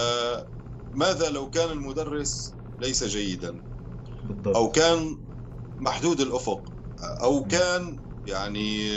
ماذا 0.92 1.30
لو 1.30 1.50
كان 1.50 1.70
المدرس 1.70 2.56
ليس 2.78 3.04
جيدا؟ 3.04 3.62
بالضبط. 4.22 4.56
أو 4.56 4.70
كان 4.70 5.18
محدود 5.78 6.20
الأفق. 6.20 6.72
أو 7.22 7.44
كان 7.46 8.00
يعني 8.26 8.88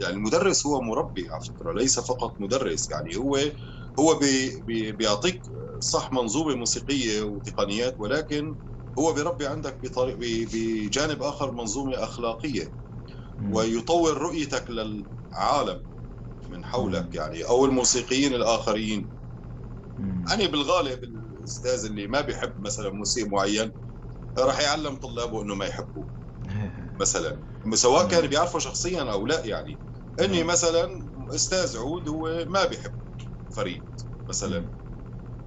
يعني 0.00 0.14
المدرس 0.14 0.66
هو 0.66 0.80
مربي 0.82 1.28
على 1.30 1.40
فكرة 1.48 1.72
ليس 1.72 2.00
فقط 2.00 2.40
مدرس. 2.40 2.90
يعني 2.90 3.16
هو 3.16 3.38
هو 3.98 4.14
بي 4.18 4.60
بي 4.62 4.92
بيعطيك 4.92 5.42
صح 5.80 6.12
منظومة 6.12 6.54
موسيقية 6.54 7.22
وتقنيات 7.22 7.94
ولكن 7.98 8.56
هو 8.98 9.12
بيربي 9.12 9.46
عندك 9.46 9.80
بطريق 9.84 10.16
بجانب 10.20 11.22
آخر 11.22 11.52
منظومة 11.52 12.04
أخلاقية. 12.04 12.74
ويطور 13.48 14.18
رؤيتك 14.18 14.70
للعالم 14.70 15.82
من 16.48 16.64
حولك 16.64 17.14
يعني 17.14 17.44
أو 17.44 17.64
الموسيقيين 17.66 18.34
الآخرين. 18.34 19.12
يعني 20.30 20.46
بالغالب 20.48 21.04
الأستاذ 21.04 21.84
اللي 21.84 22.06
ما 22.06 22.20
بيحب 22.20 22.60
مثلا 22.60 22.90
موسيقى 22.90 23.28
معين 23.30 23.72
راح 24.38 24.60
يعلم 24.60 24.96
طلابه 24.96 25.42
إنه 25.42 25.54
ما 25.54 25.66
يحبوا 25.66 26.06
مثلا 27.00 27.44
سواء 27.74 28.08
كان 28.08 28.26
بيعرفه 28.28 28.58
شخصيا 28.58 29.02
أو 29.12 29.26
لا 29.26 29.46
يعني. 29.46 29.80
إني 30.20 30.44
مثلا 30.44 30.88
أستاذ 31.34 31.78
عود 31.78 32.08
هو 32.08 32.44
ما 32.48 32.66
بيحب 32.66 32.92
فريد 33.50 33.86
مثلا. 34.28 34.72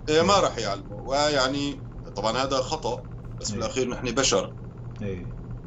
إيه 0.09 0.21
ما 0.21 0.39
راح 0.39 0.57
يعلمه. 0.57 0.95
ويعني 0.95 1.85
طبعا 2.15 2.37
هذا 2.37 2.57
خطأ. 2.61 3.05
بس 3.41 3.51
بالأخير 3.51 3.89
نحن 3.89 4.11
بشر. 4.11 4.53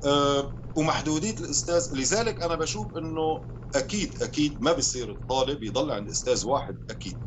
أه 0.04 0.54
ومحدودية 0.74 1.30
الأستاذ 1.40 1.88
لذلك 1.94 2.42
أنا 2.42 2.54
بشوف 2.54 2.96
إنه 2.96 3.44
أكيد 3.74 4.22
أكيد 4.22 4.62
ما 4.62 4.72
بيصير 4.72 5.10
الطالب 5.12 5.62
يضل 5.62 5.90
عند 5.90 6.08
أستاذ 6.10 6.46
واحد 6.46 6.78
أكيد. 6.90 7.18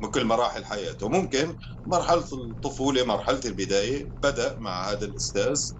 بكل 0.00 0.24
مراحل 0.24 0.64
حياته. 0.64 1.08
ممكن 1.08 1.56
مرحلة 1.86 2.28
الطفولة 2.32 3.04
مرحلة 3.04 3.40
البداية 3.44 4.12
بدأ 4.22 4.58
مع 4.58 4.90
هذا 4.90 5.04
الأستاذ. 5.04 5.72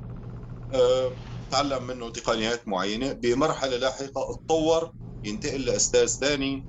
أه 0.72 1.10
تعلم 1.50 1.86
منه 1.86 2.10
تقنيات 2.10 2.68
معينة. 2.68 3.12
بمرحلة 3.12 3.76
لاحقة 3.76 4.30
اتطور 4.30 4.92
ينتقل 5.24 5.64
لأستاذ 5.64 6.06
ثاني. 6.06 6.66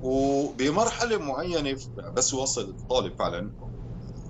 وبمرحلة 0.00 1.18
معينة 1.18 1.76
بس 2.16 2.34
وصل 2.34 2.62
الطالب 2.70 3.14
فعلا. 3.18 3.52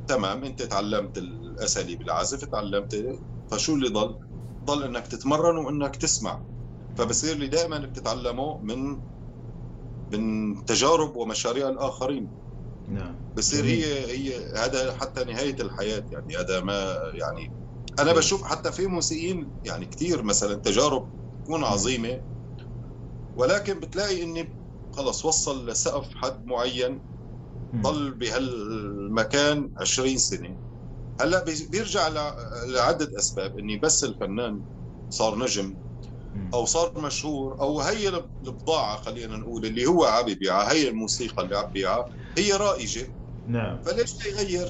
تمام 0.07 0.45
انت 0.45 0.63
تعلمت 0.63 1.19
الأساليب 1.19 2.03
العزف 2.03 2.45
تعلمت 2.45 3.21
فشو 3.51 3.75
اللي 3.75 3.89
ضل؟ 3.89 4.19
ضل 4.65 4.85
إنك 4.85 5.07
تتمرن 5.07 5.57
وإنك 5.57 5.97
تسمع. 5.97 6.43
فبصير 6.97 7.33
اللي 7.33 7.49
دائما 7.49 7.79
بتتعلمه 7.79 8.61
من 8.63 9.01
من 10.13 10.55
تجارب 10.65 11.17
ومشاريع 11.17 11.69
الآخرين. 11.69 12.31
نعم. 12.89 13.17
بصير 13.37 13.65
هي 13.65 13.85
هي 14.07 14.53
هذا 14.57 14.97
حتى 14.97 15.25
نهاية 15.25 15.57
الحياة 15.61 16.05
يعني 16.11 16.37
هذا 16.37 16.61
ما 16.61 16.97
يعني 17.15 17.53
أنا 17.99 18.13
بشوف 18.13 18.45
حتى 18.45 18.73
في 18.73 18.87
موسيقيين 18.87 19.53
يعني 19.65 19.87
كثير 19.87 20.23
مثلا 20.23 20.55
تجارب 20.55 21.11
تكون 21.45 21.65
عظيمة 21.65 22.23
ولكن 23.37 23.81
بتلاقي 23.81 24.23
إني 24.23 24.57
خلص 24.93 25.25
وصل 25.25 25.69
لسقف 25.69 26.09
حد 26.15 26.45
معين 26.47 27.03
ضل 27.75 28.11
بهالمكان 28.11 29.71
20 29.77 30.19
سنة. 30.19 30.57
هلأ 31.21 31.45
بيرجع 31.71 32.09
لعدة 32.69 33.19
أسباب. 33.19 33.59
إني 33.59 33.77
بس 33.77 34.05
الفنان 34.05 34.63
صار 35.11 35.39
نجم 35.39 35.77
أو 36.55 36.65
صار 36.65 36.93
مشهور 36.97 37.61
أو 37.61 37.81
هي 37.81 38.23
البضاعة 38.43 38.97
خلينا 38.97 39.37
نقول 39.37 39.67
اللي 39.67 39.87
هو 39.87 40.05
عم 40.05 40.29
يبيعها 40.29 40.73
هي 40.73 40.89
الموسيقى 40.89 41.43
اللي 41.43 41.59
عم 41.59 41.69
يبيعها 41.69 42.05
هي 42.39 42.53
رائجة. 42.53 43.13
نعم. 43.47 43.83
فليش 43.83 44.27
ليغير؟ 44.27 44.69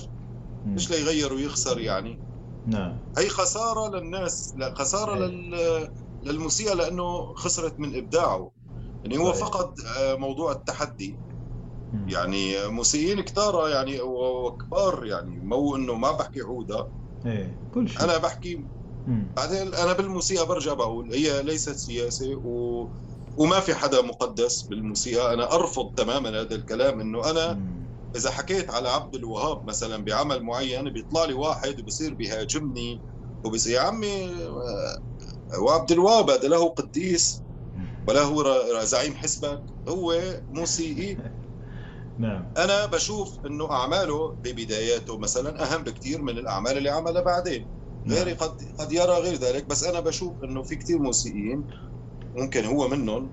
ليش 0.67 0.91
ليغير 0.91 1.33
ويخسر 1.33 1.81
يعني؟ 1.81 2.21
نعم. 2.67 2.99
هي 3.19 3.29
خسارة 3.29 3.97
للناس 3.97 4.53
لا 4.57 4.75
خسارة 4.75 5.15
إيه. 5.15 5.21
لل 5.21 5.89
للموسيقى 6.23 6.75
لأنه 6.75 7.35
خسرت 7.35 7.81
من 7.81 7.97
إبداعه. 7.97 8.51
يعني 9.05 9.19
هو 9.19 9.33
فقد 9.33 9.75
آه، 9.99 10.15
موضوع 10.15 10.53
التحدي. 10.53 11.19
يعني 11.93 12.69
موسيقيين 12.69 13.21
كثار 13.21 13.69
يعني 13.69 14.01
وكبار 14.01 15.07
يعني 15.07 15.41
مو 15.41 15.77
إنه 15.77 15.95
ما 15.95 16.13
بحكي 16.13 16.41
عودة. 16.41 16.89
إيه 17.27 17.61
كل 17.75 17.89
شيء. 17.89 18.03
أنا 18.05 18.19
بحكي 18.19 18.67
بعدين 19.37 19.75
أنا 19.75 19.93
بالموسيقى 19.93 20.47
برجع 20.47 20.75
بقول 20.75 21.13
هي 21.15 21.43
ليست 21.43 21.77
سياسة 21.77 22.35
و... 22.45 22.89
وما 23.37 23.61
في 23.61 23.75
حدا 23.75 24.03
مقدس 24.03 24.63
بالموسيقى. 24.63 25.35
أنا 25.35 25.55
أرفض 25.55 25.91
تماما 25.97 26.29
هذا 26.41 26.55
الكلام 26.55 27.01
إنه 27.01 27.31
أنا 27.31 27.61
إذا 28.17 28.31
حكيت 28.31 28.71
على 28.71 28.89
عبد 28.89 29.15
الوهاب 29.15 29.69
مثلا 29.69 30.05
بعمل 30.05 30.43
معين 30.43 30.91
بيطلع 30.91 31.25
لي 31.25 31.35
واحد 31.35 31.81
وبصير 31.81 32.15
بيهاجمني 32.15 33.03
وبصير 33.45 33.75
يا 33.75 33.81
عمي 33.81 34.31
وعبد 35.63 35.93
الوهاب 35.93 36.31
هذا 36.31 36.49
له 36.49 36.69
قديس 36.69 37.45
ولا 38.09 38.23
هو 38.23 38.45
زعيم 38.85 39.15
حزبك 39.15 39.65
هو 39.89 40.15
موسيقي. 40.49 41.17
نعم. 42.19 42.47
أنا 42.57 42.87
بشوف 42.87 43.29
إنه 43.47 43.73
أعماله 43.73 44.37
ببداياته 44.45 45.19
مثلا 45.19 45.63
أهم 45.63 45.83
بكثير 45.83 46.23
من 46.23 46.39
الأعمال 46.39 46.79
اللي 46.79 46.91
عملها 46.91 47.23
بعدين. 47.23 47.69
نعم. 48.05 48.17
غيري 48.17 48.33
قد 48.33 48.57
قد 48.79 48.93
يرى 48.93 49.13
غير 49.13 49.35
ذلك 49.35 49.69
بس 49.69 49.85
أنا 49.85 50.01
بشوف 50.01 50.45
إنه 50.45 50.63
في 50.63 50.77
كثير 50.77 50.99
موسيقيين 50.99 51.67
ممكن 52.35 52.65
هو 52.65 52.89
منهم 52.89 53.33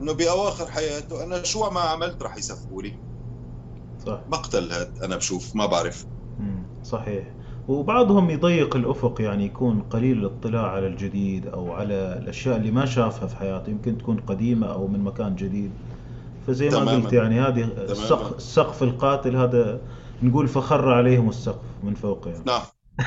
إنه 0.00 0.12
بأواخر 0.12 0.66
حياته 0.66 1.24
أنا 1.24 1.42
شو 1.42 1.70
ما 1.70 1.80
عملت 1.80 2.22
رح 2.22 2.36
يسفوا 2.38 2.82
لي. 2.82 3.02
صح. 3.98 4.24
مقتل 4.28 4.72
هذا 4.72 4.92
أنا 5.04 5.16
بشوف 5.16 5.56
ما 5.56 5.66
بعرف. 5.66 6.06
صحيح. 6.82 7.36
وبعضهم 7.68 8.30
يضيق 8.30 8.76
الأفق 8.76 9.20
يعني 9.20 9.44
يكون 9.44 9.82
قليل 9.82 10.18
الاطلاع 10.18 10.70
على 10.70 10.86
الجديد 10.86 11.46
أو 11.46 11.72
على 11.72 12.18
الأشياء 12.18 12.56
اللي 12.56 12.70
ما 12.70 12.86
شافها 12.86 13.28
في 13.28 13.36
حياته 13.36 13.70
يمكن 13.70 13.98
تكون 13.98 14.16
قديمة 14.20 14.72
أو 14.72 14.88
من 14.88 15.00
مكان 15.00 15.34
جديد. 15.34 15.78
فزي 16.46 16.68
ما. 16.68 16.92
قلت 16.92 17.12
يعني 17.12 17.40
هذه 17.40 17.64
السقف, 17.64 18.36
السقف 18.36 18.82
القاتل 18.82 19.36
هذا 19.36 19.80
نقول 20.22 20.48
فخر 20.48 20.92
عليهم 20.92 21.28
السقف 21.28 21.64
من 21.82 21.94
فوق 21.94 22.28
يعني. 22.28 22.44
نعم. 22.46 22.62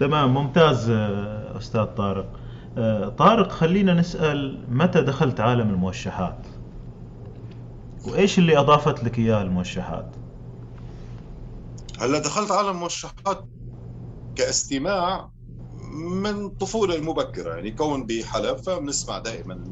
تمام 0.00 0.34
ممتاز 0.34 0.90
أستاذ 0.90 1.84
طارق. 1.84 2.40
آه، 2.78 3.08
طارق 3.08 3.52
خلينا 3.52 3.94
نسأل 3.94 4.64
متى 4.68 5.02
دخلت 5.02 5.40
عالم 5.40 5.70
الموشحات؟ 5.70 6.38
وإيش 8.08 8.38
اللي 8.38 8.58
أضافت 8.58 9.04
لك 9.04 9.18
إياه 9.18 9.42
الموشحات؟ 9.42 10.06
هلا 11.98 12.18
دخلت 12.18 12.50
عالم 12.50 12.70
الموشحات 12.70 13.48
كاستماع 14.36 15.30
من 15.94 16.44
الطفولة 16.44 16.94
المبكرة 16.94 17.54
يعني 17.54 17.70
كون 17.70 18.06
بحلب 18.06 18.56
فبنسمع 18.56 19.18
دائما 19.18 19.64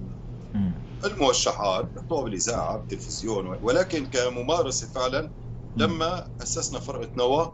الموشحات 1.05 1.85
بحطوها 1.95 2.23
بالإذاعة 2.25 2.77
بالتلفزيون 2.79 3.59
ولكن 3.63 4.07
كممارسة 4.07 4.87
فعلا 4.87 5.31
لما 5.77 6.29
أسسنا 6.43 6.79
فرقة 6.81 7.11
نوى 7.17 7.53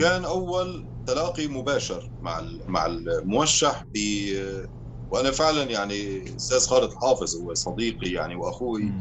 كان 0.00 0.24
أول 0.24 0.88
تلاقي 1.06 1.46
مباشر 1.46 2.10
مع 2.20 2.42
مع 2.68 2.86
الموشح 2.86 3.84
ب 3.94 3.98
وأنا 5.10 5.30
فعلا 5.30 5.62
يعني 5.62 6.24
أستاذ 6.36 6.66
خالد 6.66 6.90
حافظ 7.02 7.36
هو 7.36 7.54
صديقي 7.54 8.10
يعني 8.10 8.34
وأخوي. 8.36 8.92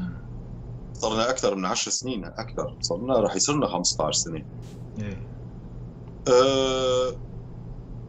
صرنا 0.93 1.29
أكثر 1.29 1.55
من 1.55 1.65
10 1.65 1.91
سنين 1.91 2.25
أكثر. 2.25 2.77
صرنا 2.81 3.13
راح 3.19 3.35
يصيرنا 3.35 3.67
15 3.67 4.11
سنة. 4.11 4.43
إيه. 4.99 5.17
أه 6.27 7.13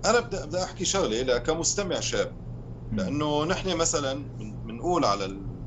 أنا 0.05 0.21
بدي 0.21 0.37
بدي 0.37 0.63
أحكي 0.65 0.85
شغلة 0.85 1.39
كمستمع 1.39 2.01
شاب. 2.01 2.35
لأنه 2.93 3.45
نحن 3.45 3.77
مثلا 3.77 4.29
بنقول 4.85 5.05
على 5.05 5.25
ال... 5.25 5.65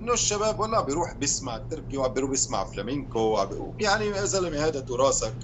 إنه 0.00 0.12
الشباب 0.12 0.60
ولا 0.60 0.80
بيروح 0.80 1.18
بيسمع 1.18 1.58
تركي 1.58 1.96
وعم 1.96 2.12
بيروح 2.12 2.30
بيسمع 2.30 2.64
فلامينكو 2.64 3.38
يعني 3.80 4.04
يا 4.04 4.24
زلمة 4.24 4.66
هذا 4.66 4.80
تراثك 4.80 5.34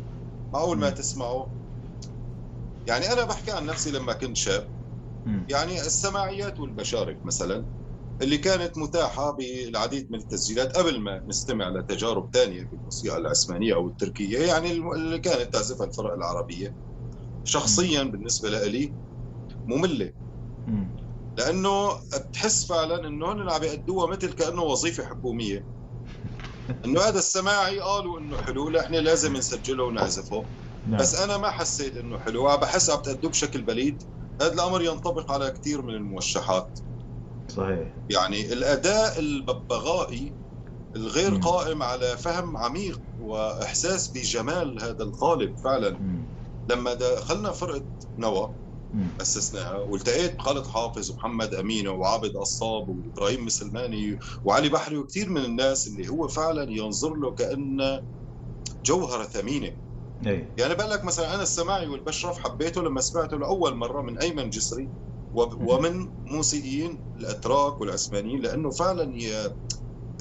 معقول 0.53 0.79
ما 0.79 0.91
تسمعه؟ 0.91 1.51
يعني 2.87 3.13
أنا 3.13 3.25
بحكي 3.25 3.51
عن 3.51 3.67
نفسي 3.67 3.91
لما 3.91 4.13
كنت 4.13 4.37
شاب. 4.37 4.69
يعني 5.49 5.81
السماعيات 5.81 6.61
والبشارك 6.61 7.25
مثلا 7.25 7.67
اللي 8.23 8.39
كانت 8.39 8.79
متاحة 8.79 9.31
بالعديد 9.31 10.11
من 10.13 10.19
التسجيلات 10.19 10.77
قبل 10.77 11.01
ما 11.01 11.23
نستمع 11.29 11.69
لتجارب 11.69 12.31
ثانية 12.33 12.69
بالموسيقى 12.73 13.17
العثمانية 13.17 13.75
أو 13.75 13.89
التركية 13.89 14.39
يعني 14.39 14.73
اللي 14.73 15.19
كانت 15.19 15.53
تعزفها 15.53 15.87
الفرق 15.87 16.13
العربية. 16.13 16.75
شخصيا 17.45 18.03
بالنسبة 18.03 18.51
لي 18.67 18.95
مملة. 19.67 20.13
لأنه 21.39 22.01
بتحس 22.15 22.67
فعلا 22.67 23.09
أنه 23.09 23.33
هن 23.33 23.51
عم 23.51 23.63
يأدوها 23.65 24.07
مثل 24.11 24.33
كأنه 24.33 24.63
وظيفة 24.63 25.05
حكومية 25.05 25.69
إنه 26.85 27.01
هذا 27.01 27.19
السماعي 27.19 27.81
قالوا 27.81 28.19
إنه 28.21 28.39
حلو 28.39 28.81
إحنا 28.81 28.97
لازم 28.97 29.37
نسجله 29.37 29.85
ونعزفه 29.85 30.51
نعم. 30.87 31.01
بس 31.01 31.15
أنا 31.15 31.37
ما 31.37 31.51
حسيت 31.51 31.97
إنه 31.97 32.19
حلو 32.19 32.57
بحس 32.57 32.91
عم 32.91 33.03
تأدوه 33.03 33.31
بشكل 33.31 33.63
بليد 33.63 34.03
هذا 34.41 34.53
الأمر 34.53 34.83
ينطبق 34.83 35.33
على 35.33 35.51
كثير 35.51 35.83
من 35.83 35.95
الموشحات 35.95 36.79
صحيح 37.51 37.95
يعني 38.09 38.53
الأداء 38.53 39.19
الببغائي 39.21 40.37
الغير 40.97 41.35
مم. 41.35 41.41
قائم 41.41 41.83
على 41.83 42.17
فهم 42.17 42.57
عميق 42.57 43.03
وإحساس 43.19 44.09
بجمال 44.13 44.83
هذا 44.83 45.05
القالب 45.05 45.59
فعلا 45.59 45.91
مم. 45.91 46.33
لما 46.69 46.95
دخلنا 46.95 47.53
فرقة 47.53 47.87
نوى 48.19 48.55
أسسناها. 49.21 49.75
والتقيت 49.79 50.37
بخالد 50.39 50.67
حافظ 50.67 51.11
ومحمد 51.11 51.55
أمينة 51.55 51.91
وعابد 51.91 52.33
قصاب 52.37 52.89
وإبراهيم 52.89 53.45
مسلماني 53.45 54.19
وعلي 54.45 54.69
بحري 54.69 54.97
وكثير 54.97 55.29
من 55.31 55.45
الناس 55.45 55.87
اللي 55.87 56.09
هو 56.09 56.29
فعلا 56.29 56.67
ينظر 56.71 57.15
له 57.15 57.35
كانه 57.35 58.01
جوهرة 58.87 59.25
ثمينة. 59.25 59.73
أي. 60.27 60.55
يعني 60.59 60.75
بقول 60.75 60.91
لك 60.91 61.05
مثلا 61.05 61.35
أنا 61.35 61.43
السماعي 61.43 61.87
والبشرف 61.89 62.39
حبيته 62.39 62.83
لما 62.83 63.01
سمعته 63.01 63.37
لأول 63.37 63.75
مرة 63.75 64.03
من 64.03 64.19
أيمن 64.19 64.51
جسري 64.51 64.91
ومن 65.33 66.09
موسيقيين 66.27 67.05
الأتراك 67.17 67.81
والعثمانيين 67.81 68.41
لأنه 68.41 68.71
فعلا 68.71 69.15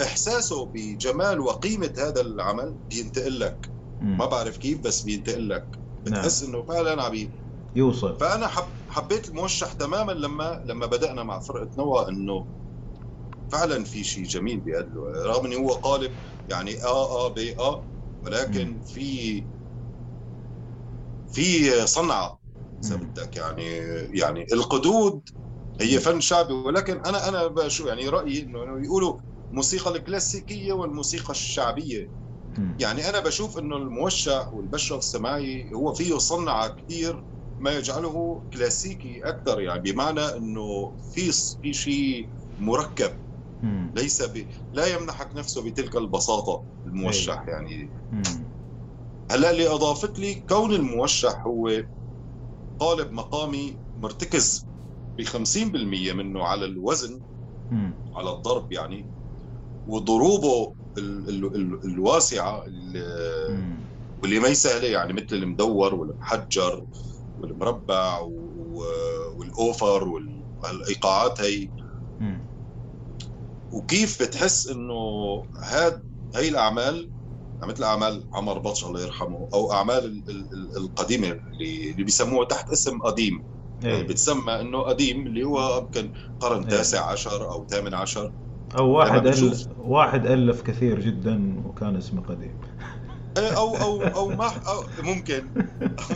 إحساسه 0.02 0.66
بجمال 0.66 1.40
وقيمة 1.40 1.94
هذا 1.98 2.22
العمل 2.22 2.78
بينتقل 2.90 3.40
لك. 3.40 3.72
ما 4.02 4.26
بعرف 4.26 4.58
كيف 4.58 4.80
بس 4.80 5.04
بينتقل 5.04 5.50
لك. 5.50 5.68
بتحس 6.02 6.44
نعم. 6.44 6.54
إنه 6.54 6.66
فعلا 6.66 7.04
عم 7.04 7.30
يوصل. 7.78 8.18
فأنا 8.20 8.48
حب 8.48 8.74
حبيت 8.90 9.30
الموشح 9.30 9.74
تماما 9.74 10.12
لما 10.12 10.62
لما 10.66 10.86
بدأنا 10.86 11.24
مع 11.24 11.40
فرقة 11.40 11.70
نوى 11.78 12.10
إنه 12.10 12.48
فعلا 13.52 13.84
في 13.84 14.04
شيء 14.04 14.24
جميل 14.24 14.60
بيقدله 14.62 15.02
رغم 15.26 15.46
انه 15.46 15.58
هو 15.58 15.70
قالب 15.74 16.18
يعني 16.48 16.84
آه 16.84 17.26
آه 17.28 17.34
بي 17.34 17.60
آه 17.60 17.88
ولكن 18.24 18.82
في 18.86 19.48
في 21.28 21.72
صنعة 21.88 22.42
إذا 22.84 22.96
بدك. 22.96 23.36
يعني 23.38 23.64
يعني 24.20 24.46
القدود 24.54 25.30
هي 25.82 26.00
فن 26.00 26.22
شعبي. 26.22 26.54
ولكن 26.54 26.98
أنا 27.06 27.30
أنا 27.30 27.48
بشو 27.48 27.88
يعني 27.88 28.10
رأيي 28.10 28.42
إنه 28.44 28.60
يقولوا 28.86 29.20
الموسيقى 29.52 29.92
الكلاسيكية 29.92 30.74
والموسيقى 30.74 31.32
الشعبية. 31.32 32.12
يعني 32.80 33.10
أنا 33.10 33.20
بشوف 33.20 33.58
إنه 33.60 33.78
الموشح 33.78 34.54
والبشرف 34.54 35.00
السماعي 35.00 35.72
هو 35.76 35.94
فيه 35.94 36.18
صنعة 36.18 36.68
كثير 36.70 37.24
ما 37.60 37.72
يجعله 37.72 38.44
كلاسيكي 38.54 39.20
أكثر 39.24 39.62
يعني 39.62 39.92
بمعنى 39.92 40.22
إنه 40.22 40.96
في 41.12 41.32
في 41.62 41.74
شيء 41.74 42.30
مركب. 42.58 43.12
ليس 43.96 44.22
ب... 44.22 44.48
لا 44.74 44.88
يمنحك 44.88 45.36
نفسه 45.36 45.64
بتلك 45.64 45.96
البساطة 45.96 46.64
الموشح 46.86 47.46
يعني. 47.48 47.92
هلأ 49.32 49.52
اللي 49.52 49.68
اضافت 49.68 50.20
لي 50.20 50.36
كون 50.36 50.74
الموشح 50.74 51.48
هو 51.48 51.84
قالب 52.80 53.12
مقامي 53.12 53.78
مرتكز 53.98 54.66
ب 55.18 55.24
50% 55.24 56.14
منه 56.14 56.44
على 56.44 56.66
الوزن 56.66 57.22
على 58.16 58.30
الضرب 58.30 58.72
يعني 58.72 59.08
وضروبه 59.88 60.74
ال 60.98 61.30
ال 61.30 61.46
ال 61.56 61.86
الواسعة 61.86 62.64
واللي 64.22 64.40
ما 64.40 64.48
يسهله 64.48 64.88
يعني 64.88 65.14
مثل 65.14 65.26
المدور 65.36 65.96
والمحجر. 65.96 66.86
والمربع 67.40 68.20
والأوفر 69.38 70.08
والإيقاعات 70.08 71.42
هي 71.42 71.70
وكيف 73.72 74.24
بتحس 74.24 74.68
إنه 74.68 74.94
هاد 75.64 76.04
هي 76.36 76.50
الأعمال 76.50 77.12
مثل 77.64 77.84
أعمال 77.84 78.26
عمر 78.34 78.60
بطش 78.60 78.86
الله 78.86 79.02
يرحمه 79.02 79.50
أو 79.54 79.74
أعمال 79.74 80.24
القديمة 80.78 81.28
اللي 81.28 82.04
بيسموها 82.04 82.46
تحت 82.46 82.70
اسم 82.70 83.00
قديم. 83.02 83.44
إيه. 83.84 83.90
يعني 83.90 84.04
بتسمى 84.04 84.54
إنه 84.62 84.82
قديم 84.82 85.28
اللي 85.28 85.44
هو 85.44 85.78
يمكن 85.78 86.12
قرن 86.40 86.64
إيه. 86.64 86.70
تاسع 86.70 87.12
عشر 87.12 87.52
أو 87.52 87.66
ثامن 87.70 87.94
عشر. 87.94 88.32
أو 88.78 88.90
واحد 88.90 89.28
ألف 89.28 89.68
واحد 89.78 90.26
ألف 90.28 90.62
كثير 90.62 91.00
جدا 91.00 91.62
وكان 91.66 91.96
اسمه 91.96 92.22
قديم. 92.22 92.58
إيه، 93.38 93.58
أو 93.58 93.76
أو 93.76 94.02
أو 94.04 94.30
ما 94.30 94.48
أو 94.48 94.84
ممكن 95.10 95.50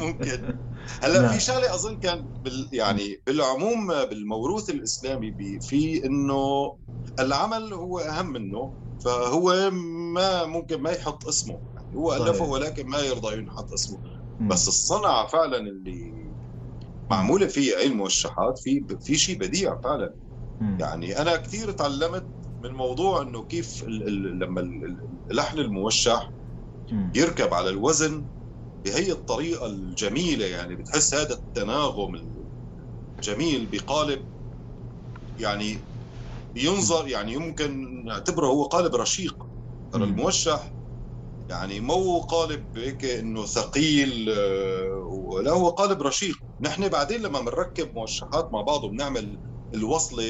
ممكن. 0.01 0.61
هلا 1.01 1.21
نعم. 1.21 1.31
في 1.33 1.39
شغلة 1.39 1.73
أظن 1.75 1.97
كان 1.97 2.29
بال 2.41 2.69
يعني 2.73 3.21
بالعموم 3.27 3.87
بالموروث 3.87 4.69
الإسلامي 4.69 5.35
في 5.61 6.05
إنه 6.05 6.75
العمل 7.19 7.73
هو 7.73 7.99
أهم 7.99 8.31
منه 8.31 8.75
فهو 8.97 9.71
ما 10.13 10.45
ممكن 10.45 10.81
ما 10.81 10.91
يحط 10.91 11.27
اسمه. 11.27 11.61
يعني 11.75 11.95
هو 11.95 12.13
ألفه 12.13 12.45
ولكن 12.45 12.87
ما 12.87 12.99
يرضى 12.99 13.37
ينحط 13.37 13.73
اسمه. 13.73 13.97
بس 14.39 14.67
الصنعة 14.67 15.27
فعلا 15.27 15.57
اللي 15.57 16.33
معمولة 17.11 17.47
فيه 17.47 17.75
علم 17.75 17.97
موشحات 17.97 18.59
في 18.59 18.85
في 18.99 19.15
شيء 19.17 19.37
بديع 19.39 19.77
فعلا. 19.83 20.13
يعني 20.79 21.17
أنا 21.21 21.35
كثير 21.37 21.71
تعلمت 21.71 22.27
من 22.59 22.71
موضوع 22.71 23.21
إنه 23.21 23.45
كيف 23.45 23.83
ال 23.83 24.07
ال 24.07 24.39
لما 24.39 24.61
اللحن 25.31 25.59
الموشح 25.59 26.33
يركب 27.15 27.53
على 27.53 27.69
الوزن 27.69 28.25
بهي 28.85 29.11
الطريقة 29.11 29.65
الجميلة 29.65 30.45
يعني 30.45 30.75
بتحس 30.75 31.13
هذا 31.13 31.33
التناغم 31.33 32.15
الجميل 33.19 33.65
بقالب 33.71 34.25
يعني 35.39 35.77
بينظر 36.55 37.07
يعني 37.07 37.33
يمكن 37.33 38.03
نعتبره 38.05 38.47
هو 38.47 38.63
قالب 38.63 38.95
رشيق. 38.95 39.43
ترى 39.91 40.03
الموشح 40.03 40.75
يعني 41.49 41.79
مو 41.79 42.19
قالب 42.19 42.77
هيك 42.77 43.05
إنه 43.05 43.45
ثقيل 43.45 44.29
آه، 44.29 44.93
ولا 45.11 45.51
هو 45.51 45.69
قالب 45.69 46.01
رشيق. 46.01 46.35
نحن 46.61 46.87
بعدين 46.87 47.21
لما 47.21 47.39
بنركب 47.41 47.95
موشحات 47.95 48.49
مع 48.53 48.61
بعض 48.61 48.83
وبنعمل 48.83 49.39
الوصلة 49.73 50.23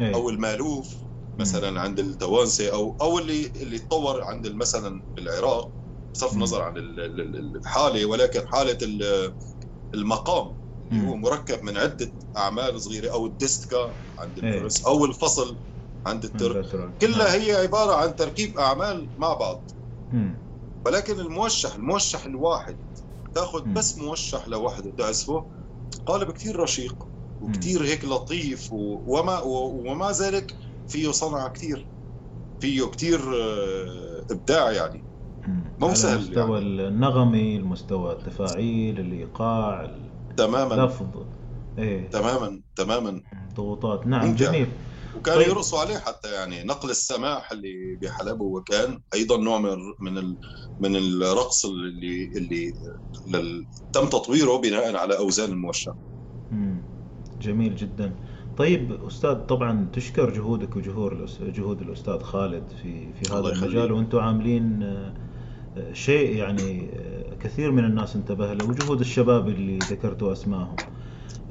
إيه. 0.00 0.14
أو 0.14 0.28
المألوف 0.30 1.02
مثلا 1.38 1.80
عند 1.80 1.98
التوانسة 2.00 2.72
أو 2.72 2.96
أو 3.00 3.18
اللي 3.18 3.46
اللي 3.46 3.78
تطور 3.78 4.22
عند 4.24 4.46
مثلا 4.46 5.02
بالعراق 5.16 5.72
بصرف 6.14 6.32
النظر 6.32 6.62
عن 6.62 6.74
الحالة 7.56 8.06
ولكن 8.06 8.48
حالة 8.48 8.78
المقام 9.94 10.56
اللي 10.92 11.08
هو 11.08 11.16
مركب 11.16 11.62
من 11.64 11.76
عدة 11.76 12.14
أعمال 12.36 12.80
صغيرة 12.82 13.12
أو 13.12 13.26
الديستكا 13.26 13.96
عند 14.18 14.38
إيه. 14.38 14.50
الفرس 14.54 14.86
أو 14.86 15.04
الفصل 15.04 15.60
عند 16.06 16.24
الترك. 16.24 16.66
كلها 17.00 17.36
نعم. 17.36 17.40
هي 17.40 17.52
عبارة 17.52 17.94
عن 17.94 18.16
تركيب 18.16 18.58
أعمال 18.58 19.10
مع 19.16 19.34
بعض. 19.34 19.70
ولكن 20.86 21.20
الموشح 21.20 21.74
الموشح 21.74 22.24
الواحد 22.24 22.78
تأخذ 23.34 23.64
بس 23.74 23.98
موشح 23.98 24.48
لوحده 24.48 24.90
تعزفه 24.98 25.50
قالب 26.06 26.30
كثير 26.30 26.56
رشيق 26.56 27.08
وكثير 27.40 27.84
هيك 27.84 28.04
لطيف 28.04 28.68
وما 28.72 29.40
وما 29.40 30.12
ذلك 30.12 30.54
فيه 30.86 31.10
صنعة 31.10 31.48
كثير 31.48 31.88
فيه 32.60 32.84
كثير 32.84 33.20
آه، 33.42 34.26
إبداع 34.30 34.72
يعني. 34.72 35.06
مو 35.80 35.94
سهل 35.94 36.16
المستوى 36.16 36.58
يعني. 36.60 36.88
النغمي 36.88 37.56
المستوى 37.56 38.12
التفاعيل 38.12 39.00
الإيقاع 39.00 39.96
تماما. 40.36 40.74
اللفظ. 40.74 41.06
إيه. 41.78 42.10
تماما 42.10 42.60
تماما. 42.76 43.20
ضغوطات. 43.54 44.06
نعم 44.06 44.34
جميل. 44.34 44.66
وكانوا 45.18 45.42
طيب. 45.42 45.50
يرقصوا 45.50 45.78
عليه 45.78 45.96
حتى 45.98 46.32
يعني 46.32 46.64
نقل 46.64 46.90
السماح 46.90 47.52
اللي 47.52 47.98
بحلب 48.02 48.40
هو 48.40 48.62
كان 48.62 49.00
أيضا 49.14 49.36
نوع 49.36 49.58
من 49.58 49.78
من 50.00 50.36
من 50.80 50.96
الرقص 50.96 51.66
اللي 51.66 52.24
اللي 52.36 52.72
تم 53.92 54.06
تطويره 54.06 54.56
بناء 54.60 54.96
على 54.96 55.18
أوزان 55.18 55.50
الموشح. 55.50 55.92
جميل 57.40 57.76
جدا. 57.76 58.16
طيب 58.56 59.04
أستاذ 59.06 59.34
طبعا 59.34 59.88
تشكر 59.92 60.30
جهودك 60.30 60.76
وجهود 60.76 61.28
جهود 61.40 61.80
الأستاذ 61.80 62.20
خالد 62.20 62.64
في 62.82 63.12
في 63.12 63.32
هذا 63.32 63.48
المجال 63.48 63.92
وأنتم 63.92 64.18
عاملين 64.18 64.82
آه، 64.82 65.21
شيء 65.92 66.36
يعني 66.36 66.88
آه، 66.94 67.34
كثير 67.40 67.70
من 67.70 67.84
الناس 67.84 68.16
انتبه 68.16 68.54
له 68.54 68.64
وجهود 68.64 69.00
الشباب 69.00 69.48
اللي 69.48 69.78
ذكرتوا 69.78 70.32
أسمائهم. 70.32 70.76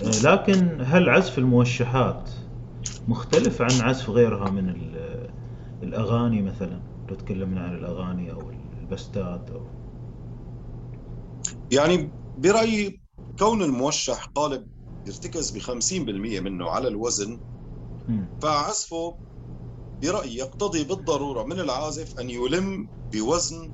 آه، 0.02 0.20
لكن 0.20 0.82
هل 0.82 1.10
عزف 1.10 1.38
الموشحات 1.38 2.30
مختلف 3.08 3.62
عن 3.62 3.82
عزف 3.82 4.10
غيرها 4.10 4.50
من 4.50 4.76
الأغاني 5.84 6.42
مثلا 6.42 6.80
لو 7.10 7.16
تكلمنا 7.16 7.62
عن 7.62 7.76
الأغاني 7.76 8.32
أو 8.32 8.52
البستات 8.82 9.52
أو 9.52 9.62
يعني 11.72 12.16
برأيي 12.36 13.02
كون 13.40 13.64
الموشح 13.64 14.26
قالب 14.36 14.70
يرتكز 15.06 15.52
ب 15.52 15.60
50% 15.60 16.40
منه 16.40 16.70
على 16.70 16.88
الوزن 16.88 17.42
فعزفه 18.42 19.20
برأيي 20.04 20.38
يقتضي 20.38 20.84
بالضرورة 20.84 21.44
من 21.44 21.60
العازف 21.60 22.20
أن 22.20 22.30
يلم 22.30 22.90
بوزن 23.14 23.74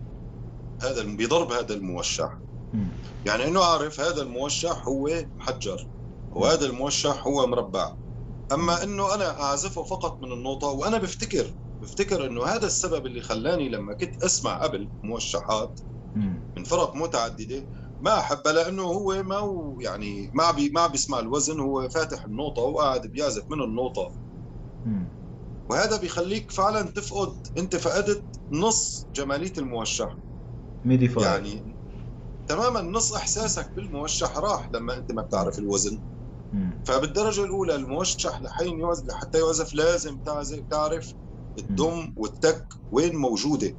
هذا 0.81 1.03
بضرب 1.03 1.51
هذا 1.51 1.73
الموشح. 1.73 2.41
يعني 3.25 3.47
أنه 3.47 3.63
عارف 3.63 3.99
هذا 3.99 4.21
الموشح 4.21 4.87
هو 4.87 5.25
محجر 5.35 5.77
وهذا 6.35 6.65
الموشح 6.65 7.27
هو 7.27 7.47
مربع. 7.47 7.95
أما 8.51 8.83
إنه 8.83 9.13
أنا 9.13 9.41
أعزفه 9.41 9.83
فقط 9.83 10.21
من 10.21 10.31
النوطة 10.31 10.67
وأنا 10.67 10.97
بفتكر 10.97 11.53
بفتكر 11.81 12.25
إنه 12.27 12.45
هذا 12.45 12.65
السبب 12.67 13.05
اللي 13.05 13.21
خلاني 13.21 13.69
لما 13.69 13.93
كنت 13.93 14.23
أسمع 14.23 14.63
قبل 14.63 14.91
موشحات 15.03 15.79
من 16.57 16.63
فرق 16.63 16.95
متعددة 16.95 17.69
ما 18.01 18.19
احبها 18.19 18.53
لأنه 18.53 18.83
هو 18.83 19.23
ما 19.23 19.39
يعني 19.81 20.31
ما 20.33 20.51
بي 20.51 20.69
ما 20.69 20.87
بيسمع 20.87 21.19
الوزن 21.19 21.59
هو 21.59 21.89
فاتح 21.89 22.25
النوطة 22.25 22.61
وقاعد 22.61 23.07
بيعزف 23.07 23.43
من 23.49 23.61
النوطة. 23.63 24.11
وهذا 25.69 25.97
بيخليك 25.97 26.51
فعلا 26.51 26.81
تفقد 26.81 27.37
أنت 27.57 27.75
فقدت 27.75 28.25
نص 28.51 29.07
جمالية 29.15 29.53
الموشح. 29.57 30.19
ميدي 30.87 31.07
يعني 31.21 31.77
تماما 32.47 32.81
نص 32.81 33.13
إحساسك 33.13 33.71
بالموشح 33.75 34.37
راح 34.37 34.69
لما 34.73 34.97
أنت 34.97 35.11
ما 35.11 35.21
بتعرف 35.21 35.59
الوزن. 35.59 36.01
فبالدرجة 36.85 37.43
الأولى 37.43 37.75
الموشح 37.75 38.41
لحين 38.41 38.79
يعزف 38.79 39.05
لحتى 39.07 39.37
يعزف 39.39 39.73
لازم 39.73 40.19
تعرف 40.69 41.13
الدم 41.57 42.13
والتك 42.17 42.65
وين 42.91 43.15
موجودة. 43.15 43.77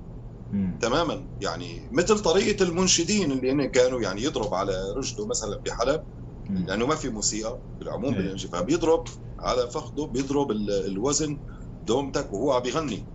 تماما. 0.80 1.28
يعني 1.40 1.88
مثل 1.92 2.18
طريقة 2.18 2.62
المنشدين 2.62 3.32
اللي 3.32 3.52
هن 3.52 3.64
كانوا 3.66 4.00
يعني 4.00 4.22
يضرب 4.22 4.54
على 4.54 4.72
رجله 4.96 5.26
مثلا 5.26 5.60
بحلب. 5.66 6.02
لأنه 6.48 6.86
ما 6.86 6.94
في 6.94 7.08
موسيقى 7.08 7.60
بالعموم 7.80 8.14
بالانجي 8.14 8.48
فبيضرب 8.48 9.04
على 9.40 9.70
فخذه 9.70 10.06
بيضرب 10.06 10.50
الوزن 10.50 11.40
دومتك 11.82 12.32
وهو 12.32 12.52
عم 12.52 12.62
بيغني 12.62 13.08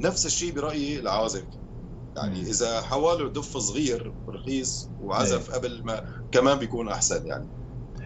نفس 0.00 0.26
الشيء 0.26 0.52
برأيي 0.52 0.98
العازف 0.98 1.46
يعني. 2.16 2.40
إذا 2.40 2.80
حواله 2.80 3.28
دف 3.28 3.56
صغير 3.56 4.12
رخيص 4.28 4.90
وعزف 5.00 5.50
إيه. 5.50 5.56
قبل 5.56 5.82
ما 5.84 6.04
كمان 6.32 6.58
بيكون 6.58 6.88
أحسن 6.88 7.26
يعني 7.26 7.48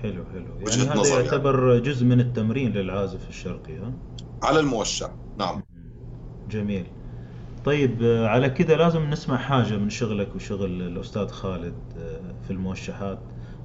حلو 0.02 0.24
حلو 0.24 0.46
يعني 0.58 0.82
هذا 0.82 1.08
يعني. 1.08 1.24
يعتبر 1.24 1.68
يعني. 1.68 1.80
جزء 1.80 2.04
من 2.04 2.20
التمرين 2.20 2.72
للعازف 2.72 3.28
الشرقي 3.28 3.76
ها؟ 3.76 3.92
على 4.42 4.60
الموشع 4.60 5.10
نعم 5.38 5.62
جميل 6.50 6.86
طيب 7.64 8.02
على 8.02 8.50
كذا 8.50 8.76
لازم 8.76 9.10
نسمع 9.10 9.36
حاجة 9.36 9.76
من 9.76 9.90
شغلك 9.90 10.34
وشغل 10.34 10.82
الأستاذ 10.82 11.28
خالد 11.28 11.74
آه، 11.98 12.34
في 12.46 12.50
الموشحات 12.50 13.18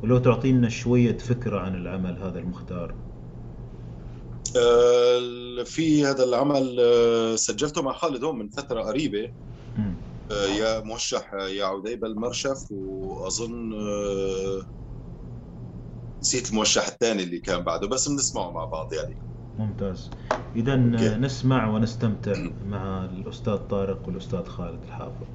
ولو 0.03 0.17
تعطينا 0.17 0.69
شوية 0.69 1.17
فكرة 1.17 1.59
عن 1.59 1.75
العمل 1.75 2.17
هذا 2.23 2.39
المختار 2.39 2.95
آه، 4.57 5.63
في 5.63 6.05
هذا 6.05 6.23
العمل 6.23 6.77
آه، 6.79 7.35
سجلته 7.35 7.81
مع 7.81 7.93
خالد 7.93 8.23
هون 8.23 8.39
من 8.39 8.49
فترة 8.49 8.81
قريبة 8.81 9.31
يا 10.31 10.79
موشح 10.79 11.33
يا 11.33 11.65
عديبة 11.65 12.07
المرشف 12.07 12.57
وأظن 12.71 13.73
نسيت 16.21 16.49
الموشح 16.49 16.87
الثاني 16.87 17.23
اللي 17.23 17.39
كان 17.39 17.63
بعده 17.63 17.87
بس 17.87 18.09
بنسمعه 18.09 18.51
مع 18.51 18.65
بعض 18.65 18.93
يعني. 18.93 19.19
ممتاز. 19.57 20.09
اذا 20.55 20.75
نسمع 21.17 21.67
ونستمتع 21.69 22.33
مع 22.61 23.05
الأستاذ 23.05 23.57
طارق 23.57 24.07
والأستاذ 24.07 24.43
خالد 24.45 24.83
الحافظ. 24.83 25.27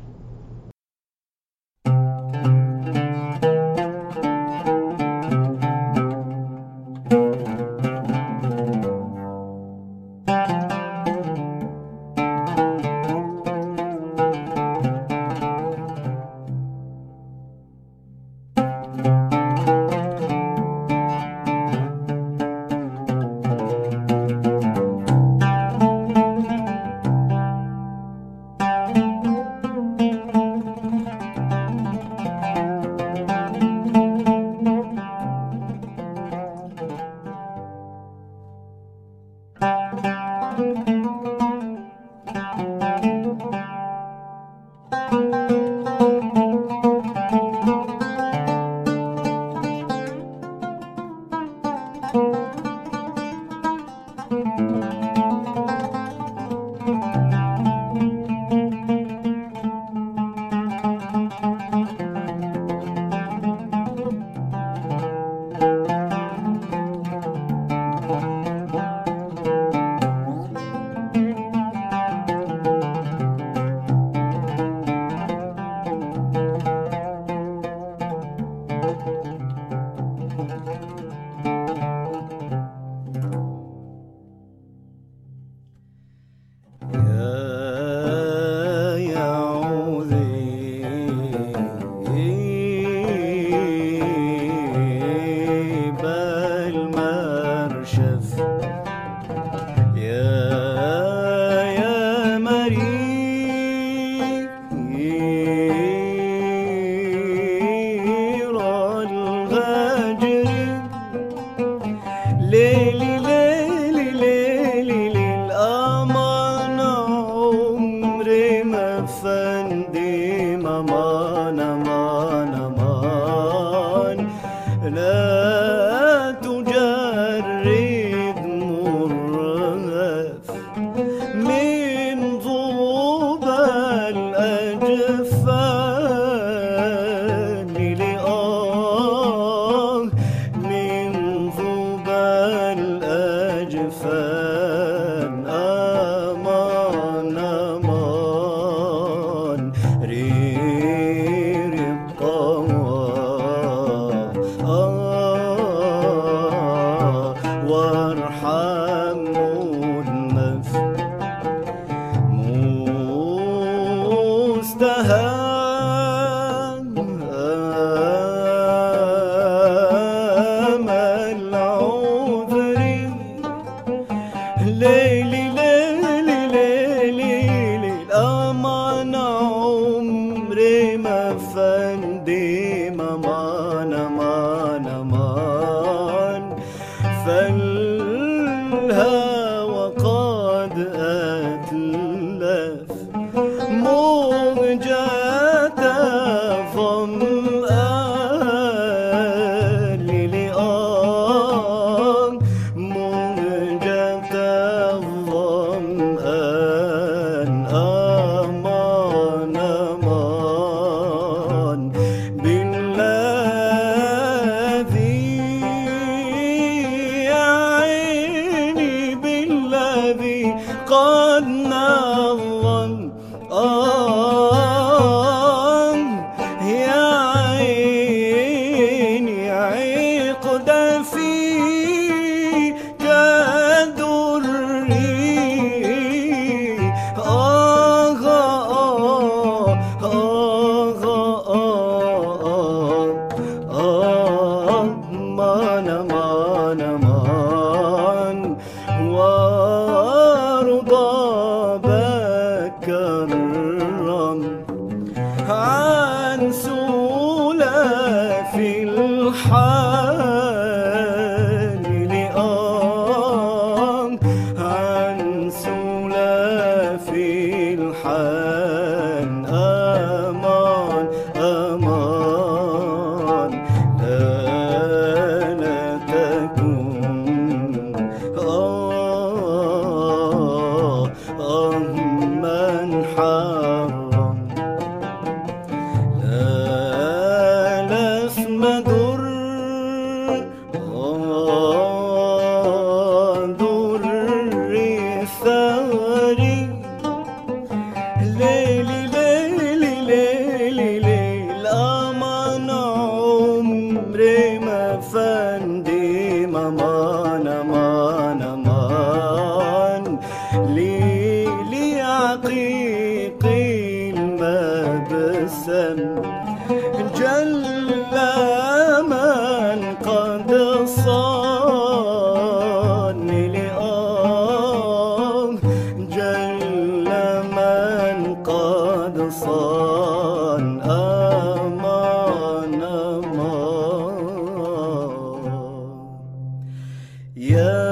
لا 337.41 337.90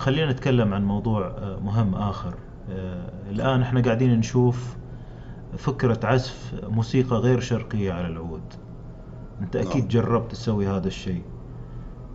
خلينا 0.00 0.32
نتكلم 0.32 0.74
عن 0.74 0.84
موضوع 0.84 1.26
آه، 1.26 1.58
مهم 1.64 1.94
آخر. 1.94 2.34
آه، 2.70 3.10
الآن 3.30 3.62
إحنا 3.62 3.80
قاعدين 3.82 4.18
نشوف 4.18 4.76
فكرة 5.58 6.00
عزف 6.06 6.54
موسيقى 6.62 7.16
غير 7.16 7.40
شرقية 7.40 7.92
على 7.92 8.06
العود. 8.06 8.42
أنت 9.40 9.56
نعم. 9.56 9.66
أكيد 9.68 9.88
جربت 9.88 10.32
تسوي 10.32 10.68
هذا 10.68 10.88
الشيء. 10.88 11.22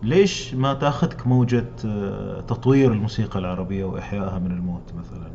ليش 0.02 0.54
ما 0.54 0.74
تأخذك 0.74 1.26
موجة 1.26 1.66
آه، 1.84 2.40
تطوير 2.40 2.92
الموسيقى 2.92 3.38
العربية 3.38 3.84
وإحيائها 3.84 4.38
من 4.38 4.50
الموت 4.50 4.92
مثلا؟ 4.98 5.30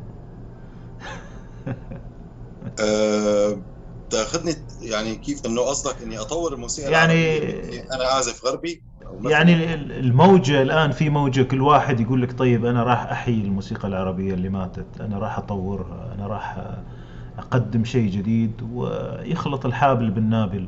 أه 2.80 3.62
تأخذني 4.10 4.56
يعني 4.82 5.16
كيف 5.16 5.46
إنه 5.46 5.62
قصدك 5.62 6.02
إني 6.02 6.20
أطور 6.20 6.54
الموسيقى 6.54 6.92
يعني- 6.92 7.14
العربية 7.14 7.80
إني 7.80 7.94
أنا 7.96 8.04
عازف 8.06 8.46
غربي 8.46 8.84
يعني 9.26 9.74
ال- 9.74 9.92
الموجة 9.92 10.62
الآن 10.62 10.92
في 10.92 11.10
موجة 11.10 11.42
كل 11.44 11.62
واحد 11.62 12.00
يقول 12.00 12.22
لك 12.22 12.38
طيب 12.40 12.66
أنا 12.66 12.84
راح 12.84 13.00
أحيي 13.12 13.42
الموسيقى 13.42 13.88
العربية 13.88 14.34
اللي 14.34 14.50
ماتت 14.50 15.02
أنا 15.02 15.18
راح 15.20 15.38
أطورها 15.38 16.14
أنا 16.16 16.28
راح 16.28 16.60
أقدم 17.38 17.84
شيء 17.86 18.10
جديد 18.12 18.52
ويخلط 18.74 19.66
الحابل 19.66 20.10
بالنابل 20.12 20.68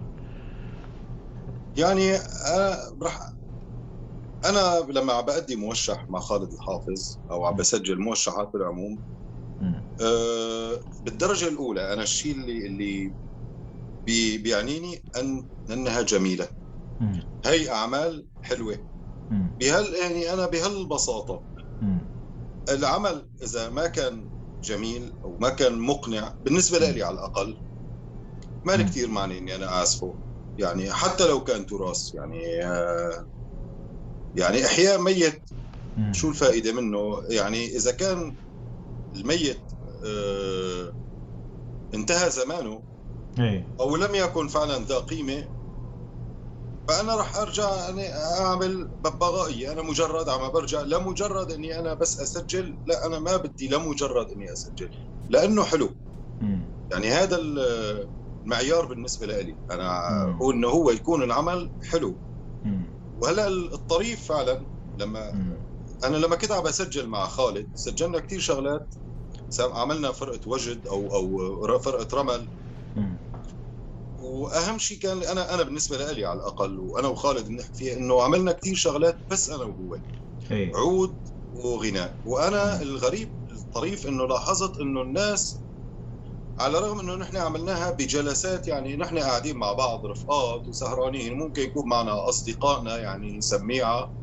يعني 1.75 2.15
أنا 2.47 2.77
رح 3.03 3.33
أنا 4.45 4.85
لما 4.91 5.13
عم 5.13 5.25
بأدي 5.25 5.55
موشح 5.55 6.05
مع 6.09 6.19
خالد 6.19 6.53
الحافظ 6.53 7.17
أو 7.31 7.45
عم 7.45 7.55
بسجل 7.55 7.99
موشحات 7.99 8.47
بالعموم. 8.53 8.99
أه 10.01 10.79
بالدرجة 11.01 11.47
الأولى 11.47 11.93
أنا 11.93 12.03
الشيء 12.03 12.31
اللي 12.35 12.67
اللي 12.67 13.15
بي 14.07 14.37
بيعنيني 14.37 15.05
ان 15.17 15.47
أنها 15.71 16.01
جميلة. 16.01 16.49
هي 17.45 17.69
أعمال 17.69 18.27
حلوة. 18.41 18.85
بهال 19.59 19.93
يعني 19.93 20.33
أنا 20.33 20.45
بهالبساطة. 20.47 21.43
العمل 22.69 23.29
إذا 23.43 23.69
ما 23.69 23.87
كان 23.87 24.29
جميل 24.63 25.17
أو 25.23 25.37
ما 25.41 25.49
كان 25.49 25.79
مقنع 25.79 26.35
بالنسبة 26.41 26.79
لي 26.79 27.03
على 27.03 27.13
الأقل 27.13 27.61
ما 28.65 28.73
لي. 28.75 28.83
كثير 28.83 29.07
معني 29.07 29.37
إني 29.37 29.55
أنا 29.55 29.67
أعزفه 29.67 30.17
يعني 30.57 30.91
حتى 30.93 31.27
لو 31.27 31.43
كان 31.43 31.65
تراث 31.65 32.13
يعني 32.13 32.63
آه، 32.65 33.27
يعني 34.35 34.65
أحياء 34.65 35.01
ميت. 35.01 35.49
شو 36.11 36.29
الفائدة 36.29 36.73
منه 36.73 37.23
يعني 37.29 37.65
إذا 37.65 37.91
كان 37.91 38.37
الميت 39.15 39.71
آه، 40.05 40.93
انتهى 41.93 42.29
زمانه 42.29 42.83
إيه 43.39 43.67
أو 43.79 43.95
لم 43.95 44.15
يكن 44.15 44.47
فعلا 44.47 44.85
ذا 44.85 44.99
قيمة 44.99 45.49
فأنا 46.87 47.15
راح 47.15 47.37
أرجع 47.37 47.75
يعني 47.75 48.13
أعمل 48.13 48.89
ببغائية 48.99 49.71
أنا 49.71 49.81
مجرد 49.81 50.29
عم 50.29 50.51
برجع 50.51 50.81
لمجرد 50.81 51.51
أني 51.51 51.79
أنا 51.79 51.93
بس 51.93 52.19
أسجل 52.19 52.77
لا 52.85 53.05
أنا 53.05 53.19
ما 53.19 53.37
بدي 53.37 53.67
لمجرد 53.67 54.27
أني 54.31 54.53
أسجل 54.53 54.89
لأنه 55.29 55.63
حلو. 55.63 55.95
يعني 56.91 57.07
هذا 57.11 57.35
ال- 57.37 58.09
المعيار 58.45 58.85
بالنسبة 58.85 59.25
لي 59.25 59.57
أنا. 59.71 59.85
هو 60.41 60.51
إنه 60.51 60.67
هو 60.69 60.91
يكون 60.91 61.23
العمل 61.23 61.71
حلو. 61.81 62.19
وهلأ 63.17 63.47
الطريف 63.47 64.27
فعلا 64.27 64.67
لما. 64.97 65.31
أنا 66.03 66.17
لما 66.17 66.35
كنت 66.35 66.51
عم 66.51 66.63
بسجل 66.63 67.07
مع 67.07 67.27
خالد 67.27 67.69
سجلنا 67.73 68.19
كثير 68.19 68.39
شغلات 68.39 68.95
عملنا 69.59 70.11
فرقة 70.11 70.39
وجد 70.49 70.87
أو 70.87 71.15
أو 71.15 71.79
فرقة 71.79 72.17
رمل. 72.17 72.49
وأهم 74.33 74.77
شيء 74.77 74.97
كان 74.99 75.23
أنا 75.23 75.53
أنا 75.53 75.63
بالنسبة 75.63 76.11
لي 76.11 76.25
على 76.25 76.39
الأقل 76.39 76.79
وأنا 76.79 77.07
وخالد 77.07 77.47
بنحكي 77.47 77.73
فيها 77.73 77.93
إنه 77.97 78.23
عملنا 78.23 78.51
كثير 78.51 78.75
شغلات 78.75 79.21
بس 79.29 79.49
أنا 79.49 79.63
وهو. 79.63 79.97
إيه. 80.51 80.71
عود 80.75 81.17
وغناء. 81.51 82.19
وأنا 82.25 82.81
الغريب 82.81 83.35
الطريف 83.51 84.07
إنه 84.07 84.27
لاحظت 84.27 84.77
إنه 84.77 85.01
الناس 85.01 85.63
على 86.59 86.77
الرغم 86.77 86.99
إنه 86.99 87.15
نحن 87.15 87.37
عملناها 87.37 87.91
بجلسات 87.91 88.67
يعني 88.67 88.95
نحن 88.95 89.19
قاعدين 89.19 89.57
مع 89.57 89.73
بعض 89.73 90.05
رفقات 90.05 90.67
وسهرانين 90.67 91.33
ممكن 91.33 91.61
يكون 91.61 91.89
معنا 91.89 92.29
أصدقائنا 92.29 92.97
يعني 92.97 93.41
سميعه. 93.41 94.15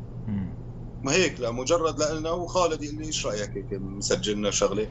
ما 1.03 1.11
هيك 1.13 1.39
لا 1.39 1.51
مجرد 1.51 2.01
لنا 2.03 2.31
وخالد 2.31 2.83
يقول 2.83 2.97
لي 2.97 3.05
إيش 3.07 3.25
رأيك 3.25 3.57
هيك 3.57 3.67
مسجلنا 3.73 4.51
شغلة؟ 4.51 4.87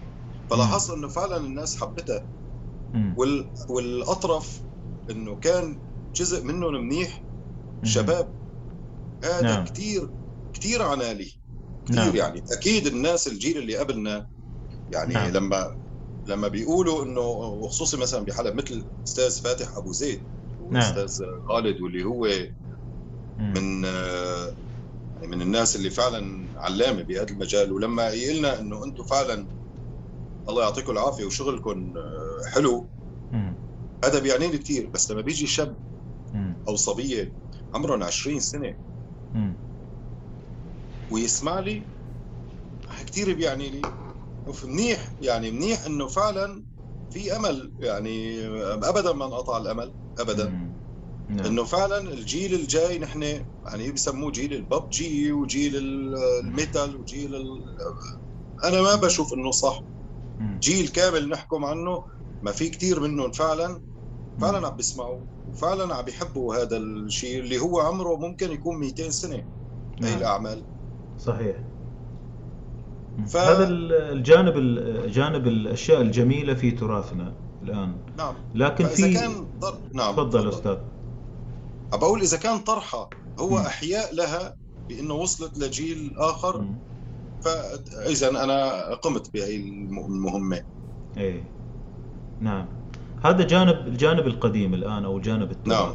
فلاحظت 0.51 0.91
إنه 0.91 1.09
فعلا 1.09 1.37
الناس 1.37 1.77
حبتها. 1.77 2.27
وال... 3.19 3.53
والأطرف 3.69 4.65
إنه 5.11 5.37
كان 5.37 5.81
جزء 6.15 6.45
منهم 6.45 6.75
منيح. 6.75 7.25
شباب 7.85 8.35
هذا 9.25 9.43
نعم. 9.43 9.55
نعم. 9.55 9.65
كثير 9.65 10.11
كثير 10.55 10.83
عنالي 10.83 11.33
كثير 11.87 12.05
نعم. 12.05 12.17
يعني 12.17 12.43
أكيد 12.53 12.87
الناس 12.87 13.29
الجيل 13.29 13.59
اللي 13.59 13.77
قبلنا 13.77 14.27
يعني 14.93 15.15
نعم. 15.15 15.23
نعم. 15.25 15.33
لما 15.37 15.77
لما 16.27 16.49
بيقولوا 16.49 17.05
انه 17.05 17.21
وخصوصي 17.21 17.97
مثلا 17.97 18.25
بحلب 18.25 18.55
مثل 18.55 18.85
أستاذ 19.07 19.41
فاتح 19.41 19.77
أبو 19.77 19.93
زيد 19.93 20.23
نعم. 20.71 20.99
وأستاذ 20.99 21.25
خالد 21.49 21.81
واللي 21.81 22.05
هو. 22.05 22.27
من 23.39 23.85
يعني 23.85 25.27
من 25.27 25.43
الناس 25.43 25.77
اللي 25.77 25.91
فعلا 25.91 26.47
علامة 26.57 27.03
بهذا 27.03 27.31
المجال 27.31 27.73
ولما 27.73 28.09
يقلنا 28.09 28.61
إنه 28.61 28.85
أنتم 28.85 29.05
فعلا 29.05 29.47
الله 30.49 30.63
يعطيكم 30.63 30.93
العافية 30.93 31.25
وشغلكم 31.25 31.95
آه، 31.97 32.51
حلو. 32.55 32.87
هذا 34.05 34.19
بيعني 34.19 34.49
لي 34.49 34.59
كثير 34.59 34.91
بس 34.95 35.11
لما 35.11 35.21
بيجي 35.21 35.47
شاب. 35.47 35.77
أو 36.69 36.77
صبية 36.77 37.35
عمرهم 37.75 38.03
20 38.03 38.41
سنة. 38.41 38.77
ويسمع 41.11 41.59
لي 41.61 41.89
كثير 43.07 43.35
بيعني 43.35 43.71
لي 43.71 43.83
منيح 44.65 45.15
يعني 45.21 45.51
منيح 45.51 45.85
إنه 45.85 46.07
فعلا 46.07 46.65
في 47.11 47.37
أمل 47.37 47.73
يعني 47.79 48.47
ابدا 48.75 49.13
ما 49.13 49.25
انقطع 49.25 49.57
الأمل 49.57 49.95
ابدا. 50.19 50.45
نعم. 51.29 51.47
إنه 51.47 51.65
فعلا 51.65 51.99
الجيل 51.99 52.55
الجاي 52.55 52.99
نحن 52.99 53.23
يعني 53.67 53.93
بسموه 53.93 54.31
جيل 54.33 54.55
الببجي 54.55 55.33
وجيل 55.33 55.77
ال- 55.77 56.17
الميتال 56.45 56.97
وجيل 56.97 57.35
ال... 57.35 57.65
أنا 58.65 58.83
ما 58.83 58.95
بشوف 58.95 59.33
إنه 59.33 59.51
صح. 59.51 59.87
جيل 60.59 60.89
كامل 60.89 61.29
نحكم 61.29 61.65
عنه 61.65 62.05
ما 62.43 62.53
في 62.53 62.69
كثير 62.69 63.01
منهم 63.01 63.33
فعلا 63.33 63.83
فعلا 64.41 64.67
عم 64.67 64.77
بيسمعوا 64.77 65.25
وفعلا 65.47 65.95
عم 65.95 66.05
بيحبوا 66.05 66.55
هذا 66.57 66.77
الشيء 66.77 67.41
اللي 67.41 67.59
هو 67.59 67.81
عمره 67.81 68.17
ممكن 68.17 68.53
يكون 68.53 68.81
200 68.81 69.11
سنة 69.11 69.37
هي 69.37 69.45
نعم. 70.01 70.19
الأعمال. 70.19 70.65
صحيح. 71.17 71.57
ف- 73.33 73.37
هذا 73.37 73.69
ال- 73.69 73.93
الجانب 73.93 74.57
ال- 74.57 75.13
جانب 75.13 75.47
الأشياء 75.47 76.01
الجميلة 76.01 76.55
في 76.55 76.71
تراثنا 76.71 77.35
الآن. 77.63 77.99
نعم. 78.19 78.35
لكن 78.55 78.87
في 78.87 79.15
كان 79.15 79.47
طر... 79.61 79.81
نعم 79.95 80.13
تفضل 80.15 80.49
أستاذ. 80.49 80.79
بقول 81.95 82.21
إذا 82.23 82.37
كان 82.37 82.59
طرحها 82.59 83.09
هو 83.39 83.51
مم. 83.51 83.67
أحياء 83.67 84.15
لها 84.15 84.57
بأنه 84.89 85.15
وصلت 85.15 85.59
لجيل 85.59 86.15
آخر 86.19 86.61
مم. 86.63 86.79
فاذا 87.45 88.29
أنا 88.29 88.95
قمت 88.95 89.31
بهي 89.35 89.57
الم- 89.57 89.99
المهمة. 90.07 90.63
إيه. 91.17 91.45
نعم. 92.41 92.80
هذا 93.25 93.45
جانب 93.45 93.87
الجانب 93.87 94.27
القديم 94.27 94.75
الآن 94.75 95.05
أو 95.05 95.21
جانب 95.21 95.51
التراث 95.51 95.79
نعم. 95.79 95.95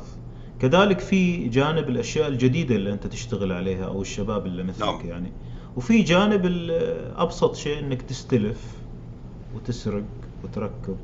كذلك 0.60 1.00
في 1.00 1.48
جانب 1.48 1.90
الأشياء 1.90 2.28
الجديدة 2.28 2.76
اللي 2.76 2.94
أنت 2.94 3.08
تشتغل 3.08 3.52
عليها 3.52 3.86
أو 3.86 4.02
الشباب 4.02 4.46
اللي 4.46 4.64
مثلك 4.64 4.88
نعم. 4.88 5.08
يعني. 5.08 5.32
وفي 5.78 6.02
جانب 6.02 6.42
أبسط 7.18 7.56
شيء 7.56 7.80
إنك 7.80 8.02
تستلف 8.02 8.62
وتسرق 9.56 10.04
وتركب. 10.44 10.98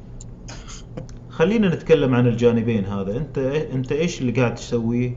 خلينا 1.30 1.76
نتكلم 1.76 2.16
عن 2.16 2.28
الجانبين 2.28 2.86
هذا. 2.86 3.18
أنت 3.18 3.38
أنت 3.74 3.92
إيش 3.92 4.22
اللي 4.22 4.32
قاعد 4.32 4.56
تسويه؟ 4.56 5.16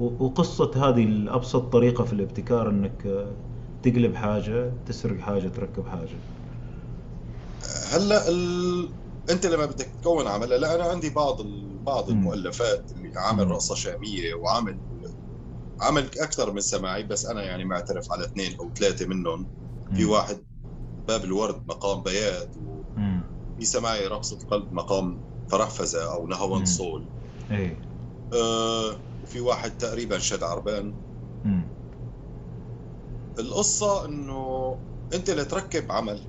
وقصة 0.00 0.88
هذه 0.88 1.04
الأبسط 1.04 1.62
طريقة 1.62 2.04
في 2.04 2.12
الابتكار 2.12 2.70
إنك 2.70 3.26
تقلب 3.82 4.14
حاجة 4.14 4.72
تسرق 4.86 5.20
حاجة 5.20 5.48
تركب 5.48 5.86
حاجة. 5.86 6.18
هلا 7.92 8.28
ال... 8.28 8.88
انت 9.30 9.46
لما 9.46 9.66
بدك 9.66 9.86
تكون 9.86 10.26
عمل 10.26 10.48
لا 10.48 10.74
أنا 10.74 10.84
عندي 10.84 11.10
بعض. 11.10 11.42
بعض. 11.82 12.10
المؤلفات 12.10 12.92
اللي 12.92 13.12
عامل. 13.16 13.50
رقصه 13.50 13.74
شامية 13.74 14.34
وعامل 14.34 14.80
عامل 15.80 16.10
أكثر 16.18 16.52
من 16.52 16.60
سماعي 16.60 17.02
بس 17.02 17.26
أنا 17.26 17.42
يعني 17.42 17.64
معترف 17.64 18.12
على 18.12 18.24
اثنين 18.24 18.56
أو 18.60 18.72
ثلاثة 18.78 19.06
منهم 19.06 19.48
في. 19.96 20.04
واحد 20.04 20.44
باب 21.08 21.24
الورد 21.24 21.62
مقام 21.68 22.02
بيات. 22.02 22.54
وفي 22.56 23.64
سماعي 23.64 24.06
رقصة 24.06 24.38
قلب 24.50 24.72
مقام 24.72 25.20
فرحفزة 25.50 26.12
أو. 26.12 26.26
نهوان 26.26 26.64
صول 26.64 27.08
إيه 27.50 27.80
آه، 28.32 29.00
وفي 29.22 29.40
واحد 29.40 29.70
تقريبا 29.70 30.18
شد 30.18 30.42
عربان 30.42 30.96
مم. 31.44 31.68
القصة 33.38 34.04
إنه 34.04 34.78
أنت 35.14 35.30
لتركب 35.30 35.92
عمل 35.92 36.26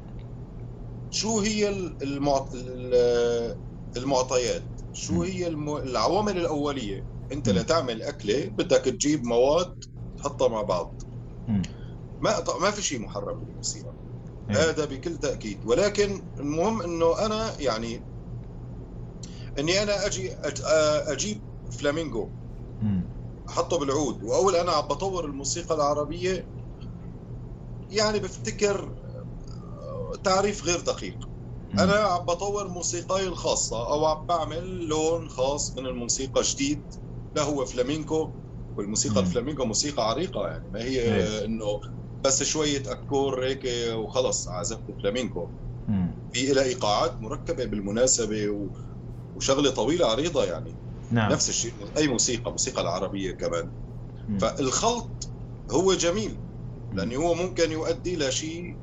شو 1.13 1.39
هي 1.39 1.69
المعط... 2.01 2.53
ال- 2.53 3.55
المعطيات 3.97 4.67
شو. 4.91 5.23
هي. 5.23 5.47
العوامل 5.47 6.38
الأولية 6.38 7.05
أنت. 7.31 7.49
لتعمل 7.49 8.03
أكلة 8.03 8.45
بدك 8.45 8.81
تجيب 8.85 9.25
مواد 9.25 9.73
تحطها 10.17 10.47
مع 10.47 10.61
بعض. 10.61 11.01
ما 12.19 12.43
ما 12.61 12.71
في 12.71 12.81
شيء 12.81 12.99
محرم 12.99 13.39
بالموسيقى. 13.39 13.93
هذا 14.49 14.85
بكل 14.85 15.17
تأكيد 15.17 15.65
ولكن 15.65 16.27
المهم 16.39 16.81
إنه 16.81 17.25
أنا 17.25 17.61
يعني 17.61 18.05
إني 19.59 19.83
أنا 19.83 20.05
أجي. 20.05 20.35
أجيب 21.07 21.45
فلامينغو 21.71 22.33
مم. 22.81 23.11
أحطه 23.49 23.77
بالعود 23.79 24.23
وأول 24.23 24.55
أنا 24.55 24.71
عم 24.71 24.88
بطور 24.88 25.25
الموسيقى 25.25 25.75
العربية 25.75 26.49
يعني 27.89 28.19
بفتكر 28.19 28.95
تعريف 30.23 30.65
غير 30.65 30.79
دقيق. 30.79 31.17
أنا 31.73 31.93
عم 31.93 32.25
بطور 32.25 32.67
موسيقاي 32.67 33.27
الخاصة 33.27 33.88
أو 33.93 34.05
عم 34.05 34.25
بعمل 34.25 34.85
لون 34.88 35.29
خاص 35.29 35.77
من 35.77 35.85
الموسيقى 35.85 36.41
جديد 36.41 36.93
لا 37.35 37.41
هو 37.41 37.65
فلامينكو 37.65 38.35
والموسيقى 38.77 39.21
مم. 39.21 39.27
الفلامينكو 39.27 39.65
موسيقى 39.65 40.09
عريقة 40.09 40.47
يعني 40.47 40.69
ما 40.69 40.83
هي 40.83 41.01
إيه. 41.01 41.45
إنه 41.45 41.79
بس 42.25 42.43
شوية 42.43 42.83
accord 42.88 43.45
هيك 43.45 43.61
وخلص 43.95 44.47
عزفت 44.49 44.85
فلامينكو. 45.01 45.49
في 46.31 46.53
لها 46.53 46.63
إيقاعات 46.63 47.21
مركبة 47.21 47.65
بالمناسبة. 47.65 48.69
وشغلة 49.35 49.69
طويلة 49.69 50.07
عريضة 50.07 50.45
يعني 50.45 50.75
نعم 51.11 51.31
نفس 51.31 51.49
الشيء 51.49 51.73
أي 51.97 52.07
موسيقى 52.07 52.51
موسيقى 52.51 52.81
العربية 52.81 53.31
كمان 53.31 53.71
مم. 54.27 54.38
فالخلط 54.39 55.31
هو 55.71 55.93
جميل 55.93 56.41
لأنه 56.91 57.15
هو 57.15 57.33
ممكن 57.33 57.71
يؤدي 57.71 58.15
لشيء 58.15 58.77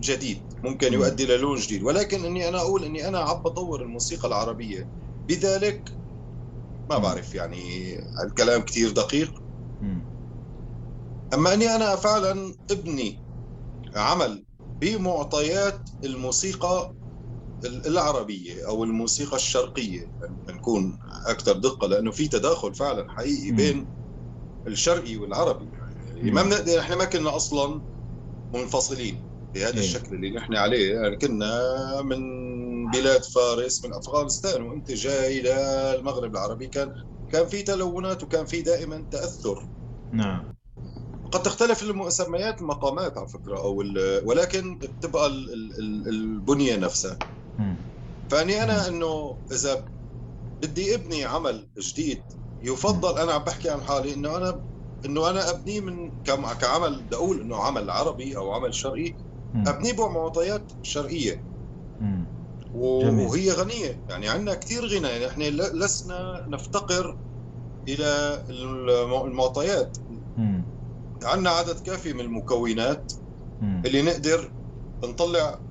جديد 0.00 0.44
ممكن 0.62 0.88
مم. 0.88 0.94
يؤدي 0.94 1.26
للون 1.26 1.58
جديد 1.58 1.82
ولكن 1.82 2.24
إني 2.24 2.48
أنا 2.48 2.58
أقول 2.60 2.84
إني 2.84 3.08
أنا 3.08 3.18
عم 3.18 3.42
بطور 3.42 3.82
الموسيقى 3.82 4.28
العربية 4.28 4.88
بذلك 5.28 5.90
ما. 6.90 6.98
بعرف 6.98 7.34
يعني 7.34 7.94
الكلام 8.24 8.62
كتير 8.62 8.90
دقيق. 8.90 9.30
أما 11.34 11.54
إني 11.54 11.66
أنا 11.74 11.96
فعلا 11.96 12.54
ابني 12.70 13.22
عمل 13.94 14.44
بمعطيات 14.80 15.90
الموسيقى 16.04 16.94
ال- 17.64 17.86
العربية 17.86 18.66
أو 18.68 18.84
الموسيقى 18.84 19.36
الشرقية 19.36 20.10
نكون 20.48 20.98
أكثر 21.26 21.52
دقة 21.52 21.86
لأنه 21.88 22.10
في 22.10 22.28
تداخل 22.28 22.74
فعلا 22.74 23.06
حقيقي. 23.08 23.50
بين 23.50 23.88
الشرقي 24.66 25.16
والعربي 25.16 25.70
يعني 26.16 26.30
ما. 26.30 26.42
بنقدر 26.42 26.80
إحنا 26.80 26.96
ما 26.96 27.04
كنا 27.04 27.36
أصلا 27.36 27.82
منفصلين 28.52 29.27
بهذا 29.58 29.74
إيه. 29.74 29.84
الشكل 29.84 30.14
اللي 30.14 30.30
نحن 30.30 30.54
عليه. 30.56 30.94
يعني 30.94 31.16
كنا 31.16 31.62
من 32.02 32.20
بلاد 32.90 33.22
فارس 33.22 33.84
من 33.84 33.94
أفغانستان 33.94 34.62
وانت 34.62 34.90
جاي 34.90 35.40
للمغرب 35.40 36.32
العربي. 36.32 36.66
كان 36.66 36.92
كان 37.28 37.46
في 37.46 37.62
تلونات 37.62 38.22
وكان 38.22 38.46
في 38.46 38.62
دائما 38.62 39.06
تأثر. 39.10 39.66
نعم. 40.12 40.58
قد 41.32 41.42
تختلف 41.42 41.82
المسميات 41.82 42.60
المقامات 42.60 43.18
على 43.18 43.28
فكرة 43.28 43.58
أو 43.58 43.82
ولكن 44.24 44.78
بتبقى 44.78 45.26
ال- 45.26 45.52
ال- 45.52 45.78
ال- 45.78 46.08
البنية 46.08 46.76
نفسها. 46.76 47.18
فأني 48.30 48.62
أنا 48.62 48.88
إنه 48.88 49.38
إذا 49.52 49.84
بدي 50.62 50.94
أبني 50.94 51.24
عمل 51.24 51.68
جديد 51.78 52.24
يفضل 52.60 53.18
أنا 53.18 53.32
عم 53.32 53.42
بحكي 53.44 53.70
عن 53.70 53.80
حالي 53.82 54.14
إنه 54.14 54.36
أنا 54.36 54.62
إنه 55.04 55.30
أنا 55.30 55.50
ابنيه 55.50 55.80
من 55.80 56.12
كعمل 56.60 57.02
بدي 57.02 57.16
أقول 57.16 57.40
إنه 57.40 57.56
عمل 57.56 57.90
عربي 57.90 58.36
أو 58.36 58.52
عمل 58.52 58.74
شرقي. 58.74 59.14
مم. 59.54 59.64
و- 62.72 63.02
جميل. 63.02 63.26
وهي 63.26 63.50
غنية 63.52 64.02
يعني 64.08 64.28
عندنا 64.28 64.54
كثير 64.54 64.86
غنى 64.86 65.08
يعني 65.08 65.26
إحنا 65.26 65.44
لسنا 65.84 66.44
نفتقر 66.48 67.18
إلى 67.88 68.44
الم- 68.50 69.24
المعطيات. 69.24 69.98
عندنا 71.22 71.50
عدد 71.50 71.78
كافي 71.80 72.12
من 72.12 72.20
المكونات. 72.20 73.12
اللي 73.86 74.02
نقدر 74.02 74.52
نطلع 75.04 75.62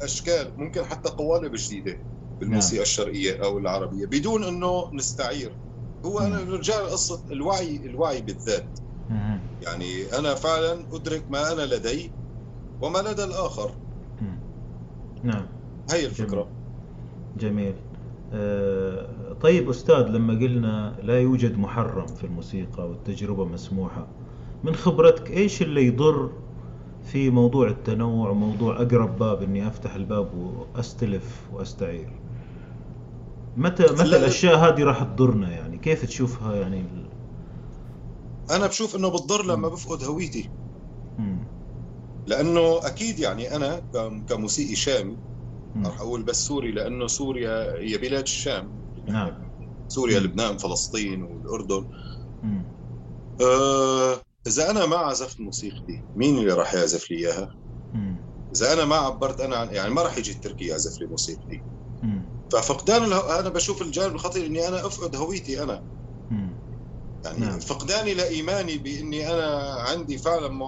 أشكال 0.00 0.52
ممكن 0.56 0.84
حتى 0.84 1.08
قوالب 1.08 1.54
جديدة 1.54 2.04
بالموسيقى 2.40 2.82
الشرقيه 2.82 3.44
أو 3.44 3.58
العربية 3.58 4.06
بدون 4.06 4.44
إنه 4.44 4.90
نستعير 4.94 5.58
هو 6.04 6.20
أنا 6.20 6.44
مم. 6.44 6.50
برجع 6.50 6.80
لقصه 6.80 7.24
الوعي 7.30 7.76
الوعي 7.76 8.20
بالذات. 8.20 8.78
يعني 9.60 10.12
أنا 10.18 10.34
فعلا 10.34 10.86
أدرك 10.92 11.30
ما 11.30 11.52
أنا 11.52 11.62
لدي 11.62 12.14
وما 12.82 12.98
لدى 12.98 13.24
الآخر. 13.24 13.70
مم. 14.22 14.38
نعم. 15.22 15.46
هي 15.90 16.06
الفكرة. 16.06 16.48
جميل. 17.38 17.74
آه، 18.32 19.32
طيب 19.40 19.70
أستاذ 19.70 20.02
لما 20.02 20.34
قلنا 20.34 20.96
لا 21.02 21.20
يوجد 21.20 21.58
محرم 21.58 22.06
في 22.06 22.24
الموسيقى 22.24 22.88
والتجربة 22.88 23.44
مسموحة 23.44 24.06
من 24.64 24.74
خبرتك 24.74 25.30
إيش 25.30 25.62
اللي 25.62 25.86
يضر 25.86 26.30
في 27.04 27.30
موضوع 27.30 27.68
التنوع 27.68 28.30
وموضوع 28.30 28.82
أقرب 28.82 29.18
باب 29.18 29.42
إني 29.42 29.68
أفتح 29.68 29.94
الباب 29.94 30.28
وأستلف 30.34 31.42
وأستعير؟ 31.52 32.12
متى 33.56 33.82
متى 33.82 34.02
الأشياء 34.02 34.56
هذه 34.56 34.84
راح 34.84 35.02
تضرنا 35.02 35.50
يعني؟ 35.50 35.78
كيف 35.78 36.04
تشوفها 36.04 36.54
يعني 36.54 36.84
أنا 38.50 38.66
بشوف 38.66 38.96
إنه 38.96 39.08
بتضر 39.08 39.44
لما. 39.44 39.68
بفقد 39.68 40.04
هويتي. 40.04 40.50
لأنه 42.28 42.86
أكيد 42.86 43.18
يعني 43.18 43.56
أنا 43.56 43.82
كم- 43.92 44.24
كموسيقي 44.24 44.74
شامي. 44.74 45.18
راح 45.86 46.00
أقول 46.00 46.22
بس 46.22 46.44
سوري 46.44 46.70
لأنه 46.72 47.06
سوريا 47.06 47.72
هي 47.80 47.98
بلاد 47.98 48.22
الشام 48.22 48.80
نعم 49.08 49.50
سوريا. 49.88 50.20
لبنان 50.20 50.58
فلسطين 50.58 51.22
والأردن. 51.22 51.86
أه 53.40 54.22
إذا 54.46 54.70
أنا 54.70 54.86
ما 54.86 54.96
عزفت 54.96 55.40
موسيقتي 55.40 56.04
مين 56.14 56.38
اللي 56.38 56.52
راح 56.52 56.74
يعزف 56.74 57.10
لي 57.10 57.16
إياها. 57.16 57.48
إذا 58.54 58.72
أنا 58.72 58.84
ما 58.84 58.96
عبرت 58.96 59.40
أنا 59.40 59.56
عن 59.56 59.68
يعني 59.74 59.90
ما 59.90 60.02
راح 60.02 60.18
يجي 60.18 60.30
التركي 60.30 60.66
يعزف 60.66 61.00
لي 61.00 61.06
موسيقتي. 61.06 61.64
ففقدان. 62.52 63.02
أنا 63.12 63.48
بشوف 63.48 63.82
الجانب 63.82 64.14
الخطير 64.14 64.46
إني 64.46 64.68
أنا 64.68 64.86
أفقد 64.86 65.16
هويتي 65.16 65.62
أنا. 65.62 65.82
يعني 67.28 67.40
نعم. 67.40 67.50
نعم. 67.50 67.60
فقداني 67.60 68.14
لايماني 68.14 68.78
بإني 68.78 69.34
أنا 69.34 69.74
عندي 69.74 70.18
فعلا 70.18 70.58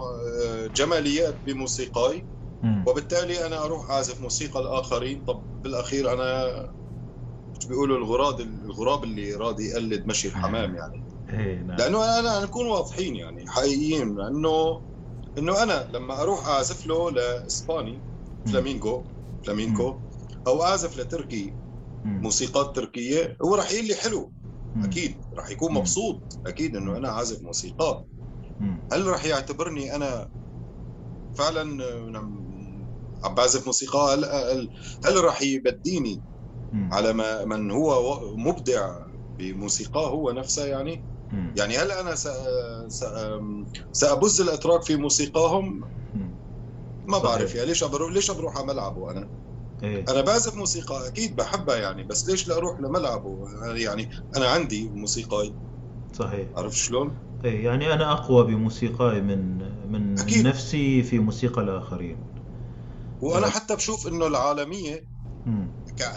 آه، 0.44 0.66
جماليات 0.66 1.40
بموسيقاي 1.46 2.28
مم. 2.62 2.84
وبالتالي 2.88 3.46
أنا 3.46 3.64
أروح 3.64 3.90
أعزف 3.90 4.20
موسيقى 4.20 4.60
الآخرين 4.60 5.24
طب 5.26 5.44
بالأخير 5.64 6.12
أنا 6.12 6.46
بيقولوا 7.68 7.98
الغراب 7.98 8.40
الغراب 8.40 9.04
اللي 9.04 9.34
راضي 9.34 9.64
يقلد 9.68 10.06
مشي 10.06 10.28
الحمام 10.28 10.74
يعني 10.76 11.04
إيه 11.30 11.62
نعم 11.62 11.78
لأنه 11.78 12.18
أنا 12.18 12.44
نكون 12.44 12.66
واضحين 12.66 13.16
يعني 13.16 13.44
حقيقيين 13.48 14.16
لأنه 14.16 14.82
إنه 15.38 15.62
أنا 15.62 15.88
لما 15.90 16.22
أروح 16.22 16.46
أعزف 16.48 16.86
له 16.86 17.10
لإسباني 17.10 18.02
فلامينكو 18.52 19.04
فلامينكو 19.42 20.00
أو 20.46 20.62
أعزف 20.62 20.98
لتركي. 20.98 21.56
موسيقات 22.04 22.76
تركية 22.76 23.36
هو 23.42 23.54
راح 23.54 23.70
يقول 23.70 23.86
لي 23.86 23.94
حلو. 23.94 24.32
أكيد 24.76 25.20
راح 25.38 25.50
يكون. 25.50 25.72
مبسوط 25.74 26.22
أكيد 26.46 26.76
إنه 26.76 26.96
أنا 26.96 27.08
عازف 27.08 27.42
موسيقات 27.42 28.06
مم. 28.60 28.86
هل 28.92 29.06
راح 29.06 29.24
يعتبرني 29.24 29.94
أنا 29.94 30.28
فعلا 31.32 31.84
عم 33.24 33.34
بعزف 33.34 33.66
موسيقى 33.66 33.98
هل, 34.14 34.24
هل, 34.24 34.68
هل 35.04 35.24
راح 35.24 35.42
يبديني. 35.42 36.22
على 36.72 37.12
ما 37.12 37.44
من 37.44 37.70
هو 37.70 38.20
مبدع 38.36 39.06
بموسيقاه 39.38 40.08
هو 40.08 40.30
نفسه 40.30 40.66
يعني. 40.66 41.04
يعني 41.56 41.78
هل 41.78 41.90
أنا 41.90 42.14
سأبز 43.92 44.40
الأتراك 44.40 44.82
في 44.82 44.96
موسيقاهم. 44.96 45.80
ما. 46.14 47.18
بعرف 47.18 47.54
يعني 47.54 47.68
ليش 47.68 47.84
بروح 47.84 48.12
ليش 48.12 48.30
بروح 48.30 48.56
على 48.56 48.66
ملعبه 48.66 49.10
أنا 49.10 49.28
إيه 49.82 50.08
أنا 50.08 50.20
بعزف 50.20 50.54
موسيقى 50.56 51.08
أكيد 51.08 51.36
بحبها 51.36 51.76
يعني 51.76 52.04
بس 52.04 52.28
ليش 52.28 52.48
لا 52.48 52.56
أروح 52.56 52.80
لملعبه 52.80 53.44
يعني 53.76 54.08
أنا 54.36 54.48
عندي 54.50 54.90
موسيقاي 54.94 55.56
صحيح 56.12 56.48
عرفت 56.56 56.76
شلون 56.76 57.18
إيه 57.44 57.64
يعني 57.64 57.92
أنا 57.92 58.12
أقوى 58.12 58.44
بموسيقاي 58.44 59.20
من 59.20 59.58
من 59.92 60.02
أكيد. 60.18 60.44
نفسي 60.44 61.02
في 61.02 61.18
موسيقى 61.18 61.62
الآخرين 61.62 62.18
وأنا 63.20 63.46
آه. 63.46 63.50
حتى 63.50 63.76
بشوف 63.76 64.06
إنه 64.06 64.26
العالمية. 64.26 65.06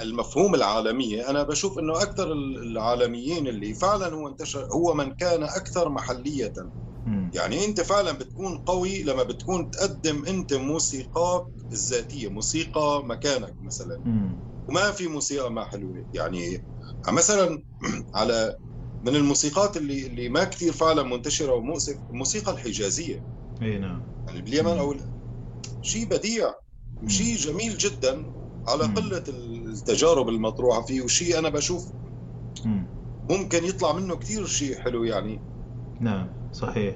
المفهوم 0.02 0.56
العالمية 0.56 1.30
أنا 1.30 1.44
بشوف 1.44 1.80
أنه 1.80 2.02
أكثر 2.02 2.32
العالميين 2.34 3.48
اللي 3.48 3.74
فعلا 3.74 4.08
هو 4.16 4.28
انتشر 4.28 4.68
هو 4.74 4.94
من 4.94 5.14
كان 5.14 5.44
أكثر 5.44 5.90
محلية 5.90 6.54
مم. 6.58 6.93
يعني 7.34 7.66
أنت 7.66 7.82
فعلا 7.82 8.12
بتكون 8.12 8.58
قوي 8.58 9.04
لما 9.04 9.24
بتكون 9.24 9.70
تقدم 9.72 10.26
أنت 10.26 10.54
موسيقاك 10.54 11.44
الذاتية 11.74 12.28
موسيقى 12.30 13.04
مكانك 13.06 13.56
مثلا. 13.62 14.02
وما 14.70 14.92
في 14.92 15.08
موسيقى 15.08 15.52
ما 15.52 15.66
حلوة. 15.66 16.06
يعني 16.14 16.60
مثلا 17.10 17.64
على 18.16 18.58
من 19.04 19.16
الموسيقات 19.16 19.78
اللي 19.78 20.08
اللي 20.08 20.30
ما 20.30 20.44
كثير 20.44 20.74
فعلا 20.74 21.04
منتشرة 21.04 21.54
ومؤسف 21.54 21.98
الموسيقى 22.12 22.52
الحجازية. 22.52 23.22
إي 23.62 23.78
نعم. 23.80 24.08
يعني 24.28 24.42
باليمن. 24.42 24.78
أو 24.80 24.96
شيء 25.82 26.06
بديع 26.06 26.54
وشيء 27.02 27.36
جميل 27.38 27.78
جدا 27.78 28.32
على. 28.68 28.86
قلة 28.86 29.24
التجارب 29.30 30.30
المطروحة 30.30 30.82
فيه. 30.82 31.02
وشيء 31.02 31.40
أنا 31.40 31.50
بشوف 31.50 31.92
مم. 32.66 32.94
ممكن 33.30 33.66
يطلع 33.66 33.94
منه 33.94 34.16
كثير 34.18 34.46
شيء 34.48 34.78
حلو 34.78 35.04
يعني. 35.04 35.44
نعم. 36.00 36.34
صحيح. 36.54 36.96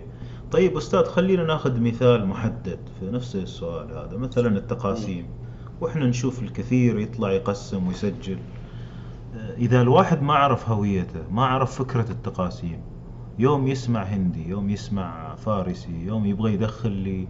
طيب 0.52 0.78
أستاذ 0.78 1.06
خلينا 1.06 1.44
ناخذ 1.44 1.80
مثال 1.80 2.26
محدد 2.26 2.80
في 3.00 3.12
نفس 3.12 3.36
السؤال 3.36 3.92
هذا 3.92 4.18
مثلا 4.18 4.58
التقاسيم. 4.58 5.28
وإحنا 5.82 6.06
نشوف 6.06 6.44
الكثير 6.44 7.00
يطلع 7.00 7.32
يقسم 7.32 7.88
ويسجل. 7.88 8.38
إذا 9.58 9.82
الواحد 9.82 10.22
ما 10.22 10.34
عرف 10.34 10.70
هويته 10.70 11.24
ما 11.32 11.46
عرف 11.46 11.80
فكرة 11.82 12.12
التقاسيم 12.12 12.82
يوم 13.40 13.68
يسمع 13.68 14.04
هندي 14.04 14.50
يوم 14.50 14.70
يسمع 14.70 15.36
فارسي 15.36 16.06
يوم 16.06 16.26
يبغى 16.26 16.54
يدخل 16.54 16.92
لي 16.92 17.28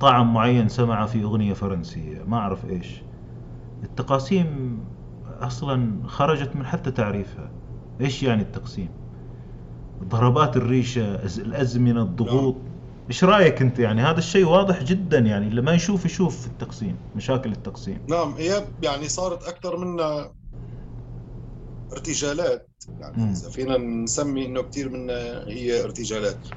طعم 0.00 0.34
معين 0.34 0.68
سمعه 0.68 1.06
في 1.06 1.22
أغنية 1.22 1.52
فرنسية 1.52 2.22
ما 2.26 2.36
أعرف 2.36 2.64
إيش. 2.64 3.02
التقاسيم 3.82 4.78
أصلا 5.40 5.92
خرجت 6.06 6.56
من 6.56 6.66
حتى 6.66 6.90
تعريفها. 6.90 7.50
إيش 8.00 8.22
يعني 8.22 8.42
التقسيم؟ 8.42 8.88
ضربات 10.08 10.56
الريشة 10.56 11.16
أز- 11.28 11.38
الأزمنة 11.38 12.02
الضغوط 12.02 12.56
إيش 13.10 13.24
رأيك 13.24 13.62
أنت 13.62 13.78
يعني 13.78 14.00
هذا 14.02 14.18
الشيء 14.18 14.44
واضح 14.44 14.82
جدا 14.82 15.18
يعني 15.18 15.48
اللي 15.48 15.62
ما 15.62 15.74
يشوف 15.74 16.04
يشوف 16.04 16.40
في 16.40 16.46
التقسيم 16.46 16.96
مشاكل 17.14 17.52
التقسيم 17.52 17.98
نعم 18.08 18.32
هي 18.32 18.66
يعني 18.82 19.08
صارت 19.08 19.42
أكثر 19.42 19.76
منها 19.76 20.34
ارتجالات 21.92 22.70
يعني. 23.00 23.32
إذا 23.32 23.48
فينا 23.50 23.76
نسمي 23.78 24.46
إنه 24.46 24.62
كثير 24.62 24.88
منها 24.88 25.48
هي 25.48 25.84
ارتجالات. 25.84 26.48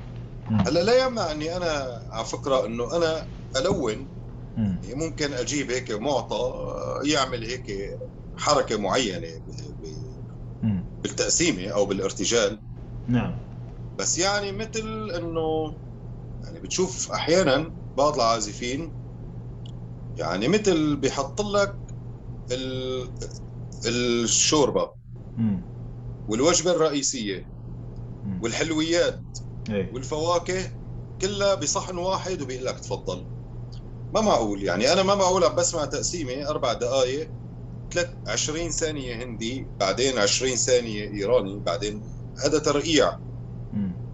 هلأ 0.50 0.84
لا 0.84 1.06
يمنع 1.06 1.32
اني 1.32 1.58
أنا 1.58 2.02
على 2.12 2.26
فكرة 2.26 2.66
إنه 2.66 2.98
أنا 2.98 3.28
ألون 3.58 4.10
مم. 4.58 4.80
يعني 4.84 4.96
ممكن 4.96 5.34
أجيب 5.34 5.72
هيك 5.72 5.92
معطى 5.92 6.54
يعمل 7.06 7.44
هيك 7.44 7.64
حركة 8.36 8.78
معينة. 8.78 9.28
بالتقسيمة 11.04 11.68
أو 11.68 11.86
بالارتجال 11.86 12.62
نعم 13.08 13.40
بس 13.96 14.18
يعني 14.18 14.52
مثل 14.52 15.12
إنه 15.16 15.78
يعني 16.44 16.60
بتشوف 16.60 17.12
أحيانا 17.12 17.76
بعض 17.96 18.16
العازفين 18.16 18.96
يعني 20.18 20.48
مثل 20.48 20.96
بيحط 20.96 21.42
لك 21.42 21.80
ال- 22.52 23.16
الشوربة 23.88 24.96
مم. 25.38 25.66
والوجبة 26.28 26.72
الرئيسية 26.72 27.50
مم. 28.24 28.42
والحلويات 28.44 29.26
إيه. 29.70 29.94
والفواكه 29.94 30.72
كلها 31.22 31.56
بصحن 31.56 31.98
واحد 31.98 32.42
وبيقول 32.42 32.66
لك 32.66 32.80
تفضل 32.80 33.28
ما 34.14 34.22
معقول 34.22 34.64
يعني 34.64 34.94
أنا 34.94 35.04
ما 35.04 35.16
معقول 35.16 35.44
عم 35.44 35.56
بسمع 35.56 35.86
تقسيمة 35.86 36.50
أربع 36.50 36.74
دقائق 36.74 37.34
ثلاث 37.92 38.10
20 38.28 38.72
ثانية 38.72 39.16
هندي 39.24 39.72
بعدين 39.80 40.18
20 40.20 40.56
ثانية 40.58 41.04
إيراني 41.06 41.60
بعدين 41.60 42.04
هذا 42.44 42.60
ترقيع. 42.60 43.18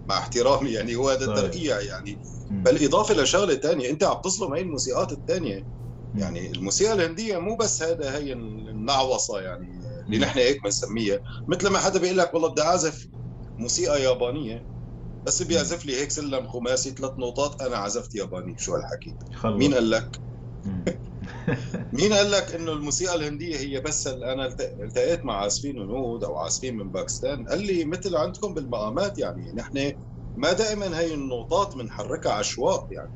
مع 0.08 0.18
احترامي 0.18 0.70
يعني 0.70 0.96
هو 0.96 1.08
هذا 1.08 1.26
صحيح. 1.26 1.40
ترقيع 1.40 1.80
يعني. 1.80 2.18
بالاضافه 2.50 3.14
لشغله 3.14 3.54
ثانية 3.54 3.90
أنت 3.90 4.04
عم 4.04 4.20
تظلم 4.24 4.54
هي 4.54 4.60
الموسيقات 4.60 5.12
الثانية. 5.12 5.66
يعني 6.14 6.50
الموسيقى 6.50 6.92
الهندية 6.92 7.38
مو 7.38 7.56
بس 7.56 7.82
هذا 7.82 8.16
هي 8.18 8.32
النعوصه 8.32 9.40
يعني 9.40 9.82
اللي. 10.06 10.18
نحن 10.18 10.38
هيك 10.38 10.62
بنسميها 10.64 11.20
مثل 11.48 11.68
ما 11.68 11.78
حدا 11.78 11.98
بيقول 11.98 12.18
لك 12.18 12.34
والله 12.34 12.48
بدي 12.48 12.62
أعزف 12.62 13.06
موسيقى 13.58 14.02
يابانية 14.02 14.66
بس 15.26 15.42
بيعزف 15.42 15.86
لي 15.86 16.00
هيك 16.00 16.10
سلم 16.10 16.48
خماسي 16.48 16.90
ثلاث 16.90 17.12
نوطات 17.18 17.62
أنا 17.62 17.76
عزفت 17.76 18.14
ياباني 18.14 18.58
شو 18.58 18.74
هالحكي. 18.74 19.14
مين 19.44 19.74
قال 19.74 19.90
لك. 19.90 20.18
مين 21.92 22.12
قال 22.12 22.30
لك 22.30 22.54
إنه 22.54 22.72
الموسيقى 22.72 23.14
الهندية 23.14 23.56
هي 23.56 23.80
بس 23.80 24.06
أنا 24.06 24.46
الت- 24.46 24.74
التقيت 24.84 25.24
مع 25.24 25.34
عازفين 25.36 25.78
هنود 25.78 26.24
أو 26.24 26.36
عازفين 26.38 26.76
من 26.76 26.90
باكستان 26.90 27.48
قال 27.48 27.66
لي 27.66 27.84
مثل 27.84 28.16
عندكم 28.16 28.54
بالمقامات 28.54 29.18
يعني 29.18 29.52
نحن 29.52 29.92
ما 30.36 30.52
دائما 30.52 30.98
هي 31.00 31.14
النوطات 31.14 31.76
بنحركها 31.76 32.32
عشواء 32.32 32.86
يعني 32.90 33.12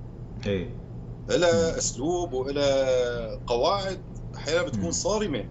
إيه. 0.46 0.86
لها 1.28 1.78
أسلوب 1.78 2.32
والها 2.32 3.36
قواعد 3.46 4.04
أحيانا. 4.36 4.62
بتكون 4.62 4.90
صارمة 4.92 5.50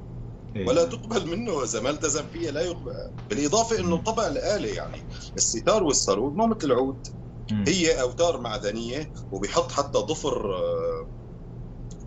إيه. 0.55 0.67
ولا 0.67 0.85
تقبل 0.85 1.27
منه 1.27 1.63
إذا 1.63 1.81
ما 1.81 1.89
التزم 1.89 2.27
فيها 2.27 2.51
لا 2.51 2.61
يقبل 2.61 2.91
بالإضافة 3.29 3.79
إنه. 3.79 3.97
طبع 3.97 4.27
الآلة 4.27 4.67
يعني 4.69 4.97
الستار 5.37 5.83
والسرود 5.83 6.35
ما 6.35 6.45
مثل 6.47 6.57
العود. 6.63 7.07
هي 7.67 8.01
أوتار 8.01 8.41
معدنية 8.41 9.11
وبيحط 9.31 9.71
حتى 9.71 9.97
ضفر 9.97 10.55
آه، 10.55 11.09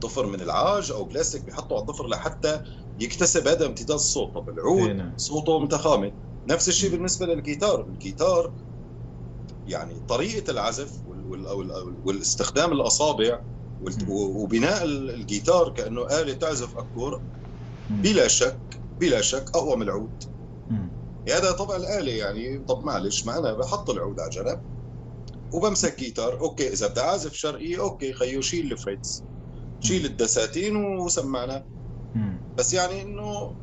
ضفر 0.00 0.26
من 0.26 0.40
العاج 0.40 0.90
أو 0.90 1.04
بلاستيك 1.04 1.44
بيحطوا 1.44 1.76
على 1.76 1.82
الضفر 1.82 2.06
لحتى 2.06 2.60
يكتسب 2.98 3.48
هذا 3.48 3.66
امتداد 3.66 3.90
الصوت 3.96 4.34
طب 4.34 4.48
العود. 4.48 4.90
صوته 5.16 5.58
متخامد 5.58 6.12
نفس 6.46 6.68
الشيء. 6.68 6.90
بالنسبة 6.90 7.26
للجيتار 7.26 7.88
الجيتار 7.88 8.54
يعني 9.66 10.00
طريقة 10.08 10.50
العزف 10.50 11.02
وال 11.06 11.26
وال 11.26 11.46
وال 11.48 11.70
وال 11.72 11.96
والاستخدام 12.04 12.72
الأصابع. 12.72 13.40
وبناء 14.08 14.84
ال- 14.84 15.10
الجيتار 15.10 15.68
كأنه 15.74 16.06
آلة 16.20 16.32
تعزف 16.32 16.76
accord. 16.76 17.22
بلا 17.90 18.28
شك 18.28 18.80
بلا 19.00 19.20
شك 19.20 19.50
أقوى 19.54 19.76
من 19.76 19.82
العود. 19.82 20.22
هذا 21.28 21.52
طبع 21.52 21.76
الاله 21.76 22.12
يعني 22.12 22.58
طب 22.58 22.84
معلش 22.84 23.26
ما 23.26 23.38
أنا 23.38 23.52
بحط 23.52 23.90
العود 23.90 24.20
على 24.20 24.30
جنب 24.30 24.60
وبمسك 25.52 25.98
جيتار 25.98 26.40
okay 26.40 26.72
إذا 26.72 26.86
بدي 26.86 27.00
أعزف 27.00 27.32
شرقي 27.34 27.78
أوكي 27.78 28.12
خيو 28.12 28.40
شيل 28.40 28.72
ال 28.72 28.81
frets 28.81 29.24
شيل 29.80 30.04
الدساتين 30.04 30.76
وسمعنا. 30.76 31.66
بس 32.56 32.72
يعني 32.72 33.02
إنه 33.02 33.56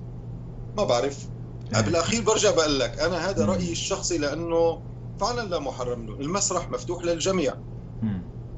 ما 0.77 0.83
بعرف 0.83 1.29
إيه. 1.75 1.81
بالأخير 1.81 2.21
برجع 2.21 2.51
بقول 2.51 2.79
لك 2.79 2.99
أنا 2.99 3.29
هذا. 3.29 3.45
رأيي 3.45 3.71
الشخصي 3.71 4.17
لأنه 4.17 4.83
فعلا 5.19 5.49
لا 5.49 5.59
محرم 5.59 6.05
له 6.05 6.19
المسرح 6.19 6.71
مفتوح 6.71 7.03
للجميع. 7.03 7.57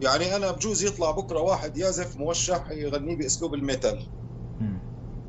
يعني 0.01 0.35
أنا 0.35 0.51
بجوز 0.51 0.83
يطلع 0.83 1.11
بكرة 1.11 1.39
واحد 1.39 1.77
يعزف 1.77 2.17
موشح 2.17 2.71
يغنيه 2.71 3.17
بإسلوب 3.17 3.53
ال 3.53 3.61
metal. 3.61 4.07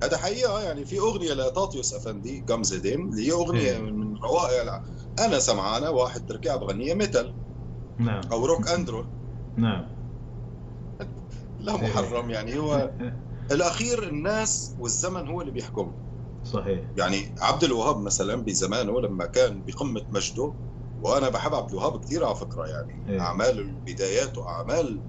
هذا 0.03 0.17
حقيقة 0.17 0.61
يعني 0.61 0.85
في 0.85 0.99
أغنية 0.99 1.33
لطاطيوس 1.33 1.95
أفندي 1.95 2.41
Gamzedeyim 2.41 3.09
اللي 3.09 3.27
هي 3.29 3.33
أغنية 3.33 3.71
إيه. 3.71 3.79
من 3.79 4.17
روائع 4.17 4.83
أنا 5.19 5.39
سمعان 5.39 5.91
واحد 5.91 6.21
تركي 6.21 6.57
بغنيها 6.57 6.95
metal 6.95 7.35
نعم 7.99 8.21
أو 8.33 8.47
rock 8.47 8.69
and 8.69 8.85
roll 8.85 9.07
نعم 9.57 9.98
لا 11.69 11.77
محرم 11.77 12.31
يعني 12.31 12.59
هو 12.59 12.95
الأخير 13.53 14.03
الناس 14.09 14.75
والزمن 14.79 15.29
هو 15.29 15.41
اللي 15.41 15.53
بيحكم 15.53 15.95
صحيح 16.43 16.91
يعني 16.97 17.35
عبد 17.41 17.65
الوهاب 17.65 17.99
مثلا 18.01 18.35
بزمانه 18.35 19.01
لما 19.01 19.27
كان 19.27 19.63
بقمة 19.63 20.07
مجده 20.11 20.55
وأنا 21.01 21.29
بحب 21.29 21.55
عبد 21.55 21.71
الوهاب 21.73 22.01
كثير 22.01 22.25
على 22.25 22.35
فكرة 22.35 22.67
يعني 22.67 23.05
إيه. 23.09 23.21
أعمال 23.21 23.77
بداياته 23.87 24.49
اعمال 24.49 25.05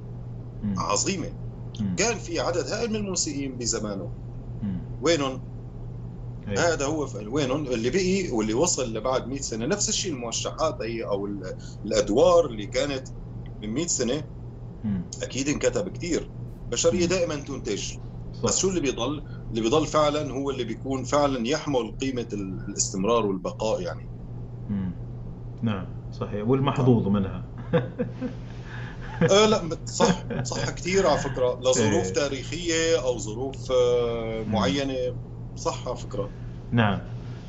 مم. 0.62 0.76
عظيمة 0.78 1.34
مم. 1.80 1.96
كان 1.98 2.18
في 2.18 2.40
عدد 2.40 2.68
هائل 2.68 2.90
من 2.90 2.96
الموسيقيين 2.96 3.58
بزمانه 3.58 4.12
مم. 4.62 4.82
وينهم 5.02 5.42
إيه. 6.48 6.58
هذا 6.60 6.86
هو 6.86 7.10
وينهم 7.16 7.68
اللي 7.68 7.90
بقي 7.90 8.30
واللي 8.32 8.54
وصل 8.54 8.94
لبعد 8.94 9.28
100 9.28 9.42
سنة 9.42 9.66
نفس 9.66 9.90
الشيء 9.90 10.12
الموشحات 10.14 10.78
هي 10.82 11.04
أو 11.04 11.26
ال- 11.26 11.54
الأدوار 11.86 12.46
اللي 12.46 12.66
كانت 12.68 13.08
من 13.62 13.70
100 13.70 13.88
سنة 13.88 14.30
مم. 14.84 15.10
أكيد 15.24 15.50
انكتب 15.50 15.90
كثير 15.90 16.34
بشريه 16.72 17.06
مم. 17.06 17.08
دائما 17.08 17.36
تنتج. 17.36 17.92
بس 18.44 18.58
شو 18.60 18.70
اللي 18.70 18.80
بيضل؟ 18.82 19.24
اللي 19.52 19.62
بيضل 19.62 19.88
فعلا 19.88 20.32
هو 20.32 20.50
اللي 20.52 20.64
بيكون 20.64 21.04
فعلا 21.04 21.48
يحمل 21.48 21.98
قيمة 22.02 22.28
ال- 22.34 22.60
الاستمرار 22.70 23.26
والبقاء 23.26 23.82
يعني. 23.82 24.10
مم. 24.70 24.92
نعم 25.62 25.86
صحيح. 26.14 26.48
والمحظوظ 26.48 27.08
منها. 27.08 27.44
آه 29.30 29.46
لا 29.46 29.80
صح 29.86 30.30
صح 30.44 30.70
كثير 30.70 31.08
على 31.08 31.18
فكرة. 31.20 31.60
لظروف 31.62 32.08
إيه. 32.08 32.14
تاريخية 32.14 33.02
أو 33.04 33.18
ظروف 33.20 33.72
آه، 33.72 34.44
معينة. 34.44 34.96
صح 35.56 35.88
على 35.88 35.98
فكرة. 35.98 36.34
نعم. 36.72 37.00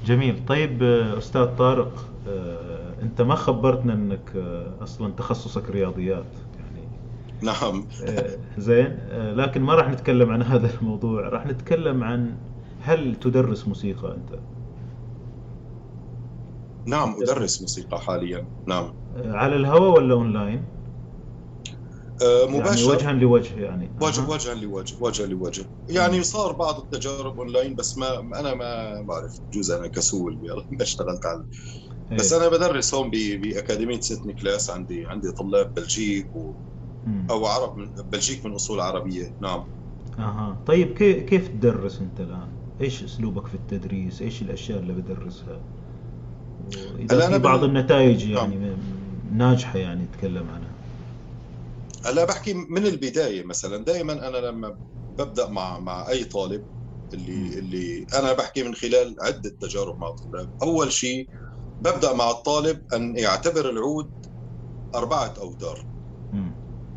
جميل. 0.05 0.45
طيب 0.47 0.83
آه، 0.83 1.19
أستاذ 1.19 1.47
طارق 1.47 2.09
آه، 2.27 2.95
أنت 3.03 3.21
ما 3.23 3.35
خبرتنا 3.35 3.93
أنك 3.95 4.33
آه، 4.37 4.75
أصلا 4.83 5.13
تخصصك 5.13 5.71
رياضيات؟ 5.71 6.25
نعم. 7.43 7.89
آه، 8.03 8.39
زين. 8.59 8.99
آه، 9.11 9.33
لكن 9.33 9.63
ما 9.63 9.75
راح 9.75 9.89
نتكلم 9.89 10.31
عن 10.31 10.43
هذا 10.43 10.75
الموضوع. 10.81 11.29
راح 11.29 11.47
نتكلم 11.47 12.05
عن 12.05 12.41
هل 12.79 13.17
تدرس 13.17 13.69
موسيقى 13.69 14.15
أنت؟ 14.15 14.45
نعم 16.87 17.17
أدرس 17.23 17.61
موسيقى 17.63 18.01
حاليا. 18.01 18.51
نعم. 18.69 18.93
آه، 19.17 19.33
على 19.33 19.57
الهواء 19.57 19.91
ولا 19.91 20.15
أونلاين؟ 20.15 20.65
آه، 22.23 22.47
يعني 22.47 22.59
مباشر 22.59 22.91
وجها 22.91 23.13
لوجه 23.13 23.55
يعني. 23.61 23.97
وجه 24.01 24.21
أها. 24.23 24.29
وجها 24.29 24.55
لوجه 24.55 24.97
وجها 25.01 25.27
لوجه. 25.27 25.65
يعني 25.89 26.23
صار 26.23 26.53
بعض 26.53 26.81
التجارب 26.81 27.39
أونلاين 27.39 27.75
بس 27.75 27.99
ما 27.99 28.19
أنا 28.41 28.55
ما 28.55 29.03
بعرف 29.03 29.41
بجوز 29.53 29.71
أنا 29.71 29.89
كسول 29.89 30.41
ما 30.71 30.83
اشتغلت 30.83 31.27
على 31.27 31.45
بس 32.19 32.33
إيه. 32.33 32.41
أنا 32.41 32.49
بدرس 32.49 32.95
هون 32.95 33.11
بأكاديمية 33.11 34.01
سينت 34.01 34.27
نيكلاس 34.27 34.71
عندي 34.71 35.07
عندي 35.07 35.33
طلاب 35.33 35.75
بلجيك 35.77 36.37
و... 36.37 36.70
أو 37.31 37.47
عرب 37.47 37.77
من 37.79 37.89
بلجيك 38.11 38.47
من 38.47 38.55
أصول 38.55 38.81
عربية 38.81 39.33
نعم 39.41 39.65
أها 40.19 40.63
طيب 40.67 40.95
كيف 40.95 41.25
كيف 41.29 41.49
تدرس 41.49 42.01
أنت 42.01 42.21
الآن؟ 42.21 42.49
إيش 42.81 43.03
أسلوبك 43.03 43.47
في 43.47 43.55
التدريس؟ 43.55 44.23
إيش 44.23 44.43
الأشياء 44.43 44.79
اللي 44.79 44.93
بدرسها؟ 44.93 45.61
اذا 46.99 47.21
في 47.21 47.39
بعض 47.39 47.61
بال- 47.61 47.69
النتائج 47.69 48.31
نعم. 48.35 48.53
يعني 48.53 48.57
م- 48.57 49.21
ناجحة 49.39 49.79
يعني 49.79 50.07
تكلم 50.19 50.49
عنها. 50.49 50.71
هلا 52.05 52.25
بحكي 52.25 52.55
من 52.55 52.87
البداية 52.87 53.43
مثلا 53.45 53.85
دائما 53.85 54.29
أنا 54.29 54.37
لما 54.39 54.77
ببدأ 55.11 55.49
مع 55.49 55.79
مع 55.79 56.09
أي 56.09 56.25
طالب 56.25 56.65
اللي 57.15 57.59
اللي 57.59 58.07
أنا 58.15 58.33
بحكي 58.33 58.63
من 58.63 58.75
خلال 58.75 59.17
عدة 59.21 59.51
تجارب 59.61 59.99
مع 59.99 60.09
الطلاب 60.09 60.51
أول 60.63 60.93
شيء 60.93 61.29
ببدأ 61.81 62.13
مع 62.13 62.31
الطالب 62.31 62.83
أن 62.95 63.17
يعتبر 63.19 63.71
العود 63.71 64.13
أربعة 64.95 65.35
اوتار 65.39 65.79
مم. 65.79 65.90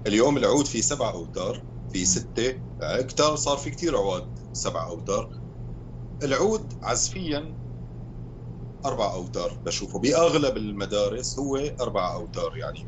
اليوم 0.08 0.38
العود 0.38 0.66
فيه 0.66 0.82
سبع 0.82 1.10
أوتار 1.14 1.66
في 1.90 2.06
ستة 2.06 2.60
أكتر 2.82 3.36
صار 3.36 3.58
في 3.58 3.70
كتير 3.70 3.98
عواد 3.98 4.30
سبع 4.54 4.88
أوتار. 4.88 5.30
العود 6.24 6.74
عزفيا 6.84 7.58
أربع 8.86 9.14
أوتار 9.14 9.60
بشوفه. 9.66 10.00
بأغلب 10.00 10.58
المدارس 10.58 11.40
هو 11.40 11.58
أربع 11.58 12.14
أوتار 12.14 12.58
يعني. 12.58 12.80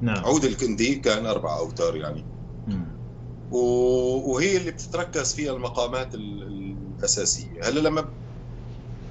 نعم. 0.00 0.24
عود 0.24 0.44
الكندي 0.44 0.94
كان 0.94 1.26
أربع 1.26 1.58
أوتار 1.58 1.96
يعني. 1.96 2.28
مم. 2.66 3.00
و- 3.50 4.32
وهي 4.34 4.56
اللي 4.56 4.70
بتتركز 4.70 5.34
فيها 5.34 5.52
المقامات 5.52 6.14
ال- 6.14 6.42
الأساسية. 6.42 7.60
هلا 7.64 7.80
لما 7.80 8.14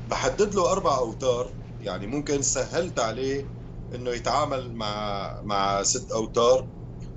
بحدد 0.08 0.56
له 0.56 0.72
أربع 0.72 0.98
أوتار 0.98 1.54
يعني 1.80 2.08
ممكن 2.08 2.42
سهلت 2.42 3.00
عليه 3.00 3.54
إنه 3.96 4.12
يتعامل 4.12 4.74
مع 4.76 5.32
مع 5.44 5.84
ست 5.84 6.12
أوتار 6.12 6.70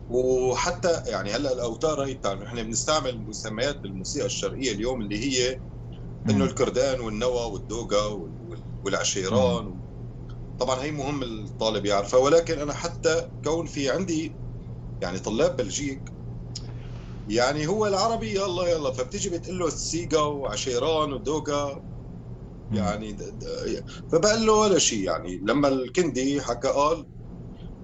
وحتى 0.08 1.02
يعني 1.06 1.30
هلا 1.30 1.52
الاوتار 1.52 2.04
هي 2.06 2.20
إحنا 2.46 2.62
بنستعمل 2.62 3.26
مسميات 3.26 3.80
بالموسيقى 3.80 4.26
الشرقية 4.26 4.72
اليوم 4.72 5.00
اللي 5.02 5.18
هي 5.24 5.60
إنه. 6.30 6.44
الكردان 6.44 7.00
والنوى 7.00 7.52
والدوغا 7.52 8.06
وال- 8.06 8.36
وال- 8.40 8.64
والعشيران 8.82 9.80
طبعا 10.58 10.82
هي 10.82 10.90
مهم 10.90 11.22
الطالب 11.22 11.86
يعرفها 11.86 12.20
ولكن 12.20 12.58
أنا 12.58 12.72
حتى 12.72 13.28
كون 13.44 13.66
في 13.66 13.90
عندي 13.90 14.38
يعني 15.00 15.18
طلاب 15.18 15.56
بلجيك 15.56 16.12
يعني 17.26 17.66
هو 17.66 17.86
العربي 17.86 18.34
يلا 18.34 18.66
يلا 18.68 18.92
فبتيجي 18.92 19.30
بتقول 19.30 19.58
له 19.58 19.70
سيجا 19.70 20.20
وعشيران 20.20 21.12
ودوغا. 21.12 21.82
يعني 22.70 23.16
فبقال 24.12 24.46
له 24.46 24.52
ولا 24.52 24.78
شيء 24.78 25.04
يعني 25.04 25.38
لما 25.38 25.68
الكندي 25.68 26.42
حكى 26.42 26.68
قال 26.68 26.98
ال- 26.98 27.06
ال- 27.08 27.15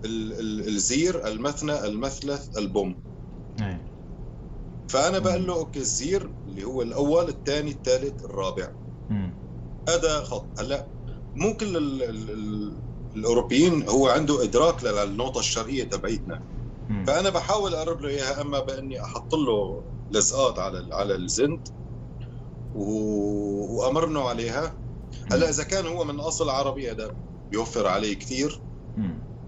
الزير 0.04 1.26
المثنى 1.26 1.84
المثلث 1.86 2.58
البوم 2.58 3.02
إيه. 3.60 3.84
فأنا 4.88 5.18
مم. 5.18 5.24
بقول 5.24 5.46
له 5.46 5.54
أوكي 5.54 5.78
الزير 5.78 6.34
اللي 6.46 6.64
هو 6.64 6.82
الأول 6.82 7.28
الثاني 7.28 7.70
الثالث 7.70 8.24
الرابع. 8.24 8.72
هذا 9.88 10.20
خط 10.20 10.60
هلا 10.60 10.90
مو 11.34 11.56
كل 11.56 11.76
ال 11.76 12.02
ال 12.02 12.30
ال 12.30 12.82
الأوروبيين 13.16 13.88
هو 13.88 14.08
عنده 14.08 14.42
إدراك 14.42 14.84
للنوطه 14.84 15.38
الشرقية 15.38 15.84
تبعيتنا. 15.84 16.42
فأنا 17.06 17.30
بحاول 17.30 17.74
أقرب 17.74 18.00
له 18.00 18.08
إياها 18.08 18.40
أما 18.40 18.60
بإني 18.60 19.04
أحط 19.04 19.34
له 19.34 19.84
لزقات 20.10 20.58
على 20.58 20.94
على 20.94 21.14
الزند 21.14 21.68
و... 22.74 22.84
وأمرنه 23.76 24.28
عليها 24.28 24.78
هلا 25.32 25.48
إذا 25.50 25.62
كان 25.64 25.86
هو 25.86 26.04
من 26.04 26.20
أصل 26.20 26.48
عربي 26.50 26.90
هذا 26.90 27.16
بيوفر 27.50 27.86
عليه 27.86 28.14
كثير. 28.14 28.62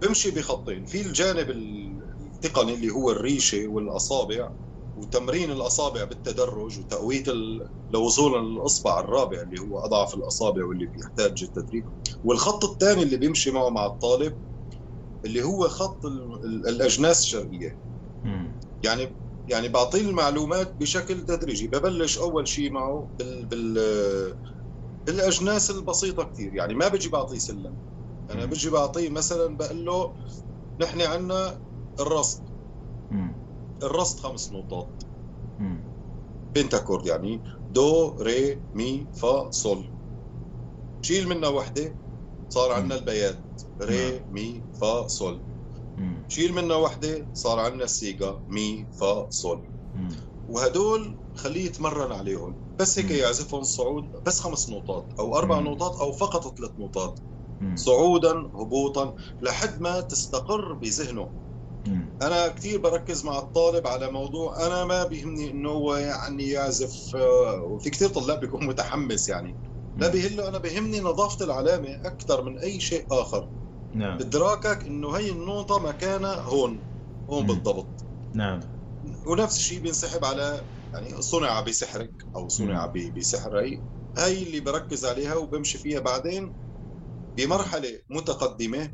بمشي 0.05 0.31
بخطين. 0.31 0.85
في 0.85 1.01
الجانب 1.01 1.51
التقني 1.51 2.75
اللي 2.75 2.91
هو 2.91 3.11
الريشة 3.11 3.67
والأصابع 3.69 4.53
وتمرين 4.97 5.51
الأصابع 5.51 6.05
بالتدرج 6.05 6.79
وتقوية 6.79 7.25
ال... 7.29 7.69
لوصولا 7.91 8.41
للاصبع 8.49 9.01
الرابع 9.01 9.43
اللي 9.43 9.61
هو 9.61 9.79
أضعف 9.79 10.15
الأصابع 10.15 10.65
واللي 10.65 10.87
بيحتاج 10.87 11.43
التدريب. 11.43 11.85
والخط 12.25 12.65
الثاني 12.65 13.03
اللي 13.03 13.17
بيمشي 13.17 13.51
معه 13.51 13.69
مع 13.71 13.87
الطالب 13.87 14.39
اللي 15.25 15.43
هو 15.43 15.69
خط 15.69 16.05
ال... 16.07 16.41
ال- 16.45 16.69
الأجناس 16.69 17.21
الشرقية. 17.21 17.79
يعني 18.83 19.17
يعني 19.49 19.69
بعطيه 19.69 20.01
المعلومات 20.01 20.77
بشكل 20.81 21.25
تدريجي. 21.25 21.67
ببلش 21.69 22.19
أول 22.19 22.49
شيء 22.49 22.71
معه 22.73 23.11
بال 23.19 23.47
بال 23.47 24.35
بالأجناس 25.07 25.71
البسيطة 25.71 26.25
كثير 26.25 26.55
يعني 26.55 26.75
ما 26.75 26.89
بجي 26.89 27.09
بعطيه 27.09 27.39
سلم. 27.39 27.77
أنا 28.31 28.45
مم. 28.45 28.51
بجي 28.51 28.71
بعطيه 28.71 29.09
مثلا 29.09 29.57
بقول 29.57 29.85
له 29.85 30.15
نحن 30.81 31.01
عندنا 31.01 31.61
الراست. 32.01 32.43
الراست 33.83 34.19
خمس 34.19 34.53
نقاط 34.53 35.07
مم. 35.59 35.91
pentachord 36.55 37.07
يعني 37.07 37.43
دو 37.69 38.17
ري 38.23 38.63
مي 38.75 39.11
فا 39.15 39.51
صول 39.51 39.93
شيل 41.03 41.29
منها 41.29 41.49
وحدة 41.49 41.99
صار 42.49 42.73
عندنا 42.73 42.95
البيات 42.95 43.45
ري 43.83 44.25
مي 44.29 44.65
فا 44.73 45.07
صول. 45.09 45.45
شيل 46.29 46.53
منها 46.53 46.77
وحدة 46.77 47.31
صار 47.33 47.59
عندنا 47.61 47.85
السيكا 47.85 48.41
مي 48.49 48.89
فا 48.93 49.31
صول. 49.31 49.71
وهدول 50.49 51.19
خليه 51.33 51.65
يتمرن 51.67 52.13
عليهم 52.13 52.61
بس 52.79 52.99
هيك. 52.99 53.11
يعزفهم 53.11 53.63
صعود 53.63 54.05
بس 54.27 54.41
خمس 54.41 54.69
نقاط 54.71 55.13
أو 55.21 55.37
أربع. 55.39 55.61
نقاط 55.61 55.97
أو 55.97 56.13
فقط 56.13 56.59
ثلاث 56.59 56.71
نقاط. 56.79 57.23
صعودا 57.75 58.33
هبوطا 58.33 59.15
لحد 59.41 59.81
ما 59.81 60.01
تستقر 60.01 60.73
بذهنه. 60.73 61.33
أنا 62.23 62.49
كثير 62.49 62.79
بركز 62.81 63.25
مع 63.25 63.39
الطالب 63.39 63.87
على 63.87 64.11
موضوع 64.11 64.67
أنا 64.67 64.85
ما 64.85 65.05
بيهمني 65.05 65.51
إنه 65.51 65.71
هو 65.71 65.97
يعني 65.97 66.49
يعزف 66.49 67.17
آه، 67.17 67.63
وفي 67.63 67.91
كثير 67.91 68.09
طلاب 68.09 68.41
بيكون 68.41 68.67
متحمس 68.67 69.29
يعني. 69.29 69.59
لا 69.97 70.09
بيهله 70.09 70.49
أنا 70.49 70.59
بيهمني 70.59 71.01
نظافة 71.01 71.45
العلامة 71.45 71.89
أكثر 72.05 72.43
من 72.45 72.59
أي 72.59 72.81
شيء 72.81 73.07
آخر. 73.11 73.49
نعم. 73.95 74.19
إدراكك 74.21 74.87
إنه 74.87 75.11
هي 75.17 75.31
النقطة 75.31 75.79
مكانها 75.79 76.35
هون 76.35 76.85
هون 77.31 77.43
مم. 77.43 77.47
بالضبط. 77.47 78.05
نعم. 78.35 78.61
ونفس 79.27 79.57
الشيء 79.57 79.81
بينسحب 79.83 80.25
على 80.25 80.67
يعني 80.95 81.23
صنع 81.23 81.61
بسحرك 81.61 82.15
أو 82.37 82.49
صنع 82.49 82.87
مم. 82.87 82.93
ب- 82.93 83.19
بسحر 83.19 83.61
هي 83.61 83.83
هي 84.19 84.43
اللي 84.43 84.61
بركز 84.61 85.05
عليها 85.05 85.35
وبمشي 85.35 85.79
فيها 85.79 86.01
بعدين. 86.01 86.55
بمرحلة 87.37 88.01
متقدمة. 88.11 88.93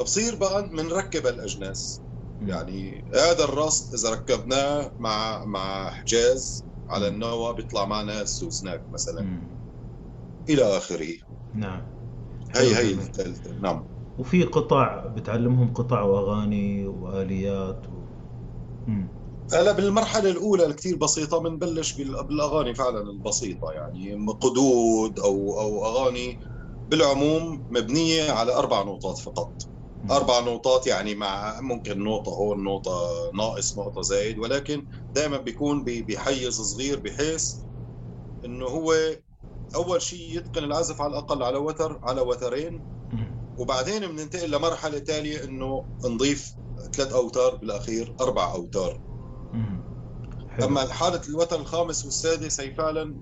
بصير 0.00 0.34
بقى 0.34 0.68
بنركب 0.68 1.26
الأجناس. 1.26 2.02
يعني 2.40 3.04
هذا 3.14 3.44
الرصد 3.44 3.94
إذا 3.94 4.10
ركبناه 4.10 4.92
مع 4.98 5.44
مع 5.44 5.90
حجاز 5.90 6.66
على. 6.90 7.08
النوى 7.08 7.54
بيطلع 7.54 7.84
معنا 7.84 8.22
السوسناك 8.22 8.84
مثلا 8.90 9.22
مم. 9.22 9.60
إلى 10.48 10.62
آخره 10.76 11.16
نعم 11.52 11.86
هي 12.54 12.76
هي. 12.76 12.92
الثالثة 12.94 13.54
نعم 13.60 13.84
وفي 14.18 14.44
قطع 14.44 15.06
بتعلمهم 15.06 15.72
قطع 15.74 16.02
وأغاني 16.02 16.86
وآليات 16.86 17.90
و... 17.90 18.06
مم. 18.86 19.14
هلا 19.52 19.72
بالمرحلة 19.72 20.30
الأولى 20.30 20.66
الكثير 20.66 20.96
بسيطة 20.96 21.38
بنبلش 21.38 22.00
بال- 22.00 22.26
بالأغاني 22.26 22.74
فعلا 22.74 23.00
البسيطة 23.00 23.72
يعني 23.72 24.26
قدود 24.42 25.18
أو 25.20 25.60
أو 25.60 25.86
أغاني 25.86 26.38
بالعموم 26.90 27.66
مبنية 27.70 28.30
على 28.30 28.54
أربع 28.54 28.82
نقطات 28.82 29.18
فقط 29.18 29.62
مم. 30.02 30.10
أربع 30.10 30.40
نقطات 30.40 30.86
يعني 30.86 31.14
مع 31.14 31.60
ممكن 31.60 32.04
نقطة 32.04 32.30
هون 32.30 32.64
نقطة 32.64 33.08
ناقص 33.34 33.78
نقطة 33.78 34.02
زايد 34.02 34.38
ولكن 34.38 34.86
دائما 35.14 35.36
بيكون 35.38 35.84
بحيز 35.84 36.60
صغير 36.60 37.00
بحيث 37.00 37.54
إنه 38.44 38.66
هو 38.66 38.94
أول 39.74 40.02
شيء 40.02 40.36
يتقن 40.38 40.64
العزف 40.64 41.00
على 41.00 41.10
الأقل 41.10 41.42
على 41.42 41.58
وتر 41.58 42.00
على 42.02 42.20
وترين. 42.20 42.84
وبعدين 43.56 44.06
بننتقل 44.06 44.50
لمرحلة 44.50 44.98
تالية 44.98 45.44
إنه 45.44 45.86
نضيف 46.04 46.56
ثلاث 46.92 47.12
أوتار 47.12 47.56
بالأخير 47.56 48.14
أربع 48.20 48.52
أوتار 48.54 48.98
مم. 49.52 49.82
حلو. 50.48 50.66
أما 50.66 50.92
حالة 50.92 51.20
الوتر 51.28 51.60
الخامس 51.60 52.04
والسادس 52.04 52.60
هي 52.60 52.74
فعلا 52.74 53.16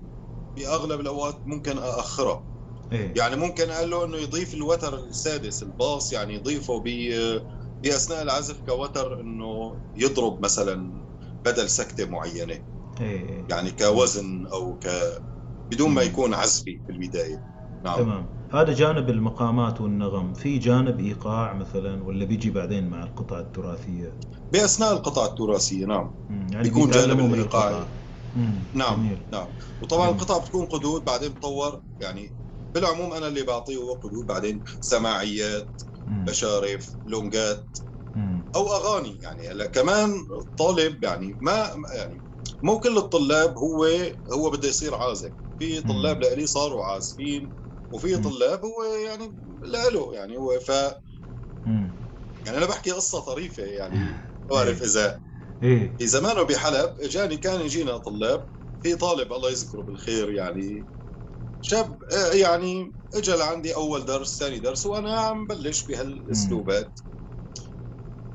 بأغلب 0.55 0.99
الأوقات 0.99 1.41
ممكن 1.45 1.77
أأخرها 1.77 2.43
إيه. 2.91 3.13
يعني 3.17 3.35
ممكن 3.35 3.69
أقول 3.69 3.91
له 3.91 4.05
إنه 4.05 4.17
يضيف 4.17 4.53
الوتر 4.53 4.95
السادس 4.95 5.63
الباص 5.63 6.13
يعني 6.13 6.33
يضيفه 6.33 6.83
ب 6.85 6.89
بأثناء 7.83 8.21
العزف 8.21 8.61
كوتر 8.65 9.21
إنه 9.21 9.75
يضرب 9.95 10.43
مثلا 10.43 11.05
بدل 11.45 11.69
سكتة 11.69 12.05
معينة. 12.09 12.59
إيه. 13.01 13.45
يعني 13.49 13.71
كوزن 13.71 14.47
أو 14.53 14.79
ك 14.79 14.87
بدون 15.71 15.89
ما. 15.91 16.01
يكون 16.01 16.33
عزفي 16.33 16.81
في 16.85 16.91
البداية. 16.91 17.43
نعم. 17.85 17.97
تمام. 17.97 18.25
هذا 18.53 18.73
جانب 18.73 19.09
المقامات 19.09 19.81
والنغم. 19.81 20.33
في 20.33 20.57
جانب 20.57 20.99
إيقاع 20.99 21.53
مثلا 21.53 22.03
ولا 22.03 22.25
بيجي 22.25 22.49
بعدين 22.49 22.89
مع 22.89 23.03
القطع 23.03 23.39
التراثية؟ 23.39 24.17
بأثناء 24.51 24.93
القطع 24.93 25.25
التراثية 25.25 25.85
نعم. 25.85 26.13
يعني 26.29 26.63
بيكون 26.63 26.89
جانب. 26.89 27.19
مم. 28.35 28.69
نعم. 28.73 28.95
جميل. 28.95 29.27
نعم. 29.31 29.47
وطبعا. 29.81 30.09
القطع 30.09 30.37
بتكون 30.37 30.65
قدود 30.65 31.03
بعدين 31.03 31.29
بتطور 31.29 31.81
يعني 32.01 32.29
بالعموم 32.73 33.13
أنا 33.13 33.27
اللي 33.27 33.43
بعطيه 33.43 33.77
وقته 33.77 34.23
بعدين 34.23 34.63
سماعيات. 34.81 35.81
مشارف 36.29 36.95
لونجات. 37.05 37.77
أو 38.55 38.67
أغاني 38.75 39.19
يعني 39.19 39.47
هلا 39.49 39.65
كمان 39.67 40.27
الطالب 40.41 41.03
يعني 41.03 41.37
ما 41.41 41.75
يعني 41.95 42.23
مو 42.61 42.79
كل 42.79 42.97
الطلاب 42.97 43.57
هو 43.57 43.85
هو 44.33 44.49
بده 44.49 44.67
يصير 44.67 44.95
عازف 44.95 45.31
في 45.59 45.81
طلاب 45.81 46.21
لإلي 46.21 46.47
صاروا 46.47 46.85
عازفين 46.85 47.53
وفي. 47.91 48.17
طلاب 48.17 48.65
هو 48.65 48.83
يعني 48.83 49.37
لإله 49.61 50.13
يعني 50.15 50.37
هو 50.37 50.59
ف. 50.59 50.69
يعني 52.45 52.57
أنا 52.57 52.65
بحكي 52.65 52.91
قصة 52.91 53.19
طريفة 53.19 53.63
يعني 53.63 53.99
ما 53.99 54.55
بعرف 54.55 54.81
إذا 54.83 55.19
إيه 55.63 55.95
في 55.97 56.07
زمانه 56.07 56.43
بحلب 56.43 56.95
إجاني 56.99 57.37
كان 57.37 57.61
يجينا 57.61 57.97
طلاب 57.97 58.47
في 58.81 58.95
طالب 58.95 59.33
الله 59.33 59.49
يذكره 59.51 59.81
بالخير 59.81 60.31
يعني 60.31 60.87
شاب 61.61 62.03
آه، 62.03 62.33
يعني 62.33 62.93
اجى 63.13 63.31
لعندي 63.31 63.75
أول 63.75 64.05
درس 64.05 64.39
ثاني 64.39 64.59
درس 64.59 64.85
وأنا 64.85 65.19
عم 65.19 65.47
بلش 65.47 65.87
بهالأسلوبات. 65.87 66.99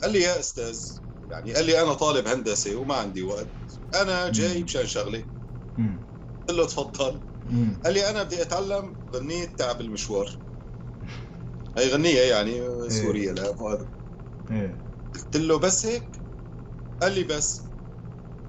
قال 0.02 0.12
لي 0.12 0.20
يا 0.20 0.40
أستاذ 0.40 0.98
يعني 1.30 1.54
قال 1.54 1.66
لي 1.66 1.82
أنا 1.82 1.94
طالب 1.94 2.26
هندسة 2.26 2.74
وما 2.76 2.94
عندي 2.94 3.22
وقت 3.22 3.48
أنا 3.94 4.28
جاي. 4.32 4.62
مشان 4.62 4.86
شغلة. 4.86 5.24
قلت 6.48 6.58
له 6.58 6.66
تفضل. 6.66 7.22
قال 7.84 7.94
لي 7.94 8.10
أنا 8.10 8.22
بدي 8.22 8.42
أتعلم 8.42 8.96
غنية 9.14 9.44
تعب 9.46 9.80
المشوار. 9.80 10.40
هي 11.78 11.88
غنية 11.92 12.20
يعني 12.20 12.60
سورية 12.90 13.32
لا 13.32 13.54
إيه. 14.50 14.84
قلت 15.14 15.36
له 15.36 15.58
بس 15.58 15.86
هيك؟ 15.86 16.22
قال 17.02 17.12
لي 17.14 17.24
بس. 17.24 17.63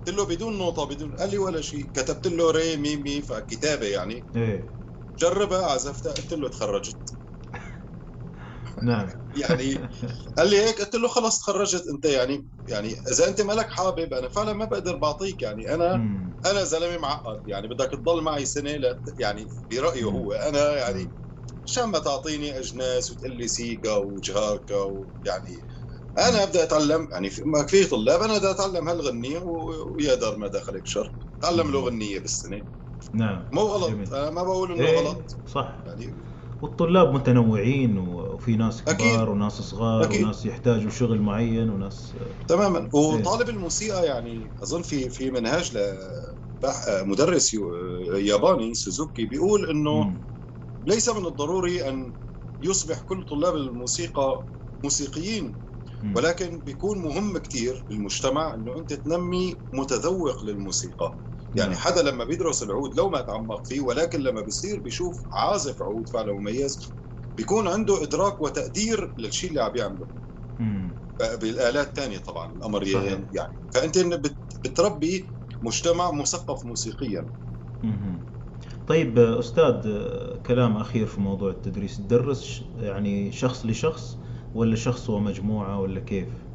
قلت 0.07 0.15
له 0.17 0.25
بدون 0.25 0.57
نوطه 0.57 0.83
بدون 0.85 1.15
قال 1.15 1.29
لي 1.31 1.37
ولا 1.37 1.61
شيء. 1.61 1.91
كتبت 1.93 2.27
له 2.27 2.51
ري 2.51 2.77
مي 2.77 2.95
مي 2.95 3.21
فكتابة 3.21 3.85
يعني. 3.85 4.27
إيه. 4.35 4.75
جربها 5.19 5.65
عزفتها 5.65 6.11
قلت 6.13 6.33
له 6.33 6.49
تخرجت 6.49 6.97
نعم. 8.83 9.09
يعني 9.35 9.87
قال 10.37 10.49
لي 10.49 10.57
هيك 10.57 10.81
قلت 10.81 10.95
له 10.95 11.07
خلص 11.07 11.39
تخرجت. 11.39 11.87
انت 11.87 12.05
يعني 12.05 12.47
يعني 12.67 12.95
إذا 13.11 13.27
أنت 13.27 13.41
مالك 13.41 13.69
حابب 13.69 14.13
أنا 14.13 14.27
فعلا 14.29 14.53
ما 14.53 14.65
بقدر 14.65 14.95
بعطيك. 14.95 15.41
يعني 15.41 15.73
أنا 15.75 15.95
مم. 15.97 16.35
أنا 16.45 16.63
زلمة 16.63 16.97
معقد. 16.97 17.41
يعني 17.47 17.67
بدك 17.67 17.89
تضل 17.91 18.21
معي 18.21 18.45
سنة 18.45 18.71
لا 18.77 19.01
يعني 19.19 19.47
برايه 19.71 20.03
هو 20.03 20.31
أنا 20.33 20.77
يعني 20.77 21.13
عشان 21.67 21.83
ما 21.83 21.99
تعطيني 21.99 22.59
أجناس 22.59 23.11
وتقول 23.11 23.31
لي 23.37 23.47
سيكا 23.47 23.95
وجهاركا 23.95 24.75
ويعني 24.75 25.64
أنا 26.17 26.45
بدي 26.45 26.63
أتعلم 26.63 27.07
يعني 27.11 27.29
في- 27.29 27.41
ما 27.45 27.65
في 27.65 27.85
طلاب 27.85 28.21
أنا 28.21 28.37
بدي 28.37 28.51
أتعلم 28.51 28.89
هالغنيه 28.89 29.39
ويا 29.39 30.15
دار 30.15 30.37
ما 30.37 30.47
دخلك 30.47 30.85
شر 30.85 31.15
تعلم 31.41 31.71
له 31.71 31.79
غنيه 31.79 32.19
بالسنة 32.19 32.63
نعم 33.13 33.43
مو 33.53 33.61
غلط 33.61 33.91
جميل. 33.91 34.13
أنا 34.13 34.29
ما 34.29 34.43
بقول 34.43 34.71
إنه 34.71 34.81
إيه، 34.83 34.97
غلط 34.99 35.37
صح 35.45 35.83
يعني 35.87 36.13
والطلاب 36.61 37.13
متنوعين 37.13 37.97
وفي 37.97 38.55
ناس 38.55 38.83
كبار 38.83 38.95
أكيد. 38.95 39.29
وناس 39.29 39.53
صغار 39.61 40.03
أكيد. 40.09 40.21
وناس 40.21 40.45
يحتاجوا 40.45 40.89
شغل 40.89 41.21
معين 41.21 41.69
وناس 41.69 42.17
تماما 42.47 42.89
وطالب 42.93 43.49
الموسيقى 43.49 44.05
يعني 44.05 44.53
أظن 44.63 44.81
في 44.81 45.09
في 45.09 45.31
منهاج 45.31 45.77
ل 45.77 45.97
مدرس 47.05 47.53
ياباني 48.15 48.73
سوزوكي 48.73 49.25
بيقول 49.25 49.69
إنه. 49.69 50.15
ليس 50.85 51.09
من 51.09 51.25
الضروري 51.25 51.89
أن 51.89 52.13
يصبح 52.61 53.01
كل 53.01 53.25
طلاب 53.25 53.55
الموسيقى 53.55 54.47
موسيقيين. 54.83 55.57
ولكن 56.13 56.61
بيكون 56.61 56.97
مهم 56.99 57.37
كتير 57.37 57.85
بالمجتمع 57.89 58.53
إنه 58.53 58.77
أنت 58.77 58.93
تنمي 58.93 59.61
متذوق 59.73 60.43
للموسيقى 60.45 61.19
يعني 61.55 61.69
نعم. 61.69 61.79
حدا 61.79 62.01
لما 62.01 62.23
بيدرس 62.25 62.63
العود 62.63 62.95
لو 62.95 63.09
ما 63.09 63.21
تعمق 63.21 63.65
فيه 63.65 63.81
ولكن 63.81 64.19
لما 64.19 64.41
بيصير 64.41 64.79
بيشوف 64.79 65.25
عازف 65.33 65.81
عود 65.81 66.09
فعلا 66.09 66.33
مميز 66.33 66.95
بيكون 67.37 67.67
عنده 67.67 68.03
إدراك 68.03 68.41
وتقدير 68.41 69.13
للشيء 69.17 69.49
اللي 69.49 69.61
عم 69.63 69.75
يعمله. 69.75 70.07
بالآلات 71.19 71.87
الثانية 71.87 72.17
طبعا 72.17 72.53
الامر 72.53 72.85
صحيح. 72.85 73.19
يعني 73.33 73.57
فأنت 73.73 73.97
بت- 73.97 74.37
بتربي 74.63 75.33
مجتمع 75.61 76.11
مثقف 76.11 76.65
موسيقيا. 76.65 77.29
طيب 78.87 79.19
أستاذ 79.19 79.81
كلام 80.45 80.77
أخير 80.77 81.05
في 81.05 81.21
موضوع 81.21 81.49
التدريس 81.51 81.97
تدرس 81.97 82.63
يعني 82.75 83.31
شخص 83.31 83.65
لشخص 83.65 84.17
ولا 84.55 84.75
شخص 84.75 85.09
ومجموعه 85.09 85.79
ولا 85.81 85.99
كيف؟ 85.99 86.45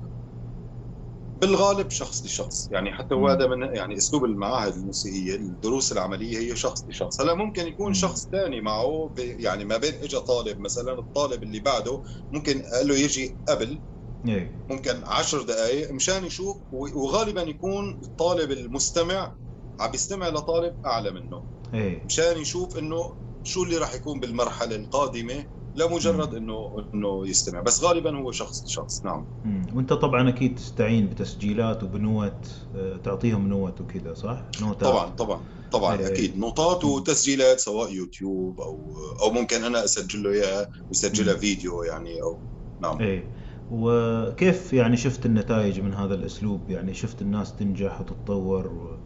بالغالب 1.42 1.90
شخص 1.90 2.24
لشخص 2.24 2.68
يعني 2.70 2.92
حتى 2.92 3.14
هو 3.14 3.28
مم. 3.28 3.28
هذا 3.28 3.46
من 3.46 3.74
يعني 3.76 3.96
أسلوب 3.96 4.24
المعاهد 4.24 4.72
الموسيقية 4.74 5.34
الدروس 5.36 5.92
العملية 5.92 6.38
هي 6.38 6.56
شخص 6.56 6.88
لشخص 6.88 7.20
هلا 7.20 7.34
ممكن 7.34 7.66
يكون 7.66 7.92
مم. 7.92 7.94
شخص 7.94 8.28
ثاني 8.32 8.60
معه 8.60 9.14
يعني 9.18 9.64
ما 9.64 9.76
بين 9.76 9.94
اجى 9.94 10.20
طالب 10.20 10.60
مثلا 10.60 10.92
الطالب 10.98 11.42
اللي 11.42 11.60
بعده 11.60 12.02
ممكن 12.32 12.62
قال 12.62 12.88
له 12.88 12.94
يجي 12.98 13.38
قبل 13.48 13.82
إيه 14.28 14.60
ممكن 14.70 15.04
عشر 15.04 15.42
دقائق 15.42 15.92
مشان 15.92 16.24
يشوف 16.24 16.56
وغالبا 16.72 17.42
يكون 17.42 18.00
الطالب 18.04 18.50
المستمع 18.52 19.36
عم 19.80 19.90
بيستمع 19.90 20.28
لطالب 20.28 20.76
أعلى 20.86 21.10
منه 21.12 21.44
إيه 21.74 22.10
مشان 22.10 22.38
يشوف 22.38 22.78
إنه 22.78 23.16
شو 23.42 23.62
اللي 23.64 23.78
راح 23.78 23.94
يكون 23.94 24.20
بالمرحلة 24.20 24.76
القادمة 24.76 25.46
لمجرد. 25.74 26.34
إنه 26.34 26.56
إنه 26.94 27.28
يستمع 27.28 27.60
بس 27.60 27.84
غالبا 27.84 28.16
هو 28.18 28.32
شخص 28.32 28.64
لشخص 28.66 29.04
نعم 29.04 29.26
مم. 29.44 29.62
وأنت 29.74 29.92
طبعا 29.92 30.28
أكيد 30.28 30.54
تستعين 30.54 31.06
بتسجيلات 31.06 31.82
وبنوت 31.82 32.68
آه، 32.74 32.96
تعطيهم 32.96 33.48
نوت 33.48 33.80
وكذا 33.80 34.14
صح؟ 34.14 34.50
نوتات 34.60 34.88
طبعا 34.88 35.10
طبعا 35.10 35.40
طبعا 35.72 35.98
إيه. 35.98 36.06
أكيد 36.06 36.38
نوتات 36.38 36.84
وتسجيلات 36.84 37.60
سواء 37.60 37.92
يوتيوب 37.92 38.60
أو 38.60 38.92
أو 39.22 39.30
ممكن 39.30 39.64
أنا 39.64 39.84
أسجل 39.84 40.22
له 40.22 40.30
إياها 40.30 40.66
ويسجلها. 40.90 41.34
فيديو 41.34 41.82
يعني 41.82 42.22
أو 42.22 42.42
نعم 42.80 43.00
إيه 43.00 43.32
وكيف 43.70 44.72
يعني 44.72 44.96
شفت 44.96 45.26
النتائج 45.26 45.80
من 45.80 45.94
هذا 45.94 46.14
الأسلوب؟ 46.14 46.70
يعني 46.70 46.94
شفت 46.94 47.22
الناس 47.22 47.56
تنجح 47.56 48.00
وتتطور. 48.00 49.00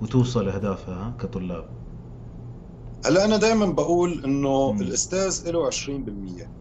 وتوصل 0.00 0.48
أهدافها 0.48 0.94
ها، 0.94 1.16
كطلاب. 1.20 1.81
هلا 3.04 3.24
أنا 3.24 3.36
دائما 3.36 3.66
بقول 3.66 4.22
إنه. 4.24 4.76
الأستاذ 4.80 5.50
له 5.50 5.66
20% 5.66 6.52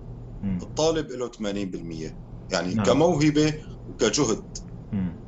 مم. 0.42 0.60
الطالب 0.64 1.12
له 1.12 1.28
80% 1.28 2.18
يعني 2.50 2.74
نعم. 2.74 2.86
كموهبة 2.86 3.54
وكجهد 3.88 4.46
مم. 4.92 5.22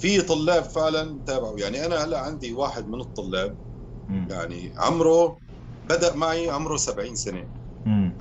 في 0.00 0.22
طلاب 0.22 0.64
فعلا 0.64 1.20
تابعوا 1.26 1.58
يعني 1.60 1.86
أنا 1.86 2.04
هلا 2.04 2.18
عندي 2.20 2.52
واحد 2.52 2.88
من 2.88 3.00
الطلاب 3.00 3.56
مم. 4.08 4.26
يعني 4.30 4.72
عمره 4.78 5.38
بدأ 5.84 6.16
معي 6.16 6.50
عمره 6.50 6.76
70 6.76 7.14
سنة 7.14 7.48
مم. 7.86 8.16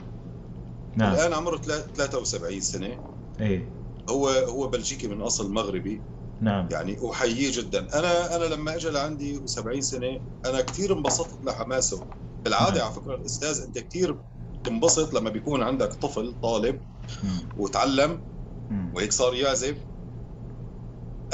نعم 0.95 1.13
الآن 1.13 1.33
عمره 1.33 1.57
تلا- 1.57 1.87
73 1.95 2.61
سنة 2.61 2.99
إيه 3.41 3.69
هو 4.09 4.29
هو 4.29 4.67
بلجيكي 4.67 5.07
من 5.07 5.21
أصل 5.21 5.51
مغربي 5.53 6.03
نعم 6.41 6.69
يعني 6.71 6.97
أحييه 7.11 7.51
جدا 7.51 7.99
أنا 7.99 8.35
أنا 8.35 8.43
لما 8.43 8.75
اجى 8.75 8.89
لعندي 8.89 9.47
70 9.47 9.81
سنة 9.81 10.19
أنا 10.45 10.61
كثير 10.61 10.93
انبسطت 10.93 11.43
لحماسه 11.43 12.07
بالعادة 12.45 12.75
نعم. 12.75 12.83
على 12.85 12.93
فكرة 12.93 13.15
الأستاذ 13.15 13.61
أنت 13.61 13.79
كثير 13.79 14.19
تنبسط 14.63 15.13
لما 15.13 15.29
بيكون 15.29 15.63
عندك 15.63 15.93
طفل 15.93 16.33
طالب 16.41 16.81
مم. 17.23 17.49
وتعلم 17.57 18.23
مم. 18.69 18.91
وهيك 18.95 19.11
صار 19.11 19.35
يعزف 19.35 19.85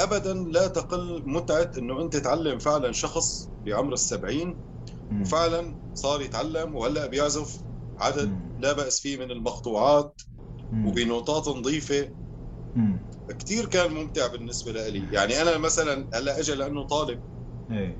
ابدا 0.00 0.34
لا 0.34 0.68
تقل 0.68 1.22
متعة 1.26 1.70
إنه 1.78 2.02
أنت 2.02 2.16
تعلم 2.16 2.58
فعلا 2.58 2.92
شخص 2.92 3.50
بعمر 3.64 3.92
السبعين 3.92 4.60
مم. 5.10 5.22
وفعلا 5.22 5.78
صار 5.94 6.22
يتعلم 6.22 6.74
وهلأ 6.74 7.06
بيعزف 7.06 7.62
عدد. 7.98 8.28
لا 8.58 8.72
بأس 8.72 9.00
فيه 9.00 9.16
من 9.16 9.30
المقطوعات. 9.30 10.22
وبنوتات 10.72 11.48
نظيفة. 11.48 12.10
كثير 13.28 13.66
كان 13.66 13.92
ممتع 13.92 14.26
بالنسبة 14.26 14.88
لي 14.88 15.08
يعني 15.12 15.42
أنا 15.42 15.58
مثلا 15.58 16.08
هلأ 16.14 16.40
اجى 16.40 16.54
لأنه 16.54 16.86
طالب 16.86 17.20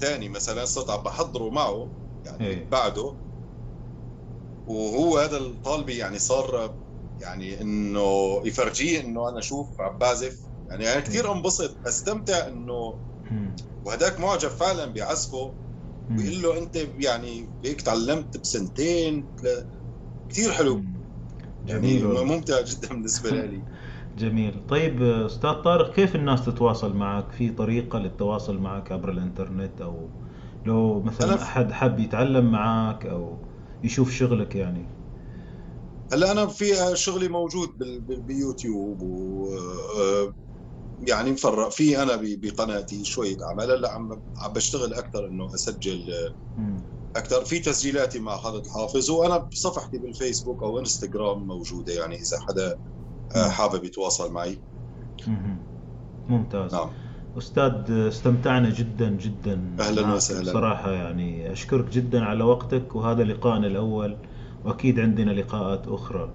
ثاني 0.01 0.29
مثلا 0.29 0.65
صرت 0.65 0.91
عم 0.91 1.03
بحضره 1.03 1.51
معه 1.51 1.89
يعني 2.27 2.47
إيه. 2.47 2.69
بعده 2.69 3.15
وهو 4.67 5.19
هذا 5.19 5.37
الطالب 5.37 5.89
يعني 5.89 6.19
صار 6.19 6.75
يعني 7.21 7.61
إنه 7.61 8.41
يفرجيه 8.45 9.01
إنه 9.01 9.29
أنا 9.29 9.41
شوف 9.41 9.81
عم 9.81 9.99
بعزف 9.99 10.41
يعني 10.71 10.93
أنا 10.93 11.01
كثير 11.01 11.33
انبسط 11.33 11.87
أستمتع 11.87 12.47
إنه. 12.47 12.95
وهداك 13.85 14.21
معجب 14.21 14.49
فعلا 14.49 14.87
بعزفه. 14.87 15.55
بيقول 16.11 16.43
له 16.43 16.59
أنت 16.59 16.77
يعني 16.99 17.49
هيك 17.65 17.81
تعلمت 17.81 18.37
بسنتين 18.37 19.27
كثير 20.29 20.53
حلو. 20.53 20.83
يعني 21.67 21.81
جميل 21.81 22.07
والله. 22.07 22.25
ممتع 22.25 22.61
جدا 22.61 22.89
بالنسبة 22.89 23.31
لي 23.31 23.63
جميل. 24.19 24.67
طيب 24.69 25.03
أستاذ 25.03 25.53
طارق 25.53 25.95
كيف 25.95 26.17
الناس 26.17 26.45
تتواصل 26.47 26.95
معك؟ 26.97 27.33
في 27.33 27.51
طريقة 27.51 27.99
للتواصل 27.99 28.59
معك 28.59 28.93
عبر 28.93 29.11
الإنترنت 29.11 29.81
أو 29.81 30.09
لو 30.67 31.03
مثلا 31.03 31.35
أنا 31.35 31.43
أحد 31.43 31.73
حب 31.73 31.99
يتعلم 31.99 32.53
معك 32.53 33.07
أو 33.07 33.39
يشوف 33.85 34.13
شغلك 34.13 34.57
يعني؟ 34.57 34.85
هلا 36.13 36.33
أنا 36.33 36.47
في 36.47 36.65
شغلي 36.97 37.29
موجود 37.29 37.69
بال- 37.79 38.01
بال- 38.01 38.23
بيوتيوب 38.23 39.03
و 39.03 39.47
آه، 39.99 40.35
يعني 41.09 41.33
مفرق 41.33 41.69
في 41.71 42.03
أنا 42.03 42.17
بقناتي 42.23 43.05
شوية 43.05 43.37
أعمال. 43.51 43.71
هلا 43.73 43.93
عم 43.93 44.23
عم 44.39 44.53
بشتغل 44.53 44.95
أكثر 44.95 45.27
إنه 45.29 45.47
أسجل 45.55 46.07
مم. 46.57 46.85
أكثر 47.17 47.45
في 47.45 47.59
تسجيلاتي 47.61 48.19
مع 48.21 48.37
خالد 48.37 48.63
حافظ 48.67 49.11
وأنا 49.11 49.37
بصفحتي 49.39 49.99
بالفيسبوك 49.99 50.63
أو 50.63 50.79
إنستغرام 50.79 51.47
موجودة 51.47 51.93
يعني 51.93 52.15
إذا 52.17 52.39
حدا 52.49 52.69
آه، 52.71 52.77
حابب 53.35 53.85
يتواصل 53.85 54.33
معي. 54.33 54.63
ممتاز. 56.29 56.73
نعم. 56.73 56.91
أستاذ 57.39 57.91
استمتعنا 57.91 58.71
جدا 58.71 59.11
جدا. 59.11 59.77
أهلاً 59.81 60.03
معك 60.03 60.17
وسهلاً. 60.17 60.43
بصراحة 60.43 60.93
يعني 60.93 61.53
أشكرك 61.53 61.91
جدا 61.91 62.25
على 62.25 62.45
وقتك 62.45 62.97
وهذا 62.97 63.25
لقائنا 63.25 63.67
الأول 63.67 64.17
وأكيد 64.65 65.01
عندنا 65.01 65.31
لقاءات 65.31 65.89
أخرى. 65.89 66.35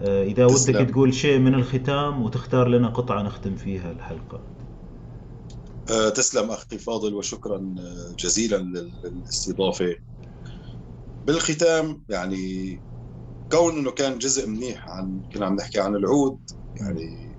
آه، 0.00 0.22
إذا 0.22 0.46
تسلم. 0.46 0.76
ودك 0.76 0.90
تقول 0.90 1.14
شيء 1.14 1.38
من 1.38 1.54
الختام 1.54 2.22
وتختار 2.22 2.68
لنا 2.68 2.88
قطعة 2.88 3.22
نختم 3.22 3.56
فيها 3.56 3.92
الحلقة. 3.92 4.40
آه، 5.90 6.08
تسلم 6.08 6.50
أخي 6.50 6.78
فاضل 6.78 7.14
وشكرا 7.14 7.56
آه، 7.78 8.14
جزيلا 8.18 8.56
لل- 8.56 8.92
للاستضافة. 9.04 9.96
بالختام 11.24 12.04
يعني 12.08 12.36
كون 13.52 13.78
إنه 13.78 13.90
كان 13.90 14.18
جزء 14.18 14.46
منيح 14.48 14.88
عن 14.90 15.22
كنا 15.32 15.46
عم 15.46 15.54
نحكي 15.56 15.80
عن 15.80 15.96
العود 15.96 16.40
يعني 16.80 17.38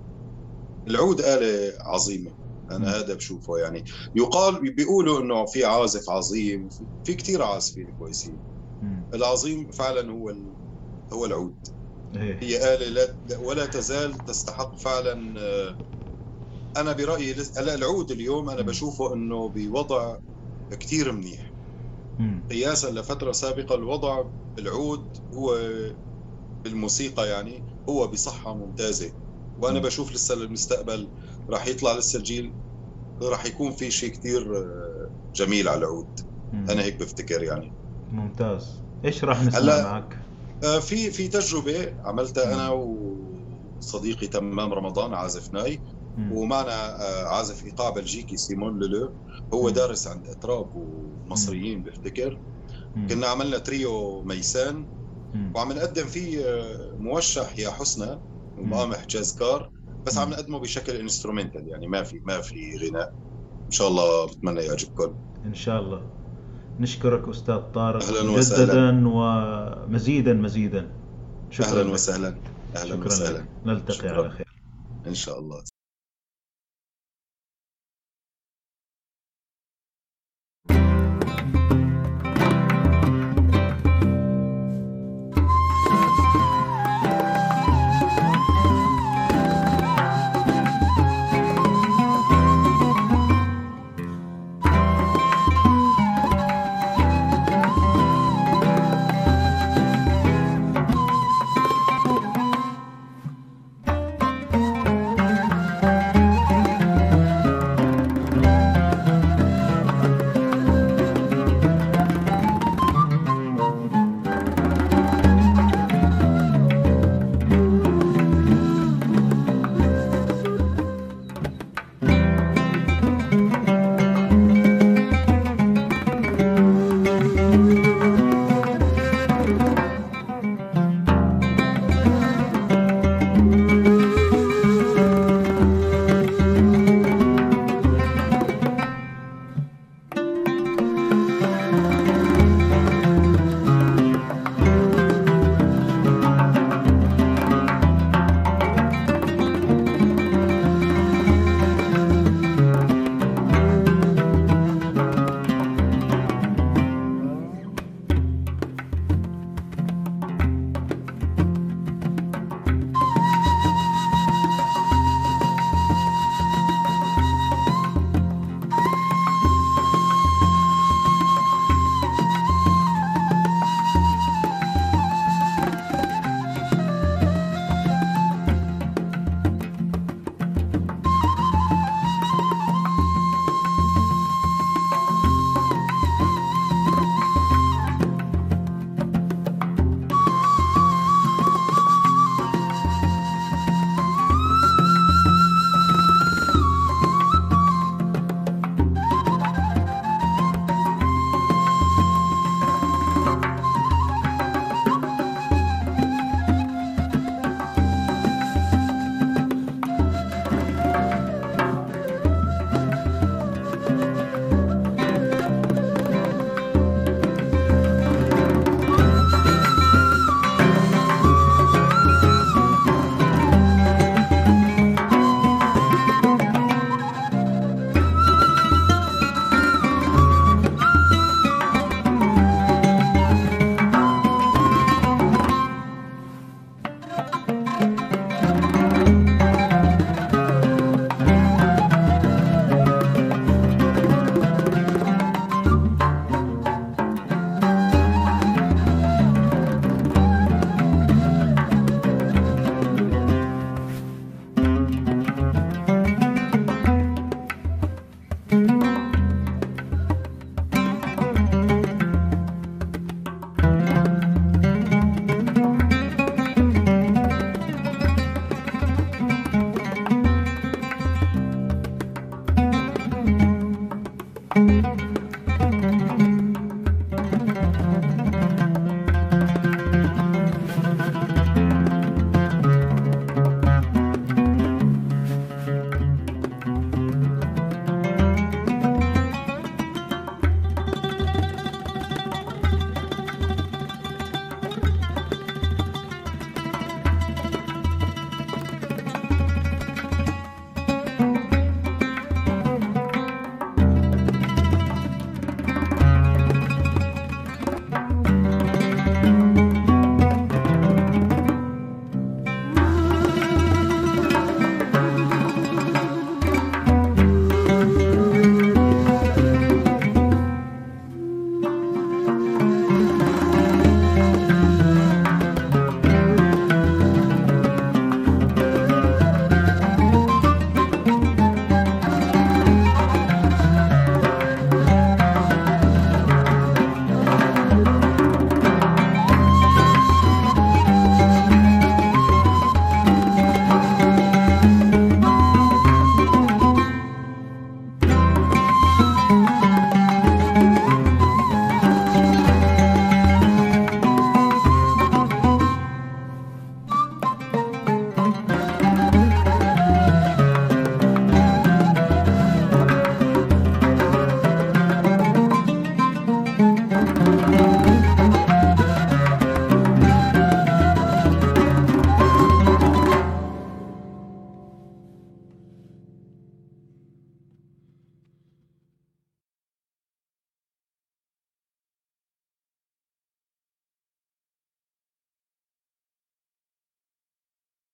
العود 0.88 1.20
آلة 1.20 1.74
عظيمة. 1.86 2.34
أنا 2.70 2.96
هذا 2.96 3.14
بشوفه 3.14 3.58
يعني 3.58 3.84
يقال 4.14 4.74
بيقولوا 4.74 5.20
إنه 5.20 5.46
في 5.46 5.64
عازف 5.64 6.10
عظيم 6.10 6.68
في- 7.04 7.14
كتير 7.14 7.42
عازفين 7.42 7.92
كويسين. 7.98 8.40
العظيم 9.14 9.70
فعلا 9.70 10.12
هو. 10.12 10.34
هو 11.12 11.24
العود 11.24 11.56
إيه. 12.16 12.38
هي 12.42 12.74
آلة 12.74 12.88
لا 12.88 13.18
لا- 13.24 13.38
ولا 13.38 13.66
تزال 13.66 14.24
تستحق 14.24 14.76
فعلا 14.76 15.40
آه، 15.40 15.76
أنا 16.76 16.92
برأيي 16.92 17.34
العود 17.58 18.10
اليوم 18.10 18.50
أنا 18.50 18.62
بشوفه 18.62 19.14
إنه 19.14 19.48
بوضع 19.48 20.18
كتير 20.70 21.12
منيح. 21.12 21.47
قياسا 22.50 22.90
لفترة 22.90 23.32
سابقة 23.32 23.74
الوضع 23.74 24.30
العود 24.58 25.16
هو 25.34 25.54
بالموسيقى 26.64 27.28
يعني 27.28 27.66
هو 27.88 28.06
بصحة 28.06 28.54
ممتازة 28.54 29.12
وأنا 29.56 29.78
مم. 29.78 29.82
بشوف 29.86 30.12
لسه 30.12 30.34
المستقبل 30.34 31.12
راح 31.50 31.66
يطلع 31.66 31.92
لسه 31.96 32.18
الجيل 32.18 32.56
راح 33.22 33.46
يكون 33.46 33.72
في 33.72 33.90
شيء 33.90 34.10
كتير 34.12 34.58
آه، 34.58 35.10
جميل 35.36 35.68
على 35.68 35.78
العود. 35.78 36.20
أنا 36.70 36.82
هيك 36.82 37.00
بفتكر 37.00 37.42
يعني 37.42 37.76
ممتاز 38.10 38.84
إيش 39.04 39.24
راح 39.24 39.42
نسمع 39.42 39.60
هلا- 39.60 39.82
معك؟ 39.82 40.18
آه، 40.64 40.78
في 40.80 41.10
في 41.10 41.28
تجربة 41.28 41.96
عملتها. 42.04 42.54
أنا 42.54 42.70
وصديقي 42.70 44.26
تمام 44.26 44.72
رمضان 44.74 45.14
عازف 45.14 45.54
ناي 45.54 45.84
مم. 46.16 46.32
ومعنا 46.32 47.02
آه، 47.02 47.24
عازف 47.28 47.64
إيقاع 47.64 47.90
بلجيكي 47.90 48.36
سيمون 48.36 48.78
لولو 48.78 49.18
هو. 49.54 49.70
دارس 49.70 50.06
عند 50.08 50.26
أتراك 50.26 50.76
ومصريين 50.76 51.82
بفتكر. 51.82 52.40
كنا 53.08 53.26
عملنا 53.26 53.58
تريو 53.58 54.22
ميسان. 54.24 54.86
وعم 55.54 55.72
نقدم 55.72 56.06
فيه 56.06 56.44
آه، 56.46 56.96
موشح 56.98 57.58
يا 57.58 57.70
حسنى 57.70 58.20
ومقام 58.56 59.06
حجاز 59.10 59.34
كار 59.34 59.70
بس. 60.06 60.18
عم 60.18 60.30
نقدمه 60.30 60.58
بشكل 60.58 60.92
instrumental 60.96 61.68
يعني 61.68 61.86
ما 61.86 62.02
في 62.02 62.20
ما 62.24 62.40
في 62.40 62.76
غناء 62.76 63.12
إن 63.66 63.70
شاء 63.70 63.88
الله 63.88 64.26
بتمنى 64.26 64.60
يعجبكم 64.60 65.14
إن 65.44 65.54
شاء 65.54 65.80
الله 65.82 66.02
نشكرك 66.80 67.28
أستاذ 67.28 67.56
طارق 67.56 68.02
أهلاً 68.02 68.30
وسهلاً. 68.30 68.92
مجددا 68.92 69.08
ومزيدا 69.08 70.32
مزيدا 70.32 70.90
شكرا 71.50 71.80
أهلا. 71.80 71.92
وسهلا 71.92 72.34
أهلا 72.76 72.94
شكرا 72.96 73.06
وسهلا. 73.06 73.46
نلتقي 73.66 73.94
شكراً. 73.94 74.22
على 74.22 74.30
خير 74.30 74.48
إن 75.06 75.14
شاء 75.14 75.38
الله 75.38 75.62